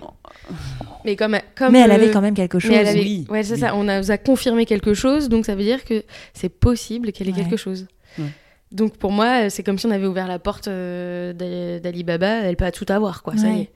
Mais 1.04 1.16
comme, 1.16 1.36
comme 1.56 1.72
mais 1.72 1.80
elle 1.80 1.90
euh, 1.90 1.94
avait 1.94 2.10
quand 2.12 2.20
même 2.20 2.34
quelque 2.34 2.60
chose. 2.60 2.70
mais 2.70 2.76
elle 2.76 2.86
avait- 2.86 3.00
oui, 3.00 3.26
ouais, 3.28 3.42
c'est 3.42 3.54
oui. 3.54 3.60
ça. 3.60 3.74
On 3.74 3.88
a, 3.88 3.98
nous 4.00 4.10
a 4.12 4.16
confirmé 4.18 4.64
quelque 4.64 4.94
chose, 4.94 5.28
donc 5.28 5.44
ça 5.44 5.56
veut 5.56 5.64
dire 5.64 5.84
que 5.84 6.04
c'est 6.34 6.48
possible 6.48 7.10
qu'elle 7.10 7.28
ait 7.28 7.32
Ouais. 7.32 7.40
quelque 7.42 7.56
chose. 7.56 7.88
Ouais. 8.18 8.26
Donc 8.70 8.96
pour 8.96 9.10
moi, 9.10 9.50
c'est 9.50 9.64
comme 9.64 9.76
si 9.78 9.86
on 9.86 9.90
avait 9.90 10.06
ouvert 10.06 10.28
la 10.28 10.38
porte 10.38 10.68
euh, 10.68 11.32
d'Ali 11.32 11.80
d'Ali 11.80 12.04
Baba, 12.04 12.28
elle 12.42 12.56
peut 12.56 12.70
tout 12.70 12.86
avoir, 12.88 13.24
quoi. 13.24 13.36
Ça 13.36 13.48
y 13.48 13.62
est. 13.62 13.70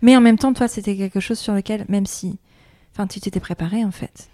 Mais 0.00 0.16
en 0.16 0.22
même 0.22 0.38
temps, 0.38 0.54
toi, 0.54 0.68
c'était 0.68 0.96
quelque 0.96 1.20
chose 1.20 1.38
sur 1.38 1.52
lequel, 1.52 1.84
même 1.90 2.06
si, 2.06 2.38
enfin, 2.94 3.06
tu 3.06 3.20
t'étais 3.20 3.40
préparé 3.40 3.84
en 3.84 3.90
fait. 3.90 4.29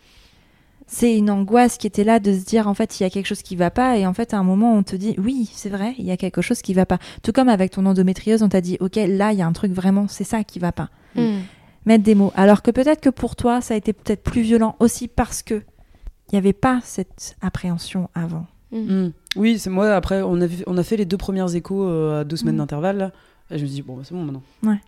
C'est 0.88 1.16
une 1.16 1.30
angoisse 1.30 1.78
qui 1.78 1.86
était 1.88 2.04
là 2.04 2.20
de 2.20 2.32
se 2.32 2.44
dire 2.44 2.68
en 2.68 2.74
fait 2.74 3.00
il 3.00 3.02
y 3.02 3.06
a 3.06 3.10
quelque 3.10 3.26
chose 3.26 3.42
qui 3.42 3.56
va 3.56 3.70
pas 3.70 3.98
et 3.98 4.06
en 4.06 4.14
fait 4.14 4.32
à 4.34 4.38
un 4.38 4.44
moment 4.44 4.74
on 4.74 4.82
te 4.84 4.94
dit 4.94 5.14
oui 5.18 5.50
c'est 5.52 5.68
vrai 5.68 5.94
il 5.98 6.04
y 6.04 6.12
a 6.12 6.16
quelque 6.16 6.42
chose 6.42 6.62
qui 6.62 6.74
va 6.74 6.86
pas. 6.86 6.98
Tout 7.22 7.32
comme 7.32 7.48
avec 7.48 7.72
ton 7.72 7.84
endométriose 7.86 8.42
on 8.42 8.48
t'a 8.48 8.60
dit 8.60 8.76
ok 8.80 8.96
là 9.08 9.32
il 9.32 9.38
y 9.38 9.42
a 9.42 9.46
un 9.46 9.52
truc 9.52 9.72
vraiment 9.72 10.06
c'est 10.08 10.24
ça 10.24 10.44
qui 10.44 10.58
va 10.60 10.70
pas. 10.72 10.88
Mm. 11.16 11.38
Mettre 11.86 12.04
des 12.04 12.14
mots. 12.14 12.32
Alors 12.36 12.62
que 12.62 12.70
peut-être 12.70 13.00
que 13.00 13.10
pour 13.10 13.34
toi 13.36 13.60
ça 13.60 13.74
a 13.74 13.76
été 13.76 13.92
peut-être 13.92 14.22
plus 14.22 14.42
violent 14.42 14.76
aussi 14.78 15.08
parce 15.08 15.42
que 15.42 15.54
il 15.54 16.34
n'y 16.34 16.38
avait 16.38 16.52
pas 16.52 16.80
cette 16.84 17.36
appréhension 17.40 18.08
avant. 18.14 18.46
Mm. 18.72 19.08
Oui, 19.36 19.58
c'est 19.60 19.70
moi. 19.70 19.94
Après, 19.94 20.22
on 20.22 20.40
a, 20.40 20.46
vu- 20.46 20.64
on 20.66 20.76
a 20.76 20.82
fait 20.82 20.96
les 20.96 21.04
deux 21.04 21.16
premières 21.16 21.54
échos 21.54 21.84
euh, 21.84 22.22
à 22.22 22.24
deux 22.24 22.34
semaines 22.36 22.56
Mm. 22.56 22.58
d'intervalle. 22.58 23.12
Et 23.52 23.58
je 23.58 23.62
me 23.62 23.68
dis, 23.68 23.80
bon, 23.82 23.94
bah, 23.96 24.02
c'est 24.04 24.12
bon 24.14 24.24
maintenant. 24.24 24.42
Ouais. 24.64 24.80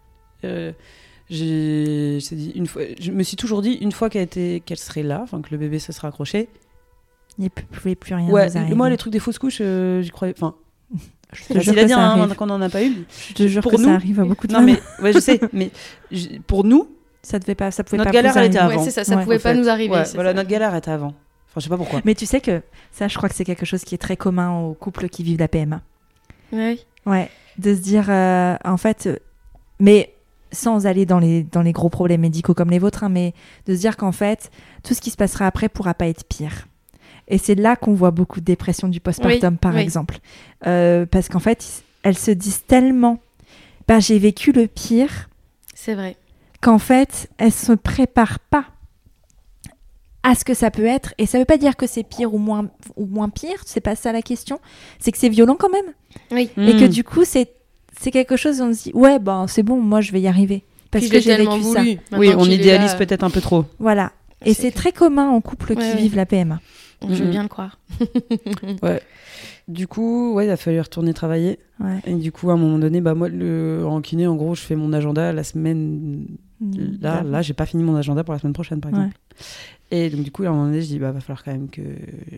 Euh, 0.44 0.72
j'ai 1.30 2.18
j'ai 2.20 2.36
dit 2.36 2.52
une 2.54 2.66
fois, 2.66 2.82
je 3.00 3.10
me 3.10 3.22
suis 3.22 3.36
toujours 3.36 3.62
dit, 3.62 3.72
une 3.74 3.92
fois 3.92 4.08
qu'elle 4.10 4.22
était- 4.22 4.62
qu'elle 4.64 4.78
serait 4.78 5.02
là, 5.02 5.20
enfin 5.22 5.40
que 5.42 5.48
le 5.50 5.58
bébé 5.58 5.78
se 5.78 5.92
sera 5.92 6.08
accroché. 6.08 6.48
Il 7.38 7.44
ne 7.44 7.48
pouvait 7.50 7.94
plus 7.94 8.14
rien 8.14 8.28
Ouais, 8.30 8.48
moi, 8.74 8.88
les 8.90 8.96
trucs 8.96 9.12
des 9.12 9.20
fausses 9.20 9.38
couches, 9.38 9.58
euh, 9.60 10.02
j'y 10.02 10.10
croyais. 10.10 10.34
Enfin, 10.36 10.54
je 11.32 11.42
c'est 11.42 11.54
te 11.54 11.60
jure 11.60 11.74
facile 11.74 11.78
à 11.78 11.82
que 11.82 11.86
dire 11.86 11.96
ça 11.96 12.12
hein, 12.12 12.28
qu'on 12.34 12.46
n'en 12.46 12.60
a 12.60 12.68
pas 12.68 12.82
eu. 12.82 13.04
Je 13.28 13.34
te 13.34 13.46
jure 13.46 13.62
pour 13.62 13.72
que 13.72 13.76
nous- 13.76 13.84
ça 13.84 13.94
arrive 13.94 14.18
à 14.20 14.24
beaucoup 14.24 14.46
de 14.46 14.52
Non, 14.52 14.62
mais 14.62 14.80
ouais, 15.02 15.12
je 15.12 15.18
sais, 15.20 15.38
mais 15.52 15.70
pour 16.46 16.64
nous, 16.64 16.88
ça 17.22 17.38
devait 17.38 17.54
pas 17.54 17.70
ça 17.70 17.84
pouvait 17.84 17.98
Notre 17.98 18.08
pas 18.10 18.14
galère, 18.14 18.36
elle 18.36 18.46
était 18.46 18.58
avant. 18.58 18.76
Ouais, 18.78 18.84
c'est 18.84 18.90
ça, 18.90 19.04
ça 19.04 19.16
Ouais. 19.16 19.22
pouvait 19.24 19.38
pas 19.38 19.52
fait. 19.52 19.58
nous 19.58 19.68
arriver. 19.68 19.94
Ouais, 19.94 20.04
voilà, 20.14 20.30
ça. 20.30 20.34
notre 20.34 20.48
galère 20.48 20.74
était 20.74 20.90
avant. 20.90 21.08
Enfin, 21.50 21.58
je 21.58 21.60
sais 21.60 21.68
pas 21.68 21.76
pourquoi. 21.76 22.00
Mais 22.04 22.14
tu 22.14 22.26
sais 22.26 22.40
que 22.40 22.62
ça, 22.90 23.06
je 23.08 23.16
crois 23.16 23.28
que 23.28 23.34
c'est 23.34 23.44
quelque 23.44 23.66
chose 23.66 23.84
qui 23.84 23.94
est 23.94 23.98
très 23.98 24.16
commun 24.16 24.58
aux 24.60 24.74
couples 24.74 25.08
qui 25.08 25.22
vivent 25.22 25.38
la 25.38 25.48
PMA. 25.48 25.80
Ouais. 26.52 26.78
Ouais, 27.06 27.30
de 27.58 27.74
se 27.74 27.80
dire, 27.80 28.06
euh, 28.08 28.56
en 28.64 28.76
fait, 28.76 29.06
euh, 29.06 29.16
mais 29.80 30.12
sans 30.52 30.86
aller 30.86 31.06
dans 31.06 31.18
les, 31.18 31.42
dans 31.44 31.62
les 31.62 31.72
gros 31.72 31.88
problèmes 31.88 32.20
médicaux 32.22 32.54
comme 32.54 32.70
les 32.70 32.78
vôtres, 32.78 33.04
hein, 33.04 33.08
mais 33.08 33.34
de 33.66 33.74
se 33.74 33.80
dire 33.80 33.96
qu'en 33.96 34.12
fait, 34.12 34.50
tout 34.82 34.94
ce 34.94 35.00
qui 35.00 35.10
se 35.10 35.16
passera 35.16 35.46
après 35.46 35.68
pourra 35.68 35.94
pas 35.94 36.06
être 36.08 36.24
pire. 36.24 36.66
Et 37.28 37.36
c'est 37.38 37.54
là 37.54 37.76
qu'on 37.76 37.92
voit 37.94 38.10
beaucoup 38.10 38.40
de 38.40 38.44
dépression 38.46 38.88
du 38.88 39.00
postpartum, 39.00 39.52
Oui, 39.54 39.58
par 39.60 39.74
oui. 39.74 39.80
exemple. 39.80 40.18
Euh, 40.66 41.04
parce 41.06 41.28
qu'en 41.28 41.40
fait, 41.40 41.82
elles 42.02 42.16
se 42.16 42.30
disent 42.30 42.62
tellement, 42.66 43.18
ben, 43.86 44.00
j'ai 44.00 44.18
vécu 44.18 44.52
le 44.52 44.66
pire, 44.66 45.28
C'est 45.74 45.94
vrai. 45.94 46.16
qu'en 46.62 46.78
fait, 46.78 47.28
elles 47.36 47.52
se 47.52 47.72
préparent 47.72 48.38
pas 48.40 48.64
à 50.22 50.34
ce 50.34 50.44
que 50.44 50.54
ça 50.54 50.70
peut 50.70 50.86
être. 50.86 51.14
Et 51.18 51.26
ça 51.26 51.38
veut 51.38 51.44
pas 51.44 51.58
dire 51.58 51.76
que 51.76 51.86
c'est 51.86 52.02
pire 52.02 52.34
ou 52.34 52.38
moins, 52.38 52.68
ou 52.96 53.06
moins 53.06 53.28
pire, 53.28 53.62
c'est 53.66 53.80
pas 53.80 53.94
ça 53.94 54.10
la 54.12 54.22
question. 54.22 54.58
C'est 54.98 55.12
que 55.12 55.18
c'est 55.18 55.28
violent 55.28 55.56
quand 55.58 55.70
même. 55.70 55.92
Oui. 56.32 56.50
Et 56.56 56.76
que 56.76 56.84
Mm. 56.86 56.88
du 56.88 57.04
coup, 57.04 57.24
c'est 57.24 57.50
c'est 58.00 58.10
quelque 58.10 58.36
chose 58.36 58.60
où 58.60 58.64
on 58.64 58.72
se 58.74 58.84
dit, 58.84 58.92
ouais, 58.94 59.18
ben 59.18 59.46
c'est 59.48 59.62
bon, 59.62 59.80
moi 59.80 60.00
je 60.00 60.12
vais 60.12 60.20
y 60.20 60.26
arriver. 60.28 60.64
Parce 60.90 61.04
Puis 61.04 61.12
que 61.12 61.20
j'ai 61.20 61.36
vécu 61.36 61.58
voulu. 61.58 61.98
ça. 62.10 62.16
Oui, 62.18 62.30
on 62.36 62.44
idéalise 62.46 62.92
là, 62.92 62.96
peut-être 62.98 63.22
un 63.24 63.30
peu 63.30 63.40
trop. 63.40 63.64
Voilà. 63.78 64.12
Et 64.44 64.54
C'est 64.54 64.70
très 64.70 64.92
commun 64.92 65.28
en 65.28 65.40
couple 65.40 65.74
qui 65.74 65.80
Ouais, 65.80 65.92
ouais. 65.92 65.96
vivent 65.96 66.16
la 66.16 66.24
PMA. 66.26 66.60
Je 67.08 67.22
veux 67.24 67.30
bien 67.30 67.42
le 67.42 67.48
croire. 67.48 67.78
Du 69.68 69.86
coup, 69.86 70.32
ouais, 70.32 70.46
il 70.46 70.50
a 70.50 70.56
fallu 70.56 70.80
retourner 70.80 71.12
travailler. 71.12 71.58
Ouais. 71.78 72.00
Et 72.06 72.14
du 72.14 72.32
coup, 72.32 72.48
à 72.48 72.54
un 72.54 72.56
moment 72.56 72.78
donné, 72.78 73.02
bah 73.02 73.14
moi, 73.14 73.28
le, 73.28 73.84
en 73.86 74.00
kiné, 74.00 74.26
en 74.26 74.34
gros, 74.34 74.54
je 74.54 74.62
fais 74.62 74.76
mon 74.76 74.94
agenda 74.94 75.30
la 75.34 75.44
semaine. 75.44 76.24
Là, 77.02 77.22
là, 77.22 77.42
j'ai 77.42 77.52
pas 77.52 77.66
fini 77.66 77.82
mon 77.84 77.94
agenda 77.94 78.24
pour 78.24 78.32
la 78.32 78.40
semaine 78.40 78.54
prochaine, 78.54 78.80
par 78.80 78.90
Ouais. 78.92 78.98
exemple. 78.98 79.16
Et 79.90 80.10
donc, 80.10 80.22
du 80.22 80.30
coup, 80.30 80.44
à 80.44 80.48
un 80.48 80.50
moment 80.50 80.66
donné, 80.66 80.82
je 80.82 80.86
dis, 80.86 80.98
bah, 80.98 81.12
va 81.12 81.20
falloir 81.20 81.42
quand 81.42 81.50
même 81.50 81.70
que 81.70 81.82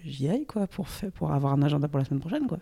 j'y 0.05 0.29
aille, 0.29 0.47
quoi, 0.47 0.69
pour, 0.69 0.89
faire, 0.89 1.11
pour 1.11 1.33
avoir 1.33 1.53
un 1.53 1.63
agenda 1.63 1.89
pour 1.89 1.99
la 1.99 2.05
semaine 2.05 2.21
prochaine, 2.21 2.47
quoi. 2.47 2.59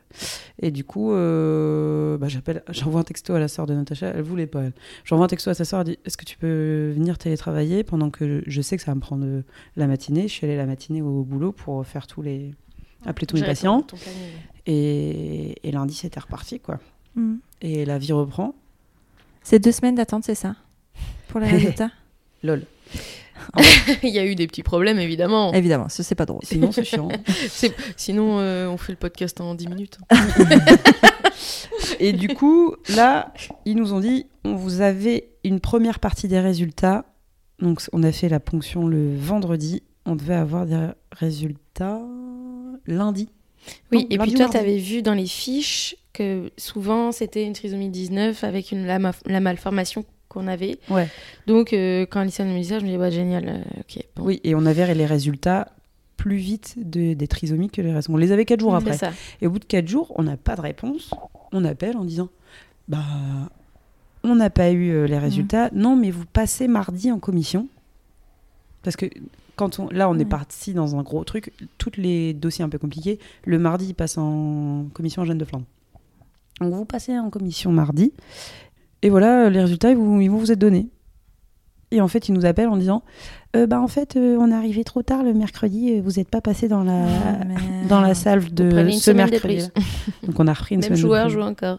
Et 0.63 0.71
du 0.71 0.83
coup, 0.83 1.13
euh, 1.13 2.17
bah, 2.17 2.29
j'appelle, 2.29 2.63
j'envoie 2.71 3.01
un 3.03 3.05
texto 3.05 3.35
à 3.35 3.39
la 3.39 3.49
sœur 3.49 3.67
de 3.67 3.75
Natacha, 3.75 4.07
elle 4.09 4.23
voulait 4.23 4.47
pas, 4.47 4.63
elle. 4.63 4.73
J'envoie 5.05 5.27
un 5.27 5.29
texto 5.29 5.51
à 5.51 5.55
sa 5.55 5.67
sœur, 5.67 5.81
elle 5.81 5.87
dit, 5.87 5.99
est-ce 6.07 6.17
que 6.17 6.25
tu 6.25 6.39
peux 6.39 6.93
venir 6.95 7.19
télétravailler 7.19 7.85
pendant 7.85 8.09
que 8.09 8.43
je 8.47 8.63
sais 8.63 8.79
que 8.79 8.83
ça 8.83 8.93
va 8.93 8.95
me 8.95 9.01
prendre 9.01 9.43
la 9.77 9.87
matinée? 9.87 10.23
Je 10.23 10.33
suis 10.33 10.47
allée 10.47 10.57
la 10.57 10.67
matinée 10.67 11.03
au 11.03 11.23
boulot 11.23 11.53
pour 11.53 11.87
faire 11.87 12.07
tous 12.07 12.23
les. 12.23 12.55
appeler 13.05 13.27
tous 13.27 13.37
mes 13.37 13.45
patients. 13.45 13.87
Et, 14.65 15.57
et 15.69 15.71
lundi, 15.71 15.95
c'était 15.95 16.21
reparti, 16.21 16.61
quoi. 16.61 16.79
Mm. 17.15 17.37
Et 17.61 17.85
la 17.85 17.99
vie 17.99 18.13
reprend. 18.13 18.55
C'est 19.43 19.59
deux 19.59 19.73
semaines 19.73 19.97
d'attente, 19.97 20.25
c'est 20.25 20.35
ça? 20.35 20.57
Pour 21.29 21.41
les 21.41 21.47
résultats 21.51 21.91
Lol. 22.43 22.65
Il 24.03 24.11
y 24.11 24.19
a 24.19 24.27
eu 24.27 24.35
des 24.35 24.47
petits 24.47 24.63
problèmes, 24.63 24.99
évidemment. 24.99 25.53
Évidemment, 25.53 25.89
ce 25.89 26.03
c'est 26.03 26.15
pas 26.15 26.27
drôle. 26.27 26.41
Sinon, 26.45 26.73
c'est 26.73 26.85
chiant. 26.85 27.09
Sinon, 27.97 28.39
euh, 28.41 28.69
on 28.69 28.77
fait 28.77 28.93
le 28.93 28.99
podcast 28.99 29.41
en 29.41 29.55
10 29.55 29.69
minutes. 29.69 29.99
Et 32.01 32.13
du 32.13 32.29
coup, 32.29 32.75
là, 32.95 33.33
ils 33.65 33.77
nous 33.77 33.93
ont 33.93 34.01
dit 34.01 34.27
on 34.45 34.55
vous 34.55 34.81
avait 34.81 35.31
une 35.45 35.61
première 35.61 36.01
partie 36.01 36.29
des 36.29 36.41
résultats. 36.41 37.05
Donc, 37.61 37.83
on 37.93 38.03
a 38.03 38.13
fait 38.13 38.29
la 38.29 38.41
ponction 38.41 38.87
le 38.87 39.17
vendredi. 39.17 39.83
On 40.07 40.17
devait 40.17 40.35
avoir 40.35 40.67
des 40.67 40.89
résultats 41.13 42.01
lundi. 42.87 43.29
Oui, 43.93 44.03
Non, 44.03 44.07
et 44.11 44.17
lundi 44.17 44.31
puis 44.31 44.41
toi, 44.41 44.49
tu 44.51 44.57
avais 44.57 44.79
vu 44.79 45.03
dans 45.03 45.15
les 45.15 45.27
fiches 45.27 45.97
que 46.13 46.51
souvent, 46.57 47.13
c'était 47.13 47.45
une 47.45 47.53
trisomie 47.53 47.91
19 47.91 48.43
avec 48.45 48.73
une, 48.73 48.87
la 48.87 49.41
malformation 49.41 50.05
qu'on 50.29 50.47
avait. 50.47 50.79
Ouais. 50.91 51.09
Donc, 51.47 51.73
euh, 51.73 52.07
quand 52.09 52.21
Alison 52.21 52.45
me 52.45 52.59
dit 52.59 52.65
ça, 52.65 52.79
je 52.79 52.85
me 52.85 52.91
dis, 52.91 52.97
bah, 52.99 53.11
génial, 53.11 53.49
euh, 53.49 53.81
ok. 53.81 54.05
bon. 54.17 54.25
Oui, 54.25 54.41
et 54.45 54.55
on 54.55 54.67
avait 54.67 54.95
les 54.95 55.07
résultats 55.07 55.69
plus 56.17 56.37
vite 56.37 56.75
de- 56.77 57.15
des 57.15 57.29
trisomiques 57.29 57.73
que 57.73 57.81
les 57.83 57.93
restes. 57.93 58.11
On 58.11 58.17
les 58.17 58.33
avait 58.33 58.45
quatre 58.45 58.61
jours 58.61 58.73
C'est 58.73 58.77
après. 58.89 58.99
ça. 58.99 59.13
Et 59.41 59.47
au 59.47 59.51
bout 59.51 59.59
de 59.61 59.65
quatre 59.65 59.87
jours, 59.89 60.13
on 60.17 60.23
n'a 60.25 60.37
pas 60.37 60.57
de 60.57 60.61
réponse. 60.61 61.11
On 61.53 61.65
appelle 61.65 61.97
en 61.97 62.05
disant 62.05 62.29
Bah, 62.89 62.99
on 64.25 64.35
n'a 64.35 64.51
pas 64.51 64.71
eu 64.71 64.91
euh, 64.91 65.07
les 65.07 65.19
résultats. 65.19 65.71
Non, 65.73 65.95
mais 65.97 66.11
vous 66.11 66.25
passez 66.27 66.67
mardi 66.69 67.13
en 67.13 67.19
commission. 67.19 67.69
Parce 68.83 68.97
que 68.97 69.07
quand 69.57 69.79
on, 69.79 69.89
là, 69.91 70.09
on 70.09 70.19
est 70.19 70.25
parti 70.25 70.73
dans 70.75 70.97
un 70.97 71.03
gros 71.03 71.23
truc. 71.25 71.53
Tous 71.79 71.93
les 71.97 72.33
dossiers 72.35 72.65
un 72.65 72.69
peu 72.69 72.79
compliqués, 72.79 73.19
le 73.45 73.59
mardi, 73.59 73.87
ils 73.89 73.95
passent 73.95 74.19
en 74.19 74.87
commission 74.95 75.23
à 75.23 75.25
Jeanne 75.25 75.39
de 75.39 75.45
Flandre. 75.45 75.67
Donc 76.61 76.75
vous 76.75 76.85
passez 76.85 77.17
en 77.19 77.31
commission 77.31 77.71
mardi. 77.71 78.13
Et 79.03 79.11
voilà, 79.11 79.49
les 79.51 79.61
résultats, 79.61 79.91
ils, 79.91 79.97
vous- 79.97 80.21
ils 80.21 80.29
vont 80.31 80.39
vous 80.39 80.53
être 80.53 80.59
donnés. 80.59 80.89
Et 81.91 82.01
en 82.03 82.09
fait, 82.09 82.29
ils 82.29 82.33
nous 82.35 82.45
appellent 82.45 82.69
en 82.69 82.77
disant 82.77 83.03
Euh, 83.57 83.67
Bah, 83.67 83.81
en 83.81 83.89
fait, 83.89 84.17
euh, 84.17 84.37
on 84.39 84.51
est 84.51 84.55
arrivé 84.55 84.85
trop 84.85 85.03
tard 85.03 85.23
le 85.23 85.33
mercredi. 85.33 85.93
euh, 85.95 86.03
Vous 86.05 86.13
n'êtes 86.19 86.29
pas 86.29 86.41
passé 86.43 86.69
dans 86.69 86.83
la, 86.85 87.05
Ah, 87.05 87.39
dans 87.89 88.01
la 88.03 88.15
salle 88.15 88.53
de 88.53 88.91
ce 88.91 89.11
mercredi. 89.11 89.69
Donc 90.25 90.39
on 90.39 90.47
a 90.47 90.53
repris 90.53 90.75
une 90.75 90.81
Même 90.83 90.89
semaine 90.91 91.01
joueur 91.01 91.29
joue 91.31 91.41
encore. 91.41 91.79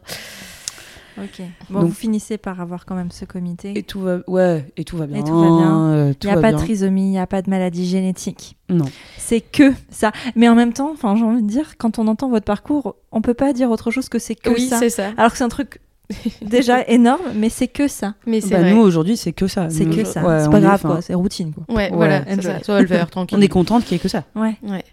Ok. 1.18 1.42
Bon, 1.70 1.82
Donc- 1.82 1.90
vous 1.90 1.94
finissez 1.96 2.38
par 2.38 2.62
avoir 2.62 2.86
quand 2.86 2.96
même 2.96 3.12
ce 3.12 3.26
comité. 3.26 3.78
Et 3.78 3.84
tout 3.84 4.00
va, 4.00 4.20
ouais, 4.28 4.66
et 4.78 4.86
tout 4.86 4.96
va 4.98 5.06
bien. 5.06 5.22
tout 5.22 5.38
va 5.38 5.48
bien. 5.58 5.90
euh, 5.92 6.14
Il 6.24 6.26
n'y 6.28 6.32
a 6.32 6.40
pas 6.42 6.54
de 6.54 6.58
trisomie, 6.58 7.08
il 7.08 7.10
n'y 7.12 7.20
a 7.20 7.28
pas 7.28 7.42
de 7.42 7.50
maladie 7.50 7.86
génétique. 7.86 8.56
Non. 8.70 8.86
C'est 9.18 9.42
que 9.42 9.74
ça. 9.90 10.12
Mais 10.38 10.48
en 10.48 10.56
même 10.56 10.72
temps, 10.74 10.92
enfin, 10.94 11.16
j'ai 11.18 11.24
envie 11.26 11.44
de 11.44 11.48
dire, 11.48 11.78
quand 11.78 12.00
on 12.00 12.08
entend 12.08 12.30
votre 12.30 12.46
parcours, 12.46 12.96
on 13.12 13.22
peut 13.22 13.34
pas 13.34 13.52
dire 13.52 13.70
autre 13.70 13.92
chose 13.92 14.08
que 14.08 14.18
c'est 14.18 14.34
que 14.36 14.50
oui, 14.50 14.68
ça. 14.70 14.80
c'est 14.80 14.90
ça. 14.90 15.10
Alors 15.18 15.32
que 15.32 15.38
c'est 15.38 15.44
un 15.44 15.50
truc 15.50 15.82
déjà 16.42 16.84
énorme, 16.88 17.22
mais 17.36 17.50
c'est 17.50 17.68
que 17.68 17.88
ça. 17.88 18.16
Mais 18.26 18.42
c'est 18.42 18.50
Bah, 18.52 18.62
vrai. 18.62 18.74
nous 18.74 18.82
aujourd'hui, 18.82 19.16
c'est 19.18 19.32
que 19.34 19.48
ça. 19.48 19.70
C'est 19.70 19.86
que 19.86 20.04
ça. 20.04 20.24
ouais, 20.26 20.40
c'est 20.42 20.48
on 20.48 20.52
pas 20.52 20.58
est- 20.58 20.62
grave. 20.62 21.02
C'est 21.02 21.14
routine, 21.14 21.54
quoi. 21.54 21.64
Ouais, 21.70 21.90
Ouais, 21.90 21.96
voilà, 21.96 22.24
c'est 22.26 22.36
c'est 22.38 22.42
ça. 22.42 22.58
ça. 22.60 22.64
Solver, 22.64 23.04
tranquille. 23.12 23.38
On 23.38 23.42
est 23.42 23.48
contente 23.48 23.84
qu'il 23.84 23.94
y 23.94 23.96
ait 23.96 24.00
que 24.00 24.08
ça. 24.10 24.24
Ouais. 24.36 24.56
Ouais. 24.64 24.84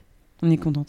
On 0.42 0.50
est 0.50 0.56
contente. 0.58 0.88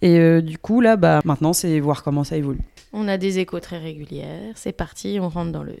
Et 0.00 0.18
euh, 0.18 0.40
du 0.40 0.58
coup, 0.58 0.80
là, 0.80 0.96
bah, 0.96 1.20
maintenant, 1.24 1.52
c'est 1.52 1.80
voir 1.80 2.02
comment 2.04 2.22
ça 2.24 2.36
évolue. 2.36 2.60
On 2.92 3.08
a 3.08 3.18
des 3.18 3.38
échos 3.40 3.58
très 3.60 3.78
régulières. 3.78 4.52
C'est 4.54 4.72
parti, 4.72 5.18
on 5.20 5.28
rentre 5.28 5.50
dans 5.52 5.64
le 5.64 5.74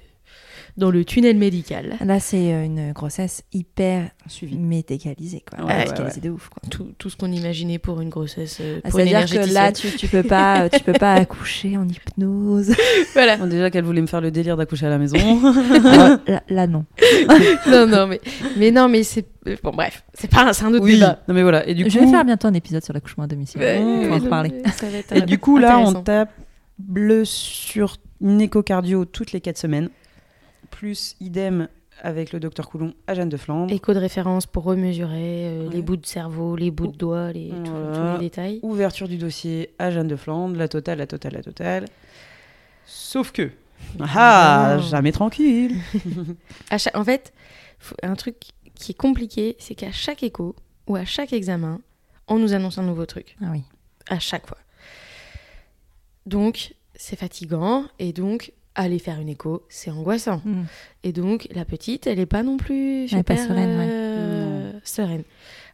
dans 0.78 0.90
le 0.90 1.04
tunnel 1.04 1.36
médical. 1.36 1.96
Là, 2.04 2.20
c'est 2.20 2.54
euh, 2.54 2.64
une 2.64 2.92
grossesse 2.92 3.42
hyper 3.52 4.10
Suivi. 4.28 4.56
médicalisée, 4.56 5.42
quoi. 5.48 5.64
Ouais, 5.66 5.84
de 6.22 6.30
ouf, 6.30 6.48
quoi. 6.48 6.62
Tout, 6.70 6.92
tout 6.96 7.10
ce 7.10 7.16
qu'on 7.16 7.30
imaginait 7.30 7.78
pour 7.78 8.00
une 8.00 8.08
grossesse. 8.08 8.58
euh, 8.60 8.80
Ah, 8.84 8.90
C'est-à-dire 8.90 9.26
que 9.26 9.52
là, 9.52 9.72
tu, 9.72 9.90
tu 9.90 10.06
peux 10.08 10.22
pas, 10.22 10.62
euh, 10.62 10.68
tu 10.72 10.80
peux 10.80 10.92
pas 10.92 11.12
accoucher 11.14 11.76
en 11.76 11.86
hypnose. 11.86 12.72
voilà. 13.12 13.36
Bon, 13.36 13.46
déjà 13.46 13.70
qu'elle 13.70 13.84
voulait 13.84 14.00
me 14.00 14.06
faire 14.06 14.20
le 14.20 14.30
délire 14.30 14.56
d'accoucher 14.56 14.86
à 14.86 14.90
la 14.90 14.98
maison. 14.98 15.16
là, 15.18 16.20
là- 16.26 16.42
là, 16.48 16.66
non. 16.66 16.84
non, 17.68 17.86
non, 17.86 18.06
mais, 18.06 18.20
mais 18.56 18.70
non, 18.70 18.88
mais 18.88 19.02
c'est. 19.02 19.26
Bon, 19.62 19.70
bref, 19.72 20.04
c'est 20.14 20.30
pas 20.30 20.48
un, 20.48 20.52
c'est 20.52 20.64
un 20.64 20.72
autre 20.74 20.84
oui. 20.84 20.94
débat. 20.94 21.20
Non 21.26 21.34
mais 21.34 21.42
voilà. 21.42 21.66
Et 21.66 21.74
du 21.74 21.88
Je 21.90 21.98
coup, 21.98 22.04
vais 22.04 22.10
faire 22.10 22.24
bientôt 22.24 22.48
un 22.48 22.54
épisode 22.54 22.84
sur 22.84 22.92
l'accouchement 22.92 23.24
à 23.24 23.26
domicile. 23.26 23.60
Ouais, 23.60 23.78
on 23.80 24.08
va 24.10 24.16
en 24.16 24.18
reparler. 24.18 24.62
et 25.14 25.22
du 25.22 25.38
coup 25.38 25.58
là, 25.58 25.78
on 25.78 25.88
intéressant. 25.94 26.02
table 26.78 27.26
sur 27.26 27.96
une 28.20 28.40
échocardio 28.40 29.04
toutes 29.04 29.32
les 29.32 29.40
4 29.40 29.56
semaines, 29.58 29.88
plus 30.78 31.16
idem 31.20 31.66
avec 32.02 32.32
le 32.32 32.38
docteur 32.38 32.68
Coulon 32.68 32.94
à 33.08 33.14
Jeanne 33.14 33.28
de 33.28 33.36
Flandre. 33.36 33.72
Écho 33.74 33.92
de 33.92 33.98
référence 33.98 34.46
pour 34.46 34.62
remesurer 34.62 35.46
euh, 35.48 35.66
Ouais. 35.66 35.74
les 35.74 35.82
bouts 35.82 35.96
de 35.96 36.06
cerveau, 36.06 36.54
les 36.54 36.70
bouts 36.70 36.86
de 36.86 36.96
doigts, 36.96 37.32
les, 37.32 37.50
Voilà. 37.50 37.96
tous 37.96 38.12
les 38.20 38.28
détails. 38.28 38.60
Ouverture 38.62 39.08
du 39.08 39.16
dossier 39.18 39.74
à 39.80 39.90
Jeanne 39.90 40.06
de 40.06 40.14
Flandre, 40.14 40.56
la 40.56 40.68
totale, 40.68 40.98
la 40.98 41.08
totale, 41.08 41.32
la 41.32 41.42
totale. 41.42 41.86
Sauf 42.86 43.32
que. 43.32 43.50
Ah, 43.98 44.74
Non. 44.76 44.82
jamais 44.82 45.10
tranquille. 45.10 45.74
À 46.70 46.78
chaque- 46.78 46.96
en 46.96 47.02
fait, 47.04 47.32
un 48.04 48.14
truc 48.14 48.36
qui 48.76 48.92
est 48.92 48.96
compliqué, 48.96 49.56
c'est 49.58 49.74
qu'à 49.74 49.90
chaque 49.90 50.22
écho 50.22 50.54
ou 50.86 50.94
à 50.94 51.04
chaque 51.04 51.32
examen, 51.32 51.80
on 52.28 52.38
nous 52.38 52.52
annonce 52.54 52.78
un 52.78 52.84
nouveau 52.84 53.04
truc. 53.06 53.36
Ah 53.42 53.46
oui. 53.50 53.64
À 54.08 54.20
chaque 54.20 54.46
fois. 54.46 54.58
Donc, 56.26 56.74
c'est 56.94 57.16
fatigant 57.18 57.84
et 57.98 58.12
donc 58.12 58.52
aller 58.84 58.98
faire 58.98 59.20
une 59.20 59.28
écho, 59.28 59.62
c'est 59.68 59.90
angoissant. 59.90 60.40
Mm. 60.44 60.62
Et 61.04 61.12
donc, 61.12 61.48
la 61.54 61.64
petite, 61.64 62.06
elle 62.06 62.18
n'est 62.18 62.26
pas 62.26 62.42
non 62.42 62.56
plus 62.56 63.12
Elle 63.12 63.18
est 63.18 63.22
pas 63.22 63.36
super 63.36 63.48
sereine, 63.48 63.78
ouais. 63.78 63.86
euh, 63.88 64.72
sereine. 64.84 65.22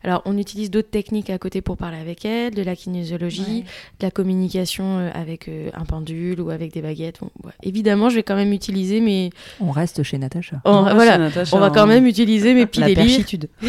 Alors, 0.02 0.20
on 0.26 0.36
utilise 0.36 0.70
d'autres 0.70 0.90
techniques 0.90 1.30
à 1.30 1.38
côté 1.38 1.62
pour 1.62 1.78
parler 1.78 1.96
avec 1.96 2.26
elle, 2.26 2.54
de 2.54 2.62
la 2.62 2.76
kinésiologie, 2.76 3.64
de 4.00 4.04
la 4.04 4.10
communication 4.10 4.98
euh, 4.98 5.10
avec 5.14 5.48
euh, 5.48 5.70
un 5.72 5.86
pendule 5.86 6.42
ou 6.42 6.50
avec 6.50 6.74
des 6.74 6.82
baguettes. 6.82 7.20
Bon, 7.20 7.30
ouais. 7.42 7.52
Évidemment, 7.62 8.10
je 8.10 8.16
vais 8.16 8.22
quand 8.22 8.36
même 8.36 8.52
utiliser 8.52 9.00
mes... 9.00 9.30
On 9.60 9.70
reste 9.70 10.02
chez 10.02 10.18
Natacha. 10.18 10.60
on- 10.66 10.82
voilà, 10.82 11.16
Natacha, 11.16 11.56
on 11.56 11.58
va 11.58 11.66
hein. 11.66 11.72
quand 11.74 11.86
même 11.86 12.06
utiliser 12.06 12.52
mes 12.52 12.60
la 12.60 12.66
pilés 12.66 12.94
perchitude. 12.94 13.48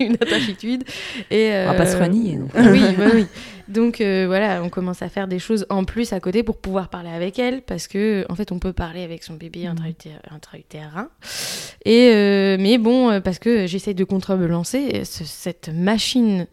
une 0.00 0.14
attachitude. 0.14 0.82
Et, 1.30 1.52
On 1.52 1.72
va 1.72 1.74
pas 1.74 1.86
se 1.86 1.96
renier, 1.96 2.36
non. 2.36 2.48
oui, 2.72 2.82
bah 2.98 3.06
oui. 3.14 3.26
Donc 3.68 4.00
euh, 4.00 4.24
voilà, 4.26 4.62
on 4.62 4.68
commence 4.68 5.00
à 5.02 5.08
faire 5.08 5.26
des 5.26 5.38
choses 5.38 5.66
en 5.70 5.84
plus 5.84 6.12
à 6.12 6.20
côté 6.20 6.42
pour 6.42 6.58
pouvoir 6.58 6.88
parler 6.88 7.08
avec 7.10 7.38
elle, 7.38 7.62
parce 7.62 7.88
que 7.88 8.24
en 8.28 8.34
fait, 8.34 8.52
on 8.52 8.58
peut 8.58 8.72
parler 8.72 9.02
avec 9.02 9.22
son 9.22 9.34
bébé 9.34 9.60
Mhm. 9.64 9.70
intra-utér- 9.72 10.20
intra-utérin. 10.30 11.08
Et 11.84 12.10
euh, 12.12 12.56
mais 12.60 12.78
bon, 12.78 13.10
euh, 13.10 13.20
parce 13.20 13.38
que 13.38 13.66
j'essaie 13.66 13.94
de 13.94 14.04
contrebalancer 14.04 15.04
ce- 15.04 15.24
cette 15.24 15.68
machine 15.68 16.46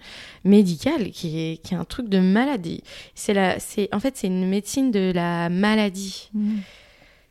médicale 0.46 1.12
qui 1.12 1.40
est 1.40 1.58
qui 1.58 1.74
est 1.74 1.78
un 1.78 1.86
truc 1.86 2.10
de 2.10 2.20
maladie. 2.20 2.84
C'est 3.16 3.34
la, 3.34 3.60
c'est 3.60 3.90
en 3.94 4.00
fait 4.00 4.18
c'est 4.18 4.28
une 4.28 4.48
médecine 4.48 4.92
de 4.92 5.12
la 5.14 5.50
maladie. 5.50 6.30
Mm. 6.34 6.58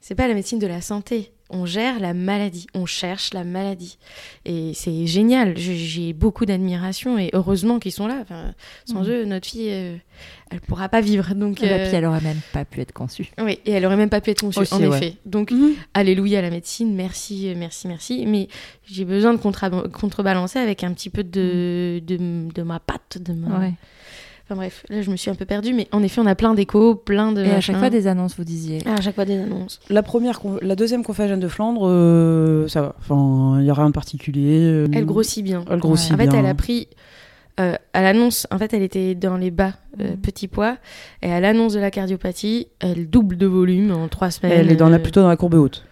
C'est 0.01 0.14
pas 0.14 0.28
la 0.28 0.34
médecine 0.34 0.59
de 0.59 0.66
la 0.66 0.80
santé. 0.80 1.32
On 1.53 1.66
gère 1.66 1.98
la 1.98 2.14
maladie, 2.14 2.68
on 2.74 2.86
cherche 2.86 3.34
la 3.34 3.42
maladie. 3.42 3.98
Et 4.44 4.70
c'est 4.72 5.05
génial. 5.07 5.59
J'ai 5.59 6.12
beaucoup 6.12 6.46
d'admiration 6.46 7.18
et 7.18 7.28
heureusement 7.32 7.80
qu'ils 7.80 7.90
sont 7.90 8.07
là. 8.07 8.18
Enfin, 8.22 8.55
sans 8.86 9.03
Mhm. 9.03 9.11
eux, 9.11 9.24
notre 9.24 9.48
fille, 9.48 9.68
euh, 9.70 9.96
elle 10.53 10.61
pourra 10.61 10.88
pas 10.88 11.01
vivre. 11.01 11.34
Donc, 11.34 11.61
Et 11.61 11.68
euh, 11.68 11.86
puis 11.88 11.96
elle 11.96 12.05
aurait 12.07 12.20
même 12.20 12.38
pas 12.53 12.64
pu 12.64 12.80
être 12.80 12.92
conçue. 12.92 13.30
oui, 13.42 13.59
et 13.66 13.72
elle 13.72 13.84
aurait 13.84 13.96
même 13.96 14.11
pas 14.11 14.20
pu 14.20 14.30
être 14.30 14.42
conçue, 14.42 14.61
Aussi, 14.61 14.74
en 14.74 14.78
ouais. 14.80 14.96
effet. 14.96 15.16
Donc, 15.26 15.51
Mhm. 15.51 15.74
alléluia 15.92 16.38
à 16.38 16.42
la 16.42 16.51
médecine, 16.51 16.94
merci, 16.94 17.48
euh, 17.48 17.55
merci, 17.57 17.88
merci. 17.88 18.24
Mais 18.28 18.46
j'ai 18.86 19.05
besoin 19.05 19.34
de 19.34 19.38
contrebalancer 19.38 20.61
avec 20.61 20.84
un 20.84 20.92
petit 20.94 21.11
peu 21.11 21.24
de, 21.24 22.01
de, 22.07 22.46
de 22.55 22.62
ma 22.62 22.78
patte, 22.78 23.18
de 23.20 23.32
ma... 23.32 23.59
Ouais. 23.59 23.72
Enfin 24.51 24.57
bref, 24.59 24.82
là, 24.88 25.01
je 25.01 25.11
me 25.12 25.16
suis 25.16 25.30
un 25.30 25.36
peu 25.36 25.44
perdue. 25.44 25.72
Mais 25.74 25.86
en 25.92 26.03
effet, 26.03 26.20
on 26.20 26.26
a 26.26 26.34
plein 26.34 26.55
d'échos, 26.55 26.96
plein 26.96 27.30
de... 27.30 27.44
Et 27.44 27.51
à 27.53 27.61
chaque 27.61 27.76
fois 27.78 27.88
des 27.88 28.09
annonces, 28.09 28.34
vous 28.36 28.42
disiez. 28.42 28.78
Ah, 28.84 28.94
à 28.94 29.01
chaque 29.01 29.14
fois 29.14 29.24
des 29.24 29.38
annonces. 29.38 29.78
La 29.90 30.03
première, 30.03 30.40
la 30.61 30.74
deuxième 30.74 31.05
qu'on 31.05 31.12
fait 31.12 31.22
à 31.22 31.28
Jeanne 31.28 31.38
de 31.38 31.46
Flandre, 31.46 31.82
euh, 31.86 32.66
ça 32.66 32.82
va. 32.82 32.96
Enfin, 32.98 33.61
il 33.61 33.66
y 33.66 33.70
a 33.70 33.74
rien 33.74 33.86
de 33.86 33.92
particulier. 33.94 34.59
euh, 34.61 34.88
Elle 34.92 35.07
grossit 35.07 35.44
bien. 35.44 35.64
Elle 35.70 35.78
grossit 35.78 36.12
En 36.12 36.16
fait, 36.16 36.26
bien. 36.26 36.40
elle 36.40 36.46
a 36.46 36.55
pris. 36.55 36.88
euh, 37.61 37.74
à 37.92 38.03
l'annonce, 38.03 38.46
en 38.51 38.59
fait, 38.59 38.72
elle 38.74 38.82
était 38.82 39.14
dans 39.14 39.36
les 39.36 39.51
bas, 39.51 39.74
euh, 40.01 40.11
Mhm. 40.12 40.16
petits 40.16 40.48
poids. 40.48 40.78
Et 41.22 41.30
à 41.32 41.40
l'annonce 41.40 41.74
de 41.74 41.78
la 41.80 41.90
cardiopathie, 41.90 42.68
elle 42.80 43.09
double 43.09 43.36
de 43.36 43.46
volume 43.46 43.92
en 43.92 44.09
trois 44.09 44.30
semaines. 44.30 44.53
Elle 44.53 44.72
est 44.72 44.76
dans 44.76 44.88
la, 44.88 44.96
euh, 44.96 44.98
plutôt 44.98 45.20
dans 45.20 45.28
la 45.28 45.36
courbe 45.36 45.55
haute. 45.55 45.84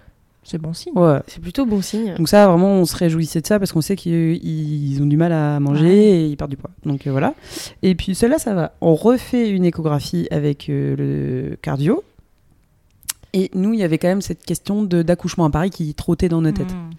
C'est 0.51 0.57
bon 0.59 0.73
signe. 0.73 0.95
Ouais. 0.97 1.21
C'est 1.27 1.41
plutôt 1.43 1.67
bon 1.67 1.83
signe. 1.83 2.15
Donc 2.17 2.29
ça, 2.29 2.49
vraiment, 2.49 2.73
on 2.73 2.87
se 2.87 2.97
réjouissait 2.97 3.43
de 3.43 3.47
ça 3.47 3.59
parce 3.59 3.71
qu'on 3.73 3.83
sait 3.83 3.97
qu'ils 3.97 4.43
ils 4.43 5.03
ont 5.03 5.07
du 5.07 5.19
mal 5.19 5.31
à 5.33 5.61
manger 5.61 5.85
Ouais. 5.85 5.95
et 5.97 6.27
ils 6.27 6.37
perdent 6.39 6.51
du 6.53 6.57
poids. 6.57 6.71
Donc 6.87 7.07
euh, 7.07 7.11
voilà. 7.11 7.35
Et 7.83 7.95
puis 7.95 8.15
celle-là, 8.15 8.39
ça 8.39 8.55
va. 8.55 8.73
On 8.81 8.95
refait 8.95 9.51
une 9.51 9.65
échographie 9.67 10.27
avec 10.31 10.71
euh, 10.71 10.97
le 11.51 11.57
cardio. 11.57 12.03
Et 13.35 13.51
nous, 13.55 13.75
il 13.75 13.81
y 13.81 13.83
avait 13.83 13.99
quand 13.99 14.09
même 14.09 14.23
cette 14.23 14.43
question 14.43 14.83
de- 14.83 15.03
d'accouchement 15.03 15.45
à 15.45 15.51
Paris 15.51 15.69
qui 15.69 15.93
trottait 15.93 16.31
dans 16.31 16.41
nos 16.41 16.51
têtes. 16.51 16.73
Mm. 16.73 16.91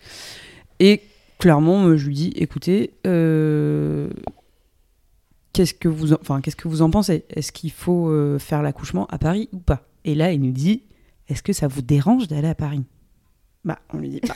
Et 0.80 1.02
clairement, 1.40 1.98
je 1.98 2.06
lui 2.06 2.14
dis, 2.14 2.32
écoutez, 2.36 2.92
euh, 3.08 4.10
qu'est-ce 5.54 5.74
que 5.74 5.88
vous, 5.88 6.14
en, 6.14 6.18
enfin, 6.22 6.42
qu'est-ce 6.42 6.56
que 6.56 6.68
vous 6.68 6.84
en 6.84 6.92
pensez? 6.92 7.26
Est-ce 7.32 7.52
qu'il 7.52 7.72
faut 7.72 8.10
euh, 8.10 8.38
faire 8.38 8.62
l'accouchement 8.62 9.08
à 9.08 9.18
Paris 9.18 9.50
ou 9.54 9.58
pas? 9.58 9.82
Et 10.06 10.14
là, 10.14 10.32
il 10.32 10.42
nous 10.42 10.52
dit, 10.52 10.84
est-ce 11.30 11.42
que 11.42 11.52
ça 11.54 11.68
vous 11.68 11.82
dérange 11.82 12.28
d'aller 12.28 12.48
à 12.48 12.56
Paris? 12.56 12.84
Bah, 13.66 13.78
on 13.94 13.98
lui 13.98 14.10
dit, 14.10 14.22
bah, 14.28 14.36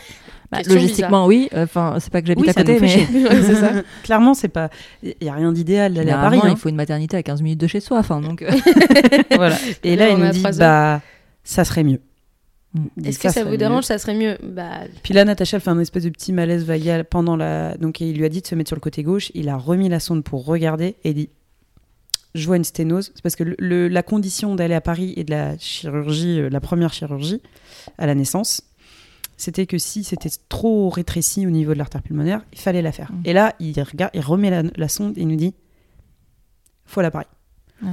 Bah, 0.52 0.58
logistiquement, 0.68 1.26
oui. 1.28 1.50
Enfin, 1.56 1.96
c'est 2.00 2.12
pas 2.12 2.22
que 2.22 2.28
j'habite 2.28 2.44
oui, 2.44 2.50
à 2.50 2.54
côté, 2.54 2.78
mais 2.80 2.90
ça. 3.56 3.72
Clairement, 4.04 4.34
c'est 4.34 4.50
pas, 4.50 4.70
il 5.02 5.16
y 5.22 5.30
a 5.30 5.34
rien 5.34 5.52
d'idéal 5.52 5.94
d'aller 5.94 6.12
à 6.12 6.16
Paris. 6.16 6.32
généralement, 6.36 6.52
hein. 6.54 6.58
il 6.58 6.60
faut 6.60 6.70
une 6.70 6.76
maternité 6.76 7.16
à 7.18 7.24
15 7.24 7.42
minutes 7.42 7.60
de 7.62 7.68
chez 7.68 7.80
soi. 7.80 8.00
Enfin, 8.00 8.20
donc. 8.22 8.42
euh, 8.42 8.52
voilà. 9.36 9.58
Et 9.84 9.96
Là, 9.96 10.08
là, 10.08 10.12
il 10.14 10.18
nous 10.24 10.30
dit, 10.32 10.44
bah, 10.60 11.02
ça 11.44 11.64
serait 11.64 11.84
mieux. 11.84 12.02
Mm. 12.74 12.80
Il 12.98 13.08
Est-ce 13.08 13.20
que 13.20 13.30
ça, 13.32 13.44
vous 13.44 13.52
mieux. 13.52 13.58
dérange 13.58 13.84
Ça 13.86 13.98
serait 13.98 14.16
mieux. 14.16 14.38
Bah, 14.44 14.82
Puis 15.04 15.14
là, 15.14 15.24
Natacha, 15.26 15.60
fait 15.60 15.70
un 15.70 15.80
espèce 15.80 16.04
de 16.04 16.10
petit 16.10 16.34
malaise 16.34 16.66
vagal 16.66 17.06
pendant 17.06 17.36
la. 17.38 17.78
Donc, 17.78 18.02
il 18.02 18.18
lui 18.18 18.26
a 18.26 18.30
dit 18.30 18.42
de 18.42 18.48
se 18.48 18.56
mettre 18.56 18.68
sur 18.70 18.76
le 18.76 18.82
côté 18.82 19.04
gauche. 19.04 19.32
Il 19.36 19.48
a 19.48 19.56
remis 19.56 19.88
la 19.90 20.00
sonde 20.02 20.24
pour 20.24 20.46
regarder 20.46 20.96
et 21.04 21.12
il 21.12 21.14
dit 21.14 21.30
Je 22.36 22.46
vois 22.46 22.58
une 22.58 22.64
sténose. 22.64 23.12
C'est 23.16 23.22
parce 23.22 23.36
que 23.38 23.44
le- 23.44 23.56
le- 23.60 23.88
la 23.88 24.04
condition 24.04 24.54
d'aller 24.56 24.74
à 24.76 24.82
Paris 24.82 25.14
et 25.16 25.24
de 25.24 25.32
la 25.32 25.58
chirurgie, 25.60 26.40
euh, 26.42 26.50
la 26.50 26.60
première 26.60 26.92
chirurgie 26.94 27.42
à 27.98 28.06
la 28.08 28.16
naissance, 28.16 28.62
c'était 29.44 29.66
que 29.68 29.78
si 29.78 30.04
c'était 30.04 30.30
trop 30.50 30.90
rétréci 30.90 31.46
au 31.46 31.50
niveau 31.50 31.74
de 31.74 31.78
l'artère 31.78 32.02
pulmonaire, 32.02 32.42
il 32.54 32.60
fallait 32.60 32.82
la 32.82 32.92
faire. 32.92 33.12
Mm. 33.12 33.22
Et 33.26 33.34
là, 33.34 33.54
il, 33.60 33.80
regarde, 33.82 34.12
il 34.14 34.22
remet 34.22 34.50
la, 34.50 34.64
la 34.76 34.88
sonde 34.88 35.18
et 35.18 35.22
il 35.22 35.28
nous 35.28 35.36
dit 35.36 35.54
Faut 36.86 37.00
aller 37.00 37.08
à 37.08 37.12
Paris. 37.12 37.28
Ouais. 37.84 37.90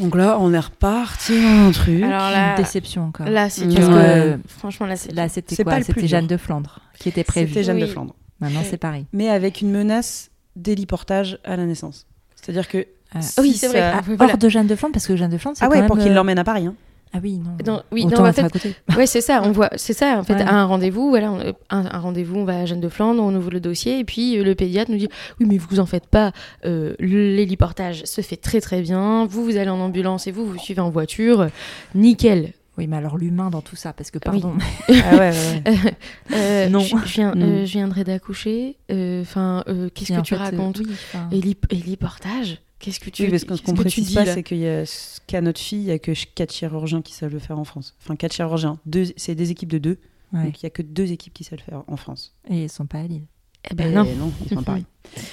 Donc 0.00 0.16
là, 0.16 0.38
on 0.40 0.52
est 0.52 0.58
reparti 0.58 1.40
dans 1.40 1.68
un 1.68 1.70
truc. 1.70 2.02
alors 2.02 2.26
Une 2.28 2.32
là, 2.32 2.56
déception 2.56 3.04
encore. 3.06 3.28
là, 3.28 3.48
c'est 3.48 3.66
que- 3.68 4.38
Franchement, 4.48 4.86
là, 4.86 4.96
c'est 4.96 5.12
Là, 5.12 5.28
c'était 5.28 5.54
C'est 5.54 5.62
quoi 5.62 5.74
pas 5.74 5.78
le 5.78 5.84
plus 5.84 5.94
C'était. 5.94 6.08
Jeanne 6.08 6.26
de 6.26 6.36
Flandre 6.36 6.80
qui 6.98 7.08
était 7.08 7.22
prévue. 7.24 7.48
C'était 7.48 7.62
Jeanne 7.64 7.78
de. 7.78 7.86
Flandre. 7.86 8.14
Maintenant, 8.40 8.60
c'est 8.68 8.76
pareil. 8.76 9.06
mais 9.12 9.28
avec 9.28 9.60
une 9.60 9.70
menace 9.70 10.30
d'héliportage 10.56 11.38
à 11.44 11.56
la 11.56 11.64
naissance. 11.64 12.06
C'est-à-dire 12.34 12.66
que. 12.68 12.86
Ah. 13.14 13.22
si 13.22 13.40
Oui, 13.40 13.52
c'est 13.52 13.68
vrai. 13.68 13.78
ça- 13.78 13.92
Ah, 13.94 13.98
Ah, 13.98 14.02
voilà. 14.16 14.32
Hors 14.32 14.38
de 14.38 14.48
Jeanne 14.48 14.66
de 14.66 14.74
Flandre, 14.74 14.92
parce 14.92 15.06
que 15.06 15.14
Jeanne 15.14 15.30
de 15.30 15.38
Flandre, 15.38 15.56
c'est 15.56 15.64
Ah 15.64 15.68
quand 15.68 15.74
ouais, 15.74 15.80
même, 15.82 15.86
pour 15.86 15.98
qu'il 15.98 16.10
euh, 16.10 16.14
l'emmène 16.14 16.38
à 16.38 16.44
Paris. 16.44 16.66
hein. 16.66 16.74
Ah 17.16 17.20
oui, 17.22 17.38
non. 17.64 17.80
Oui, 17.92 18.04
Autant 18.06 18.16
non, 18.16 18.22
en 18.24 18.26
être 18.26 18.34
fait- 18.36 18.42
à 18.44 18.48
côté. 18.50 18.74
Ouais, 18.96 19.06
c'est 19.06 19.20
ça. 19.20 19.40
On 19.44 19.52
voit, 19.52 19.70
c'est 19.76 19.92
ça. 19.92 20.18
En 20.18 20.24
fait, 20.24 20.34
Ouais. 20.34 20.42
à 20.42 20.52
un 20.54 20.64
rendez-vous, 20.64 21.10
voilà, 21.10 21.30
on- 21.30 21.54
un, 21.70 21.86
un 21.86 21.98
rendez-vous, 22.00 22.36
on 22.40 22.44
va 22.44 22.58
à 22.58 22.66
Jeanne 22.66 22.80
de 22.80 22.88
Flandre, 22.88 23.22
on 23.22 23.32
ouvre 23.34 23.50
le 23.50 23.60
dossier, 23.60 24.00
et 24.00 24.04
puis 24.04 24.36
euh, 24.36 24.42
le 24.42 24.54
pédiatre 24.56 24.90
nous 24.90 24.98
dit 24.98 25.08
oui, 25.38 25.46
mais 25.48 25.56
vous 25.58 25.78
en 25.78 25.86
faites 25.86 26.06
pas. 26.08 26.32
euh, 26.64 26.94
l'héliportage 26.98 28.02
se 28.04 28.20
fait 28.20 28.36
très 28.36 28.60
très 28.60 28.80
bien. 28.82 29.26
Vous, 29.26 29.44
vous 29.44 29.56
allez 29.56 29.70
en 29.70 29.78
ambulance 29.80 30.26
et 30.26 30.32
vous, 30.32 30.44
vous 30.44 30.58
suivez 30.58 30.80
en 30.80 30.90
voiture. 30.90 31.48
Nickel. 31.94 32.52
Oui, 32.76 32.88
mais 32.88 32.96
alors 32.96 33.16
l'humain 33.16 33.50
dans 33.50 33.60
tout 33.60 33.76
ça, 33.76 33.92
parce 33.92 34.10
que 34.10 34.18
Oui. 34.18 34.40
pardon. 34.40 34.54
Ah 34.88 35.16
ouais, 35.16 35.30
ouais, 35.30 35.62
ouais. 35.66 35.94
Euh, 36.34 36.68
Non. 36.68 36.80
Je, 36.80 36.96
je 37.04 37.14
viens, 37.14 37.32
Mm. 37.34 37.42
euh, 37.42 37.66
je 37.66 37.72
viendrai 37.72 38.02
d'accoucher. 38.02 38.76
Enfin, 38.90 39.62
euh, 39.68 39.88
qu'est-ce 39.94 40.12
que 40.12 40.20
tu 40.22 40.34
fait, 40.34 40.40
euh, 40.40 40.44
racontes? 40.44 40.78
oui, 40.80 40.90
enfin, 40.90 41.28
Hélip- 41.30 41.66
Héliportage? 41.70 42.58
Qu'est-ce 42.78 43.00
que 43.00 43.10
tu 43.10 43.24
Oui, 43.24 43.30
parce 43.30 43.44
que 43.44 43.56
ce 43.56 43.62
qu'on 43.62 43.72
que 43.72 43.76
tu 43.78 43.82
précise 43.82 44.14
pas, 44.14 44.26
c'est 44.26 44.42
qu'il 44.42 44.58
y 44.58 44.68
a 44.68 44.84
qu'à 45.26 45.40
notre 45.40 45.60
fille, 45.60 45.78
il 45.80 45.86
y 45.86 45.90
a 45.90 45.98
que 45.98 46.12
quatre 46.34 46.52
chirurgiens 46.52 47.02
qui 47.02 47.14
savent 47.14 47.32
le 47.32 47.38
faire 47.38 47.58
en 47.58 47.64
France. 47.64 47.94
Enfin, 48.02 48.16
quatre 48.16 48.34
chirurgiens. 48.34 48.78
Deux, 48.86 49.06
c'est 49.16 49.34
des 49.34 49.50
équipes 49.50 49.70
de 49.70 49.78
deux. 49.78 49.98
ouais. 50.32 50.44
Donc 50.44 50.60
il 50.60 50.64
y 50.64 50.66
a 50.66 50.70
que 50.70 50.82
deux 50.82 51.12
équipes 51.12 51.32
qui 51.32 51.44
savent 51.44 51.58
le 51.58 51.64
faire 51.64 51.82
en 51.86 51.96
France. 51.96 52.34
Et 52.50 52.64
ils 52.64 52.68
sont 52.68 52.86
pas 52.86 52.98
à 52.98 53.06
Lille. 53.06 53.24
Eh 53.70 53.74
ben 53.74 53.90
Et 53.90 54.14
non. 54.14 54.32
ils 54.44 54.48
sont 54.50 54.58
à 54.58 54.62
Paris. 54.62 54.84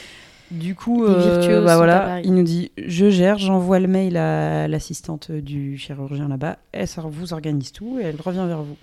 Du 0.51 0.75
coup, 0.75 1.05
euh, 1.05 1.63
bah 1.63 1.77
voilà, 1.77 2.19
il 2.25 2.33
nous 2.33 2.43
dit 2.43 2.71
je 2.77 3.09
gère, 3.09 3.37
j'envoie 3.37 3.79
le 3.79 3.87
mail 3.87 4.17
à 4.17 4.67
l'assistante 4.67 5.31
du 5.31 5.77
chirurgien 5.77 6.27
là-bas, 6.27 6.57
elle 6.73 6.89
vous 7.09 7.31
organise 7.31 7.71
tout 7.71 7.99
et 7.99 8.03
elle 8.03 8.19
revient 8.19 8.43
vers 8.45 8.61
vous. 8.61 8.75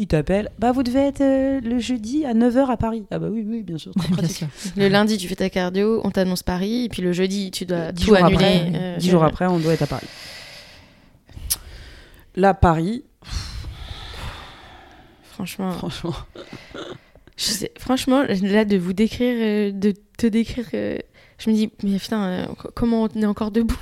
Il 0.00 0.06
t'appelle, 0.06 0.48
bah 0.60 0.70
vous 0.70 0.84
devez 0.84 1.00
être 1.00 1.20
euh, 1.22 1.60
le 1.60 1.80
jeudi 1.80 2.24
à 2.24 2.32
9h 2.32 2.70
à 2.70 2.76
Paris. 2.76 3.04
Ah 3.10 3.18
bah 3.18 3.26
oui, 3.30 3.44
oui, 3.44 3.62
bien 3.64 3.78
sûr. 3.78 3.92
très 3.94 4.06
Bien 4.06 4.16
pratique. 4.16 4.36
sûr. 4.36 4.46
Le 4.76 4.86
lundi, 4.88 5.16
tu 5.18 5.26
fais 5.26 5.34
ta 5.34 5.50
cardio, 5.50 6.00
on 6.04 6.10
t'annonce 6.12 6.44
Paris, 6.44 6.84
et 6.84 6.88
puis 6.88 7.02
le 7.02 7.12
jeudi, 7.12 7.50
tu 7.50 7.66
dois 7.66 7.90
Dix 7.90 8.04
tout 8.04 8.14
jours 8.14 8.24
annuler. 8.24 8.34
après, 8.36 8.72
euh, 8.74 8.96
Dix 8.96 9.10
jours 9.10 9.24
euh, 9.24 9.26
après, 9.26 9.46
on 9.46 9.58
doit 9.58 9.72
être 9.74 9.82
à 9.82 9.86
Paris. 9.88 10.06
Là, 12.36 12.54
Paris, 12.54 13.02
franchement. 15.32 15.72
Franchement. 15.72 16.14
Je 17.36 17.44
sais- 17.44 17.72
franchement, 17.78 18.22
là, 18.22 18.64
de 18.64 18.76
vous 18.76 18.92
décrire, 18.92 19.34
euh, 19.36 19.72
de 19.72 19.94
te 20.16 20.26
décrire, 20.26 20.66
euh, 20.74 20.98
je 21.38 21.50
me 21.50 21.54
dis, 21.54 21.70
mais 21.82 21.98
putain, 21.98 22.22
euh, 22.24 22.46
co- 22.56 22.70
comment 22.74 23.02
on 23.12 23.20
est 23.20 23.26
encore 23.26 23.50
debout? 23.50 23.76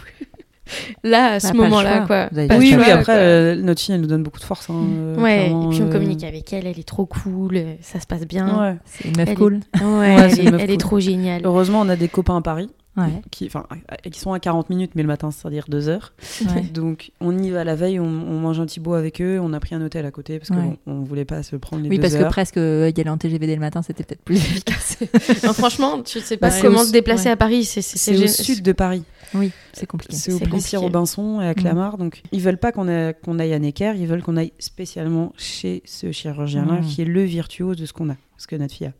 Là, 1.05 1.33
à 1.35 1.41
ce 1.41 1.53
moment-là, 1.55 2.01
quoi. 2.07 2.29
Vous 2.33 2.39
avez 2.39 2.49
Pas 2.49 2.55
pas 2.55 2.61
le 2.61 2.67
oui, 2.67 2.75
oui, 2.79 2.91
après, 2.91 3.12
euh, 3.17 3.55
notre 3.57 3.81
fille, 3.81 3.95
elle 3.95 4.01
nous 4.01 4.07
donne 4.07 4.23
beaucoup 4.23 4.41
de 4.41 4.45
force. 4.45 4.69
hein, 4.71 4.75
euh, 4.75 5.17
Ouais, 5.17 5.47
et 5.47 5.49
puis 5.71 5.83
on 5.83 5.89
euh, 5.89 5.93
communique 5.93 6.25
avec 6.25 6.53
elle, 6.53 6.67
elle 6.67 6.79
est 6.79 6.87
trop 6.89 7.07
cool, 7.07 7.61
ça 7.83 8.01
se 8.01 8.07
passe 8.07 8.27
bien. 8.27 8.61
Ouais. 8.61 8.77
C'est 8.85 9.09
une 9.09 9.17
meuf 9.17 9.27
Elle 9.29 9.33
est- 9.33 9.37
cool. 9.37 9.61
Ouais, 9.83 10.17
elle, 10.19 10.41
est, 10.41 10.51
meuf 10.51 10.61
elle 10.62 10.71
est 10.71 10.81
trop 10.81 10.99
géniale. 11.01 11.43
Heureusement, 11.45 11.81
on 11.83 11.89
a 11.89 11.97
des 11.97 12.09
copains 12.09 12.37
à 12.37 12.43
Paris. 12.43 12.69
Ouais. 12.99 13.21
Qui, 13.31 13.45
enfin, 13.45 13.64
qui 14.11 14.19
sont 14.19 14.33
à 14.33 14.41
40 14.41 14.71
minutes, 14.71 14.93
mais 14.95 15.03
le 15.03 15.09
matin, 15.09 15.31
c'est-à-dire 15.31 15.67
2 15.69 15.91
heures. 15.91 16.14
ouais. 16.55 16.62
Donc, 16.62 17.11
on 17.21 17.37
y 17.37 17.51
va 17.51 17.62
la 17.62 17.75
veille, 17.75 18.01
on, 18.01 18.05
on 18.07 18.39
mange 18.41 18.59
un 18.59 18.64
petit 18.64 18.81
bout 18.81 18.95
avec 18.95 19.21
eux. 19.21 19.39
On 19.39 19.53
a 19.53 19.61
pris 19.61 19.75
un 19.75 19.83
hôtel 19.83 20.07
à 20.07 20.11
côté 20.11 20.39
parce 20.39 20.49
qu'on 20.49 20.57
Ouais. 20.71 20.79
on 20.87 21.01
voulait 21.03 21.27
pas 21.27 21.43
se 21.43 21.57
prendre 21.57 21.83
les 21.83 21.91
Oui, 21.91 21.97
deux 21.97 22.01
parce 22.03 22.14
que 22.14 22.23
presque 22.25 22.57
euh, 22.57 22.91
y 22.97 22.99
aller 22.99 23.11
en 23.11 23.19
TGV 23.19 23.47
dès 23.47 23.55
le 23.55 23.61
matin, 23.61 23.83
c'était 23.83 24.03
peut-être 24.03 24.23
plus 24.23 24.37
efficace. 24.37 24.97
Non, 25.45 25.53
franchement, 25.53 26.01
je 26.11 26.21
sais 26.21 26.39
pas 26.39 26.49
Bah, 26.49 26.57
comment 26.62 26.85
se 26.85 26.91
déplacer 26.93 27.27
ouais. 27.27 27.33
à 27.33 27.37
Paris. 27.37 27.64
C'est 27.67 28.17
au 28.17 28.27
sud 28.29 28.62
de 28.62 28.73
Paris. 28.73 29.03
Oui, 29.35 29.51
c'est 29.72 29.87
compliqué. 29.87 30.14
C'est 30.16 30.33
au 30.33 30.39
compliqué. 30.39 30.77
Robinson 30.77 31.41
et 31.41 31.49
à 31.49 31.55
Clamart. 31.55 31.99
Donc, 31.99 32.22
ils 32.33 32.41
veulent 32.41 32.59
pas 32.59 32.72
qu'on 32.72 32.89
a- 32.89 33.12
qu'on 33.12 33.39
aille 33.39 33.53
à 33.53 33.59
Necker. 33.59 33.95
Ils 33.97 34.07
veulent 34.07 34.22
qu'on 34.22 34.37
aille 34.37 34.53
spécialement 34.59 35.33
chez 35.37 35.83
ce 35.85 36.12
chirurgien-là, 36.12 36.81
Mhm. 36.81 36.87
qui 36.87 37.03
est 37.03 37.07
le 37.07 37.22
virtuose 37.24 37.77
de 37.77 37.87
ce 37.87 37.93
qu'on 37.93 38.11
a, 38.11 38.16
ce 38.39 38.47
que 38.47 38.57
notre 38.57 38.74
fille 38.74 38.87
a. 38.89 38.93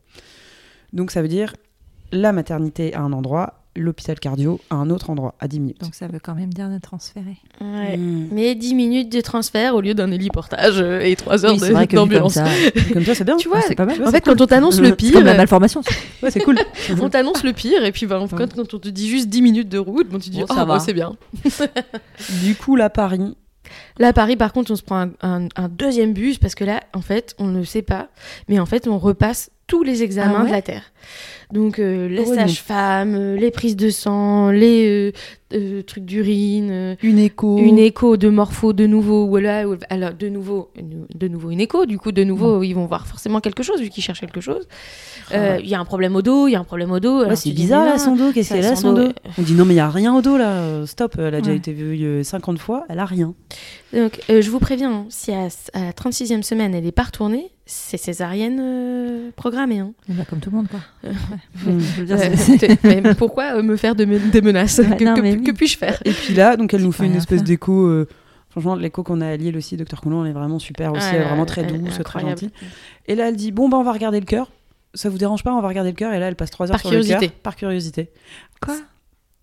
Donc, 0.93 1.11
ça 1.11 1.23
veut 1.23 1.29
dire 1.29 1.55
la 2.13 2.33
maternité 2.33 2.95
à 2.95 3.01
un 3.01 3.13
endroit, 3.13 3.66
l'hôpital 3.77 4.19
cardio 4.19 4.61
à 4.71 4.75
un 4.77 4.91
autre 4.91 5.11
endroit, 5.11 5.35
à 5.41 5.49
10 5.49 5.61
minutes. 5.61 5.81
Donc 5.81 5.95
ça 5.95 6.09
veut 6.09 6.19
quand 6.19 6.35
même 6.35 6.53
dire 6.53 6.69
de 6.69 6.79
transférer. 6.79 7.37
Ouais. 7.61 7.97
Mm. 7.97 8.29
Mais 8.33 8.55
10 8.55 8.75
minutes 8.75 9.13
de 9.13 9.21
transfert 9.21 9.75
au 9.75 9.81
lieu 9.81 9.95
d'un 9.95 10.11
héliportage 10.11 10.81
euh, 10.81 11.01
et 11.01 11.17
3 11.17 11.45
heures 11.47 11.55
Oui, 11.61 11.61
comme 11.61 11.87
d'ambulance. 11.87 12.35
ça, 12.35 12.47
Comme 12.93 13.05
ça, 13.05 13.15
c'est 13.15 13.25
bien. 13.25 13.37
Tu 13.37 13.49
vois, 13.49 13.61
c'est 13.63 13.75
pas 13.75 13.87
mal. 13.87 14.03
En 14.07 14.11
fait, 14.11 14.23
quand 14.23 14.41
on 14.41 14.47
t'annonce 14.47 14.81
le 14.81 14.89
C'est 14.89 14.97
pire, 14.97 15.13
comme 15.13 15.25
la 15.25 15.35
malformation. 15.35 15.83
Ouais, 16.23 16.31
c'est 16.31 16.41
cool. 16.41 16.57
on 17.03 17.11
t'annonce 17.11 17.45
le 17.45 17.53
pire, 17.53 17.85
et 17.85 17.93
puis 17.93 18.07
bah, 18.07 18.19
en 18.19 18.27
fait, 18.27 18.55
quand 18.55 18.75
on 18.75 18.79
te 18.79 18.89
dit 18.89 19.09
juste 19.09 19.29
10 19.29 19.43
minutes 19.43 19.69
de 19.69 19.79
route, 19.79 20.09
bon, 20.09 20.19
tu 20.19 20.31
dis, 20.31 20.39
Bon, 20.41 20.47
oh, 20.49 20.55
ça 20.55 20.65
bah, 20.65 20.81
c'est 20.81 20.95
bien. 20.95 21.15
du 22.43 22.55
coup, 22.55 22.75
là, 22.77 22.89
Paris, 22.91 23.37
Là, 23.99 24.09
à 24.09 24.13
Paris, 24.13 24.37
par 24.37 24.53
contre, 24.53 24.71
on 24.71 24.77
se 24.77 24.83
prend 24.83 25.01
un, 25.01 25.11
un- 25.23 25.49
un 25.57 25.69
deuxième 25.69 26.13
bus 26.13 26.39
parce 26.39 26.55
que 26.55 26.65
là, 26.65 26.83
en 26.95 27.01
fait, 27.01 27.35
on 27.39 27.47
ne 27.47 27.65
sait 27.65 27.83
pas, 27.83 28.09
mais 28.49 28.59
en 28.59 28.67
fait, 28.67 28.89
on 28.89 28.99
repasse 28.99 29.51
tous 29.67 29.83
les 29.83 30.03
examens 30.03 30.37
Ah 30.39 30.43
ouais 30.43 30.49
de 30.49 30.53
la 30.53 30.63
Terre. 30.63 30.93
Donc, 31.53 31.79
euh, 31.79 32.09
les 32.09 32.25
Oh, 32.27 32.35
sages-femmes, 32.35 33.15
euh, 33.15 33.37
les 33.37 33.51
prises 33.53 33.77
de 33.77 33.89
sang, 33.91 34.51
les 34.51 34.87
euh, 34.89 35.13
euh, 35.55 35.83
trucs 35.83 36.05
d'urine, 36.05 36.97
une 37.03 37.19
écho. 37.21 37.59
une 37.59 37.79
écho 37.79 38.17
de 38.17 38.29
morpho 38.29 38.73
de 38.73 38.85
nouveau, 38.87 39.27
ou 39.27 39.37
là, 39.37 39.65
alors 39.91 40.13
de 40.13 40.29
nouveau, 40.29 40.71
une- 40.77 41.07
de 41.15 41.29
nouveau 41.29 41.51
une 41.51 41.61
écho, 41.61 41.87
du 41.87 41.99
coup, 41.99 42.11
de 42.11 42.25
nouveau, 42.25 42.65
ils 42.65 42.73
vont 42.75 42.87
voir 42.87 43.07
forcément 43.07 43.41
quelque 43.41 43.63
chose, 43.63 43.81
vu 43.81 43.91
qu'ils 43.91 44.03
cherchent 44.03 44.21
quelque 44.21 44.41
chose. 44.41 44.67
Euh, 45.33 45.59
Il 45.63 45.69
y 45.69 45.75
a 45.77 45.81
un 45.81 45.85
problème 45.85 46.17
au 46.17 46.23
dos, 46.23 46.49
il 46.49 46.53
y 46.53 46.57
a 46.57 46.61
un 46.61 46.65
problème 46.65 46.91
au 46.91 46.99
dos. 47.01 47.25
Ouais, 47.25 47.37
c'est 47.37 47.51
bizarre 47.53 47.85
là 47.85 47.99
son 47.99 48.17
dos, 48.17 48.33
qu'est-ce 48.33 48.53
qu'elle 48.53 48.65
a 48.67 48.75
son 48.77 48.93
dos, 48.93 49.09
On 49.39 49.43
dit 49.43 49.55
non 49.55 49.65
mais 49.65 49.75
il 49.75 49.79
y 49.79 49.81
a 49.81 49.89
rien 49.89 50.15
au 50.17 50.23
dos 50.23 50.37
là, 50.37 50.85
stop, 50.87 51.15
elle 51.19 51.35
a 51.35 51.41
déjà 51.41 51.53
été 51.55 51.73
vue 51.73 52.03
euh, 52.05 52.23
50 52.25 52.59
fois, 52.59 52.85
elle 52.89 52.99
a 52.99 53.05
rien. 53.07 53.35
Donc, 53.93 54.21
euh, 54.31 54.43
je 54.43 54.51
vous 54.51 54.59
préviens, 54.59 54.91
hein, 54.93 55.07
si 55.11 55.31
à, 55.33 55.47
à 55.75 55.81
la 55.81 55.93
36e 55.93 56.43
semaine, 56.43 56.75
elle 56.75 56.83
n'est 56.85 56.91
pas 56.93 57.05
retournée, 57.05 57.51
c'est 57.67 57.97
césarienne 57.97 58.59
euh, 58.61 59.31
programmée. 59.37 59.79
Hein. 59.79 59.93
Bah, 60.09 60.25
comme 60.29 60.41
tout 60.41 60.51
le 60.51 60.57
monde, 60.57 60.67
quoi. 60.69 60.81
Euh, 61.05 61.13
Mm. 61.65 61.79
Mais 63.03 63.15
pourquoi 63.15 63.57
euh, 63.57 63.63
me 63.63 63.77
faire 63.77 63.95
de 63.95 64.05
me- 64.05 64.19
des 64.31 64.41
menaces 64.41 64.79
Ouais, 64.79 64.97
Que, 64.97 65.05
non, 65.05 65.15
que- 65.15 65.21
mais 65.21 65.33
oui. 65.37 65.43
que 65.43 65.51
puis-je 65.53 65.77
faire 65.79 66.01
Et 66.05 66.13
puis 66.13 66.35
là, 66.35 66.57
donc 66.57 66.73
elle 66.75 66.83
nous 66.83 66.93
fait 66.93 67.07
une 67.07 67.17
espèce 67.17 67.43
d'écho. 67.43 67.87
euh, 67.87 68.07
franchement, 68.51 68.75
l'écho 68.75 69.03
qu'on 69.03 69.21
a 69.21 69.29
à 69.29 69.37
Lille 69.37 69.57
aussi, 69.57 69.77
Docteur 69.77 70.01
Coulon, 70.01 70.25
elle 70.25 70.31
est 70.31 70.35
vraiment 70.35 70.59
super 70.59 70.93
aussi, 70.93 71.07
elle 71.13 71.23
est 71.23 71.25
vraiment 71.25 71.47
très 71.47 71.65
douce, 71.65 71.99
très 72.05 72.21
gentille. 72.21 72.51
Et 73.07 73.15
là, 73.15 73.29
elle 73.29 73.37
dit 73.37 73.53
bon 73.53 73.69
bah 73.69 73.77
on 73.79 73.83
va 73.85 73.93
regarder 73.93 74.21
le 74.21 74.27
cœur. 74.27 74.51
Ça 74.95 75.11
vous 75.11 75.19
dérange 75.19 75.43
pas 75.45 75.53
On 75.53 75.61
va 75.61 75.69
regarder 75.69 75.91
le 75.91 75.97
cœur. 75.97 76.13
Et 76.15 76.19
là, 76.19 76.29
elle 76.29 76.37
passe 76.37 76.51
3 76.51 76.67
heures 76.69 76.73
Par 76.73 76.81
sur 76.81 76.91
le 76.91 76.97
curiosité. 76.97 77.29
cœur. 77.29 77.37
Par 77.43 77.55
curiosité. 77.57 78.09
Quoi 78.63 78.77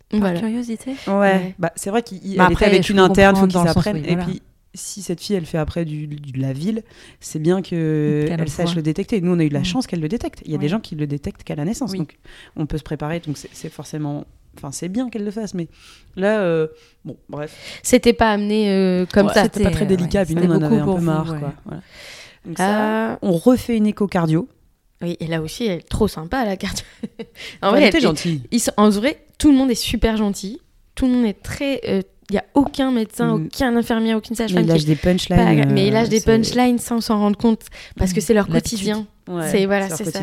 Par 0.09 0.19
Voilà. 0.19 0.39
curiosité 0.39 0.91
Ouais. 1.07 1.13
Ouais. 1.13 1.55
Bah 1.59 1.71
c'est 1.75 1.91
vrai 1.91 2.01
qu'elle 2.01 2.19
Bah, 2.37 2.49
était 2.51 2.65
avec 2.65 2.89
une 2.89 2.97
interne, 2.99 3.35
faut 3.35 3.45
qu'ils 3.47 3.61
le 3.61 3.69
apprennent. 3.69 3.97
oui, 3.97 4.03
Et 4.07 4.15
voilà. 4.15 4.25
puis 4.25 4.41
si 4.73 5.01
cette 5.03 5.21
fille, 5.21 5.35
elle 5.35 5.45
fait 5.45 5.57
après 5.57 5.85
du, 5.85 6.07
de 6.07 6.39
la 6.41 6.51
ville, 6.53 6.83
c'est 7.19 7.39
bien 7.39 7.61
que 7.61 8.23
Qu'elle 8.25 8.33
elle 8.33 8.39
le 8.41 8.47
sache 8.47 8.75
le 8.75 8.81
détecter. 8.81 9.21
Nous, 9.21 9.31
on 9.33 9.39
a 9.39 9.43
eu 9.43 9.49
de 9.49 9.53
la 9.53 9.59
Mm. 9.59 9.65
chance 9.65 9.87
qu'elle 9.87 9.99
le 10.01 10.07
détecte. 10.09 10.41
Il 10.45 10.51
y 10.51 10.55
a 10.55 10.57
des 10.57 10.67
gens 10.69 10.79
qui 10.79 10.95
le 10.95 11.05
détectent 11.07 11.43
qu'à 11.43 11.55
la 11.55 11.65
naissance, 11.65 11.91
Oui. 11.91 11.99
donc 11.99 12.17
on 12.55 12.65
peut 12.65 12.77
se 12.77 12.83
préparer. 12.83 13.19
Donc 13.19 13.37
c'est 13.37 13.69
forcément, 13.71 14.25
enfin 14.57 14.71
c'est 14.71 14.89
bien 14.89 15.09
qu'elle 15.09 15.23
le 15.25 15.31
fasse, 15.31 15.53
mais 15.53 15.67
là, 16.15 16.39
euh, 16.41 16.67
bon, 17.05 17.17
bref, 17.29 17.55
C'était 17.83 18.13
pas 18.13 18.31
amené 18.31 18.71
euh, 18.71 19.05
comme 19.05 19.27
Ouais, 19.27 19.33
ça. 19.33 19.43
c'était 19.43 19.63
pas 19.63 19.69
très 19.71 19.85
délicat. 19.85 20.19
ouais, 20.21 20.25
puis 20.25 20.35
nous, 20.35 20.43
on 20.43 20.55
en 20.55 20.61
avait 20.63 20.79
beaucoup 20.79 20.81
un 20.81 20.85
pour 20.85 20.95
peu 20.95 20.99
vous, 21.01 21.05
marre, 21.05 21.31
ouais. 21.33 21.39
quoi. 21.39 21.53
Voilà. 21.65 21.81
Donc 22.45 22.57
ça, 22.57 23.19
on 23.21 23.33
refait 23.33 23.77
une 23.77 23.85
écho 23.87 24.07
cardio. 24.07 24.47
oui, 25.01 25.17
et 25.19 25.27
là 25.27 25.41
aussi, 25.41 25.65
elle 25.65 25.79
est 25.79 25.87
trop 25.89 26.07
sympa, 26.07 26.43
la 26.45 26.57
carte. 26.57 26.83
en 27.61 27.69
vrai, 27.71 27.83
elle 27.83 27.87
était 27.89 27.99
gentille. 28.01 28.41
ils 28.51 28.59
sont- 28.59 28.71
en 28.77 28.89
vrai, 28.89 29.23
tout 29.37 29.51
le 29.51 29.57
monde 29.57 29.69
est 29.71 29.75
super 29.75 30.17
gentil. 30.17 30.59
Tout 30.95 31.05
le 31.07 31.13
monde 31.13 31.25
est 31.25 31.41
très. 31.41 31.79
Il 32.29 32.35
y 32.35 32.37
a 32.39 32.43
aucun 32.53 32.91
médecin, 32.91 33.37
Mm. 33.37 33.45
aucun 33.53 33.75
infirmier, 33.75 34.15
aucune 34.15 34.31
Mais 34.31 34.47
sage-femme 34.47 34.63
il 34.63 34.65
qui 34.67 34.71
lâche 34.71 34.81
est 34.83 34.85
des 34.85 34.95
punchlines. 34.95 35.71
Mais 35.71 35.87
il 35.87 35.93
lâche 35.93 36.07
euh, 36.07 36.09
des 36.09 36.19
c'est- 36.19 36.25
punchlines 36.25 36.79
sans 36.79 37.01
s'en 37.01 37.19
rendre 37.19 37.37
compte 37.37 37.61
parce 37.97 38.13
que 38.13 38.21
c'est 38.21 38.33
leur 38.33 38.47
quotidien. 38.47 39.05
Ouais, 39.29 39.47
C'est- 39.49 39.65
voilà, 39.65 39.89
c'est 39.89 40.03
ça. 40.05 40.19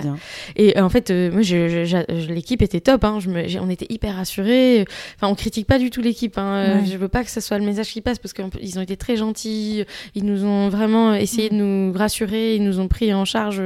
Et 0.57 0.77
euh, 0.79 0.83
en 0.85 0.91
fait, 0.91 1.11
euh, 1.11 1.31
moi, 1.33 1.41
je- 1.41 1.69
je- 1.69 1.85
j'a- 1.85 2.05
je- 2.09 2.29
l'équipe 2.33 2.61
était 2.61 2.81
top. 2.81 3.03
Hein. 3.05 3.19
Je 3.19 3.31
me- 3.31 3.49
j'ai- 3.49 3.59
on 3.59 3.71
était 3.71 3.87
hyper 3.89 4.15
rassurés. 4.17 4.85
Enfin, 5.17 5.29
on 5.33 5.35
critique 5.35 5.67
pas 5.67 5.79
du 5.79 5.89
tout 5.89 6.03
l'équipe. 6.03 6.37
Hein. 6.37 6.81
Ouais. 6.81 6.87
Je 6.87 6.97
veux 6.99 7.09
pas 7.09 7.25
que 7.25 7.31
ce 7.31 7.41
soit 7.41 7.59
le 7.59 7.65
message 7.65 7.89
qui 7.89 8.03
passe 8.03 8.19
parce 8.19 8.35
qu'ils 8.35 8.79
ont 8.79 8.83
été 8.83 8.97
très 8.99 9.17
gentils. 9.17 9.85
Ils 10.15 10.25
nous 10.27 10.45
ont 10.45 10.69
vraiment 10.69 11.15
essayé 11.15 11.49
de 11.49 11.55
nous 11.55 11.93
rassurer. 11.95 12.57
Ils 12.57 12.63
nous 12.65 12.79
ont 12.79 12.89
pris 12.89 13.15
en 13.15 13.25
charge 13.25 13.63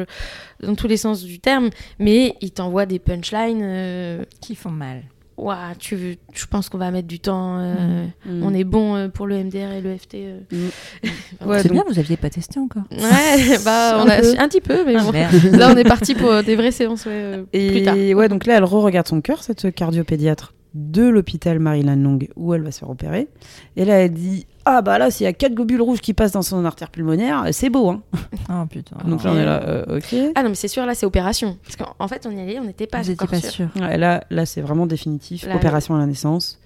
dans 0.62 0.76
tous 0.76 0.86
les 0.86 0.96
sens 0.96 1.24
du 1.24 1.40
terme. 1.40 1.70
Mais 1.98 2.34
ils 2.40 2.52
t'envoient 2.52 2.86
des 2.86 3.00
punchlines. 3.00 3.60
euh, 3.62 4.22
Qui 4.40 4.54
font 4.54 4.70
mal. 4.70 5.02
Ouah, 5.36 5.72
tu 5.78 6.16
je 6.32 6.46
pense 6.46 6.68
qu'on 6.68 6.78
va 6.78 6.90
mettre 6.92 7.08
du 7.08 7.18
temps. 7.18 7.58
euh, 7.58 8.04
Mm. 8.26 8.42
On 8.44 8.54
est 8.54 8.62
bon 8.64 8.94
euh, 8.94 9.08
pour 9.08 9.26
le 9.26 9.36
MDR 9.42 9.72
et 9.72 9.80
le 9.80 9.96
FT. 9.96 10.14
euh. 10.14 10.38
Mm. 10.52 11.46
Ouais, 11.48 11.58
c'est 11.62 11.68
donc- 11.68 11.72
bien, 11.72 11.84
vous 11.88 11.98
aviez 11.98 12.16
pas 12.16 12.30
testé 12.30 12.60
encore. 12.60 12.84
Ouais, 12.92 13.58
bah, 13.64 13.94
on 13.98 14.02
Un 14.06 14.08
a 14.10 14.20
peu. 14.20 14.34
un 14.38 14.48
petit 14.48 14.60
peu, 14.60 14.84
mais 14.84 14.94
Ah, 14.96 15.02
bon. 15.02 15.56
Là, 15.58 15.72
on 15.72 15.76
est 15.76 15.84
parti 15.84 16.14
pour 16.14 16.30
euh, 16.30 16.42
des 16.42 16.54
vraies 16.54 16.70
séances 16.70 17.06
ouais, 17.06 17.12
euh, 17.12 17.42
plus 17.52 17.82
tard. 17.82 17.96
Et 17.96 18.14
ouais, 18.14 18.28
donc 18.28 18.46
là, 18.46 18.56
elle 18.58 18.64
re-regarde 18.64 19.08
son 19.08 19.20
cœur, 19.20 19.42
cette 19.42 19.74
cardiopédiatre 19.74 20.54
de 20.74 21.02
l'hôpital 21.02 21.60
Maryland 21.60 21.96
Long 21.96 22.18
où 22.36 22.52
elle 22.52 22.62
va 22.62 22.72
se 22.72 22.80
faire 22.80 22.90
opérer. 22.90 23.28
Et 23.76 23.84
là, 23.84 23.94
elle 23.94 24.12
dit 24.12 24.46
Ah, 24.64 24.82
bah 24.82 24.98
là, 24.98 25.10
s'il 25.10 25.24
y 25.24 25.26
a 25.28 25.32
quatre 25.32 25.54
globules 25.54 25.80
rouges 25.80 26.00
qui 26.00 26.14
passent 26.14 26.32
dans 26.32 26.42
son 26.42 26.64
artère 26.64 26.90
pulmonaire, 26.90 27.46
c'est 27.52 27.70
beau, 27.70 27.90
hein. 27.90 28.02
Oh 28.50 28.66
putain. 28.70 28.96
Donc 29.06 29.22
là, 29.22 29.32
on 29.32 29.36
est 29.36 29.44
là, 29.44 29.62
euh, 29.62 29.98
ok. 29.98 30.32
Ah 30.34 30.42
non, 30.42 30.48
mais 30.50 30.54
c'est 30.54 30.68
sûr, 30.68 30.84
là, 30.84 30.94
c'est 30.94 31.06
opération. 31.06 31.56
Parce 31.62 31.76
qu'en 31.76 31.94
en 31.98 32.08
fait, 32.08 32.26
on 32.26 32.36
y 32.36 32.40
allait, 32.40 32.58
on 32.58 32.64
n'était 32.64 32.86
pas 32.86 33.08
encore 33.08 33.28
pas 33.28 33.40
sûr. 33.40 33.50
sûr. 33.50 33.68
Ouais, 33.76 33.96
là, 33.96 34.24
là 34.30 34.46
c'est 34.46 34.60
vraiment 34.60 34.86
définitif, 34.86 35.46
Là, 35.46 35.56
opération 35.56 35.94
à 35.94 35.98
la 35.98 36.06
naissance. 36.06 36.60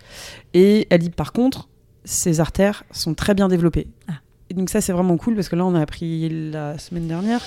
Et 0.54 0.86
elle 0.90 1.00
dit 1.00 1.10
par 1.10 1.32
contre, 1.32 1.68
ses 2.04 2.40
artères 2.40 2.84
sont 2.90 3.14
très 3.14 3.34
bien 3.34 3.48
développées. 3.48 3.88
Ah. 4.08 4.14
Et 4.50 4.54
donc 4.54 4.70
ça, 4.70 4.80
c'est 4.80 4.92
vraiment 4.92 5.16
cool 5.18 5.34
parce 5.34 5.48
que 5.50 5.56
là, 5.56 5.66
on 5.66 5.74
a 5.74 5.80
appris 5.80 6.50
la 6.50 6.78
semaine 6.78 7.06
dernière 7.06 7.40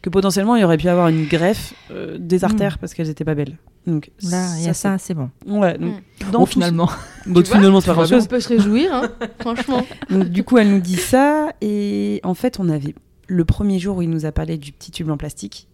que 0.00 0.08
potentiellement, 0.08 0.56
il 0.56 0.62
y 0.62 0.64
aurait 0.64 0.78
pu 0.78 0.88
avoir 0.88 1.08
une 1.08 1.26
greffe 1.26 1.74
euh, 1.90 2.16
des 2.18 2.44
artères 2.44 2.78
parce 2.78 2.94
qu'elles 2.94 3.10
étaient 3.10 3.24
pas 3.26 3.34
belles. 3.34 3.58
Donc 3.86 4.10
Là, 4.22 4.56
il 4.58 4.64
y 4.64 4.68
a 4.68 4.74
ça, 4.74 4.96
c'est 4.98 5.12
bon. 5.14 5.30
Ouais, 5.46 5.76
donc 5.78 5.94
dans 6.32 6.38
Bon, 6.40 6.44
tout- 6.46 6.52
finalement. 6.52 6.88
Vois, 7.26 7.44
finalement, 7.44 7.80
c'est 7.80 7.86
pas 7.88 7.92
On 7.92 7.96
grand-chose. 7.96 8.26
peut 8.26 8.40
se 8.40 8.48
réjouir, 8.48 8.94
hein, 8.94 9.10
franchement. 9.40 9.84
Donc, 10.10 10.24
du 10.30 10.44
coup, 10.44 10.56
elle 10.58 10.70
nous 10.70 10.80
dit 10.80 10.96
ça. 10.96 11.50
Et 11.60 12.20
en 12.24 12.34
fait, 12.34 12.58
on 12.58 12.68
avait 12.70 12.94
le 13.28 13.44
premier 13.44 13.78
jour 13.78 13.98
où 13.98 14.02
il 14.02 14.08
nous 14.10 14.24
a 14.24 14.32
parlé 14.32 14.56
du 14.56 14.72
petit 14.72 14.90
tube 14.90 15.10
en 15.10 15.16
plastique. 15.18 15.68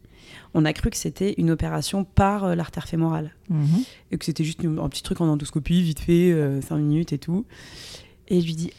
On 0.54 0.64
a 0.66 0.72
cru 0.72 0.90
que 0.90 0.96
c'était 0.98 1.34
une 1.38 1.50
opération 1.50 2.04
par 2.04 2.44
euh, 2.44 2.54
l'artère 2.56 2.86
fémorale. 2.88 3.30
Mhm. 3.48 3.84
Et 4.10 4.18
que 4.18 4.24
c'était 4.24 4.44
juste 4.44 4.62
une- 4.64 4.78
un 4.80 4.88
petit 4.88 5.02
truc 5.04 5.20
en 5.20 5.28
endoscopie, 5.28 5.80
vite 5.82 6.00
fait, 6.00 6.34
5 6.68 6.76
minutes 6.76 7.12
et 7.12 7.18
tout. 7.18 7.44
Et 8.28 8.40
je 8.40 8.46
lui 8.46 8.54
dis. 8.56 8.72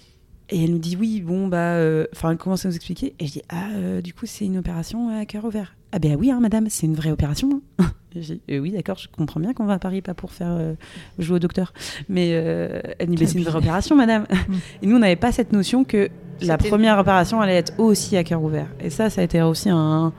Et 0.56 0.64
elle 0.64 0.72
nous 0.72 0.78
dit 0.78 0.95
oui, 0.95 1.22
bon, 1.22 1.47
bah. 1.47 1.58
euh, 1.76 2.06
Enfin, 2.14 2.32
elle 2.32 2.38
commence 2.38 2.64
à 2.66 2.70
nous 2.70 2.76
expliquer? 2.76 3.16
Et 3.20 3.26
je 3.28 3.32
dis 3.34 3.41
ah, 3.49 3.70
euh, 3.76 4.01
du 4.01 4.14
coup, 4.14 4.26
c'est 4.28 4.45
une 4.45 4.58
opération 4.58 5.10
à 5.10 5.26
cœur 5.26 5.45
ouvert. 5.45 5.76
Ah, 5.91 5.99
ben 5.99 6.16
oui, 6.16 6.32
hein, 6.32 6.39
madame, 6.39 6.68
c'est 6.70 6.86
une 6.86 6.95
vraie 6.95 7.12
opération. 7.12 7.62
hein. 7.80 7.86
Et 8.16 8.22
j'ai 8.22 8.36
dit, 8.36 8.41
Euh, 8.51 8.60
oui, 8.60 8.72
d'accord, 8.72 8.97
je 8.97 9.08
comprends 9.08 9.39
bien 9.39 9.54
qu'on 9.54 9.66
va 9.66 9.74
à 9.74 9.80
Paris, 9.80 10.01
pas 10.01 10.14
pour 10.14 10.32
faire 10.32 10.51
euh, 10.51 10.74
jouer 11.20 11.38
au 11.38 11.39
docteur. 11.39 11.74
Mais 12.08 12.30
euh, 12.34 12.82
elle 12.99 13.10
dit, 13.10 13.16
mais 13.20 13.26
c'est 13.26 13.38
une 13.39 13.43
vraie 13.43 13.58
opération, 13.58 13.95
madame. 13.95 14.26
Et 14.82 14.88
nous, 14.88 14.95
on 14.95 14.99
n'avait 14.99 15.16
pas 15.16 15.32
cette 15.32 15.51
notion 15.54 15.84
que 15.84 16.10
la 16.41 16.58
première 16.58 16.97
opération 16.99 17.41
allait 17.41 17.56
être 17.58 17.74
aussi 17.80 18.16
à 18.18 18.24
cœur 18.24 18.41
ouvert. 18.43 18.68
Et 18.80 18.89
ça, 18.89 19.10
ça 19.10 19.22
a 19.22 19.24
été 19.24 19.41
aussi 19.41 19.70
un. 19.70 20.14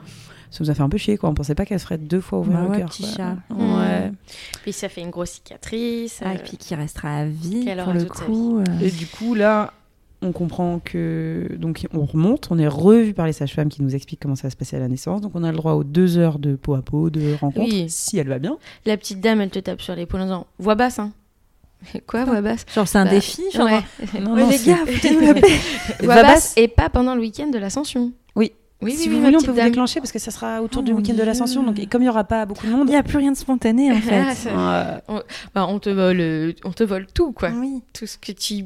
Ça 0.51 0.63
nous 0.63 0.69
a 0.69 0.73
fait 0.73 0.83
un 0.83 0.89
peu 0.89 0.97
chier, 0.97 1.17
quoi. 1.17 1.29
On 1.29 1.33
pensait 1.33 1.55
pas 1.55 1.65
qu'elle 1.65 1.79
se 1.79 1.83
ferait 1.85 1.97
deux 1.97 2.21
fois 2.21 2.39
ouvert 2.39 2.59
Bah 2.59 2.63
le 2.63 2.69
ouais, 2.71 2.77
cœur. 2.79 2.89
petit 2.89 3.03
quoi. 3.03 3.11
chat. 3.17 3.35
Ouais. 3.53 4.11
Puis 4.63 4.71
ça 4.71 4.87
fait 4.87 5.01
une 5.01 5.09
grosse 5.09 5.31
cicatrice. 5.31 6.21
Ah, 6.23 6.29
euh, 6.29 6.33
et 6.35 6.37
puis 6.37 6.55
qui 6.55 6.73
restera 6.75 7.09
à 7.17 7.25
vie 7.25 7.65
pour 7.83 7.91
le 7.93 8.05
coup. 8.05 8.59
euh, 8.59 8.63
Et 8.81 8.89
du 8.91 9.05
coup, 9.07 9.33
là, 9.35 9.73
on 10.25 10.31
comprend 10.31 10.79
que. 10.83 11.47
Donc, 11.57 11.87
on 11.93 12.05
remonte, 12.05 12.47
on 12.51 12.57
est 12.59 12.67
revu 12.67 13.13
par 13.13 13.25
les 13.27 13.33
sages-femmes 13.33 13.69
qui 13.69 13.81
nous 13.81 13.95
expliquent 13.95 14.19
comment 14.21 14.35
ça 14.35 14.43
va 14.47 14.49
se 14.51 14.55
passer 14.57 14.75
à 14.75 14.79
la 14.79 14.87
naissance. 14.87 15.21
Donc, 15.21 15.31
on 15.35 15.43
a 15.43 15.51
le 15.51 15.57
droit 15.57 15.73
aux 15.73 15.83
deux 15.83 16.17
heures 16.17 16.39
de 16.39 16.55
peau 16.55 16.73
à 16.73 16.81
peau, 16.81 17.09
de 17.09 17.33
rencontre, 17.39 17.71
Oui. 17.71 17.85
si 17.89 18.17
elle 18.17 18.27
va 18.27 18.39
bien. 18.39 18.57
La 18.85 18.97
petite 18.97 19.21
dame, 19.21 19.41
elle 19.41 19.49
te 19.51 19.59
tape 19.59 19.81
sur 19.81 19.95
l'épaule 19.95 20.21
en 20.21 20.25
disant 20.25 20.47
Voix 20.59 20.75
basse, 20.75 20.99
hein. 20.99 21.11
Quoi, 22.07 22.25
voix 22.25 22.41
basse? 22.41 22.65
Genre, 22.73 22.87
c'est 22.87 22.97
un 22.97 23.05
Bah, 23.05 23.11
défi. 23.11 23.41
Genre, 23.53 23.65
ouais. 23.65 23.79
Non, 24.21 24.33
Ouais, 24.33 24.41
non, 24.41 24.49
les 24.49 24.57
gars, 24.59 24.77
foutez-nous 24.87 25.19
la 25.21 25.33
paix. 25.35 25.47
Voix 26.01 26.23
basse 26.23 26.53
et 26.57 26.67
pas 26.67 26.89
pendant 26.89 27.15
le 27.15 27.21
week-end 27.21 27.47
de 27.47 27.57
l'ascension. 27.59 28.11
Oui, 28.35 28.91
si 28.93 29.07
oui, 29.07 29.07
vous 29.07 29.15
oui, 29.19 29.23
voulez, 29.23 29.37
on 29.37 29.41
peut 29.41 29.51
vous 29.51 29.61
déclencher 29.61 29.99
parce 30.01 30.11
que 30.11 30.19
ça 30.19 30.31
sera 30.31 30.61
autour 30.61 30.81
Oh 30.81 30.85
du 30.85 30.91
mon 30.91 30.97
week-end 30.99 31.13
de 31.13 31.23
l'ascension. 31.23 31.63
Donc, 31.63 31.79
et 31.79 31.85
comme 31.87 32.01
il 32.01 32.05
n'y 32.05 32.09
aura 32.09 32.25
pas 32.25 32.45
beaucoup 32.45 32.67
de 32.67 32.71
monde, 32.71 32.87
Il 32.89 32.91
n'y 32.91 32.97
a 32.97 33.03
plus 33.03 33.17
rien 33.17 33.31
de 33.31 33.37
spontané 33.37 33.89
en 33.91 33.95
fait. 34.01 34.21
Ah, 34.27 34.35
ça- 34.35 34.99
euh, 35.09 35.19
Bah, 35.55 35.65
on 35.69 35.79
te 35.79 35.89
vole, 35.89 36.19
euh, 36.19 36.51
on 36.65 36.71
te 36.71 36.83
vole 36.83 37.07
tout 37.07 37.31
quoi. 37.31 37.51
oui. 37.55 37.81
Tout 37.93 38.05
ce 38.05 38.17
que 38.17 38.33
tu. 38.33 38.65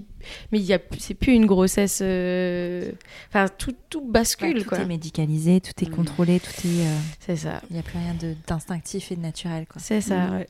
Mais 0.51 0.59
il 0.59 0.65
y 0.65 0.73
a, 0.73 0.79
c'est 0.97 1.13
plus 1.13 1.33
une 1.33 1.45
grossesse. 1.45 1.99
euh, 2.03 2.91
Enfin, 3.29 3.47
tout, 3.57 3.73
tout 3.89 4.01
bascule 4.01 4.55
Ouais, 4.57 4.63
tout 4.63 4.69
quoi. 4.69 4.79
est 4.79 4.85
médicalisé, 4.85 5.61
tout 5.61 5.71
est 5.83 5.89
Mm. 5.89 5.95
contrôlé, 5.95 6.39
tout 6.39 6.67
est. 6.67 6.85
euh, 6.87 6.97
C'est 7.19 7.35
ça. 7.35 7.61
Il 7.69 7.73
n'y 7.73 7.79
a 7.79 7.83
plus 7.83 7.97
rien 7.97 8.15
d'instinctif 8.47 9.11
et 9.11 9.15
de 9.15 9.21
naturel. 9.21 9.65
Quoi. 9.67 9.81
C'est 9.83 10.01
ça. 10.01 10.27
ouais. 10.31 10.47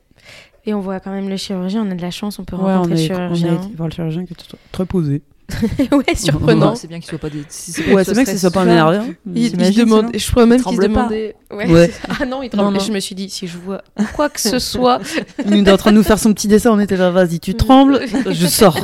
Et 0.65 0.73
on 0.73 0.81
voit 0.81 0.99
quand 0.99 1.11
même 1.11 1.29
le 1.29 1.37
chirurgien. 1.37 1.85
On 1.87 1.91
a 1.91 1.95
de 1.95 2.01
la 2.01 2.11
chance, 2.11 2.37
on 2.39 2.43
peut 2.45 2.55
Ouais, 2.55 2.63
on, 2.63 2.81
rencontrer 2.81 2.95
le 2.95 2.99
est, 2.99 3.11
on 3.11 3.13
a 3.15 3.33
chirurgien. 3.35 3.61
été 3.63 3.75
voir 3.75 3.87
le 3.89 3.93
chirurgien 3.93 4.25
qui 4.25 4.35
très- 4.35 4.57
très 4.71 4.85
posé. 4.85 5.21
ouais, 5.91 6.15
surprenant. 6.15 6.75
C'est 6.75 6.87
bien 6.87 6.99
qu'il 6.99 7.09
soit 7.09 7.17
pas 7.19 7.29
des. 7.29 7.43
si 7.49 7.71
Ouais, 7.91 8.03
c'est 8.03 8.13
bien 8.13 8.23
que 8.25 8.31
ce 8.31 8.37
soit 8.37 8.51
pas 8.51 8.61
un 8.61 8.67
énervé. 8.67 8.97
hein. 8.97 9.07
Il, 9.33 9.59
il 9.61 9.75
demande, 9.75 10.11
je 10.15 10.31
crois 10.31 10.45
même 10.45 10.61
qu'il 10.61 10.77
pas. 10.77 10.83
demandait. 10.83 11.35
Ouais. 11.51 11.67
Ouais. 11.71 11.91
Ah 12.21 12.25
non, 12.25 12.43
il 12.43 12.49
tremble. 12.49 12.77
non. 12.77 12.83
Je 12.83 12.91
me 12.91 12.99
suis 12.99 13.15
dit, 13.15 13.29
si 13.29 13.47
je 13.47 13.57
vois 13.57 13.81
quoi 14.15 14.29
que 14.29 14.39
ce 14.39 14.59
soit, 14.59 14.99
Il 15.45 15.55
était 15.57 15.71
en 15.71 15.77
train 15.77 15.91
de 15.91 15.97
nous 15.97 16.03
faire 16.03 16.19
son 16.19 16.33
petit 16.33 16.47
dessin. 16.47 16.71
On 16.71 16.79
était 16.79 16.97
là, 16.97 17.09
vas-y, 17.11 17.39
tu 17.39 17.53
trembles, 17.55 18.01
je 18.29 18.47
sors. 18.47 18.77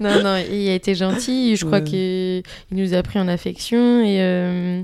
non, 0.00 0.22
non, 0.22 0.36
il 0.50 0.68
a 0.68 0.74
été 0.74 0.94
gentil. 0.94 1.56
Je 1.56 1.64
crois 1.64 1.78
Ouais. 1.78 1.84
qu'il 1.84 1.98
il 2.72 2.76
nous 2.84 2.94
a 2.94 3.02
pris 3.02 3.18
en 3.18 3.28
affection. 3.28 4.02
Et 4.04 4.18
euh, 4.20 4.82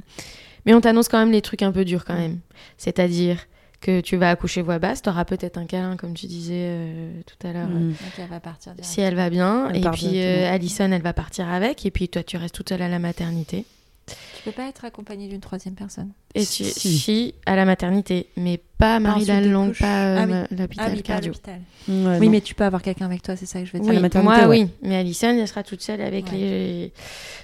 Mais 0.67 0.75
on 0.75 0.81
t'annonce 0.81 1.09
quand 1.09 1.19
même 1.19 1.33
les 1.33 1.43
trucs 1.43 1.63
un 1.63 1.73
peu 1.73 1.85
durs 1.85 2.05
quand 2.05 2.15
même. 2.17 2.39
C'est-à-dire 2.79 3.37
que 3.85 4.01
tu 4.01 4.17
vas 4.17 4.31
accoucher 4.31 4.63
voix 4.63 4.79
basse, 4.79 5.03
tu 5.03 5.09
auras 5.11 5.25
peut-être 5.25 5.59
un 5.59 5.67
câlin, 5.67 5.97
comme 5.97 6.15
tu 6.15 6.27
disais 6.27 6.55
euh, 6.69 7.21
tout 7.27 7.47
à 7.47 7.53
l'heure. 7.53 7.69
Mm. 7.69 7.89
Donc 7.91 7.97
elle 8.19 8.29
va 8.29 8.41
partir 8.41 8.73
direct. 8.73 8.89
Si 8.91 9.01
elle 9.01 9.15
va 9.15 9.29
bien, 9.31 9.69
Elle 9.71 9.87
et 9.87 9.91
puis 9.91 10.21
euh, 10.23 10.51
Alison, 10.53 10.91
elle 10.91 11.03
va 11.03 11.13
partir 11.13 11.49
avec, 11.49 11.85
et 11.87 11.91
puis 11.91 12.09
toi, 12.09 12.23
tu 12.23 12.37
restes 12.37 12.55
toute 12.55 12.71
seule 12.71 12.83
à 12.83 12.89
la 12.89 12.99
maternité. 12.99 13.65
Tu 14.07 14.43
peux 14.45 14.53
pas 14.53 14.69
être 14.69 14.85
accompagnée 14.85 15.29
d'une 15.29 15.41
troisième 15.41 15.75
personne. 15.75 16.11
Et 16.35 16.41
tu 16.45 16.65
Si. 16.65 16.99
si, 16.99 17.35
à 17.47 17.57
la 17.57 17.65
maternité, 17.65 18.29
mais 18.37 18.61
pas 18.77 19.01
Marie 19.01 19.25
couches. 19.27 19.79
pas 19.79 20.05
euh, 20.05 20.17
Ah 20.19 20.25
oui. 20.27 20.33
ma- 20.33 20.47
l'hôpital 20.63 20.87
Ah 20.91 20.93
oui, 20.95 21.03
cardio. 21.03 21.33
l'hôpital. 21.33 21.61
Ouais, 21.89 22.19
Oui, 22.19 22.27
non. 22.27 22.31
mais 22.33 22.41
tu 22.43 22.55
peux 22.55 22.65
avoir 22.65 22.83
quelqu'un 22.83 23.07
avec 23.07 23.23
toi, 23.23 23.37
c'est 23.37 23.47
ça 23.47 23.61
que 23.61 23.65
je 23.67 23.73
veux 23.73 23.79
dire. 23.79 23.89
Oui, 23.89 23.95
la 23.95 24.03
maternité, 24.03 24.37
moi 24.39 24.47
ouais. 24.49 24.65
oui, 24.65 24.69
mais 24.83 24.97
Alison, 24.97 25.29
elle 25.31 25.49
sera 25.49 25.63
toute 25.63 25.81
seule 25.81 26.03
avec 26.03 26.27
Ouais. 26.27 26.33
les. 26.39 26.93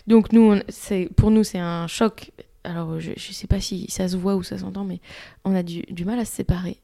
Donc 0.06 0.32
nous, 0.32 0.52
on- 0.54 0.62
c'est 0.68 1.08
pour 1.16 1.30
nous, 1.30 1.44
c'est 1.44 1.58
un 1.58 1.86
choc. 1.86 2.30
Alors 2.64 3.00
je, 3.00 3.12
je 3.16 3.32
sais 3.32 3.46
pas 3.46 3.60
si 3.60 3.86
ça 3.88 4.06
se 4.08 4.16
voit 4.16 4.36
ou 4.36 4.42
ça 4.42 4.58
s'entend, 4.58 4.84
mais 4.84 5.00
on 5.44 5.54
a 5.54 5.62
du, 5.62 5.82
du 5.90 6.04
mal 6.04 6.18
à 6.18 6.24
se 6.24 6.32
séparer. 6.32 6.76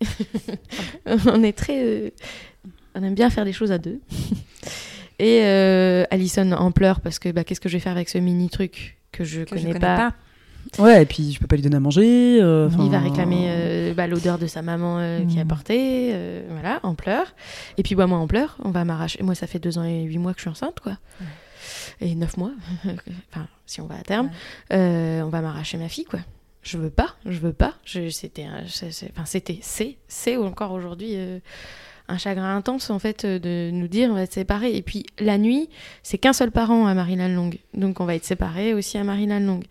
on 1.27 1.43
est 1.43 1.53
très, 1.53 1.83
euh, 1.85 2.11
on 2.95 3.03
aime 3.03 3.15
bien 3.15 3.29
faire 3.31 3.45
des 3.45 3.53
choses 3.53 3.73
à 3.73 3.79
deux. 3.79 4.01
Et 5.19 5.41
euh, 5.45 6.05
Alison 6.11 6.53
en 6.53 6.71
pleure 6.73 7.01
parce 7.01 7.19
que 7.19 7.31
bah, 7.31 7.43
qu'est-ce 7.45 7.61
que 7.61 7.69
je 7.69 7.75
vais 7.77 7.81
faire 7.81 7.93
avec 7.93 8.09
ce 8.09 8.19
mini 8.19 8.51
truc 8.51 8.99
que 9.13 9.25
je 9.25 9.43
Que 9.43 9.51
connais, 9.51 9.61
je 9.63 9.67
connais 9.69 9.81
pas. 9.81 9.97
pas. 10.77 10.83
Ouais, 10.83 11.03
et 11.03 11.07
puis 11.07 11.33
je 11.33 11.39
peux 11.39 11.47
pas 11.47 11.57
lui 11.57 11.63
donner 11.63 11.77
à 11.77 11.81
manger. 11.81 12.39
euh, 12.43 12.69
Il 12.81 12.91
va 12.91 12.99
réclamer 12.99 13.47
euh, 13.49 13.95
bah, 13.95 14.07
l'odeur 14.09 14.37
de 14.39 14.47
sa 14.47 14.63
maman 14.63 14.99
euh, 14.99 15.25
qui 15.25 15.39
a 15.39 15.45
Mm. 15.45 15.49
porté, 15.49 16.11
euh, 16.13 16.43
voilà, 16.51 16.81
en 16.83 16.95
pleurs. 16.95 17.35
Et 17.79 17.83
puis 17.83 17.95
bah, 17.95 18.07
moi 18.07 18.19
en 18.19 18.27
pleurs, 18.27 18.59
on 18.65 18.71
va 18.73 18.85
m'arracher. 18.85 19.23
Moi, 19.23 19.35
ça 19.35 19.47
fait 19.47 19.59
deux 19.61 19.79
ans 19.79 19.85
et 19.85 20.03
huit 20.03 20.19
mois 20.19 20.33
que 20.35 20.39
je 20.39 20.43
suis 20.43 20.51
enceinte, 20.51 20.81
quoi. 20.81 20.99
Et 22.01 22.15
neuf 22.15 22.37
mois, 22.37 22.53
enfin, 22.85 23.47
si 23.67 23.81
on 23.81 23.87
va 23.87 23.97
à 23.97 24.03
terme, 24.03 24.27
Ouais. 24.71 24.77
euh, 24.77 25.23
on 25.23 25.29
va 25.29 25.41
m'arracher 25.41 25.77
ma 25.79 25.89
fille, 25.89 26.05
quoi. 26.05 26.21
Je 26.63 26.79
veux 26.79 26.91
pas, 26.91 27.15
je 27.25 27.39
veux 27.39 27.53
pas. 27.53 27.75
C'était, 27.85 28.47
enfin, 29.13 29.25
c'était, 29.25 29.59
c'est, 29.63 29.97
c'est 30.09 30.37
encore 30.37 30.73
aujourd'hui 30.73 31.13
euh, 31.15 31.39
un 32.09 32.19
chagrin 32.19 32.57
intense 32.57 32.91
en 32.91 32.99
fait 32.99 33.25
euh, 33.25 33.39
de 33.39 33.71
nous 33.73 33.87
dire 33.87 34.11
on 34.11 34.15
va 34.15 34.23
être 34.23 34.33
séparés. 34.33 34.75
Et 34.77 34.83
puis 34.83 35.07
la 35.21 35.39
nuit, 35.39 35.69
c'est 36.03 36.19
qu'un 36.19 36.33
seul 36.33 36.51
parent 36.51 36.87
à 36.89 36.95
Marie-Laine 36.95 37.35
Longue, 37.37 37.59
donc 37.75 38.01
on 38.01 38.05
va 38.05 38.17
être 38.17 38.25
séparés 38.25 38.75
aussi 38.75 38.99
à 38.99 39.05
Marie-Laine 39.05 39.47
Longue. 39.47 39.65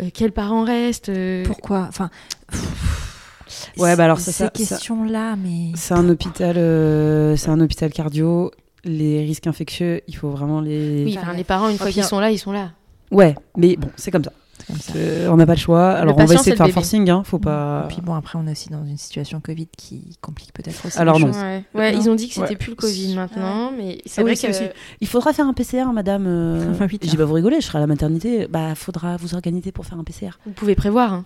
Euh, 0.00 0.08
quel 0.12 0.32
parent 0.32 0.64
reste 0.64 1.10
euh, 1.10 1.44
Pourquoi? 1.44 1.84
Enfin. 1.88 2.10
Ouais, 3.76 3.94
bah 3.94 4.04
alors 4.04 4.18
ces 4.18 4.32
ça, 4.32 4.48
questions-là, 4.48 5.36
mais. 5.36 5.72
C'est 5.76 5.94
un 5.94 6.08
hôpital, 6.08 6.56
euh, 6.58 7.36
c'est 7.36 7.50
un 7.50 7.60
hôpital 7.60 7.92
cardio. 7.92 8.50
Les 8.86 9.20
risques 9.24 9.46
infectieux, 9.46 10.00
il 10.08 10.16
faut 10.16 10.30
vraiment 10.30 10.60
les. 10.60 11.04
Oui, 11.04 11.18
enfin, 11.20 11.32
les 11.34 11.44
parents, 11.44 11.68
une 11.68 11.76
fois 11.76 11.90
qu'ils 11.90 12.04
sont 12.04 12.20
là, 12.20 12.30
ils 12.30 12.38
sont 12.38 12.52
là. 12.52 12.70
Ouais, 13.10 13.34
mais 13.56 13.76
bon, 13.76 13.88
c'est 13.96 14.10
comme 14.10 14.24
ça. 14.24 14.32
C'est 14.58 14.66
comme 14.68 14.76
ça. 14.80 14.92
Euh, 14.96 15.28
on 15.28 15.36
n'a 15.36 15.44
pas 15.44 15.52
le 15.54 15.58
choix. 15.58 15.90
Alors 15.90 16.14
on 16.14 16.18
va 16.18 16.24
essayer 16.24 16.38
c'est 16.42 16.50
de 16.52 16.56
faire 16.56 16.70
forcing, 16.70 17.10
hein. 17.10 17.22
Faut 17.24 17.38
pas. 17.38 17.84
Et 17.84 17.92
puis 17.92 18.00
bon, 18.02 18.14
après, 18.14 18.38
on 18.38 18.46
est 18.46 18.52
aussi 18.52 18.70
dans 18.70 18.84
une 18.86 18.96
situation 18.96 19.40
Covid 19.40 19.66
qui 19.76 20.16
complique 20.22 20.52
peut-être 20.54 20.86
aussi. 20.86 20.98
Alors 20.98 21.18
les 21.18 21.24
non. 21.24 21.32
choses. 21.32 21.42
Ouais, 21.42 21.64
Ouais, 21.74 21.92
Non. 21.92 22.00
ils 22.00 22.10
ont 22.10 22.14
dit 22.14 22.28
que 22.28 22.34
c'était 22.34 22.48
Ouais. 22.50 22.56
plus 22.56 22.70
le 22.70 22.76
Covid 22.76 23.14
maintenant, 23.16 23.70
mais 23.76 23.98
c'est 24.06 24.20
Ah 24.20 24.24
vrai 24.24 24.30
oui, 24.32 24.34
que 24.36 24.40
c'est 24.40 24.48
aussi. 24.50 24.70
Il 25.00 25.06
faudra 25.08 25.32
faire 25.34 25.46
un 25.46 25.52
PCR, 25.52 25.92
madame. 25.92 26.26
euh. 26.26 26.74
Je 26.90 26.96
dis, 27.08 27.16
bah 27.16 27.24
vous 27.26 27.34
rigolez, 27.34 27.60
je 27.60 27.66
serai 27.66 27.78
à 27.78 27.80
la 27.80 27.86
maternité. 27.86 28.46
Bah 28.48 28.74
faudra 28.74 29.16
vous 29.18 29.34
organiser 29.34 29.72
pour 29.72 29.84
faire 29.84 29.98
un 29.98 30.04
PCR. 30.04 30.38
vous 30.46 30.52
pouvez 30.52 30.74
prévoir. 30.74 31.12
hein. 31.12 31.24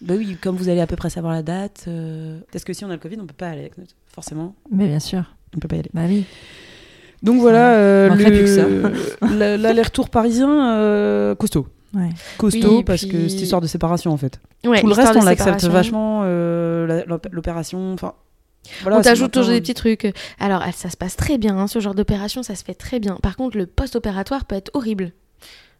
Bah 0.00 0.14
oui, 0.16 0.36
comme 0.40 0.56
vous 0.56 0.68
allez 0.70 0.80
à 0.80 0.86
peu 0.86 0.96
près 0.96 1.10
savoir 1.10 1.32
la 1.34 1.42
date. 1.42 1.84
euh, 1.86 2.40
Parce 2.52 2.64
que 2.64 2.72
si 2.72 2.84
on 2.84 2.88
a 2.90 2.94
le 2.94 2.98
Covid, 2.98 3.18
on 3.20 3.26
peut 3.26 3.34
pas 3.36 3.48
aller 3.48 3.60
avec 3.60 3.76
notre. 3.78 3.92
Forcément, 4.08 4.54
Mais 4.72 4.86
bien 4.88 5.00
sûr. 5.00 5.24
on 5.54 5.58
peut 5.58 5.68
pas 5.68 5.76
y 5.76 5.80
aller. 5.80 5.90
Bah 5.92 6.02
oui. 6.08 6.24
Donc 7.22 7.40
voilà, 7.40 7.74
euh, 7.74 8.08
l'aller-retour 9.58 10.08
parisien, 10.10 10.74
euh, 10.76 11.34
costaud. 11.34 11.66
Ouais. 11.94 12.08
Costaud 12.38 12.78
Oui, 12.78 12.84
parce 12.84 13.00
puis- 13.02 13.10
que 13.10 13.28
cette 13.28 13.40
histoire 13.42 13.60
de 13.60 13.66
séparation 13.66 14.12
en 14.12 14.16
fait. 14.16 14.40
Ouais, 14.64 14.80
Tout 14.80 14.86
le 14.86 14.94
reste, 14.94 15.12
on 15.16 15.22
l'accepte 15.24 15.64
vachement. 15.64 16.20
euh, 16.24 17.04
L'opération, 17.32 17.92
enfin. 17.92 18.14
voilà, 18.82 18.98
on 18.98 19.02
t'ajoute 19.02 19.32
toujours 19.32 19.50
des 19.52 19.60
petits 19.60 19.74
trucs. 19.74 20.12
Alors, 20.38 20.62
ça 20.74 20.88
se 20.90 20.96
passe 20.96 21.16
très 21.16 21.36
bien, 21.36 21.56
hein, 21.58 21.66
ce 21.66 21.80
genre 21.80 21.94
d'opération, 21.94 22.42
ça 22.42 22.54
se 22.54 22.62
fait 22.64 22.74
très 22.74 23.00
bien. 23.00 23.16
Par 23.22 23.36
contre, 23.36 23.56
le 23.58 23.66
post-opératoire 23.66 24.44
peut 24.44 24.54
être 24.56 24.70
horrible. 24.74 25.12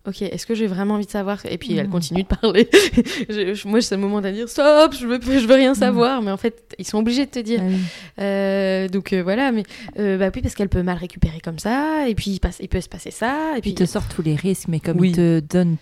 Ok, 0.06 0.22
est-ce 0.22 0.46
que 0.46 0.54
j'ai 0.54 0.66
vraiment 0.66 0.94
envie 0.94 1.04
de 1.04 1.10
savoir? 1.10 1.44
Et 1.44 1.58
puis 1.58 1.76
elle 1.76 1.84
Mhm. 1.86 1.92
continue 1.92 2.22
de 2.22 2.28
parler. 2.28 2.70
Je- 3.28 3.52
je- 3.54 3.68
moi, 3.68 3.82
c'est 3.82 3.96
le 3.96 4.00
moment 4.00 4.22
de 4.22 4.30
dire 4.30 4.48
stop, 4.48 4.94
je 4.98 5.06
veux, 5.06 5.20
je 5.20 5.46
veux 5.46 5.54
rien 5.54 5.74
savoir. 5.74 6.22
Mais 6.22 6.30
en 6.30 6.38
fait, 6.38 6.74
ils 6.78 6.86
sont 6.86 6.96
obligés 6.98 7.26
de 7.26 7.30
te 7.30 7.38
dire. 7.38 7.60
Oui. 7.62 7.76
Euh, 8.18 8.88
donc 8.88 9.12
euh, 9.12 9.22
voilà, 9.22 9.52
mais 9.52 9.62
euh, 9.98 10.16
bah 10.16 10.30
oui, 10.34 10.40
parce 10.40 10.54
qu'elle 10.54 10.70
peut 10.70 10.82
mal 10.82 10.96
récupérer 10.96 11.38
comme 11.40 11.58
ça. 11.58 12.08
Et 12.08 12.14
puis 12.14 12.30
il, 12.30 12.40
passe, 12.40 12.56
il 12.60 12.68
peut 12.68 12.80
se 12.80 12.88
passer 12.88 13.10
ça. 13.10 13.58
Et 13.58 13.60
puis 13.60 13.70
Ils 13.72 13.74
te 13.74 13.84
sortent 13.84 14.10
tous 14.14 14.22
les 14.22 14.36
risques, 14.36 14.68
mais 14.68 14.80
comme 14.80 14.98
Oui. 14.98 15.10
ils 15.10 15.16
te 15.16 15.40
donnent. 15.40 15.76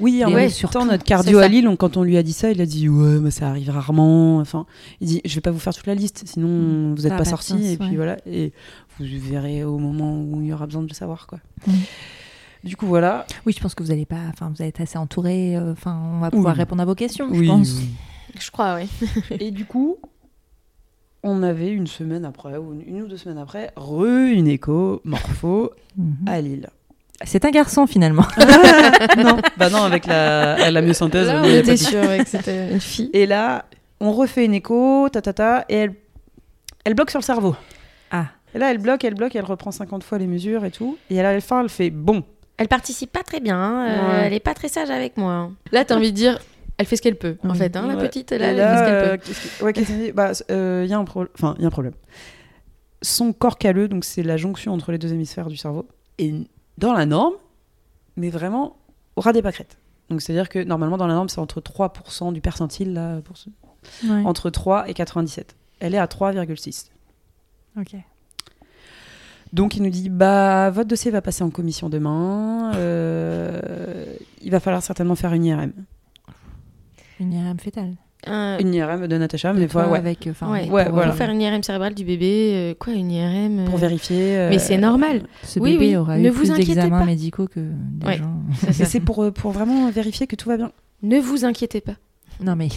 Oui, 0.00 0.22
en 0.22 0.28
surtout 0.28 0.50
surtout, 0.50 0.84
notre 0.84 1.04
cardio 1.04 1.38
à. 1.38 1.48
Lille, 1.48 1.66
on- 1.66 1.76
quand 1.76 1.96
on 1.96 2.02
lui 2.02 2.18
a 2.18 2.22
dit 2.22 2.34
ça, 2.34 2.50
il 2.50 2.60
a 2.60 2.66
dit 2.66 2.90
ouais, 2.90 3.20
mais 3.20 3.30
ça 3.30 3.48
arrive 3.48 3.70
rarement. 3.70 4.36
Enfin, 4.36 4.66
il 5.00 5.06
dit 5.06 5.20
je 5.24 5.34
vais 5.34 5.40
pas 5.40 5.50
vous 5.50 5.58
faire 5.58 5.72
toute 5.74 5.86
la 5.86 5.94
liste, 5.94 6.24
sinon 6.26 6.48
Mm. 6.48 6.94
vous 6.94 7.00
Ça 7.02 7.06
êtes 7.06 7.12
a 7.14 7.16
pas 7.16 7.24
sorti 7.24 7.72
et 7.72 7.76
puis 7.78 7.96
voilà 7.96 8.18
et 8.26 8.52
vous 8.98 9.06
verrez 9.08 9.64
au 9.64 9.78
moment 9.78 10.20
où 10.20 10.42
il 10.42 10.48
y 10.48 10.52
aura 10.52 10.66
besoin 10.66 10.82
de 10.82 10.88
le 10.88 10.94
savoir 10.94 11.26
quoi. 11.26 11.38
Du 12.64 12.76
coup 12.76 12.86
voilà. 12.86 13.26
Oui, 13.46 13.52
je 13.56 13.60
pense 13.60 13.74
que 13.74 13.82
vous 13.82 13.90
allez 13.90 14.06
pas. 14.06 14.20
Enfin, 14.28 14.48
vous 14.54 14.60
allez 14.62 14.68
être 14.68 14.80
assez 14.80 14.98
entouré. 14.98 15.56
euh, 15.56 15.72
Enfin, 15.72 15.98
on 16.14 16.20
va 16.20 16.30
pouvoir 16.30 16.54
Oui. 16.54 16.60
répondre 16.60 16.82
à 16.82 16.84
vos 16.84 16.94
questions. 16.94 17.26
Oui, 17.30 17.44
je 17.46 17.50
pense. 17.50 17.72
oui. 17.78 17.88
je 18.38 18.50
crois, 18.50 18.76
oui. 18.76 18.88
Et 19.40 19.50
du 19.50 19.64
coup, 19.64 19.96
on 21.22 21.42
avait 21.42 21.70
une 21.70 21.86
semaine 21.86 22.24
après 22.24 22.56
ou 22.56 22.72
une, 22.74 22.82
une 22.96 23.02
ou 23.02 23.06
deux 23.08 23.16
semaines 23.16 23.38
après, 23.38 23.72
re 23.76 24.04
une 24.06 24.48
écho 24.48 25.00
morpho 25.04 25.70
Mhm. 25.96 26.16
à 26.26 26.40
Lille. 26.40 26.68
C'est 27.24 27.44
un 27.44 27.50
garçon 27.50 27.86
finalement. 27.86 28.24
non, 29.18 29.36
bah 29.58 29.68
non 29.70 29.82
avec 29.82 30.06
la, 30.06 30.70
la 30.70 30.82
myosynthèse. 30.82 31.26
Là, 31.28 31.42
oui, 31.42 31.50
on 31.52 31.58
était 31.58 31.76
sûr 31.76 32.00
ouais, 32.00 32.18
que 32.24 32.28
c'était 32.28 32.72
une 32.72 32.80
fille. 32.80 33.10
Et 33.12 33.26
là, 33.26 33.66
on 34.00 34.12
refait 34.12 34.44
une 34.44 34.54
écho, 34.54 35.08
ta 35.12 35.20
ta 35.22 35.32
ta, 35.32 35.64
et 35.68 35.74
elle, 35.76 35.94
elle 36.84 36.94
bloque 36.94 37.10
sur 37.10 37.20
le 37.20 37.24
cerveau. 37.24 37.54
Ah. 38.10 38.26
Et 38.54 38.58
là, 38.58 38.70
elle 38.70 38.78
bloque, 38.78 39.04
elle 39.04 39.14
bloque, 39.14 39.36
elle 39.36 39.44
reprend 39.44 39.70
50 39.70 40.02
fois 40.02 40.18
les 40.18 40.26
mesures 40.26 40.64
et 40.64 40.70
tout. 40.72 40.96
Et 41.10 41.20
à 41.20 41.22
la 41.22 41.40
fin, 41.40 41.60
elle 41.62 41.68
fait 41.68 41.90
bon. 41.90 42.24
Elle 42.58 42.68
participe 42.68 43.10
pas 43.12 43.22
très 43.22 43.40
bien, 43.40 43.56
hein, 43.58 43.86
euh, 43.88 44.08
Ouais. 44.20 44.26
elle 44.26 44.32
est 44.34 44.40
pas 44.40 44.54
très 44.54 44.68
sage 44.68 44.90
avec 44.90 45.16
moi. 45.16 45.32
hein. 45.32 45.52
Là, 45.72 45.84
t'as 45.84 45.96
envie 45.96 46.12
de 46.12 46.16
dire, 46.16 46.38
elle 46.78 46.86
fait 46.86 46.96
ce 46.96 47.02
qu'elle 47.02 47.16
peut, 47.18 47.36
en 47.42 47.54
fait, 47.54 47.74
hein, 47.76 47.86
la 47.86 47.96
petite, 47.96 48.30
Et 48.32 48.38
là, 48.38 48.46
elle 48.48 48.56
là, 48.56 48.68
fait 48.72 48.78
ce 48.78 48.84
qu'elle 48.84 48.94
euh, 48.94 49.16
peut. 49.16 49.72
qu'est-ce 49.72 49.92
qui- 49.92 50.04
ouais, 50.04 50.12
Bah, 50.12 50.32
il 50.84 50.90
y 50.90 50.92
a 50.94 50.98
un 50.98 51.02
enfin, 51.34 51.54
il 51.58 51.62
y 51.62 51.64
a 51.64 51.68
un 51.68 51.70
problème. 51.70 51.94
Son 53.02 53.32
corps 53.32 53.58
calleux, 53.58 53.88
donc 53.88 54.04
c'est 54.04 54.22
la 54.22 54.36
jonction 54.36 54.72
entre 54.72 54.92
les 54.92 54.98
deux 54.98 55.12
hémisphères 55.12 55.48
du 55.48 55.56
cerveau, 55.56 55.88
est 56.18 56.32
dans 56.78 56.92
la 56.92 57.04
norme, 57.06 57.34
mais 58.16 58.30
vraiment 58.30 58.76
au 59.16 59.20
ras 59.22 59.32
des 59.32 59.42
pâquerettes. 59.42 59.78
Donc 60.08 60.22
c'est-à-dire 60.22 60.48
que 60.48 60.62
normalement 60.62 60.96
dans 60.98 61.06
la 61.06 61.14
norme 61.14 61.28
c'est 61.28 61.40
entre 61.40 61.60
3% 61.60 62.32
du 62.32 62.40
percentile 62.40 62.92
là, 62.92 63.20
pour 63.22 63.36
ce- 63.36 63.48
Ouais. 64.04 64.22
entre 64.24 64.50
3 64.50 64.88
et 64.88 64.94
97. 64.94 65.56
Elle 65.80 65.94
est 65.94 65.98
à 65.98 66.06
3,6. 66.06 66.90
Ok. 67.76 67.96
Donc 69.52 69.76
il 69.76 69.82
nous 69.82 69.90
dit 69.90 70.08
bah 70.08 70.70
votre 70.70 70.88
dossier 70.88 71.10
va 71.10 71.20
passer 71.20 71.44
en 71.44 71.50
commission 71.50 71.88
demain. 71.90 72.72
euh, 72.74 73.60
il 74.42 74.50
va 74.50 74.60
falloir 74.60 74.82
certainement 74.82 75.14
faire 75.14 75.32
une 75.34 75.44
IRM. 75.44 75.72
Une 77.20 77.32
IRM 77.32 77.58
fétale. 77.58 77.92
Un- 78.26 78.56
Une 78.60 78.72
IRM 78.72 79.08
de 79.08 79.18
Natacha, 79.18 79.52
mais 79.52 79.66
Toi, 79.66 79.82
voilà, 79.82 79.90
ouais, 79.92 79.98
avec. 79.98 80.28
Enfin, 80.30 80.50
ouais, 80.52 80.70
Ouais, 80.70 80.84
pour, 80.84 80.94
voilà. 80.94 81.08
pour 81.08 81.16
faire 81.18 81.30
une 81.30 81.40
IRM 81.40 81.62
cérébrale 81.64 81.92
du 81.94 82.04
bébé, 82.04 82.52
euh, 82.54 82.74
quoi, 82.78 82.92
une 82.92 83.10
IRM 83.10 83.58
euh, 83.60 83.64
pour 83.66 83.78
vérifier. 83.78 84.36
euh, 84.38 84.48
Mais 84.48 84.60
c'est 84.60 84.78
normal. 84.78 85.22
Ce 85.42 85.58
Oui, 85.58 85.72
bébé 85.72 85.88
oui, 85.88 85.96
aura 85.96 86.18
ne 86.18 86.26
eu 86.28 86.30
vous 86.30 86.38
plus 86.38 86.50
inquiétez 86.52 86.74
d'examens 86.74 87.00
pas. 87.00 87.04
médicaux 87.04 87.48
que 87.48 87.58
des 87.60 88.06
Ouais. 88.06 88.18
gens. 88.18 88.32
C'est 88.70 89.00
pour, 89.00 89.24
euh, 89.24 89.32
pour 89.32 89.50
vraiment 89.50 89.90
vérifier 89.90 90.28
que 90.28 90.36
tout 90.36 90.48
va 90.48 90.56
bien. 90.56 90.70
Ne 91.02 91.18
vous 91.18 91.44
inquiétez 91.44 91.80
pas. 91.80 91.94
Non 92.44 92.56
mais. 92.56 92.68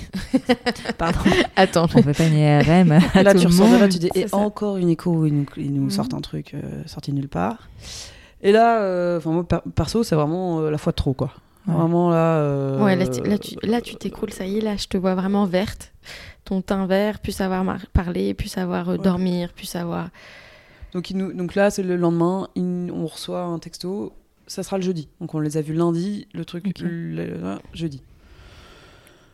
Pardon. 0.98 1.20
Attends. 1.56 1.86
On 1.86 2.02
fait 2.02 2.14
pas 2.14 2.26
une 2.28 2.34
IRM 2.38 2.92
à 3.14 3.24
Là, 3.24 3.34
tout 3.34 3.40
tu 3.40 3.46
le 3.46 3.52
ressors 3.52 3.70
de 3.70 3.78
là, 3.78 3.88
tu 3.88 4.00
dis, 4.00 4.10
et 4.16 4.28
ça. 4.28 4.38
encore 4.38 4.78
une 4.78 4.90
écho, 4.90 5.12
où 5.12 5.26
ils 5.26 5.34
nous, 5.34 5.46
ils 5.58 5.74
nous 5.74 5.84
Mhm. 5.84 5.90
sortent 5.90 6.14
un 6.14 6.22
truc 6.22 6.54
euh, 6.54 6.62
sorti 6.86 7.12
de 7.12 7.16
nulle 7.18 7.28
part. 7.30 7.70
Et 8.42 8.52
là, 8.52 8.82
euh, 8.82 9.18
enfin, 9.18 9.32
moi, 9.32 9.48
per- 9.48 9.60
perso, 9.74 10.04
c'est 10.04 10.16
vraiment 10.16 10.60
euh, 10.62 10.70
la 10.70 10.78
fois 10.78 10.92
de 10.92 10.96
trop, 10.96 11.14
quoi. 11.14 11.32
Ouais. 11.68 11.74
Vraiment 11.74 12.10
là. 12.12 12.38
euh, 12.38 12.84
Ouais, 12.84 12.96
là, 12.96 13.08
tu- 13.08 13.24
là, 13.24 13.38
tu 13.40 13.56
là, 13.64 13.82
tu 13.82 13.96
t'écroules, 13.96 14.32
ça 14.32 14.46
y 14.46 14.58
est, 14.60 14.62
là, 14.62 14.76
je 14.78 14.86
te 14.88 14.98
vois 14.98 15.16
vraiment 15.16 15.46
verte. 15.46 15.92
Ton 16.44 16.62
teint 16.62 16.86
vert, 16.86 17.20
plus 17.20 17.32
savoir 17.32 17.64
parler, 17.92 18.34
plus 18.36 18.50
savoir 18.50 18.90
euh, 18.90 18.92
Ouais. 18.94 19.04
dormir, 19.04 19.52
plus 19.54 19.66
savoir. 19.66 20.10
Donc, 20.94 21.10
il 21.10 21.18
nous... 21.18 21.34
Donc 21.34 21.56
là, 21.56 21.72
c'est 21.72 21.82
le 21.82 21.96
lendemain, 21.96 22.48
il- 22.56 22.92
on 22.94 23.08
reçoit 23.08 23.42
un 23.42 23.58
texto. 23.58 24.14
Ça 24.48 24.62
sera 24.62 24.78
le 24.78 24.84
jeudi. 24.84 25.08
Donc 25.20 25.34
on 25.34 25.40
les 25.40 25.58
a 25.58 25.62
vus 25.62 25.74
lundi, 25.74 26.28
le 26.36 26.46
truc 26.46 26.66
Ok. 26.68 26.80
le- 26.82 27.16
le- 27.16 27.58
jeudi. 27.74 28.04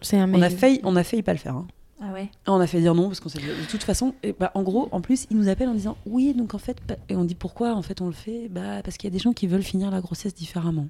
C'est 0.02 0.18
un 0.18 0.34
On 0.34 0.42
a 0.42 0.50
failli, 0.50 0.80
on 0.84 0.96
a 0.96 1.04
failli 1.04 1.24
pas 1.24 1.34
le 1.34 1.40
faire. 1.40 1.56
hein. 1.56 1.68
Ah 2.04 2.12
ouais. 2.14 2.30
On 2.48 2.60
a 2.60 2.66
fait 2.66 2.80
dire 2.80 2.96
non 2.96 3.08
parce 3.08 3.20
qu'on 3.20 3.30
s'est 3.30 3.38
dit 3.40 3.46
de 3.46 3.70
toute 3.70 3.84
façon. 3.84 4.16
Et 4.24 4.34
bah, 4.38 4.52
en 4.56 4.64
gros, 4.64 4.90
en 4.92 5.02
plus, 5.02 5.28
ils 5.30 5.38
nous 5.38 5.50
appellent 5.50 5.70
en 5.70 5.76
disant 5.76 5.98
oui, 6.08 6.34
donc 6.34 6.56
en 6.56 6.58
fait, 6.58 6.78
et 7.10 7.16
on 7.16 7.24
dit 7.24 7.36
pourquoi 7.36 7.76
en 7.76 7.84
fait 7.84 8.02
on 8.02 8.08
le 8.08 8.12
fait? 8.14 8.48
Bah 8.50 8.82
parce 8.84 8.98
qu'il 8.98 9.08
y 9.08 9.14
a 9.14 9.16
des 9.16 9.22
gens 9.22 9.34
qui 9.34 9.46
veulent 9.46 9.62
finir 9.62 9.92
la 9.92 10.02
grossesse 10.02 10.34
différemment. 10.34 10.88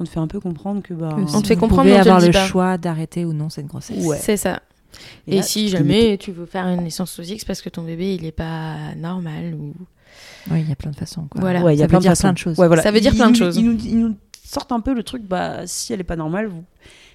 On 0.00 0.04
te 0.04 0.08
fait 0.08 0.18
un 0.18 0.26
peu 0.26 0.40
comprendre 0.40 0.82
que 0.82 0.94
bah. 0.94 1.14
Que 1.16 1.36
On 1.36 1.42
te 1.42 1.46
fait 1.46 1.54
comprendre, 1.54 1.82
pouvez 1.82 1.94
le 1.94 2.00
avoir 2.00 2.20
le 2.20 2.32
choix 2.32 2.76
d'arrêter 2.76 3.24
ou 3.24 3.32
non 3.32 3.50
cette 3.50 3.66
grossesse. 3.66 4.04
Ouais. 4.04 4.18
C'est 4.20 4.36
ça. 4.36 4.60
Et, 5.26 5.36
là, 5.36 5.42
si 5.42 5.68
jamais 5.68 6.18
tu 6.18 6.32
veux 6.32 6.44
faire 6.44 6.66
une 6.66 6.82
naissance 6.82 7.12
sous 7.12 7.22
X 7.22 7.44
parce 7.44 7.62
que 7.62 7.68
ton 7.68 7.82
bébé 7.82 8.14
il 8.14 8.26
est 8.26 8.32
pas 8.32 8.94
normal 8.96 9.54
ou 9.54 9.74
Oui, 10.50 10.60
il 10.60 10.68
y 10.68 10.72
a 10.72 10.76
plein 10.76 10.90
de 10.90 10.96
façons. 10.96 11.28
Quoi. 11.30 11.40
Voilà. 11.40 11.62
Ouais, 11.62 11.74
il 11.74 11.78
y 11.78 11.82
a 11.82 11.84
Ça 11.84 11.88
plein 11.88 11.98
veut 12.00 12.08
de 12.08 12.18
plein 12.18 12.32
de 12.32 12.38
choses. 12.38 12.58
Ouais, 12.58 12.66
voilà. 12.66 12.82
Ça 12.82 12.90
veut 12.90 13.00
dire 13.00 13.14
plein 13.14 13.30
de 13.30 13.36
choses. 13.36 13.56
Ils 13.56 13.64
nous, 13.64 13.78
ils 13.84 13.98
nous 13.98 14.16
sortent 14.44 14.72
un 14.72 14.80
peu 14.80 14.92
le 14.92 15.02
truc, 15.04 15.22
bah 15.22 15.66
si 15.66 15.92
elle 15.92 16.00
est 16.00 16.04
pas 16.04 16.16
normale, 16.16 16.48
vous. 16.48 16.64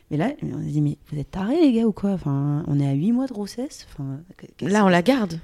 Mais 0.10 0.18
là, 0.18 0.32
on 0.42 0.58
a 0.58 0.62
dit 0.62 0.82
mais 0.82 0.98
vous 1.12 1.20
êtes 1.20 1.32
tarés 1.32 1.60
les 1.60 1.74
gars 1.74 1.86
ou 1.86 1.92
quoi? 1.92 2.12
Enfin, 2.12 2.64
on 2.68 2.80
est 2.80 2.88
à 2.88 2.94
8 2.94 3.12
mois 3.12 3.28
de 3.28 3.34
grossesse. 3.34 3.88
Enfin, 3.92 4.20
là 4.62 4.86
on 4.86 4.90
la 4.90 5.02
garde. 5.02 5.40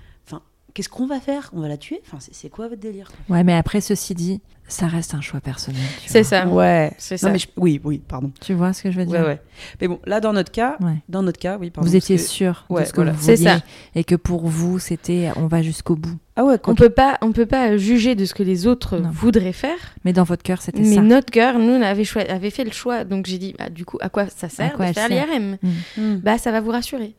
Qu'est-ce 0.73 0.89
qu'on 0.89 1.05
va 1.07 1.19
faire? 1.19 1.49
On 1.53 1.61
va 1.61 1.67
la 1.67 1.77
tuer? 1.77 2.01
Enfin, 2.05 2.17
c'est 2.31 2.49
quoi 2.49 2.67
votre 2.67 2.81
délire? 2.81 3.11
Ouais, 3.29 3.43
mais 3.43 3.53
après, 3.53 3.81
ceci 3.81 4.13
dit, 4.15 4.41
ça 4.67 4.87
reste 4.87 5.13
un 5.13 5.21
choix 5.21 5.39
personnel. 5.41 5.81
C'est 6.07 6.23
ça. 6.23 6.47
Ouais. 6.47 6.93
C'est 6.97 7.17
ça. 7.17 7.29
mais 7.29 7.37
je- 7.37 7.47
oui, 7.57 7.81
oui, 7.83 8.01
pardon. 8.07 8.31
Tu 8.41 8.53
vois 8.53 8.71
ce 8.73 8.81
que 8.81 8.91
je 8.91 8.99
veux 8.99 9.05
dire? 9.05 9.19
Ouais, 9.19 9.25
ouais. 9.25 9.41
Mais 9.81 9.87
bon, 9.87 9.99
là 10.05 10.19
dans 10.21 10.33
notre 10.33 10.51
cas, 10.51 10.77
Ouais. 10.81 10.95
dans 11.09 11.21
notre 11.21 11.37
cas, 11.39 11.57
oui, 11.59 11.69
pardon. 11.69 11.87
Vous 11.89 11.95
étiez 11.95 12.15
que- 12.15 12.21
sûr 12.21 12.65
Ouais, 12.69 12.81
de 12.83 12.87
ce 12.87 12.91
que 12.91 12.95
voilà. 12.97 13.11
vous 13.11 13.21
C'est 13.21 13.35
vouliez 13.35 13.49
ça. 13.49 13.61
et 13.95 14.03
que 14.03 14.15
pour 14.15 14.47
vous, 14.47 14.79
c'était 14.79 15.29
on 15.35 15.47
va 15.47 15.61
jusqu'au 15.61 15.95
bout. 15.95 16.17
Ah 16.35 16.45
ouais. 16.45 16.57
On 16.65 16.73
peut 16.75 16.89
pas, 16.89 17.17
on 17.21 17.31
peut 17.33 17.45
pas 17.45 17.77
juger 17.77 18.15
de 18.15 18.25
ce 18.25 18.33
que 18.33 18.41
les 18.41 18.65
autres 18.65 18.97
Non. 18.97 19.09
voudraient 19.11 19.51
faire, 19.53 19.77
Mais 20.05 20.13
dans 20.13 20.23
votre 20.23 20.41
cœur, 20.43 20.61
c'était 20.61 20.79
mais 20.81 20.95
ça. 20.95 21.01
notre 21.01 21.29
cœur, 21.29 21.59
nous, 21.59 21.73
on 21.73 21.81
avait, 21.81 22.05
fait 22.05 22.63
le 22.63 22.71
choix. 22.71 23.03
Donc 23.03 23.27
j'ai 23.27 23.37
dit, 23.37 23.53
bah, 23.59 23.69
du 23.69 23.85
coup, 23.85 23.97
à 24.01 24.09
quoi 24.09 24.27
ça 24.27 24.49
sert 24.49 24.73
quoi 24.73 24.87
de 24.87 24.93
faire 24.93 25.07
sert 25.09 25.27
l'IRM 25.27 25.57
Hmm. 25.97 26.15
Bah, 26.23 26.37
ça 26.39 26.51
va 26.51 26.61
vous 26.61 26.71
rassurer. 26.71 27.15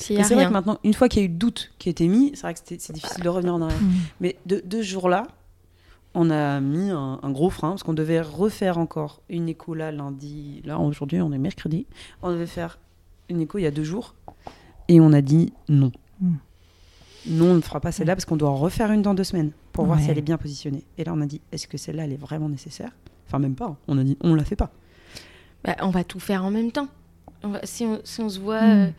C'est 0.00 0.34
vrai 0.34 0.46
que 0.46 0.52
maintenant, 0.52 0.78
une 0.84 0.94
fois 0.94 1.08
qu'il 1.08 1.20
y 1.20 1.24
a 1.24 1.26
eu 1.26 1.30
le 1.32 1.36
doute 1.36 1.72
qui 1.78 1.88
a 1.88 1.90
été 1.90 2.06
mis, 2.06 2.30
c'est 2.34 2.42
vrai 2.42 2.54
que 2.54 2.60
c'est 2.64 2.92
difficile 2.92 3.22
de 3.22 3.28
revenir 3.28 3.54
en 3.54 3.62
arrière. 3.62 3.80
Mm. 3.82 3.92
Mais 4.20 4.36
de, 4.46 4.62
de 4.64 4.78
ce 4.78 4.86
jour-là, 4.86 5.26
on 6.14 6.30
a 6.30 6.60
mis 6.60 6.90
un, 6.90 7.18
un 7.22 7.30
gros 7.30 7.50
frein 7.50 7.70
parce 7.70 7.82
qu'on 7.82 7.94
devait 7.94 8.20
refaire 8.20 8.78
encore 8.78 9.20
une 9.28 9.48
écho 9.48 9.74
là 9.74 9.90
lundi. 9.90 10.62
Là, 10.64 10.78
aujourd'hui, 10.78 11.20
on 11.20 11.32
est 11.32 11.38
mercredi. 11.38 11.86
On 12.22 12.30
devait 12.30 12.46
faire 12.46 12.78
une 13.28 13.40
écho 13.40 13.58
il 13.58 13.62
y 13.62 13.66
a 13.66 13.70
deux 13.72 13.84
jours. 13.84 14.14
Et 14.86 15.00
on 15.00 15.12
a 15.12 15.20
dit 15.20 15.52
non. 15.68 15.90
Mm. 16.20 16.34
Non, 17.30 17.46
on 17.50 17.54
ne 17.56 17.60
fera 17.60 17.80
pas 17.80 17.90
celle-là 17.92 18.14
parce 18.14 18.24
qu'on 18.24 18.36
doit 18.36 18.48
en 18.50 18.56
refaire 18.56 18.92
une 18.92 19.02
dans 19.02 19.14
deux 19.14 19.24
semaines 19.24 19.50
pour 19.72 19.84
voir 19.84 20.00
si 20.00 20.08
elle 20.10 20.18
est 20.18 20.22
bien 20.22 20.38
positionnée. 20.38 20.84
Et 20.96 21.04
là, 21.04 21.12
on 21.14 21.20
a 21.20 21.26
dit 21.26 21.40
est-ce 21.52 21.66
que 21.66 21.76
celle-là, 21.76 22.04
elle 22.04 22.12
est 22.12 22.16
vraiment 22.16 22.48
nécessaire? 22.48 22.90
Enfin, 23.26 23.38
même 23.40 23.54
pas. 23.56 23.66
hein. 23.66 23.76
On 23.88 23.98
a 23.98 24.04
dit 24.04 24.16
on 24.22 24.34
la 24.34 24.44
fait 24.44 24.56
pas. 24.56 24.70
Bah, 25.64 25.76
on 25.82 25.90
va 25.90 26.04
tout 26.04 26.20
faire 26.20 26.44
en 26.44 26.50
même 26.52 26.70
temps. 26.70 26.88
Si, 27.62 27.84
on, 27.84 28.00
si 28.02 28.20
on 28.20 28.28
se 28.28 28.40
voit. 28.40 28.60
Mm. 28.62 28.92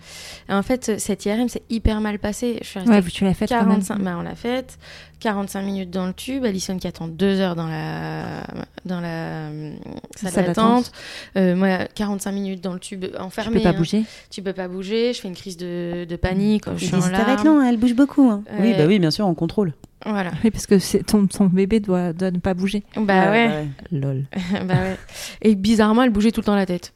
euh, 0.49 0.57
En 0.59 0.63
fait, 0.63 0.97
cette 0.99 1.25
IRM, 1.25 1.49
c'est 1.49 1.63
hyper 1.69 1.99
mal 2.01 2.19
passé. 2.19 2.57
Je 2.61 2.67
suis 2.67 2.79
restée 2.79 2.93
Ouais, 2.93 3.01
tu 3.03 3.23
l'as 3.25 3.33
fait 3.33 3.47
quand 3.47 3.57
même. 3.57 3.67
45, 3.83 3.99
bah, 3.99 4.15
on 4.17 4.21
l'a 4.21 4.35
faite. 4.35 4.77
45 5.19 5.61
minutes 5.63 5.89
dans 5.91 6.07
le 6.07 6.13
tube. 6.13 6.45
Alison 6.45 6.77
qui 6.77 6.87
attend 6.87 7.09
2 7.09 7.39
heures 7.41 7.55
dans 7.55 7.67
la, 7.67 8.43
dans 8.85 9.01
la 9.01 9.07
euh, 9.49 9.73
salle 10.15 10.31
Salle 10.31 10.45
d'attente. 10.45 10.91
Euh, 11.35 11.55
moi, 11.55 11.79
45 11.93 12.31
minutes 12.31 12.61
dans 12.63 12.71
le 12.73 12.79
tube 12.79 13.05
Tu 13.13 13.17
enfermé. 13.21 13.57
peux 13.57 13.63
pas 13.63 13.69
hein. 13.69 13.73
bouger. 13.77 14.03
Tu 14.29 14.41
peux 14.41 14.53
pas 14.53 14.67
bouger. 14.69 15.11
Je 15.13 15.19
fais 15.19 15.27
une 15.27 15.35
crise 15.35 15.57
de, 15.57 16.05
de 16.09 16.15
panique. 16.15 16.63
Je 16.77 16.85
suis 16.85 16.95
en 16.95 17.09
larmes. 17.09 17.43
non, 17.45 17.61
elle 17.61 17.77
bouge 17.77 17.93
beaucoup. 17.93 18.29
hein. 18.29 18.43
Oui, 18.59 18.67
Ouais. 18.71 18.77
bah 18.77 18.85
oui, 18.87 18.99
bien 18.99 19.11
sûr, 19.11 19.27
on 19.27 19.35
contrôle. 19.35 19.73
Voilà. 20.05 20.31
Oui, 20.45 20.49
parce 20.51 20.65
que 20.65 21.01
ton, 21.03 21.27
ton 21.27 21.47
bébé 21.47 21.81
doit, 21.81 22.13
doit 22.13 22.31
ne 22.31 22.37
pas 22.37 22.53
bouger. 22.53 22.83
Bah 22.95 23.31
ouais. 23.31 23.67
Lol. 23.91 24.23
bah 24.65 24.75
ouais. 24.75 24.97
Et 25.41 25.55
bizarrement, 25.55 26.03
elle 26.03 26.09
bougeait 26.11 26.31
tout 26.31 26.39
le 26.39 26.45
temps 26.45 26.55
la 26.55 26.65
tête. 26.65 26.93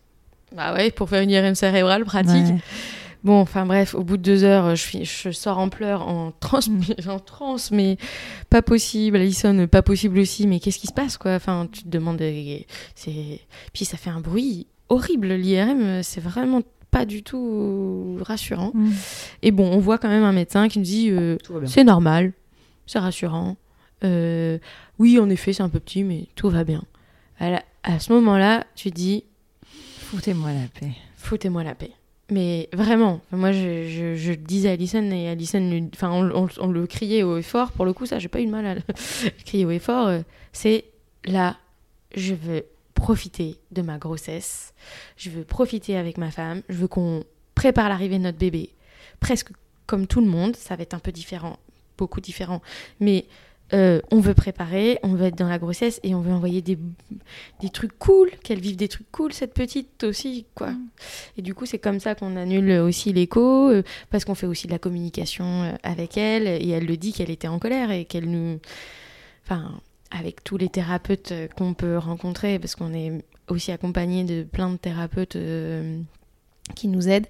Bah 0.55 0.73
ouais, 0.73 0.91
pour 0.91 1.09
faire 1.09 1.21
une 1.21 1.29
IRM 1.31 1.55
cérébrale 1.55 2.05
pratique. 2.05 2.45
Ouais. 2.47 2.57
Bon, 3.23 3.39
enfin 3.39 3.65
bref, 3.65 3.95
au 3.95 4.03
bout 4.03 4.17
de 4.17 4.21
deux 4.21 4.43
heures, 4.43 4.75
je, 4.75 4.81
suis, 4.81 5.05
je 5.05 5.31
sors 5.31 5.57
en 5.57 5.69
pleurs, 5.69 6.05
en 6.07 6.31
transe, 6.39 6.67
mais, 6.69 7.07
en 7.07 7.19
transe, 7.19 7.71
mais 7.71 7.97
pas 8.49 8.61
possible. 8.61 9.15
Alison, 9.17 9.65
pas 9.67 9.81
possible 9.81 10.19
aussi, 10.19 10.45
mais 10.45 10.59
qu'est-ce 10.59 10.77
qui 10.77 10.87
se 10.87 10.93
passe, 10.93 11.17
quoi? 11.17 11.35
Enfin, 11.35 11.67
tu 11.71 11.83
te 11.83 11.87
demandes... 11.87 12.21
euh, 12.21 12.57
c'est 12.95 13.39
Puis 13.71 13.85
ça 13.85 13.95
fait 13.97 14.09
un 14.09 14.19
bruit 14.19 14.67
horrible, 14.89 15.27
l'IRM, 15.33 16.03
c'est 16.03 16.19
vraiment 16.21 16.61
pas 16.91 17.05
du 17.05 17.23
tout 17.23 18.17
rassurant. 18.21 18.71
Mm. 18.73 18.91
Et 19.41 19.51
bon, 19.51 19.71
on 19.71 19.79
voit 19.79 19.97
quand 19.97 20.09
même 20.09 20.23
un 20.25 20.33
médecin 20.33 20.67
qui 20.67 20.79
nous 20.79 20.85
dit... 20.85 21.09
euh, 21.09 21.37
Tout 21.45 21.53
va 21.53 21.59
bien. 21.61 21.69
c'est 21.69 21.85
normal, 21.85 22.33
c'est 22.85 22.99
rassurant. 22.99 23.55
Euh, 24.03 24.57
oui, 24.99 25.17
en 25.17 25.29
effet, 25.29 25.53
c'est 25.53 25.63
un 25.63 25.69
peu 25.69 25.79
petit, 25.79 26.03
mais 26.03 26.27
tout 26.35 26.49
va 26.49 26.65
bien. 26.65 26.83
À, 27.39 27.49
la- 27.49 27.63
à 27.83 27.99
ce 27.99 28.11
moment-là, 28.11 28.65
tu 28.75 28.91
te 28.91 28.95
dis, 28.95 29.23
Foutez-moi 30.13 30.53
la 30.53 30.67
paix. 30.79 30.91
foutez-moi 31.17 31.63
la 31.63 31.73
paix. 31.73 31.91
Mais 32.29 32.69
vraiment, 32.71 33.19
moi 33.31 33.51
je, 33.51 34.33
disais 34.35 34.69
à 34.69 34.73
Alison 34.73 35.09
et 35.09 35.27
Alison, 35.27 35.89
enfin 35.91 36.11
on, 36.11 36.67
le 36.67 36.85
criait 36.85 37.23
haut 37.23 37.37
et 37.37 37.41
fort. 37.41 37.71
Pour 37.71 37.83
le 37.83 37.93
coup, 37.93 38.05
ça, 38.05 38.19
j'ai 38.19 38.27
pas 38.27 38.39
eu 38.39 38.45
de 38.45 38.51
mal 38.51 38.65
à 38.65 38.75
le 38.75 38.81
crier 39.45 39.65
haut 39.65 39.71
et 39.71 39.79
fort. 39.79 40.07
euh, 40.07 40.21
C'est 40.51 40.85
là, 41.25 41.57
je 42.15 42.35
veux 42.35 42.63
profiter 42.93 43.57
de 43.71 43.81
ma 43.81 43.97
grossesse. 43.97 44.75
Je 45.17 45.31
veux 45.31 45.43
profiter 45.43 45.97
avec 45.97 46.19
ma 46.19 46.29
femme. 46.29 46.61
Je 46.69 46.75
veux 46.75 46.87
qu'on 46.87 47.23
prépare 47.55 47.89
l'arrivée 47.89 48.19
de 48.19 48.23
notre 48.23 48.37
bébé. 48.37 48.69
Presque 49.19 49.49
comme 49.87 50.05
tout 50.05 50.21
le 50.21 50.27
monde. 50.27 50.55
Ça 50.55 50.75
va 50.75 50.83
être 50.83 50.93
un 50.93 50.99
peu 50.99 51.11
différent, 51.11 51.57
beaucoup 51.97 52.21
différent. 52.21 52.61
Mais 52.99 53.25
euh, 53.73 54.01
on 54.11 54.19
veut 54.19 54.33
préparer, 54.33 54.99
on 55.03 55.09
veut 55.15 55.25
être 55.25 55.37
dans 55.37 55.47
la 55.47 55.57
grossesse 55.57 55.99
et 56.03 56.13
on 56.13 56.21
veut 56.21 56.31
envoyer 56.31 56.61
des, 56.61 56.77
des 57.59 57.69
trucs 57.69 57.97
cool, 57.97 58.29
qu'elle 58.43 58.59
vive 58.59 58.75
des 58.75 58.87
trucs 58.87 59.11
cool, 59.11 59.33
cette 59.33 59.53
petite 59.53 60.03
aussi, 60.03 60.45
quoi. 60.53 60.73
Et 61.37 61.41
du 61.41 61.53
coup, 61.55 61.65
c'est 61.65 61.79
comme 61.79 61.99
ça 61.99 62.15
qu'on 62.15 62.35
annule 62.35 62.71
aussi 62.79 63.13
l'écho, 63.13 63.69
euh, 63.69 63.83
parce 64.09 64.25
qu'on 64.25 64.35
fait 64.35 64.47
aussi 64.47 64.67
de 64.67 64.71
la 64.71 64.79
communication 64.79 65.63
euh, 65.63 65.73
avec 65.83 66.17
elle, 66.17 66.47
et 66.47 66.69
elle 66.69 66.85
le 66.85 66.97
dit 66.97 67.13
qu'elle 67.13 67.31
était 67.31 67.47
en 67.47 67.59
colère 67.59 67.91
et 67.91 68.05
qu'elle 68.05 68.29
nous. 68.29 68.59
Enfin, 69.45 69.79
avec 70.11 70.43
tous 70.43 70.57
les 70.57 70.69
thérapeutes 70.69 71.33
qu'on 71.57 71.73
peut 71.73 71.97
rencontrer, 71.97 72.59
parce 72.59 72.75
qu'on 72.75 72.93
est 72.93 73.23
aussi 73.47 73.71
accompagné 73.71 74.23
de 74.23 74.43
plein 74.43 74.69
de 74.69 74.77
thérapeutes. 74.77 75.35
euh, 75.35 75.99
qui 76.75 76.87
nous 76.87 77.09
aident 77.09 77.27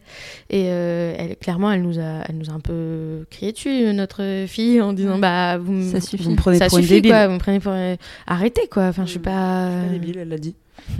et 0.51 0.65
euh, 0.67 1.15
elle, 1.17 1.35
clairement 1.37 1.71
elle 1.71 1.81
nous 1.81 1.97
a 1.99 2.23
elle 2.29 2.37
nous 2.37 2.49
a 2.51 2.53
un 2.53 2.59
peu 2.59 3.25
crié 3.31 3.51
dessus 3.51 3.91
notre 3.93 4.45
fille 4.47 4.79
en 4.79 4.93
disant 4.93 5.17
bah 5.17 5.57
vous 5.57 5.91
Ça 5.91 5.99
suffit. 6.01 6.23
Vous 6.23 6.31
me 6.31 6.35
prenez 6.35 6.59
ça 6.59 6.67
pour 6.67 6.77
une 6.77 6.83
suffit 6.83 6.95
débile. 6.95 7.11
quoi 7.11 7.27
vous 7.27 7.33
me 7.33 7.39
prenez 7.39 7.59
pour 7.59 7.71
euh, 7.73 7.95
arrêtez 8.27 8.67
quoi 8.69 8.83
enfin 8.87 9.05
je 9.05 9.09
suis 9.11 9.19
Mm. 9.19 9.23
pas 9.23 9.69
Je 9.69 9.79
suis 9.79 9.87
pas 9.87 9.93
débile, 9.93 10.17
elle 10.19 10.29
l'a 10.29 10.37
dit. 10.37 10.55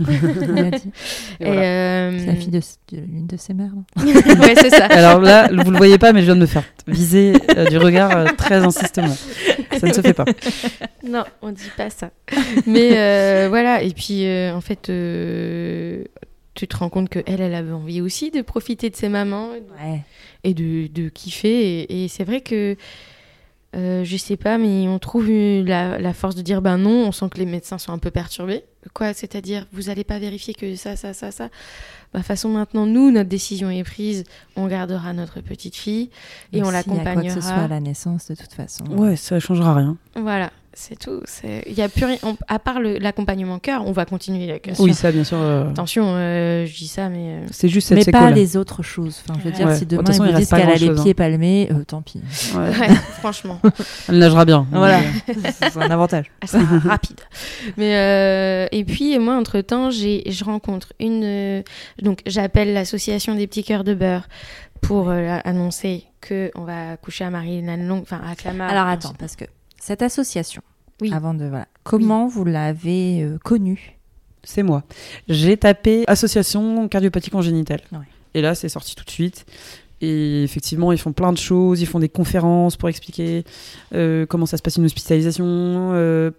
Voilà. 1.40 1.60
euh, 1.60 2.18
C'est 2.18 2.26
la 2.26 2.34
fille 2.36 2.48
de 2.48 2.58
de 2.58 2.96
l'une 2.96 3.26
de 3.26 3.36
ses 3.36 3.54
mères. 3.54 3.70
non 3.74 3.84
ouais 4.04 4.54
c'est 4.56 4.70
ça 4.70 4.86
Alors 4.86 5.20
là, 5.20 5.48
vous 5.52 5.70
le 5.70 5.76
voyez 5.76 5.98
pas, 5.98 6.12
mais 6.12 6.20
je 6.20 6.26
viens 6.26 6.36
de 6.36 6.40
me 6.40 6.46
faire 6.46 6.62
viser 6.86 7.34
euh, 7.56 7.66
du 7.66 7.76
regard 7.78 8.16
euh, 8.16 8.26
très 8.36 8.56
insistement. 8.64 9.14
Ça 9.78 9.86
ne 9.88 9.92
se 9.92 10.00
fait 10.00 10.14
pas. 10.14 10.24
Non, 11.06 11.24
on 11.42 11.50
dit 11.50 11.70
pas 11.76 11.90
ça. 11.90 12.10
Mais 12.66 12.90
euh, 12.96 13.46
voilà, 13.48 13.82
et 13.82 13.90
puis 13.90 14.26
euh, 14.26 14.54
en 14.54 14.60
fait, 14.60 14.88
euh, 14.88 16.04
tu 16.54 16.66
te 16.68 16.76
rends 16.76 16.88
compte 16.88 17.08
que 17.08 17.18
elle, 17.26 17.40
elle 17.40 17.54
avait 17.54 17.72
envie 17.72 18.00
aussi 18.00 18.30
de 18.30 18.40
profiter 18.42 18.90
de 18.90 18.96
ses 18.96 19.08
mamans 19.08 19.48
Ouais. 19.50 20.02
et 20.44 20.54
de, 20.54 20.86
de 20.86 21.08
kiffer. 21.08 21.82
Et, 21.82 22.04
et 22.04 22.08
c'est 22.08 22.24
vrai 22.24 22.40
que, 22.40 22.76
euh, 23.76 24.04
je 24.04 24.16
sais 24.16 24.36
pas, 24.36 24.56
mais 24.56 24.86
on 24.86 25.00
trouve 25.00 25.28
la, 25.28 25.98
la 25.98 26.12
force 26.14 26.36
de 26.36 26.42
dire 26.42 26.62
ben 26.62 26.78
non, 26.78 27.08
on 27.08 27.12
sent 27.12 27.26
que 27.30 27.38
les 27.38 27.46
médecins 27.46 27.78
sont 27.78 27.90
un 27.92 27.98
peu 27.98 28.12
perturbés. 28.12 28.62
Quoi, 28.92 29.14
c'est-à-dire, 29.14 29.66
vous 29.72 29.88
allez 29.90 30.04
pas 30.04 30.18
vérifier 30.20 30.54
que 30.54 30.76
ça, 30.76 30.94
ça, 30.94 31.12
ça, 31.12 31.30
ça. 31.32 31.48
Bah, 32.12 32.22
façon, 32.22 32.50
maintenant, 32.50 32.86
nous, 32.86 33.10
notre 33.10 33.28
décision 33.30 33.70
est 33.70 33.82
prise, 33.82 34.22
on 34.54 34.68
gardera 34.68 35.12
notre 35.12 35.40
petite 35.40 35.74
fille 35.74 36.10
et 36.52 36.62
on 36.62 36.66
S'il 36.66 36.74
y 36.74 36.76
a 36.76 36.82
quoi 36.84 36.92
que 36.92 37.00
ce 37.00 37.04
l'accompagnera. 37.04 37.40
soit 37.40 37.50
à 37.64 37.66
la 37.68 37.80
naissance, 37.80 38.28
de 38.28 38.34
toute 38.36 38.52
façon. 38.52 38.84
Ouais, 38.90 39.16
ça 39.16 39.40
changera 39.40 39.74
rien. 39.74 39.96
Voilà, 40.14 40.52
c'est 40.74 40.98
tout. 40.98 41.22
Il 41.66 41.72
y 41.74 41.82
a 41.82 41.88
plus 41.88 42.04
rien. 42.04 42.16
on- 42.22 42.36
À 42.48 42.58
part 42.58 42.80
l'accompagnement 42.80 43.58
cœur, 43.58 43.86
on 43.86 43.92
va 43.92 44.04
continuer 44.04 44.46
la 44.46 44.58
Oui, 44.78 44.92
ça, 44.94 45.10
bien 45.12 45.24
sûr. 45.24 45.38
euh, 45.40 45.70
Attention, 45.70 46.04
euh, 46.16 46.66
je 46.66 46.74
dis 46.76 46.86
ça, 46.88 47.08
mais. 47.08 47.18
euh, 47.42 47.46
C'est 47.50 47.68
juste 47.68 47.88
cette 47.88 47.98
Mais 48.06 48.12
pas 48.12 48.30
les 48.30 48.56
autres 48.56 48.82
choses. 48.82 49.22
Enfin, 49.28 49.38
je 49.40 49.44
veux 49.44 49.52
dire, 49.52 49.66
Ouais. 49.66 49.76
si 49.76 49.86
De 49.86 49.96
demain 49.96 50.06
façon, 50.06 50.24
ils 50.26 50.34
disent 50.34 50.50
qu'elle 50.50 50.68
a 50.70 50.74
les 50.74 50.94
pieds 50.94 51.14
palmés, 51.14 51.68
euh, 51.70 51.84
tant 51.84 52.02
pis. 52.02 52.20
Ouais. 52.56 52.60
ouais, 52.88 52.94
franchement, 53.20 53.60
Elle 54.08 54.18
nagera 54.18 54.44
bien. 54.44 54.66
Voilà. 54.70 54.98
Euh, 55.00 55.32
C'est 55.52 55.76
un 55.76 55.90
avantage. 55.90 56.30
ah, 56.42 56.46
c'est 56.46 56.58
rapide. 56.58 57.20
Mais 57.76 57.94
euh, 57.96 58.66
et 58.72 58.84
puis 58.84 59.18
moi, 59.18 59.36
entre 59.36 59.60
temps, 59.60 59.90
j'ai, 59.90 60.22
je 60.30 60.44
rencontre 60.44 60.92
une. 61.00 61.22
euh, 61.24 61.62
donc, 62.02 62.20
j'appelle 62.26 62.72
l'association 62.74 63.34
des 63.34 63.46
petits 63.46 63.64
cœurs 63.64 63.84
de 63.84 63.94
beurre 63.94 64.28
pour 64.80 65.08
euh, 65.08 65.38
annoncer 65.44 66.04
que 66.20 66.50
on 66.54 66.62
va 66.64 66.96
coucher 66.96 67.24
à 67.24 67.30
Marie-Hélène 67.30 67.90
enfin 67.92 68.20
à 68.30 68.34
Clamart. 68.34 68.70
Alors 68.70 68.86
attends, 68.86 69.14
parce 69.18 69.36
que 69.36 69.44
cette 69.86 70.00
association, 70.00 70.62
Oui. 71.02 71.12
avant 71.12 71.34
de 71.34 71.44
voilà, 71.44 71.68
comment 71.82 72.26
vous 72.26 72.46
l'avez 72.46 73.22
euh, 73.22 73.36
connue? 73.44 73.98
C'est 74.42 74.62
moi. 74.62 74.82
J'ai 75.28 75.58
tapé 75.58 76.04
association 76.06 76.88
cardiopathie 76.88 77.28
congénitale. 77.28 77.82
Ouais. 77.92 77.98
Et 78.32 78.40
là, 78.40 78.54
c'est 78.54 78.70
sorti 78.70 78.94
tout 78.94 79.04
de 79.04 79.10
suite. 79.10 79.44
Et 80.00 80.42
effectivement, 80.42 80.90
ils 80.90 80.98
font 80.98 81.12
plein 81.12 81.32
de 81.34 81.38
choses. 81.38 81.82
Ils 81.82 81.86
font 81.86 81.98
des 82.00 82.08
conférences 82.08 82.76
pour 82.78 82.88
expliquer 82.88 83.44
euh, 83.94 84.24
comment 84.26 84.46
ça 84.46 84.56
se 84.56 84.62
passe 84.62 84.76
une 84.76 84.86
hospitalisation. 84.86 85.44
euh, 85.46 86.30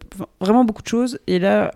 vraiment 0.41 0.65
beaucoup 0.65 0.81
de 0.81 0.87
choses. 0.87 1.19
Et 1.27 1.37
là, 1.37 1.71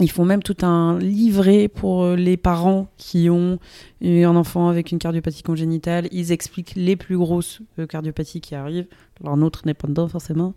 ils 0.00 0.10
font 0.10 0.24
même 0.24 0.42
tout 0.42 0.56
un 0.62 0.98
livret 0.98 1.68
pour 1.68 2.02
euh, 2.02 2.16
les 2.16 2.36
parents 2.36 2.88
qui 2.96 3.28
ont 3.30 3.58
eu 4.00 4.24
un 4.24 4.34
enfant 4.36 4.68
avec 4.68 4.90
une 4.92 4.98
cardiopathie 4.98 5.42
congénitale. 5.42 6.08
Ils 6.12 6.32
expliquent 6.32 6.74
les 6.76 6.96
plus 6.96 7.16
grosses 7.18 7.60
euh, 7.78 7.86
cardiopathies 7.86 8.40
qui 8.40 8.54
arrivent. 8.54 8.86
Alors, 9.22 9.36
nôtre 9.36 9.62
n'est 9.66 9.74
pas 9.74 9.86
dedans, 9.88 10.08
forcément. 10.08 10.54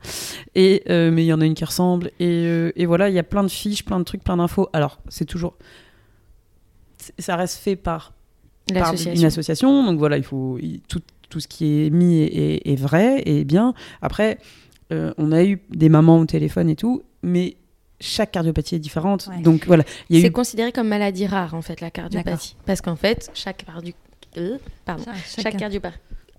Et, 0.56 0.84
euh, 0.90 1.12
mais 1.12 1.24
il 1.24 1.28
y 1.28 1.34
en 1.34 1.42
a 1.42 1.46
une 1.46 1.54
qui 1.54 1.66
ressemble. 1.66 2.08
Et, 2.20 2.46
euh, 2.48 2.72
et 2.76 2.86
voilà, 2.86 3.10
il 3.10 3.16
y 3.16 3.20
a 3.20 3.24
plein 3.24 3.44
de 3.44 3.50
fiches, 3.50 3.84
plein 3.84 4.00
de 4.00 4.06
trucs, 4.06 4.24
plein 4.24 4.38
d'infos. 4.38 4.70
Alors, 4.74 5.00
c'est 5.10 5.26
toujours. 5.26 5.56
Ça 7.20 7.36
reste 7.36 7.58
fait 7.58 7.76
par 7.76 8.14
par 8.74 8.94
une 9.20 9.26
association. 9.26 9.86
Donc 9.86 10.00
voilà, 10.00 10.16
il 10.18 10.24
faut 10.24 10.58
tout, 10.88 11.02
tout 11.30 11.40
ce 11.42 11.50
qui 11.50 11.82
est 11.86 11.90
mis 11.90 12.22
est, 12.22 12.28
est- 12.36 12.72
est 12.72 12.76
vrai 12.78 13.22
et 13.26 13.44
bien. 13.44 13.74
Après, 14.02 14.38
euh, 14.94 15.14
on 15.18 15.34
a 15.34 15.44
eu 15.44 15.62
des 15.70 15.90
mamans 15.90 16.20
au 16.20 16.26
téléphone 16.26 16.70
et 16.70 16.78
tout, 16.78 17.04
mais 17.24 17.58
chaque 18.04 18.32
cardiopathie 18.32 18.76
est 18.76 18.80
différente. 18.80 19.28
Ouais. 19.28 19.42
Donc 19.42 19.66
voilà, 19.66 19.84
C'est 20.12 20.20
eu 20.22 20.32
considéré 20.32 20.72
comme 20.72 20.88
maladie 20.88 21.26
rare 21.26 21.54
en 21.54 21.62
fait 21.62 21.82
la 21.82 21.90
cardiopathie, 21.90 22.56
parce 22.66 22.82
qu'en 22.82 22.96
fait 22.96 23.32
chaque 23.34 23.66
cardio... 23.66 23.94
euh, 24.38 24.58
pardon, 24.86 25.06
chaque 25.42 25.58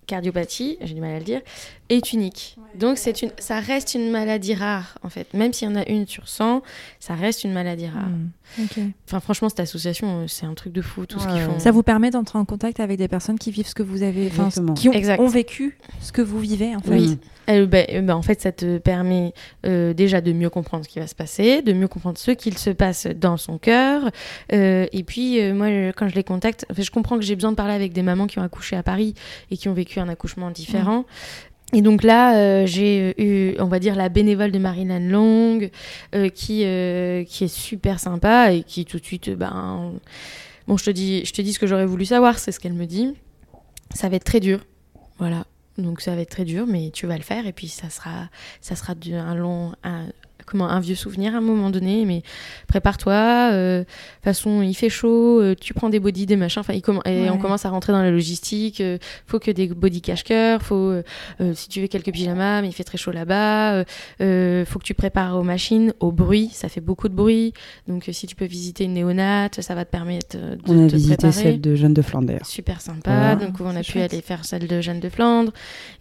cardiopathie, 0.07 0.77
j'ai 0.83 0.95
du 0.95 1.01
mal 1.01 1.15
à 1.15 1.19
le 1.19 1.25
dire, 1.25 1.41
est 1.89 2.13
unique. 2.13 2.57
Donc 2.79 2.99
c'est 2.99 3.23
une, 3.23 3.31
ça 3.39 3.61
reste 3.61 3.95
une 3.95 4.11
maladie 4.11 4.55
rare 4.55 4.99
en 5.03 5.09
fait. 5.09 5.33
Même 5.35 5.53
s'il 5.53 5.69
y 5.69 5.71
en 5.71 5.77
a 5.77 5.89
une 5.89 6.07
sur 6.07 6.29
100, 6.29 6.63
ça 6.99 7.15
reste 7.15 7.45
une 7.45 7.53
maladie 7.53 7.87
rare. 7.87 8.09
Hmm. 8.09 8.91
Enfin 9.07 9.21
franchement 9.21 9.49
cette 9.49 9.61
association, 9.61 10.23
euh, 10.23 10.27
c'est 10.27 10.47
un 10.47 10.55
truc 10.55 10.73
de 10.73 10.83
fou 10.83 11.07
tout 11.07 11.19
ce 11.21 11.29
qu'ils 11.29 11.41
font. 11.41 11.59
Ça 11.59 11.71
vous 11.71 11.83
permet 11.83 12.11
d'entrer 12.11 12.39
en 12.39 12.45
contact 12.45 12.81
avec 12.81 12.99
des 12.99 13.09
personnes 13.09 13.39
qui 13.39 13.51
vivent 13.51 13.69
ce 13.69 13.75
que 13.75 13.83
vous 13.83 14.03
avez, 14.03 14.27
enfin, 14.27 14.49
qui 14.75 14.89
ont, 14.89 15.29
vécu 15.29 15.79
ce 16.01 16.13
que 16.13 16.23
vous 16.23 16.41
vivez 16.41 16.75
en 16.75 16.81
fait. 16.81 16.91
Oui. 16.91 17.19
Euh, 17.51 17.67
bah, 17.67 17.79
euh, 17.91 18.01
bah, 18.01 18.17
en 18.17 18.23
fait, 18.23 18.41
ça 18.41 18.53
te 18.53 18.79
permet 18.79 19.33
euh, 19.67 19.93
déjà 19.93 20.21
de 20.21 20.33
mieux 20.33 20.51
comprendre 20.51 20.85
ce 20.85 20.89
qui 20.89 20.99
va 20.99 21.07
se 21.07 21.15
passer, 21.15 21.63
de 21.63 21.73
mieux 21.73 21.89
comprendre 21.89 22.19
ce 22.19 22.31
qu'il 22.31 22.59
se 22.59 22.71
passe 22.71 23.07
dans 23.07 23.37
son 23.37 23.59
cœur. 23.59 24.11
Euh, 24.53 24.87
et 24.93 25.03
puis, 25.03 25.41
euh, 25.41 25.55
moi, 25.55 25.69
quand 25.93 26.09
je 26.09 26.15
les 26.15 26.25
contacte, 26.25 26.67
en 26.71 26.75
fait, 26.75 26.83
je 26.83 26.91
comprends 26.91 27.17
que 27.17 27.25
j'ai 27.25 27.35
besoin 27.35 27.51
de 27.51 27.57
parler 27.57 27.75
avec 27.75 27.93
des 27.93 28.03
mamans 28.03 28.27
qui 28.27 28.39
ont 28.39 28.43
accouché 28.43 28.77
à 28.77 28.83
Paris 28.83 29.15
et 29.51 29.57
qui 29.57 29.69
ont 29.69 29.75
vécu 29.75 30.01
un 30.01 30.09
accouchement 30.09 30.51
différent. 30.51 31.05
Et 31.75 31.83
donc 31.83 32.05
là, 32.05 32.37
euh, 32.37 32.67
j'ai 32.67 33.21
eu, 33.21 33.57
on 33.59 33.67
va 33.67 33.81
dire, 33.81 33.97
la 33.97 34.09
bénévole 34.09 34.53
de 34.53 34.59
Marilyn 34.61 35.01
Long, 35.01 35.59
euh, 36.15 36.29
qui, 36.29 36.65
euh, 36.65 37.25
qui 37.25 37.45
est 37.45 37.53
super 37.53 37.99
sympa 37.99 38.53
et 38.53 38.63
qui 38.63 38.85
tout 38.85 39.01
de 39.01 39.05
suite, 39.05 39.29
euh, 39.29 39.35
ben, 39.35 39.93
bon, 40.69 40.77
je 40.77 40.85
te 40.85 40.91
dis, 40.91 41.25
je 41.25 41.33
te 41.33 41.43
dis 41.43 41.53
ce 41.53 41.59
que 41.59 41.67
j'aurais 41.67 41.87
voulu 41.87 42.05
savoir, 42.05 42.39
c'est 42.39 42.53
ce 42.53 42.61
qu'elle 42.61 42.75
me 42.75 42.87
dit. 42.87 43.15
Ça 43.93 44.09
va 44.09 44.17
être 44.17 44.25
très 44.25 44.39
dur, 44.39 44.65
voilà. 45.19 45.47
Donc 45.77 46.01
ça 46.01 46.15
va 46.15 46.21
être 46.21 46.31
très 46.31 46.45
dur, 46.45 46.67
mais 46.69 46.91
tu 46.93 47.09
vas 47.09 47.17
le 47.17 47.25
faire 47.25 47.45
et 47.49 47.53
puis 47.53 47.67
ça 47.67 47.91
sera, 47.91 48.29
ça 48.61 48.77
sera 48.77 48.95
un 49.13 49.35
long, 49.35 49.73
comment, 50.47 50.69
un 50.69 50.81
vieux 50.81 50.95
souvenir 50.95 51.35
à 51.35 51.39
un 51.39 51.41
moment 51.41 51.71
donné. 51.71 52.05
Mais 52.05 52.23
prépare-toi. 52.69 53.51
euh, 53.53 53.85
façon, 54.23 54.63
il 54.63 54.75
fait 54.75 54.89
chaud, 54.89 55.41
euh, 55.41 55.55
tu 55.61 55.75
prends 55.75 55.89
des 55.91 56.01
body, 56.01 56.27
des 56.27 56.37
machins. 56.37 56.61
Enfin, 56.61 56.73
il 56.75 56.81
comm- 56.81 57.01
et 57.07 57.23
Ouais. 57.23 57.31
on 57.31 57.39
commence 57.39 57.65
à 57.67 57.71
rentrer 57.71 57.93
dans 57.93 58.03
la 58.03 58.11
logistique. 58.11 58.81
euh, 58.81 58.99
faut 59.27 59.39
que 59.39 59.51
des 59.51 59.69
body 59.69 60.01
cache-cœur. 60.01 60.63
Faut, 60.63 60.75
euh, 60.77 61.03
euh, 61.41 61.53
si 61.55 61.69
tu 61.69 61.81
veux 61.81 61.87
quelques 61.87 62.13
pyjamas, 62.13 62.63
mais 62.63 62.69
il 62.69 62.73
fait 62.73 62.85
très 62.85 62.99
chaud 62.99 63.11
là-bas. 63.13 63.75
euh, 63.75 63.85
euh, 64.21 64.65
faut 64.65 64.79
que 64.79 64.85
tu 64.85 64.95
prépares 64.95 65.37
aux 65.37 65.43
machines, 65.43 65.93
au 66.01 66.13
bruit. 66.13 66.51
Ça 66.53 66.69
fait 66.69 66.81
beaucoup 66.81 67.09
de 67.09 67.15
bruit. 67.15 67.53
Donc 67.89 68.09
euh, 68.09 68.13
si 68.13 68.27
tu 68.27 68.35
peux 68.35 68.45
visiter 68.47 68.85
une 68.85 68.95
néonate, 68.95 69.61
ça 69.61 69.75
va 69.75 69.85
te 69.85 69.91
permettre 69.91 70.37
de 70.39 70.59
On 70.67 70.85
a 70.87 70.89
te 70.89 70.95
visité 70.97 71.17
préparer 71.17 71.33
celle 71.33 71.61
de 71.61 71.75
Jeanne 71.75 71.95
de 71.95 72.03
Flandre. 72.03 72.33
super 72.45 72.81
sympa. 72.81 73.11
Voilà. 73.11 73.37
Donc 73.37 73.55
on 73.61 73.75
a 73.77 73.81
pu 73.81 73.93
chouette. 73.93 74.13
aller 74.13 74.23
faire 74.23 74.45
celle 74.45 74.67
de 74.67 74.81
Jeanne 74.81 75.01
de 75.01 75.09
Flandre. 75.09 75.53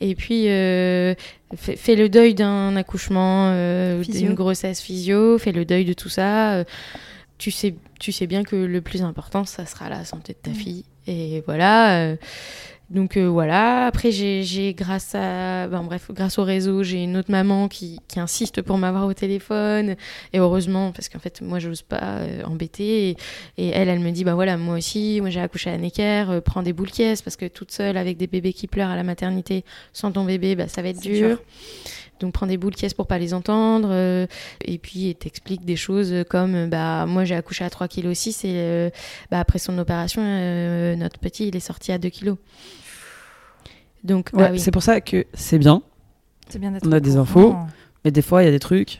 Et 0.02 0.15
puis 0.15 0.45
euh, 0.48 1.14
fais, 1.55 1.75
fais 1.75 1.95
le 1.95 2.09
deuil 2.09 2.35
d'un 2.35 2.75
accouchement, 2.75 3.49
euh, 3.51 4.03
d'une 4.03 4.34
grossesse 4.34 4.81
physio, 4.81 5.38
fais 5.38 5.51
le 5.51 5.65
deuil 5.65 5.85
de 5.85 5.93
tout 5.93 6.09
ça. 6.09 6.53
Euh, 6.53 6.63
tu 7.38 7.51
sais, 7.51 7.75
tu 7.99 8.11
sais 8.11 8.27
bien 8.27 8.43
que 8.43 8.55
le 8.55 8.81
plus 8.81 9.01
important, 9.01 9.45
ça 9.45 9.65
sera 9.65 9.89
la 9.89 10.05
santé 10.05 10.34
de 10.34 10.51
ta 10.51 10.55
fille. 10.55 10.85
Et 11.07 11.43
voilà. 11.45 12.15
Donc 12.89 13.18
euh, 13.18 13.27
voilà. 13.27 13.85
Après, 13.88 14.11
j'ai, 14.11 14.73
grâce 14.73 15.15
à, 15.15 15.68
ben, 15.68 15.84
bref, 15.84 16.11
grâce 16.11 16.38
au 16.38 16.43
réseau, 16.43 16.84
j'ai 16.84 17.03
une 17.03 17.18
autre 17.18 17.31
maman 17.31 17.68
qui, 17.68 17.99
qui 18.07 18.19
insiste 18.19 18.61
pour 18.61 18.77
m'avoir 18.77 19.07
au 19.07 19.14
téléphone. 19.14 19.95
Et 20.31 20.39
heureusement, 20.39 20.91
parce 20.91 21.10
qu'en 21.10 21.19
fait, 21.19 21.41
moi, 21.41 21.60
je 21.60 21.69
n'ose 21.69 21.81
pas 21.81 22.19
euh, 22.19 22.43
embêter. 22.43 23.10
Et, 23.10 23.18
et 23.57 23.69
elle, 23.69 23.89
elle 23.89 23.99
me 23.99 24.11
dit, 24.11 24.23
bah 24.23 24.35
voilà, 24.35 24.57
moi 24.57 24.76
aussi, 24.77 25.19
moi 25.22 25.30
j'ai 25.30 25.41
accouché 25.41 25.69
à 25.69 25.77
Necker, 25.77 26.26
euh, 26.30 26.41
prends 26.41 26.61
des 26.64 26.73
boules 26.73 26.91
caisses 26.91 27.22
parce 27.22 27.35
que 27.35 27.45
toute 27.47 27.72
seule 27.72 27.97
avec 27.97 28.18
des 28.18 28.27
bébés 28.27 28.53
qui 28.53 28.68
pleurent 28.68 28.89
à 28.89 28.95
la 28.95 29.03
maternité 29.03 29.64
sans 29.93 30.11
ton 30.11 30.26
bébé, 30.26 30.55
bah, 30.55 30.68
ça 30.68 30.81
va 30.81 30.89
être 30.89 31.01
dur. 31.01 31.30
dur. 31.30 31.39
Donc 32.19 32.34
prends 32.34 32.47
des 32.47 32.57
boules 32.57 32.76
caisses 32.76 32.93
pour 32.93 33.07
pas 33.07 33.18
les 33.19 33.34
entendre. 33.34 33.89
euh, 33.91 34.27
et 34.64 34.77
puis 34.77 35.10
elle 35.10 35.15
t'explique 35.15 35.65
des 35.65 35.76
choses 35.76 36.14
comme, 36.30 36.69
bah 36.69 37.05
moi 37.05 37.26
j'ai 37.26 37.35
accouché 37.35 37.65
à 37.65 37.69
3 37.69 37.88
kg 37.88 38.14
6 38.14 38.45
et 38.45 38.51
euh, 38.55 38.89
bah, 39.30 39.39
après 39.39 39.60
son 39.60 39.77
opération, 39.77 40.22
euh, 40.23 40.95
notre 40.95 41.19
petit 41.19 41.47
il 41.49 41.55
est 41.55 41.60
sorti 41.60 41.91
à 41.91 41.97
2 41.97 42.10
kg. 42.10 42.35
Donc 44.03 44.30
Ouais, 44.34 44.45
ah 44.47 44.51
oui. 44.51 44.59
C'est 44.59 44.71
pour 44.71 44.84
ça 44.84 44.99
que 45.01 45.25
c'est 45.34 45.57
bien, 45.59 45.81
C'est 46.49 46.59
bien 46.59 46.71
d'être 46.71 46.88
On 46.88 46.91
a 46.91 46.99
des 46.99 47.11
courant. 47.11 47.21
infos. 47.21 47.55
mais 48.03 48.11
des 48.11 48.21
fois, 48.21 48.43
il 48.43 48.45
y 48.45 48.49
a 48.49 48.51
des 48.51 48.59
trucs. 48.59 48.99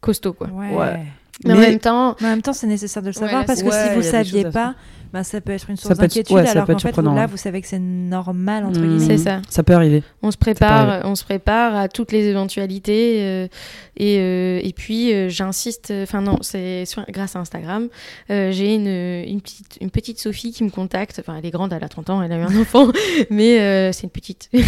costaud 0.00 0.32
quoi. 0.32 0.48
Ouais. 0.48 0.74
Ouais. 0.74 1.06
Mais, 1.44 1.52
en 1.52 1.56
même 1.56 1.78
temps, 1.80 2.16
Mais 2.20 2.26
en 2.28 2.30
même 2.30 2.42
temps, 2.42 2.52
c'est 2.52 2.66
nécessaire 2.66 3.02
de 3.02 3.08
le 3.08 3.12
savoir 3.12 3.44
parce 3.44 3.62
que 3.62 3.68
Ouais, 3.68 3.88
si 3.88 3.94
vous 3.94 4.00
des 4.02 4.06
saviez 4.08 4.44
pas, 4.44 4.74
bah, 5.12 5.22
ça 5.24 5.40
peut 5.40 5.52
être 5.52 5.70
une 5.70 5.76
source 5.76 5.96
d'inquiétude 5.96 6.34
ouais, 6.34 6.44
ça 6.44 6.52
alors 6.52 6.66
peut 6.66 6.72
qu'en 6.72 6.78
être 6.88 6.94
fait, 6.96 7.00
vous, 7.02 7.14
là, 7.14 7.26
vous 7.26 7.36
savez 7.36 7.60
que 7.60 7.68
c'est 7.68 7.78
normal, 7.78 8.64
entre 8.64 8.80
Mmh. 8.80 8.98
guillemets. 8.98 9.16
c'est 9.18 9.24
ça. 9.24 9.42
Ça 9.48 9.62
peut 9.62 9.72
arriver. 9.72 10.02
On 10.22 10.30
se 10.32 10.36
prépare, 10.36 11.02
on 11.04 11.14
se 11.14 11.22
prépare 11.24 11.76
à 11.76 11.88
toutes 11.88 12.10
les 12.10 12.24
éventualités 12.26 13.18
euh, 13.22 13.48
et, 13.96 14.18
euh, 14.18 14.60
et 14.62 14.72
puis 14.72 15.12
euh, 15.12 15.28
j'insiste. 15.28 15.92
Enfin 16.02 16.20
non, 16.20 16.38
c'est 16.40 16.84
grâce 17.10 17.36
à 17.36 17.40
Instagram. 17.40 17.88
euh, 18.30 18.50
J'ai 18.50 18.74
une, 18.74 18.88
une 18.88 19.40
petite 19.40 19.78
une 19.80 19.90
petite 19.90 20.18
Sophie 20.18 20.52
qui 20.52 20.64
me 20.64 20.70
contacte. 20.70 21.20
Enfin 21.20 21.36
elle 21.38 21.46
est 21.46 21.50
grande, 21.52 21.72
elle 21.72 21.84
a 21.84 21.88
30 21.88 22.10
ans, 22.10 22.22
elle 22.22 22.32
a 22.32 22.36
eu 22.36 22.42
un 22.42 22.56
enfant, 22.60 22.88
mais 23.30 23.60
euh, 23.60 23.92
c'est 23.92 24.02
une 24.04 24.10
petite. 24.10 24.50
et 24.52 24.58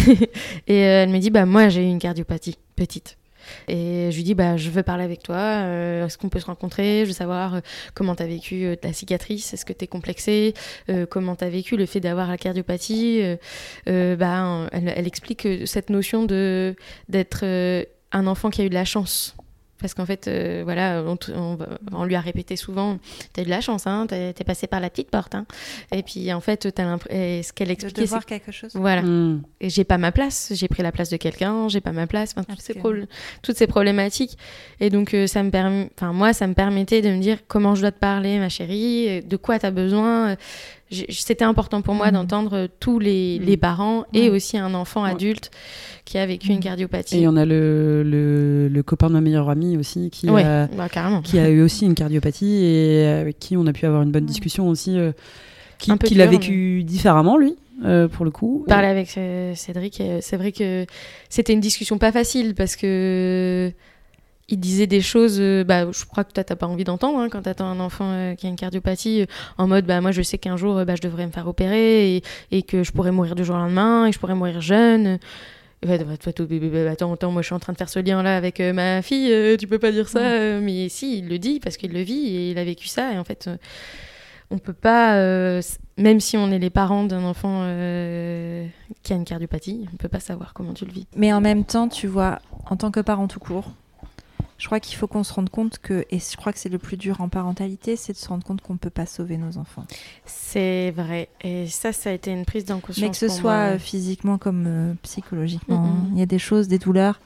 euh, 0.85 1.03
elle 1.03 1.09
me 1.09 1.19
dit 1.19 1.29
bah 1.29 1.45
moi 1.45 1.67
j'ai 1.69 1.81
eu 1.83 1.87
une 1.89 1.99
cardiopathie 1.99 2.55
petite. 2.77 3.17
Et 3.67 4.09
je 4.11 4.15
lui 4.15 4.23
dis 4.23 4.35
bah 4.35 4.57
je 4.57 4.69
veux 4.69 4.83
parler 4.83 5.03
avec 5.03 5.23
toi. 5.23 5.35
euh, 5.35 6.05
Est-ce 6.05 6.17
qu'on 6.17 6.29
peut 6.29 6.39
se 6.39 6.45
rencontrer 6.45 7.01
Je 7.01 7.07
veux 7.07 7.13
savoir 7.13 7.55
euh, 7.55 7.59
comment 7.93 8.15
tu 8.15 8.23
as 8.23 8.27
vécu 8.27 8.65
euh, 8.65 8.75
ta 8.75 8.93
cicatrice. 8.93 9.53
Est-ce 9.53 9.65
que 9.65 9.73
tu 9.73 9.85
es 9.85 9.87
complexée 9.87 10.53
Comment 11.09 11.35
tu 11.35 11.43
as 11.43 11.49
vécu 11.49 11.77
le 11.77 11.85
fait 11.85 11.99
d'avoir 11.99 12.27
la 12.27 12.37
cardiopathie 12.37 13.21
bah, 13.85 14.67
elle, 14.71 14.93
elle 14.95 15.07
explique 15.07 15.47
cette 15.65 15.89
notion 15.89 16.25
d'être 16.25 17.45
un 18.11 18.27
enfant 18.27 18.49
qui 18.49 18.61
a 18.61 18.65
eu 18.65 18.69
de 18.69 18.73
la 18.73 18.85
chance. 18.85 19.35
Parce 19.79 19.93
qu'en 19.93 20.05
fait, 20.05 20.27
euh, 20.27 20.61
voilà, 20.63 21.03
on, 21.93 22.03
lui 22.05 22.15
a 22.15 22.21
répété 22.21 22.55
souvent, 22.55 22.97
t'as 23.33 23.43
eu 23.43 23.45
de 23.45 23.49
la 23.49 23.61
chance, 23.61 23.85
hein, 23.85 24.07
t'es 24.07 24.33
passé 24.43 24.67
par 24.67 24.79
la 24.79 24.89
petite 24.89 25.11
porte. 25.11 25.35
Hein. 25.35 25.45
Et 25.91 26.03
puis 26.03 26.33
en 26.33 26.41
fait, 26.41 26.73
t'as 26.73 26.97
ce 26.97 27.53
qu'elle 27.53 27.67
De 27.67 27.73
expliquait, 27.73 28.01
c'est 28.01 28.05
devoir 28.05 28.25
quelque 28.25 28.51
chose. 28.51 28.71
voilà, 28.73 29.01
Hmm. 29.01 29.41
et 29.61 29.69
j'ai 29.69 29.83
pas 29.83 29.97
ma 29.97 30.11
place, 30.11 30.51
j'ai 30.55 30.67
pris 30.67 30.81
la 30.81 30.91
place 30.91 31.09
de 31.09 31.17
quelqu'un, 31.17 31.67
j'ai 31.67 31.81
pas 31.81 31.91
ma 31.91 32.07
place, 32.07 32.31
enfin, 32.31 32.41
toutes, 32.41 32.55
parce 32.55 32.63
ces 32.63 33.07
toutes 33.43 33.57
ces 33.57 33.67
problématiques. 33.67 34.37
Et 34.79 34.89
donc, 34.89 35.13
euh, 35.13 35.27
ça 35.27 35.43
me 35.43 35.51
permet, 35.51 35.89
enfin, 35.95 36.13
moi, 36.13 36.33
ça 36.33 36.47
me 36.47 36.53
permettait 36.53 37.01
de 37.01 37.09
me 37.09 37.19
dire 37.19 37.39
comment 37.47 37.75
je 37.75 37.81
dois 37.81 37.91
te 37.91 37.99
parler, 37.99 38.39
ma 38.39 38.49
chérie, 38.49 39.21
de 39.21 39.37
quoi 39.37 39.59
tu 39.59 39.65
as 39.65 39.71
besoin. 39.71 40.35
C'était 40.89 41.43
important 41.43 41.81
pour 41.81 41.93
moi 41.95 42.07
Mhm. 42.07 42.13
d'entendre 42.13 42.53
euh, 42.55 42.67
tous 42.79 42.97
les, 42.99 43.39
Mhm. 43.39 43.45
les 43.45 43.57
parents 43.57 44.05
et 44.13 44.29
aussi 44.29 44.57
un 44.57 44.73
enfant 44.73 45.03
adulte 45.03 45.51
qui 46.05 46.17
a 46.17 46.25
vécu 46.25 46.47
une 46.49 46.55
Mhm. 46.57 46.63
cardiopathie. 46.63 47.19
Et 47.19 47.27
on 47.27 47.35
a 47.35 47.45
le, 47.45 48.03
le, 48.03 48.69
le 48.69 48.83
copain 48.83 49.07
de 49.09 49.13
ma 49.13 49.21
meilleure 49.21 49.49
amie 49.49 49.75
aussi 49.77 50.09
qui, 50.09 50.29
ouais, 50.29 50.43
a, 50.43 50.67
bah, 50.67 50.87
carrément. 50.89 51.21
qui 51.21 51.39
a 51.39 51.49
eu 51.49 51.61
aussi 51.61 51.85
une 51.85 51.95
cardiopathie 51.95 52.63
et 52.63 53.05
avec 53.05 53.37
qui 53.39 53.57
on 53.57 53.67
a 53.67 53.73
pu 53.73 53.85
avoir 53.85 54.01
une 54.03 54.11
bonne 54.11 54.25
discussion 54.25 54.69
aussi. 54.69 54.97
euh, 54.97 55.11
qui 55.77 56.15
l'a 56.15 56.25
vécu 56.25 56.83
différemment, 56.83 57.37
lui, 57.37 57.55
euh, 57.85 58.07
pour 58.07 58.25
le 58.25 58.31
coup. 58.31 58.65
Parler 58.67 58.87
avec 58.87 59.15
euh, 59.17 59.53
Cédric, 59.55 60.01
c'est 60.21 60.37
vrai 60.37 60.51
que 60.51 60.85
c'était 61.29 61.53
une 61.53 61.59
discussion 61.59 61.99
pas 61.99 62.11
facile 62.11 62.55
parce 62.55 62.75
que 62.75 63.71
il 64.49 64.59
disait 64.59 64.87
des 64.87 65.01
choses, 65.01 65.37
euh, 65.41 65.63
bah, 65.65 65.91
je 65.91 66.05
crois 66.05 66.23
que 66.23 66.31
toi 66.31 66.43
t'as 66.43 66.55
pas 66.55 66.67
envie 66.67 66.85
d'entendre 66.85 67.19
hein, 67.19 67.27
quand 67.29 67.41
t'attends 67.41 67.67
un 67.67 67.79
enfant 67.81 68.09
euh, 68.11 68.35
qui 68.35 68.45
a 68.45 68.49
une 68.49 68.55
cardiopathie, 68.55 69.23
euh, 69.23 69.25
en 69.57 69.67
mode 69.67 69.85
bah 69.85 69.99
moi 69.99 70.11
je 70.11 70.21
sais 70.21 70.37
qu'un 70.37 70.55
jour 70.55 70.85
bah, 70.85 70.95
je 70.95 71.01
devrais 71.01 71.25
me 71.27 71.31
faire 71.31 71.47
opérer 71.47 72.15
et, 72.17 72.23
et 72.51 72.63
que 72.63 72.83
je 72.83 72.91
pourrais 72.93 73.11
mourir 73.11 73.35
du 73.35 73.43
jour 73.43 73.55
au 73.55 73.59
lendemain 73.59 74.05
et 74.07 74.11
je 74.11 74.19
pourrais 74.19 74.35
mourir 74.35 74.61
jeune. 74.61 75.19
Bah, 75.85 75.97
toi, 75.99 76.33
toi, 76.33 76.45
bah, 76.49 76.55
bah, 76.71 76.91
attends, 76.91 77.13
attends, 77.13 77.31
moi 77.31 77.41
je 77.41 77.47
suis 77.47 77.55
en 77.55 77.59
train 77.59 77.73
de 77.73 77.77
faire 77.77 77.89
ce 77.89 77.99
lien 77.99 78.23
là 78.23 78.37
avec 78.37 78.59
ma 78.61 79.01
fille, 79.01 79.57
tu 79.57 79.67
peux 79.67 79.79
pas 79.79 79.91
dire 79.91 80.07
ça, 80.07 80.21
Ouais. 80.21 80.59
mais 80.61 80.87
si, 80.89 81.19
il 81.19 81.27
le 81.27 81.37
dit 81.39 81.59
parce 81.59 81.75
qu'il 81.77 81.91
le 81.93 82.01
vit 82.01 82.35
et 82.35 82.51
il 82.51 82.57
a 82.57 82.63
vécu 82.63 82.87
ça 82.87 83.13
et 83.13 83.17
en 83.19 83.23
fait 83.23 83.49
on 84.49 84.59
peut 84.59 84.71
pas, 84.73 85.15
même 85.97 86.19
si 86.21 86.37
on 86.37 86.49
est 86.51 86.57
les 86.59 86.69
parents 86.69 87.03
d'un 87.03 87.23
enfant 87.25 87.63
qui 89.03 89.13
a 89.13 89.15
une 89.17 89.25
cardiopathie, 89.25 89.85
on 89.93 89.97
peut 89.97 90.07
pas 90.07 90.21
savoir 90.21 90.53
comment 90.53 90.73
tu 90.73 90.85
le 90.85 90.91
vis. 90.93 91.05
Mais 91.17 91.33
en 91.33 91.41
même 91.41 91.65
temps, 91.65 91.89
tu 91.89 92.07
vois, 92.07 92.39
en 92.69 92.77
tant 92.77 92.89
que 92.91 93.01
parent 93.01 93.27
tout 93.27 93.39
court, 93.41 93.71
Je 94.57 94.65
crois 94.65 94.79
qu'il 94.79 94.97
faut 94.97 95.05
qu'on 95.07 95.23
se 95.23 95.31
rende 95.33 95.49
compte 95.51 95.77
que, 95.77 96.05
et 96.09 96.17
je 96.19 96.35
crois 96.35 96.51
que 96.51 96.57
c'est 96.59 96.69
le 96.69 96.79
plus 96.79 96.97
dur 96.97 97.21
en 97.21 97.29
parentalité, 97.29 97.95
c'est 97.95 98.13
de 98.13 98.17
se 98.17 98.27
rendre 98.27 98.43
compte 98.43 98.61
qu'on 98.61 98.73
ne 98.73 98.79
peut 98.79 98.89
pas 98.89 99.05
sauver 99.05 99.37
nos 99.37 99.57
enfants. 99.57 99.85
C'est 100.25 100.91
vrai. 100.91 101.29
Et 101.41 101.67
ça, 101.67 101.93
ça 101.93 102.09
a 102.09 102.13
été 102.13 102.31
une 102.31 102.43
prise 102.45 102.65
d'en 102.65 102.79
conscience. 102.79 103.01
Mais 103.01 103.11
que 103.11 103.17
ce 103.17 103.27
soit 103.29 103.41
moi, 103.41 103.73
euh, 103.75 103.79
physiquement 103.79 104.37
comme 104.39 104.65
euh, 104.67 104.93
psychologiquement. 105.03 105.85
Hein. 105.85 106.07
Il 106.13 106.17
y 106.19 106.23
a 106.23 106.25
des 106.25 106.39
choses, 106.39 106.67
des 106.67 106.79
douleurs, 106.79 107.19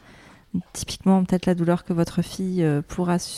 typiquement 0.73 1.23
peut-être 1.23 1.45
la 1.45 1.55
douleur 1.55 1.85
que 1.85 1.93
votre 1.93 2.21
fille 2.21 2.63
euh, 2.63 2.81
pourra 2.85 3.17
su- 3.17 3.31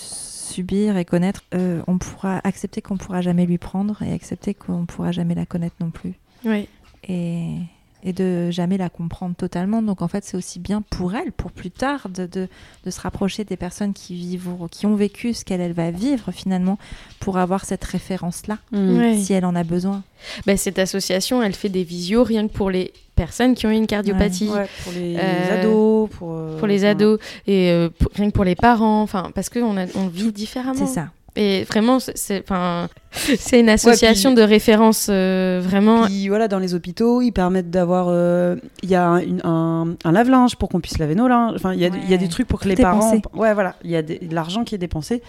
subir 0.54 0.98
et 0.98 1.06
connaître. 1.06 1.44
euh, 1.54 1.82
on 1.88 1.98
pourra 2.00 2.42
accepter 2.44 2.82
qu'on 2.82 2.98
pourra 2.98 3.22
jamais 3.22 3.46
lui 3.46 3.58
prendre 3.60 4.02
et 4.02 4.12
accepter 4.12 4.54
qu'on 4.56 4.86
pourra 4.88 5.12
jamais 5.12 5.36
la 5.36 5.46
connaître 5.46 5.76
non 5.80 5.92
plus. 5.92 6.14
Oui. 6.46 6.68
Et, 7.08 7.58
et 8.04 8.14
de 8.14 8.52
jamais 8.52 8.78
la 8.78 8.90
comprendre 8.90 9.36
totalement. 9.36 9.82
Donc 9.82 10.02
en 10.02 10.08
fait, 10.08 10.24
c'est 10.26 10.36
aussi 10.38 10.60
bien 10.60 10.82
pour 10.82 11.16
elle, 11.16 11.32
pour 11.32 11.52
plus 11.52 11.72
tard, 11.72 12.10
de, 12.10 12.26
de, 12.26 12.48
de 12.86 12.92
se 12.92 13.00
rapprocher 13.02 13.44
des 13.46 13.56
personnes 13.58 13.94
qui, 13.94 14.16
vivent, 14.16 14.50
qui 14.72 14.86
ont 14.86 14.96
vécu 14.96 15.34
ce 15.34 15.46
qu'elle 15.46 15.62
elle 15.62 15.74
va 15.74 15.92
vivre 15.92 16.32
finalement, 16.32 16.78
pour 17.20 17.38
avoir 17.38 17.66
cette 17.66 17.84
référence-là, 17.84 18.58
Mm. 18.72 19.16
Si 19.20 19.34
elle 19.34 19.46
en 19.46 19.56
a 19.56 19.64
besoin. 19.64 20.04
Bah, 20.46 20.58
cette 20.58 20.80
association, 20.80 21.42
elle 21.44 21.54
fait 21.54 21.70
des 21.70 21.84
visios 21.84 22.24
rien 22.24 22.48
que 22.48 22.54
pour 22.54 22.70
les 22.72 22.92
personnes 23.16 23.54
qui 23.56 23.66
ont 23.68 23.72
une 23.72 23.88
cardiopathie. 23.88 24.50
Ouais, 24.50 24.68
pour 24.84 24.94
les 24.94 25.16
Euh, 25.18 25.62
ados, 25.62 26.10
pour, 26.12 26.34
euh, 26.34 26.58
Pour 26.58 26.68
les 26.68 26.84
ados 26.86 27.20
et 27.48 27.70
euh, 27.72 27.90
pour- 27.90 28.12
rien 28.14 28.28
que 28.30 28.34
pour 28.34 28.44
les 28.44 28.56
parents, 28.56 29.02
enfin 29.02 29.32
parce 29.36 29.50
que 29.50 29.60
on, 29.60 29.78
a, 29.78 29.86
on 29.96 30.08
vit 30.08 30.32
différemment. 30.32 30.86
C'est 30.86 30.94
ça. 30.94 31.10
Et 31.36 31.64
vraiment, 31.64 32.00
c'est- 32.00 32.44
une 33.54 33.70
association 33.70 34.32
puis- 34.32 34.42
de 34.44 34.48
référence 34.48 35.08
euh, 35.10 35.60
vraiment. 35.64 36.06
Puis 36.06 36.28
voilà, 36.28 36.48
dans 36.48 36.60
les 36.60 36.74
hôpitaux, 36.76 37.22
ils 37.22 37.32
permettent 37.32 37.72
d'avoir. 37.72 38.08
euh, 38.10 38.56
Il 38.84 38.90
y 38.90 38.96
a 38.96 39.08
un, 39.08 39.20
une- 39.20 39.42
un- 39.44 39.96
un 40.04 40.12
lave-linge 40.12 40.56
pour 40.58 40.70
qu'on 40.70 40.80
puisse 40.80 40.98
laver 41.00 41.16
nos 41.16 41.28
linges. 41.28 41.54
Enfin, 41.56 41.74
il 41.74 41.80
y, 41.80 41.86
a- 41.86 41.90
il 42.04 42.10
y 42.10 42.14
a 42.14 42.18
des 42.18 42.28
trucs 42.30 42.48
pour 42.48 42.60
que 42.60 42.64
Tout 42.66 42.70
les 42.70 42.76
parents. 42.76 43.00
pensé. 43.00 43.22
Ouais, 43.34 43.54
voilà. 43.54 43.76
Il 43.84 43.90
y 43.92 43.96
a 43.96 44.02
de 44.04 44.18
l'argent 44.32 44.64
qui 44.64 44.76
est 44.76 44.80
dépensé 44.80 45.22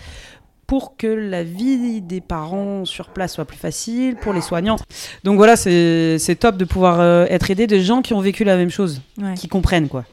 pour 0.66 0.97
que 0.97 1.06
la 1.06 1.43
vie 1.44 2.01
des 2.01 2.20
parents 2.22 2.85
sur 2.86 3.09
place 3.09 3.35
soit 3.35 3.44
plus 3.44 3.59
facile, 3.59 4.16
pour 4.16 4.32
les 4.32 4.40
soignants. 4.40 4.76
Donc 5.22 5.36
voilà, 5.36 5.56
c'est 5.56 6.18
c'est 6.18 6.36
top 6.36 6.56
de 6.56 6.64
pouvoir 6.64 7.01
euh, 7.01 7.26
être 7.28 7.51
aidé 7.51 7.66
de 7.66 7.78
gens 7.78 8.01
qui 8.02 8.14
ont 8.14 8.20
vécu 8.20 8.44
la 8.44 8.56
même 8.56 8.70
chose, 8.70 9.02
Ouais, 9.20 9.35
qui 9.35 9.47
comprennent, 9.48 9.89
quoi. 9.89 10.05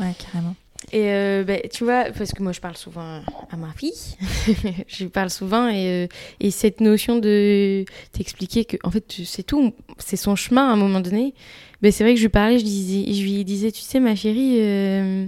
ouais 0.00 0.12
carrément. 0.18 0.54
Et 0.92 1.12
euh, 1.12 1.44
ben, 1.44 1.60
tu 1.72 1.84
vois, 1.84 2.06
parce 2.16 2.32
que 2.32 2.42
moi 2.42 2.50
je 2.50 2.60
parle 2.60 2.76
souvent 2.76 3.20
à 3.50 3.56
ma 3.56 3.72
fille, 3.76 3.92
je 4.88 5.04
lui 5.04 5.10
parle 5.10 5.30
souvent 5.30 5.68
et, 5.68 5.86
euh, 5.86 6.06
et 6.40 6.50
cette 6.50 6.80
notion 6.80 7.18
de 7.18 7.84
t'expliquer 8.12 8.64
que 8.64 8.76
en 8.82 8.90
fait 8.90 9.04
c'est 9.24 9.44
tout, 9.44 9.72
c'est 9.98 10.16
son 10.16 10.34
chemin 10.34 10.68
à 10.68 10.72
un 10.72 10.76
moment 10.76 11.00
donné. 11.00 11.32
Ben, 11.80 11.92
c'est 11.92 12.02
vrai 12.02 12.14
que 12.14 12.18
je 12.18 12.24
lui 12.24 12.30
parlais, 12.30 12.58
je, 12.58 12.64
disais, 12.64 13.12
je 13.12 13.22
lui 13.22 13.44
disais, 13.44 13.70
tu 13.70 13.82
sais 13.82 14.00
ma 14.00 14.16
chérie, 14.16 14.56
euh, 14.60 15.26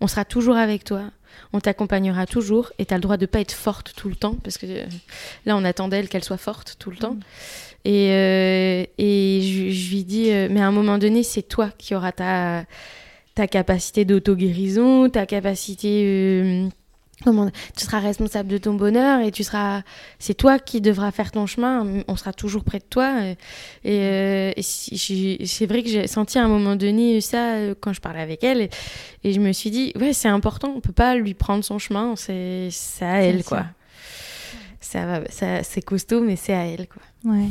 on 0.00 0.08
sera 0.08 0.24
toujours 0.24 0.56
avec 0.56 0.82
toi. 0.82 1.04
On 1.52 1.60
t'accompagnera 1.60 2.26
toujours 2.26 2.72
et 2.78 2.84
tu 2.84 2.92
as 2.92 2.96
le 2.96 3.00
droit 3.00 3.16
de 3.16 3.24
pas 3.24 3.40
être 3.40 3.52
forte 3.52 3.94
tout 3.96 4.08
le 4.08 4.16
temps 4.16 4.34
parce 4.42 4.58
que 4.58 4.66
euh, 4.66 4.86
là 5.46 5.56
on 5.56 5.64
attend 5.64 5.86
d'elle 5.88 6.08
qu'elle 6.08 6.24
soit 6.24 6.36
forte 6.36 6.74
tout 6.80 6.90
le 6.90 6.96
temps. 6.96 7.16
Et, 7.84 8.10
euh, 8.10 8.84
et 8.98 9.40
je, 9.42 9.70
je 9.70 9.90
lui 9.90 10.02
dis, 10.02 10.30
mais 10.50 10.60
à 10.60 10.66
un 10.66 10.72
moment 10.72 10.98
donné, 10.98 11.22
c'est 11.22 11.42
toi 11.42 11.70
qui 11.78 11.94
auras 11.94 12.10
ta, 12.12 12.64
ta 13.38 13.46
capacité 13.46 14.04
d'auto-guérison, 14.04 15.08
ta 15.10 15.24
capacité. 15.24 16.02
euh, 16.04 16.68
comment, 17.24 17.48
tu 17.76 17.84
seras 17.84 18.00
responsable 18.00 18.48
de 18.48 18.58
ton 18.58 18.74
bonheur 18.74 19.20
et 19.20 19.30
tu 19.30 19.44
seras. 19.44 19.82
C'est 20.18 20.34
toi 20.34 20.58
qui 20.58 20.80
devras 20.80 21.12
faire 21.12 21.30
ton 21.30 21.46
chemin. 21.46 22.02
On 22.08 22.16
sera 22.16 22.32
toujours 22.32 22.64
près 22.64 22.80
de 22.80 22.84
toi. 22.90 23.22
Et, 23.24 23.30
et, 23.84 24.00
euh, 24.02 24.52
et 24.56 24.62
c'est 25.46 25.66
vrai 25.66 25.84
que 25.84 25.88
j'ai 25.88 26.08
senti 26.08 26.36
à 26.36 26.44
un 26.44 26.48
moment 26.48 26.74
donné 26.74 27.20
ça 27.20 27.54
euh, 27.54 27.74
quand 27.80 27.92
je 27.92 28.00
parlais 28.00 28.20
avec 28.22 28.42
elle. 28.42 28.62
Et, 28.62 28.70
et 29.22 29.32
je 29.32 29.38
me 29.38 29.52
suis 29.52 29.70
dit, 29.70 29.92
ouais, 30.00 30.12
c'est 30.12 30.28
important. 30.28 30.72
On 30.76 30.80
peut 30.80 30.92
pas 30.92 31.14
lui 31.14 31.34
prendre 31.34 31.62
son 31.62 31.78
chemin. 31.78 32.16
C'est 32.16 32.70
c'est 32.72 33.04
à 33.04 33.22
elle, 33.22 33.38
C'est 33.44 33.48
quoi. 33.48 33.58
ça. 33.58 33.66
Ça 34.80 35.06
va, 35.06 35.20
ça, 35.30 35.62
c'est 35.62 35.82
costaud, 35.82 36.22
mais 36.22 36.34
c'est 36.34 36.54
à 36.54 36.64
elle, 36.66 36.88
quoi. 36.88 37.02
Ouais. 37.32 37.46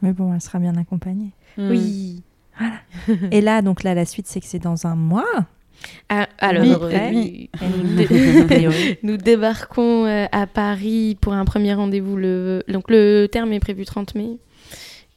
Mais 0.00 0.12
bon, 0.14 0.32
elle 0.32 0.40
sera 0.40 0.58
bien 0.58 0.74
accompagnée. 0.78 1.32
Mm. 1.58 1.70
Oui. 1.70 2.22
Et 3.30 3.40
là, 3.40 3.62
donc 3.62 3.82
là, 3.82 3.94
la 3.94 4.04
suite, 4.04 4.26
c'est 4.26 4.40
que 4.40 4.46
c'est 4.46 4.58
dans 4.58 4.86
un 4.86 4.94
mois. 4.94 5.24
Ah, 6.10 6.26
alors, 6.38 6.62
Oui, 6.62 6.74
euh, 6.94 7.08
oui. 7.10 7.50
nous, 7.62 7.94
dé- 8.46 8.98
nous 9.02 9.16
débarquons 9.16 10.04
euh, 10.06 10.26
à 10.30 10.46
Paris 10.46 11.16
pour 11.20 11.32
un 11.32 11.44
premier 11.46 11.72
rendez-vous. 11.74 12.16
Le... 12.16 12.62
Donc, 12.68 12.90
le 12.90 13.26
terme 13.26 13.52
est 13.52 13.60
prévu 13.60 13.84
30 13.86 14.14
mai. 14.14 14.36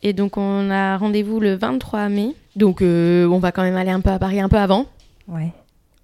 Et 0.04 0.14
donc, 0.14 0.38
on 0.38 0.70
a 0.70 0.98
rendez-vous 0.98 1.40
le 1.40 1.56
23 1.56 2.08
mai. 2.10 2.30
Donc, 2.56 2.82
euh, 2.82 3.26
on 3.28 3.40
va 3.40 3.52
quand 3.52 3.64
même 3.64 3.76
aller 3.76 3.92
un 3.92 4.00
peu 4.02 4.10
à 4.10 4.20
Paris 4.20 4.40
un 4.40 4.50
peu 4.50 4.58
avant, 4.58 4.86
Ouais. 5.28 5.52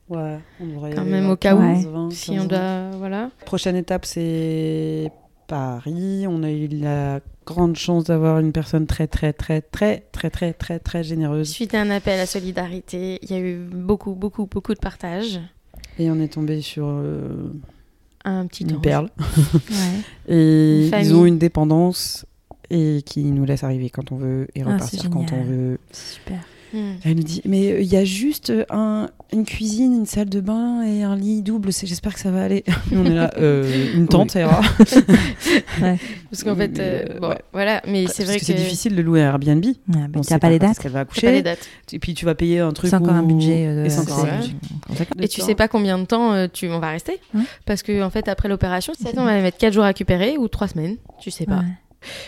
Ouais, 0.10 0.40
on 0.60 0.66
devrait 0.66 0.92
y 0.92 0.96
Quand 0.96 1.06
même 1.06 1.30
au 1.30 1.36
cas 1.36 1.54
où, 1.56 1.60
15, 1.60 1.86
20, 1.88 2.10
si 2.12 2.32
15, 2.32 2.38
on 2.38 2.42
20. 2.42 2.48
doit. 2.48 2.98
Voilà. 2.98 3.30
Prochaine 3.46 3.76
étape, 3.76 4.06
c'est 4.06 5.12
Paris. 5.50 6.26
On 6.28 6.44
a 6.44 6.52
eu 6.52 6.68
la 6.68 7.20
grande 7.46 7.76
chance 7.76 8.06
d'avoir 8.06 8.40
une 8.40 8.52
personne 8.54 8.86
très, 8.86 9.08
très, 9.08 9.34
très, 9.34 9.62
très, 9.62 10.04
très, 10.12 10.30
très, 10.30 10.54
très, 10.54 10.80
très 10.80 11.04
généreuse. 11.04 11.50
Suite 11.50 11.74
à 11.74 11.82
un 11.82 11.90
appel 11.90 12.20
à 12.20 12.26
solidarité, 12.28 13.20
il 13.24 13.32
y 13.32 13.34
a 13.34 13.40
eu 13.40 13.58
beaucoup, 13.58 14.14
beaucoup, 14.14 14.46
beaucoup 14.46 14.74
de 14.76 14.80
partage. 14.80 15.42
Et 15.98 16.10
on 16.12 16.20
est 16.22 16.32
tombé 16.34 16.62
sur 16.62 16.86
euh, 16.88 17.52
Un 18.24 18.46
petit 18.46 18.64
une 18.64 18.76
ange. 18.76 18.82
perle. 18.82 19.10
Ouais. 19.18 20.04
Et 20.34 20.88
Une 20.88 21.00
ils 21.00 21.16
ont 21.16 21.26
une 21.26 21.40
dépendance 21.40 22.26
et 22.70 23.02
qui 23.04 23.24
nous 23.24 23.46
laisse 23.46 23.64
arriver 23.64 23.90
quand 23.90 24.12
on 24.12 24.18
veut 24.18 24.48
et 24.54 24.62
Ah, 24.62 24.74
repartir 24.74 25.10
quand 25.10 25.34
on 25.34 25.44
veut. 25.44 25.80
Super. 25.92 26.40
Hmm. 26.74 26.92
Elle 27.04 27.16
nous 27.16 27.24
dit 27.24 27.42
mais 27.46 27.72
euh, 27.72 27.82
il 27.82 27.88
y 27.88 27.96
a 27.98 28.06
juste 28.06 28.54
un, 28.70 29.10
une 29.34 29.46
cuisine, 29.46 29.94
une 29.96 30.06
salle 30.06 30.30
de 30.30 30.40
bain 30.40 30.84
et 30.84 31.04
un 31.04 31.16
lit 31.16 31.42
double. 31.42 31.74
c'est- 31.74 31.88
J'espère 31.88 32.14
que 32.14 32.20
ça 32.20 32.32
va 32.32 32.44
aller. 32.44 32.64
On 32.96 33.06
est 33.06 33.16
là, 33.16 33.32
euh, 33.38 33.94
une 33.96 34.08
tente, 34.08 34.32
ça 34.32 34.42
ira. 34.42 34.62
Parce 35.80 36.44
qu'en 36.44 36.56
fait, 36.56 36.78
Mais, 36.78 37.06
euh, 37.10 37.20
bon, 37.20 37.30
ouais. 37.30 37.40
voilà. 37.54 37.82
Mais 37.88 38.04
Parce 38.04 38.16
c'est 38.18 38.24
vrai 38.24 38.36
que 38.36 38.40
que. 38.42 38.46
c'est 38.46 38.54
difficile 38.54 38.96
de 38.96 39.02
louer 39.02 39.24
un 39.24 39.30
Airbnb. 39.32 39.64
Ouais, 39.66 39.74
bah, 39.88 40.04
On 40.16 40.22
t'as 40.22 40.40
pas 40.40 40.50
les 40.50 40.60
dates. 40.60 40.80
qu'elle 40.80 40.92
va 40.92 41.00
C'est 41.02 41.06
pas 41.06 41.12
accoucher. 41.12 41.32
les 41.32 41.42
dates. 41.42 41.68
Et 41.92 42.00
puis 42.00 42.14
tu 42.14 42.26
vas 42.26 42.36
payer 42.36 42.60
un 42.60 42.72
truc. 42.72 42.90
C'est 42.90 42.96
encore 42.96 43.14
un 43.16 43.24
budget. 43.24 43.66
euh, 43.68 43.86
Et 43.86 43.98
encore 43.98 44.20
un 44.20 44.26
vrai. 44.26 44.38
budget. 44.40 45.08
Et 45.22 45.28
tu 45.28 45.42
sais 45.42 45.56
pas 45.56 45.68
combien 45.68 45.98
de 45.98 46.06
temps 46.06 46.34
euh, 46.34 46.48
tu, 46.52 46.68
on 46.70 46.80
va 46.80 46.90
rester. 46.92 47.20
Ouais. 47.34 47.42
Parce 47.66 47.84
que 47.84 48.02
en 48.04 48.10
fait, 48.10 48.28
après 48.28 48.50
l'opération, 48.50 48.94
on 49.18 49.26
va 49.26 49.42
mettre 49.42 49.58
4 49.58 49.74
jours 49.74 49.84
à 49.84 49.88
récupérer 49.88 50.38
ou 50.38 50.48
3 50.48 50.68
semaines. 50.70 50.98
Tu 51.20 51.32
sais 51.32 51.46
pas. 51.46 51.64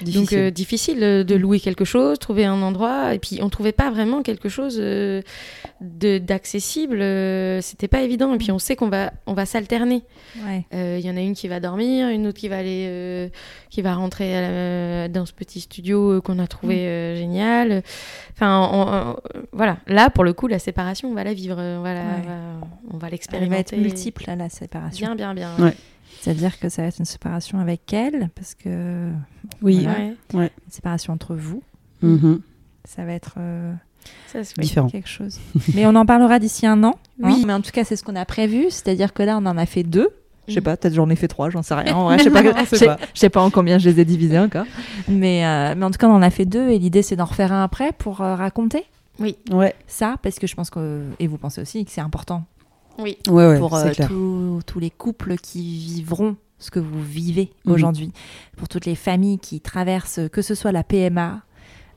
Donc 0.02 0.06
Difficile. 0.06 0.38
euh, 0.38 0.52
difficile 0.52 1.03
euh, 1.03 1.23
de 1.23 1.35
louer 1.35 1.60
quelque 1.60 1.85
chose, 1.85 2.19
trouver 2.19 2.45
un 2.45 2.61
endroit. 2.61 3.14
Et 3.14 3.19
puis 3.19 3.39
on 3.41 3.49
trouvait 3.49 3.72
pas 3.72 3.89
vraiment 3.89 4.22
quelque 4.22 4.49
chose 4.49 4.77
euh, 4.80 5.22
de 5.80 6.18
d'accessible. 6.18 6.99
euh, 7.02 7.61
C'était 7.61 7.88
pas 7.88 8.02
évident. 8.02 8.34
Et 8.34 8.38
puis 8.38 8.52
on 8.52 8.60
sait 8.60 8.76
qu'on 8.76 8.89
va 8.89 9.14
on 9.27 9.34
va 9.34 9.45
s'alterner. 9.45 10.03
Ouais. 10.45 10.65
Euh, 10.73 10.98
Il 10.99 11.06
y 11.06 11.10
en 11.10 11.15
a 11.18 11.22
une 11.22 11.34
qui 11.35 11.48
va 11.48 11.60
dormir, 11.60 12.10
une 12.10 12.27
autre 12.27 12.38
qui 12.39 12.48
va 12.49 12.57
aller, 12.57 12.85
euh, 12.88 13.30
qui 13.69 13.81
va 13.81 13.95
rentrer 13.95 14.35
à 14.35 14.41
la- 14.41 15.07
dans 15.07 15.26
ce 15.26 15.34
petit 15.34 15.61
studio 15.61 16.14
euh, 16.18 16.22
qu'on 16.22 16.39
a 16.39 16.48
trouvé 16.48 16.76
Mm. 16.76 16.80
euh, 16.88 17.15
génial. 17.15 17.84
Enfin, 18.34 18.69
on- 18.73 19.11
on- 19.11 19.15
voilà. 19.53 19.77
Là, 19.88 20.10
pour 20.10 20.23
le 20.23 20.34
coup, 20.34 20.48
la 20.48 20.60
séparation, 20.60 21.10
on 21.10 21.14
va 21.14 21.23
la 21.23 21.34
vivre, 21.34 21.56
euh, 21.60 21.77
on 21.80 21.81
va 21.81 21.93
la- 21.93 21.99
Ouais. 22.02 22.06
on 22.23 22.27
va- 22.27 22.68
on 22.93 22.98
va 22.98 22.98
Elle 22.98 22.99
va 22.99 23.07
être 23.07 23.11
l'expérimenter. 23.11 23.77
multiple 23.77 24.23
à 24.30 24.35
la 24.35 24.49
séparation. 24.49 25.07
Bien, 25.15 25.34
bien, 25.34 25.34
bien. 25.34 25.65
Ouais. 25.65 25.73
C'est-à-dire 26.22 26.60
que 26.60 26.69
ça 26.69 26.84
va 26.84 26.88
être 26.88 26.99
une 26.99 27.06
séparation 27.06 27.60
avec 27.60 27.91
elle, 27.93 28.30
parce 28.35 28.53
que 28.56 29.10
Oui. 29.61 29.80
Voilà. 29.84 29.99
Ouais, 30.34 30.52
une 30.65 30.72
séparation 30.72 31.14
entre 31.14 31.35
vous, 31.35 31.61
Mhm. 32.02 32.41
ça 32.85 33.03
va 33.06 33.14
être 33.14 33.35
euh, 33.38 33.73
ça 34.27 34.43
se. 34.43 34.53
Différent. 34.60 34.88
quelque 34.88 35.10
chose. 35.10 35.39
Mais 35.76 35.85
on 35.85 35.95
en 35.95 36.06
parlera 36.06 36.39
d'ici 36.39 36.65
un 36.68 36.84
an. 36.84 36.95
hein. 37.23 37.30
Oui. 37.30 37.43
mais 37.45 37.53
en 37.53 37.61
tout 37.61 37.72
cas, 37.72 37.84
c'est 37.84 37.95
ce 37.95 38.03
qu'on 38.03 38.15
a 38.15 38.26
prévu. 38.26 38.65
C'est-à-dire 38.69 39.14
que 39.14 39.23
là, 39.23 39.38
on 39.38 39.45
en 39.45 39.57
a 39.57 39.65
fait 39.65 39.84
deux. 39.84 40.10
Je 40.48 40.56
sais 40.56 40.61
pas, 40.61 40.76
peut-être 40.76 40.95
j'en 40.95 41.10
ai 41.10 41.15
fait 41.15 41.27
trois, 41.27 41.49
j'en 41.52 41.61
sais 41.61 41.76
rien. 41.76 41.95
En 41.95 42.06
vrai, 42.06 42.18
je 42.18 42.23
sais 42.23 42.30
pas, 42.31 42.41
je 43.14 43.19
sais- 43.19 43.30
pas. 43.30 43.41
en 43.41 43.52
combien 43.52 43.77
je 43.77 43.88
les 43.89 43.99
ai 44.02 44.06
divisés 44.06 44.39
encore. 44.39 44.65
Mais, 45.07 45.45
euh, 45.45 45.76
mais 45.77 45.85
en 45.85 45.91
tout 45.91 45.99
cas, 45.99 46.07
on 46.07 46.14
en 46.15 46.22
a 46.23 46.30
fait 46.31 46.45
deux 46.45 46.69
et 46.69 46.80
l'idée, 46.80 47.03
c'est 47.03 47.15
d'en 47.15 47.26
refaire 47.26 47.53
un 47.53 47.64
après 47.64 47.91
pour 47.93 48.22
euh, 48.22 48.35
raconter 48.35 48.84
Ouais, 49.19 49.76
ça, 49.85 50.15
parce 50.23 50.39
que 50.39 50.48
je 50.48 50.56
pense 50.56 50.72
que, 50.72 51.03
et 51.19 51.27
vous 51.27 51.38
pensez 51.38 51.61
aussi 51.61 51.85
que 51.85 51.91
c'est 51.91 52.02
important 52.02 52.43
Oui. 53.01 53.17
ouais, 53.29 53.47
ouais. 53.47 53.57
pour 53.59 53.75
euh, 53.75 53.91
tous- 54.65 54.79
les 54.79 54.89
couples 54.89 55.35
qui 55.37 55.61
vivront 55.79 56.35
ce 56.59 56.69
que 56.71 56.79
vous 56.79 57.01
vivez 57.01 57.51
Mhm. 57.65 57.73
aujourd'hui, 57.73 58.11
pour 58.57 58.67
toutes 58.69 58.85
les 58.85 58.95
familles 58.95 59.39
qui 59.39 59.59
traversent, 59.61 60.19
que 60.31 60.41
ce 60.41 60.53
soit 60.55 60.71
la 60.71 60.83
PMA, 60.83 61.41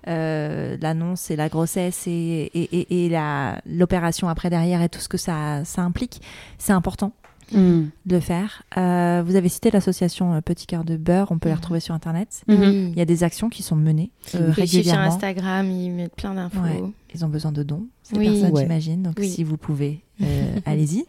euh, 0.09 0.76
l'annonce 0.81 1.31
et 1.31 1.36
la 1.36 1.48
grossesse 1.48 2.06
et, 2.06 2.51
et, 2.55 2.78
et- 2.78 3.06
et 3.06 3.09
la- 3.09 3.60
l'opération 3.66 4.28
après 4.28 4.51
derrière 4.51 4.82
et 4.82 4.89
tout 4.89 5.01
ce 5.01 5.09
que 5.09 5.16
ça, 5.16 5.64
ça 5.64 5.82
implique, 5.82 6.20
c'est 6.59 6.72
important 6.72 7.12
Mhm. 7.53 7.91
de 8.07 8.15
le 8.16 8.21
faire. 8.21 8.62
Euh, 8.77 9.23
vous 9.27 9.37
avez 9.37 9.49
cité 9.49 9.71
l'association 9.71 10.35
euh, 10.35 10.41
Petit 10.41 10.66
Cœur 10.66 10.85
de 10.85 10.97
Beurre, 10.97 11.29
on 11.31 11.39
peut 11.39 11.49
les 11.49 11.55
Mhm. 11.55 11.59
retrouver 11.61 11.81
sur 11.81 11.95
Internet. 11.95 12.43
Oui. 12.49 12.57
Il 12.93 12.95
y 12.97 13.01
a 13.01 13.05
des 13.05 13.23
actions 13.25 13.49
qui 13.51 13.62
sont 13.62 13.77
menées 13.77 14.11
euh, 14.27 14.29
suivre 14.29 14.55
sur 14.55 14.55
régulièrement. 14.62 15.03
Instagram, 15.15 15.71
ils 15.71 15.91
mettent 15.91 16.16
plein 16.16 16.35
d'infos. 16.35 16.61
Ouais. 16.61 16.83
Ils 17.15 17.25
ont 17.25 17.29
besoin 17.29 17.53
de 17.53 17.62
dons, 17.62 17.87
ces 18.03 18.16
Oui. 18.16 18.27
personnes, 18.31 18.53
Ouais. 18.53 18.62
j'imagine. 18.62 19.03
Donc, 19.03 19.15
Oui. 19.19 19.29
si 19.29 19.45
vous 19.45 19.57
pouvez, 19.57 20.01
euh, 20.23 20.59
allez-y. 20.66 21.05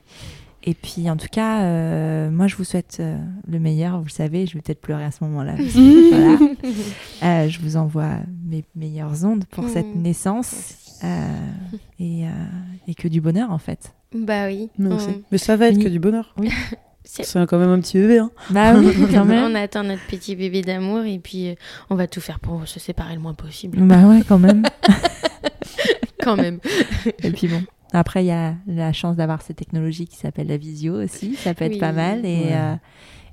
Et 0.68 0.74
puis, 0.74 1.07
en 1.12 1.16
tout 1.18 1.28
cas, 1.32 1.62
euh, 1.64 2.32
moi, 2.32 2.48
je 2.48 2.56
vous 2.56 2.64
souhaite 2.64 2.98
euh, 2.99 3.18
le 3.48 3.60
meilleur. 3.60 3.99
Vous 3.99 4.06
le 4.06 4.10
savez, 4.10 4.48
je 4.48 4.56
vais 4.56 4.62
peut-être 4.62 4.82
pleurer 4.82 5.03
à 5.03 5.12
ce 5.12 5.24
moment-là. 5.26 5.56
voilà. 6.10 6.40
Euh, 7.24 7.49
je 7.49 7.60
vous 7.60 7.78
envoie 7.78 8.18
mes 8.45 8.64
meilleures 8.76 9.24
ondes 9.26 9.45
pour 9.52 9.70
cette 9.70 9.95
Mm. 9.95 10.02
naissance 10.02 10.76
euh, 11.03 11.28
et, 11.99 12.26
euh, 12.26 12.30
et 12.88 12.95
que 12.95 13.07
du 13.07 13.22
bonheur, 13.22 13.52
en 13.52 13.57
fait. 13.60 13.94
Bah 14.14 14.48
oui. 14.48 14.69
Mm. 14.77 14.98
Mais 15.32 15.38
ça 15.38 15.56
va 15.56 15.68
être 15.68 15.77
Oui. 15.77 15.84
que 15.84 15.90
du 15.90 15.99
bonheur. 15.99 16.36
C'est 17.07 17.23
quand 17.48 17.60
même 17.60 17.69
un 17.69 17.80
petit 17.80 17.99
bébé. 17.99 18.18
Hein. 18.18 18.32
Bah 18.49 18.73
oui, 18.76 18.91
quand 19.14 19.26
même. 19.26 19.52
on 19.52 19.56
attend 19.56 19.84
notre 19.84 20.06
petit 20.07 20.36
bébé 20.36 20.64
d'amour 20.64 21.03
et 21.03 21.19
puis 21.19 21.49
euh, 21.49 21.56
on 21.91 21.95
va 21.95 22.07
tout 22.07 22.19
faire 22.19 22.40
pour 22.40 22.68
se 22.68 22.80
séparer 22.80 23.14
le 23.14 23.19
moins 23.22 23.36
possible. 23.36 23.77
Bah 23.82 24.02
ouais, 24.07 24.22
quand 24.27 24.40
même. 24.40 24.64
quand 26.23 26.36
même. 26.36 26.60
et 27.23 27.30
puis 27.32 27.48
bon. 27.48 27.61
Après, 27.94 28.23
il 28.23 28.27
y 28.27 28.32
a 28.32 28.56
la 28.68 28.91
chance 28.91 29.15
d'avoir 29.15 29.41
cette 29.44 29.57
technologie 29.57 30.07
qui 30.07 30.15
s'appelle 30.18 30.48
la 30.48 30.57
visio 30.57 30.95
aussi. 31.02 31.36
Ça 31.36 31.53
peut 31.53 31.65
être 31.65 31.73
Oui. 31.73 31.80
pas 31.80 31.91
mal. 31.91 32.26
Et, 32.26 32.45
Ouais. 32.45 32.53
euh, 32.53 32.76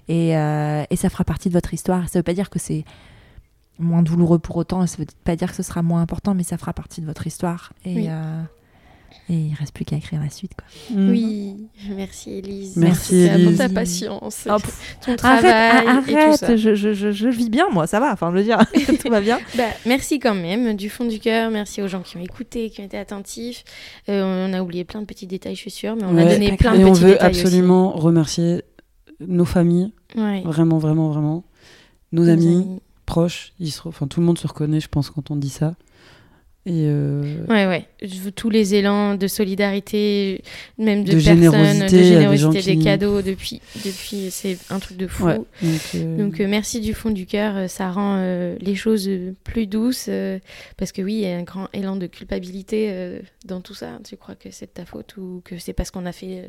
et, 0.09 0.37
euh, 0.37 0.85
et 0.91 0.97
ça 0.97 1.09
fera 1.09 1.25
partie 1.25 1.49
de 1.49 1.55
votre 1.55 1.73
histoire. 1.73 2.09
Ça 2.09 2.19
veut 2.19 2.23
pas 2.23 2.35
dire 2.35 2.51
que 2.51 2.59
c'est 2.59 2.85
moins 3.79 4.03
douloureux 4.03 4.39
pour 4.39 4.57
autant. 4.59 4.87
Ça 4.87 4.99
veut 4.99 5.07
pas 5.25 5.35
dire 5.35 5.49
que 5.51 5.57
ce 5.57 5.63
sera 5.63 5.83
moins 5.83 6.03
important, 6.03 6.35
mais 6.35 6.43
ça 6.43 6.59
fera 6.59 6.75
partie 6.75 7.01
de 7.01 7.07
votre 7.07 7.27
histoire. 7.27 7.73
Et, 7.87 7.95
Oui. 7.95 8.09
Et 9.29 9.35
il 9.35 9.55
reste 9.59 9.75
plus 9.75 9.85
qu'à 9.85 9.97
écrire 9.97 10.21
la 10.21 10.31
suite. 10.31 10.53
Quoi. 10.57 10.97
Mm. 10.97 11.11
Oui, 11.11 11.57
merci 11.97 12.31
Elise. 12.39 12.77
Merci, 12.77 13.29
pour 13.29 13.39
ta- 13.39 13.45
pour 13.49 13.57
ta 13.59 13.69
patience, 13.69 14.49
Oh, 14.51 14.57
ton 15.05 15.17
travail 15.17 15.51
arrête, 15.51 16.09
et 16.09 16.13
tout 16.13 16.19
arrête. 16.19 16.37
ça. 16.39 16.57
Je, 16.57 16.75
je, 16.75 16.93
je, 16.93 17.11
je 17.13 17.29
vis 17.29 17.51
bien, 17.51 17.69
moi, 17.71 17.87
ça 17.87 18.01
va. 18.01 18.13
Enfin, 18.13 18.31
je 18.33 18.37
veux 18.39 18.43
dire, 18.45 18.59
tout 19.03 19.11
va 19.11 19.21
bien. 19.21 19.39
Bah, 19.57 19.65
merci 19.87 20.19
quand 20.19 20.35
même, 20.35 20.75
du 20.77 20.91
fond 20.91 21.05
du 21.05 21.19
cœur. 21.19 21.51
Merci 21.51 21.83
aux 21.83 21.89
gens 21.89 22.01
qui 22.03 22.17
ont 22.17 22.23
écouté, 22.23 22.71
qui 22.71 22.81
ont 22.81 22.85
été 22.85 22.99
attentifs. 22.99 23.65
Euh, 24.09 24.49
on 24.49 24.53
a 24.53 24.63
oublié 24.63 24.85
plein 24.85 25.01
de 25.01 25.07
petits 25.07 25.27
détails, 25.27 25.55
je 25.55 25.61
suis 25.61 25.71
sûre, 25.71 25.95
mais 25.97 26.05
on 26.05 26.17
a 26.17 26.25
donné 26.25 26.57
plein 26.57 26.75
Et 26.75 26.79
de 26.79 26.85
on 26.85 26.93
petits 26.93 27.03
veut 27.03 27.11
détails 27.13 27.29
absolument 27.29 27.91
remercier 27.93 28.63
nos 29.21 29.45
familles. 29.45 29.93
Ouais. 30.17 30.43
vraiment, 30.45 30.79
vraiment, 30.79 31.09
vraiment. 31.11 31.45
Nos, 32.13 32.25
Nos 32.25 32.31
amis, 32.31 32.67
proches, 33.07 33.53
ils 33.59 33.71
se 33.71 33.81
re- 33.83 33.89
enfin, 33.89 34.07
tout 34.07 34.21
le 34.21 34.27
monde 34.27 34.39
se 34.39 34.47
reconnaît, 34.47 34.81
je 34.81 34.89
pense, 34.89 35.09
quand 35.11 35.31
on 35.31 35.37
dit 35.37 35.49
ça. 35.49 35.75
Et 36.67 36.85
euh, 36.87 37.45
Ouais, 37.49 37.67
ouais. 37.67 37.89
Tous 38.35 38.51
les 38.51 38.75
élans 38.75 39.15
de 39.15 39.27
solidarité, 39.27 40.43
même 40.79 41.05
de, 41.05 41.13
De 41.13 41.17
personnes, 41.17 41.37
générosité, 41.43 41.85
de 41.85 41.89
des 41.99 42.05
générosité, 42.05 42.61
gens 42.61 42.67
des 42.67 42.77
qui- 42.79 42.85
cadeaux 42.85 43.23
depuis, 43.23 43.61
depuis 43.85 44.29
c'est 44.31 44.59
un 44.71 44.79
truc 44.79 44.97
de 44.97 45.07
fou. 45.07 45.27
ouais, 45.27 45.37
donc, 45.37 45.81
euh, 45.95 46.17
Donc 46.17 46.41
euh, 46.41 46.47
merci 46.49 46.81
du 46.81 46.95
fond 46.95 47.11
du 47.11 47.27
cœur, 47.27 47.57
euh, 47.57 47.69
ça 47.69 47.91
rend 47.91 48.17
euh, 48.19 48.57
les 48.61 48.75
choses 48.75 49.09
plus 49.45 49.67
douces 49.67 50.07
euh, 50.09 50.39
parce 50.77 50.93
que 50.93 51.03
oui, 51.03 51.15
il 51.15 51.21
y 51.21 51.27
a 51.27 51.37
un 51.37 51.43
grand 51.43 51.69
élan 51.73 51.97
de 51.97 52.07
culpabilité 52.07 52.89
euh, 52.91 53.21
dans 53.47 53.61
tout 53.61 53.75
ça. 53.75 53.99
Tu 54.09 54.17
crois 54.17 54.35
que 54.35 54.49
c'est 54.51 54.67
de 54.67 54.71
ta 54.73 54.85
faute 54.85 55.17
ou 55.17 55.41
que 55.45 55.59
c'est 55.59 55.73
parce 55.73 55.91
qu'on 55.91 56.07
a 56.07 56.13
fait 56.13 56.27
euh, 56.39 56.43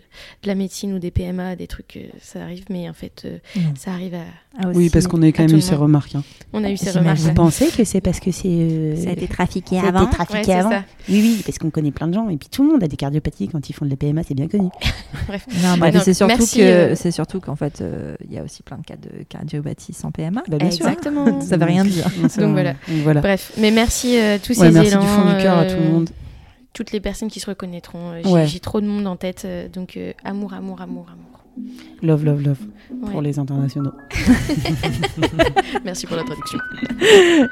de 0.44 0.48
la 0.48 0.56
médecine 0.56 0.94
ou 0.94 1.00
des 1.00 1.12
PMA, 1.12 1.56
des 1.56 1.68
trucs, 1.68 1.98
euh, 1.98 2.08
ça 2.22 2.42
arrive, 2.44 2.66
mais 2.70 2.90
en 2.90 2.94
fait, 2.94 3.24
euh, 3.26 3.38
Non. 3.58 3.74
ça 3.78 3.92
arrive 3.92 4.16
à. 4.16 4.24
Ah, 4.58 4.70
oui, 4.74 4.90
parce 4.90 5.08
qu'on 5.08 5.22
a 5.24 5.28
quand 5.32 5.46
même 5.48 5.58
eu 5.58 5.62
ces 5.62 5.76
remarques. 5.76 6.16
hein. 6.16 6.24
On 6.54 6.64
a 6.64 6.72
eu 6.72 6.78
ces 6.78 6.92
remarques. 6.92 7.18
Vous 7.20 7.34
pensez 7.34 7.68
que 7.70 7.84
c'est 7.84 8.02
parce 8.02 8.20
que 8.20 8.32
c'est. 8.32 8.48
euh, 8.50 8.96
Ça 8.96 9.10
a 9.10 9.14
été 9.14 9.28
trafiqué 9.28 9.76
ça 9.78 9.86
a 9.86 9.90
été 9.90 9.98
avant. 9.98 10.06
trafiqué 10.08 10.52
Ouais, 10.52 10.60
avant 10.60 10.70
ça. 10.72 10.86
Oui, 11.10 11.20
oui, 11.22 11.43
parce 11.46 11.58
qu'on 11.58 11.70
connaît 11.70 11.92
plein 11.92 12.08
de 12.08 12.14
gens. 12.14 12.30
Et 12.30 12.38
puis 12.38 12.50
tout 12.50 12.64
le 12.64 12.70
monde 12.70 12.84
a 12.84 12.88
des 12.88 12.96
cardiopathies 12.98 13.48
quand 13.50 13.70
ils 13.70 13.74
font 13.74 13.86
de 13.86 13.90
la 13.92 13.96
PMA, 13.98 14.22
c'est 14.24 14.34
bien 14.34 14.48
connu. 14.48 14.70
Non, 15.64 15.78
mais 15.80 15.92
Ouais, 15.94 16.00
c'est 16.04 16.14
surtout 16.14 16.36
merci, 16.38 16.58
que 16.60 16.64
euh, 16.64 16.96
c'est 16.96 17.12
surtout 17.12 17.40
qu'en 17.40 17.56
fait, 17.56 17.82
euh, 17.82 18.16
il 18.28 18.34
y 18.34 18.38
a 18.40 18.44
aussi 18.44 18.62
plein 18.64 18.78
de 18.78 18.84
cas 18.84 18.96
de 18.96 19.24
cardiopathie 19.30 19.94
sans 19.94 20.12
PMA. 20.12 20.44
Bah, 20.48 20.58
bien 20.58 20.72
sûr. 20.72 20.88
Exactement. 20.88 21.40
Ça 21.42 21.58
veut 21.58 21.66
rien 21.66 21.86
dire. 21.86 22.06
Donc 22.38 22.52
voilà. 22.52 22.72
Donc 22.74 22.98
voilà. 23.04 23.22
Bref, 23.22 23.54
mais 23.58 23.72
merci 23.72 24.18
euh, 24.18 24.38
tous 24.44 24.58
Ouais, 24.60 24.68
ces 24.68 24.74
merci 24.74 24.92
élans. 24.92 25.02
du 25.02 25.08
fond 25.08 25.30
du 25.30 25.38
cœur 25.42 25.58
à 25.58 25.66
tout 25.66 25.76
le 25.80 25.90
monde. 25.90 26.10
Toutes 26.74 26.92
les 26.92 27.00
personnes 27.00 27.30
qui 27.30 27.40
se 27.40 27.46
reconnaîtront. 27.46 28.14
J'ai 28.24 28.30
Ouais. 28.32 28.48
trop 28.62 28.82
de 28.82 28.88
monde 28.88 29.06
en 29.08 29.16
tête, 29.16 29.48
donc 29.74 29.96
euh, 29.98 30.12
amour, 30.24 30.54
amour, 30.54 30.82
amour, 30.82 31.06
amour. 31.12 31.40
Love, 32.02 32.26
love, 32.26 32.42
love 32.42 32.58
Ouais. 32.92 33.12
pour 33.12 33.22
les 33.22 33.38
internationaux. 33.38 33.92
Merci 35.86 36.08
pour 36.08 36.18
la 36.18 36.24
traduction. 36.24 36.58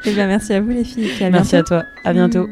Eh 0.05 0.13
bien, 0.13 0.26
merci 0.27 0.53
à 0.53 0.61
vous 0.61 0.69
les 0.69 0.84
filles. 0.84 1.11
à 1.23 1.30
Merci 1.30 1.51
bientôt. 1.55 1.76
à 1.76 1.81
toi. 1.81 1.89
À 2.03 2.13
bientôt. 2.13 2.47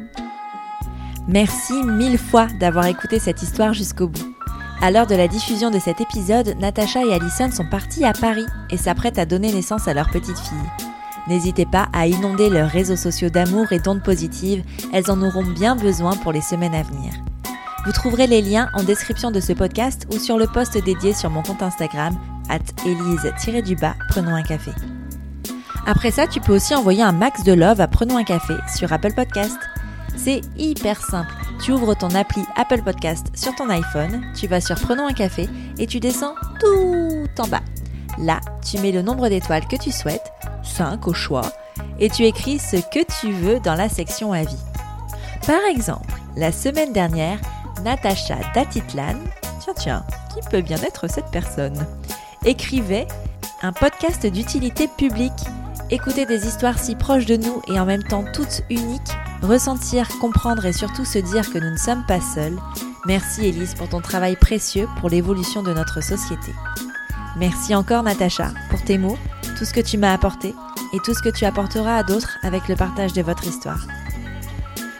Merci 1.30 1.84
mille 1.84 2.18
fois 2.18 2.48
d'avoir 2.60 2.88
écouté 2.88 3.20
cette 3.20 3.44
histoire 3.44 3.72
jusqu'au 3.72 4.08
bout. 4.08 4.36
À 4.82 4.90
l'heure 4.90 5.06
de 5.06 5.14
la 5.14 5.28
diffusion 5.28 5.70
de 5.70 5.78
cet 5.78 6.02
épisode, 6.02 6.56
Natacha 6.60 7.06
et 7.06 7.14
Alison 7.14 7.52
sont 7.52 7.70
parties 7.70 8.04
à 8.04 8.14
Paris 8.14 8.48
et 8.72 8.78
s'apprêtent 8.78 9.20
à 9.20 9.28
donner 9.28 9.54
naissance 9.54 9.88
à 9.88 9.94
leur 9.94 10.10
petite 10.10 10.40
fille. 10.40 10.88
N'hésitez 11.28 11.68
pas 11.68 11.88
à 11.94 12.08
inonder 12.08 12.50
leurs 12.50 12.72
réseaux 12.72 12.96
sociaux 12.96 13.30
d'amour 13.30 13.72
et 13.72 13.78
d'ondes 13.78 14.02
positives, 14.02 14.64
elles 14.92 15.12
en 15.12 15.22
auront 15.22 15.44
bien 15.44 15.76
besoin 15.76 16.16
pour 16.16 16.32
les 16.32 16.42
semaines 16.42 16.74
à 16.74 16.82
venir. 16.82 17.14
Vous 17.86 17.92
trouverez 17.92 18.26
les 18.26 18.42
liens 18.42 18.70
en 18.74 18.82
description 18.82 19.30
de 19.30 19.40
ce 19.40 19.54
podcast 19.54 20.08
ou 20.12 20.18
sur 20.18 20.40
le 20.40 20.48
post 20.48 20.84
dédié 20.84 21.14
sur 21.14 21.30
mon 21.30 21.44
compte 21.44 21.62
Instagram, 21.62 22.18
at 22.50 22.58
elise-du-bas, 22.88 23.94
prenons 24.10 24.34
un 24.34 24.42
café. 24.42 24.72
Après 25.86 26.10
ça, 26.10 26.26
tu 26.26 26.42
peux 26.42 26.56
aussi 26.56 26.74
envoyer 26.74 27.04
un 27.04 27.12
max 27.12 27.44
de 27.44 27.54
love 27.54 27.82
à 27.82 27.88
Prenons 27.88 28.18
un 28.18 28.24
café 28.24 28.56
sur 28.76 28.92
Apple 28.92 29.14
Podcast. 29.14 29.60
C'est 30.22 30.42
hyper 30.58 31.02
simple. 31.02 31.34
Tu 31.64 31.72
ouvres 31.72 31.96
ton 31.96 32.10
appli 32.10 32.44
Apple 32.58 32.82
Podcast 32.84 33.28
sur 33.36 33.56
ton 33.56 33.70
iPhone, 33.70 34.22
tu 34.38 34.48
vas 34.48 34.60
sur 34.60 34.76
Prenons 34.76 35.08
un 35.08 35.14
café 35.14 35.48
et 35.78 35.88
tu 35.88 36.02
descends 36.02 36.36
tout 36.60 37.26
en 37.42 37.48
bas. 37.48 37.62
Là, 38.18 38.42
tu 38.70 38.80
mets 38.80 38.92
le 38.92 39.02
nombre 39.02 39.30
d'étoiles 39.30 39.66
que 39.68 39.78
tu 39.78 39.92
souhaites, 39.92 40.30
5 40.64 41.08
au 41.08 41.14
choix, 41.14 41.54
et 42.00 42.10
tu 42.10 42.26
écris 42.26 42.60
ce 42.60 42.76
que 42.76 43.00
tu 43.20 43.32
veux 43.32 43.62
dans 43.62 43.76
la 43.76 43.88
section 43.88 44.34
avis. 44.34 44.60
Par 45.48 45.64
exemple, 45.70 46.14
la 46.36 46.52
semaine 46.52 46.92
dernière, 46.92 47.40
Natacha 47.86 48.40
Datitlan, 48.54 49.16
tiens 49.62 49.74
tiens, 49.78 50.06
qui 50.34 50.48
peut 50.50 50.62
bien 50.62 50.78
être 50.78 51.10
cette 51.10 51.32
personne, 51.32 51.86
écrivait 52.44 53.08
un 53.62 53.72
podcast 53.72 54.26
d'utilité 54.26 54.90
publique 54.98 55.46
Écouter 55.92 56.28
des 56.28 56.46
histoires 56.46 56.78
si 56.78 56.94
proches 56.94 57.26
de 57.26 57.36
nous 57.36 57.64
et 57.68 57.80
en 57.80 57.86
même 57.86 58.04
temps 58.04 58.24
toutes 58.32 58.62
uniques, 58.70 59.18
ressentir, 59.42 60.08
comprendre 60.20 60.66
et 60.66 60.74
surtout 60.74 61.06
se 61.06 61.20
dire 61.20 61.52
que 61.52 61.60
nous 61.60 61.72
ne 61.72 61.78
sommes 61.78 62.06
pas 62.06 62.22
seuls. 62.22 62.58
Merci 63.06 63.48
Elise 63.48 63.76
pour 63.76 63.90
ton 63.90 64.02
travail 64.02 64.36
précieux 64.36 64.88
pour 65.00 65.10
l'évolution 65.10 65.64
de 65.64 65.74
notre 65.74 66.04
société. 66.04 66.54
Merci 67.38 67.74
encore 67.76 68.04
Natacha 68.04 68.52
pour 68.70 68.84
tes 68.84 68.98
mots, 68.98 69.18
tout 69.58 69.66
ce 69.66 69.74
que 69.74 69.80
tu 69.80 69.98
m'as 69.98 70.14
apporté 70.14 70.54
et 70.94 71.00
tout 71.00 71.14
ce 71.14 71.22
que 71.22 71.30
tu 71.30 71.46
apporteras 71.46 71.98
à 71.98 72.04
d'autres 72.04 72.38
avec 72.44 72.68
le 72.68 72.76
partage 72.76 73.14
de 73.14 73.22
votre 73.22 73.48
histoire. 73.48 73.86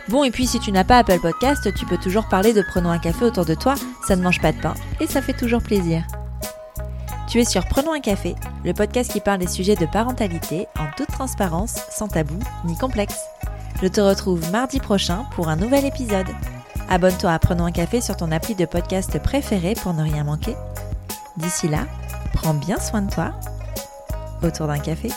Bon, 0.08 0.24
et 0.24 0.32
puis 0.32 0.48
si 0.48 0.60
tu 0.60 0.72
n'as 0.72 0.84
pas 0.84 0.98
Apple 0.98 1.20
Podcast, 1.20 1.72
tu 1.76 1.86
peux 1.86 1.98
toujours 1.98 2.28
parler 2.28 2.54
de 2.54 2.64
Prenons 2.64 2.90
un 2.90 2.98
café 2.98 3.26
autour 3.26 3.46
de 3.46 3.54
toi, 3.54 3.76
ça 4.08 4.16
ne 4.16 4.24
mange 4.24 4.42
pas 4.42 4.52
de 4.52 4.60
pain 4.60 4.74
et 5.00 5.08
ça 5.08 5.22
fait 5.22 5.34
toujours 5.34 5.62
plaisir. 5.62 6.04
Tu 7.28 7.40
es 7.40 7.46
sur 7.46 7.66
Prenons 7.68 7.94
un 7.94 8.00
café, 8.00 8.36
le 8.66 8.74
podcast 8.74 9.12
qui 9.12 9.20
parle 9.20 9.40
des 9.40 9.48
sujets 9.48 9.76
de 9.76 9.86
parentalité 9.86 10.66
en 10.80 10.88
toute 10.98 11.10
transparence, 11.10 11.76
sans 11.92 12.08
tabou 12.08 12.40
ni 12.66 12.76
complexe. 12.76 13.20
Je 13.82 13.88
te 13.88 14.02
retrouve 14.02 14.52
mardi 14.52 14.80
prochain 14.80 15.26
pour 15.32 15.48
un 15.48 15.56
nouvel 15.56 15.86
épisode. 15.86 16.28
Abonne-toi 16.90 17.32
à 17.32 17.40
Prenons 17.40 17.66
un 17.66 17.72
café 17.72 18.02
sur 18.02 18.18
ton 18.18 18.30
appli 18.30 18.54
de 18.54 18.66
podcast 18.66 19.18
préféré 19.24 19.74
pour 19.74 19.94
ne 19.94 20.04
rien 20.04 20.26
manquer. 20.26 20.56
D'ici 21.38 21.70
là, 21.70 21.86
prends 22.34 22.54
bien 22.54 22.78
soin 22.78 23.04
de 23.04 23.12
toi 23.12 23.32
autour 24.44 24.68
d'un 24.68 24.80
café. 24.80 25.10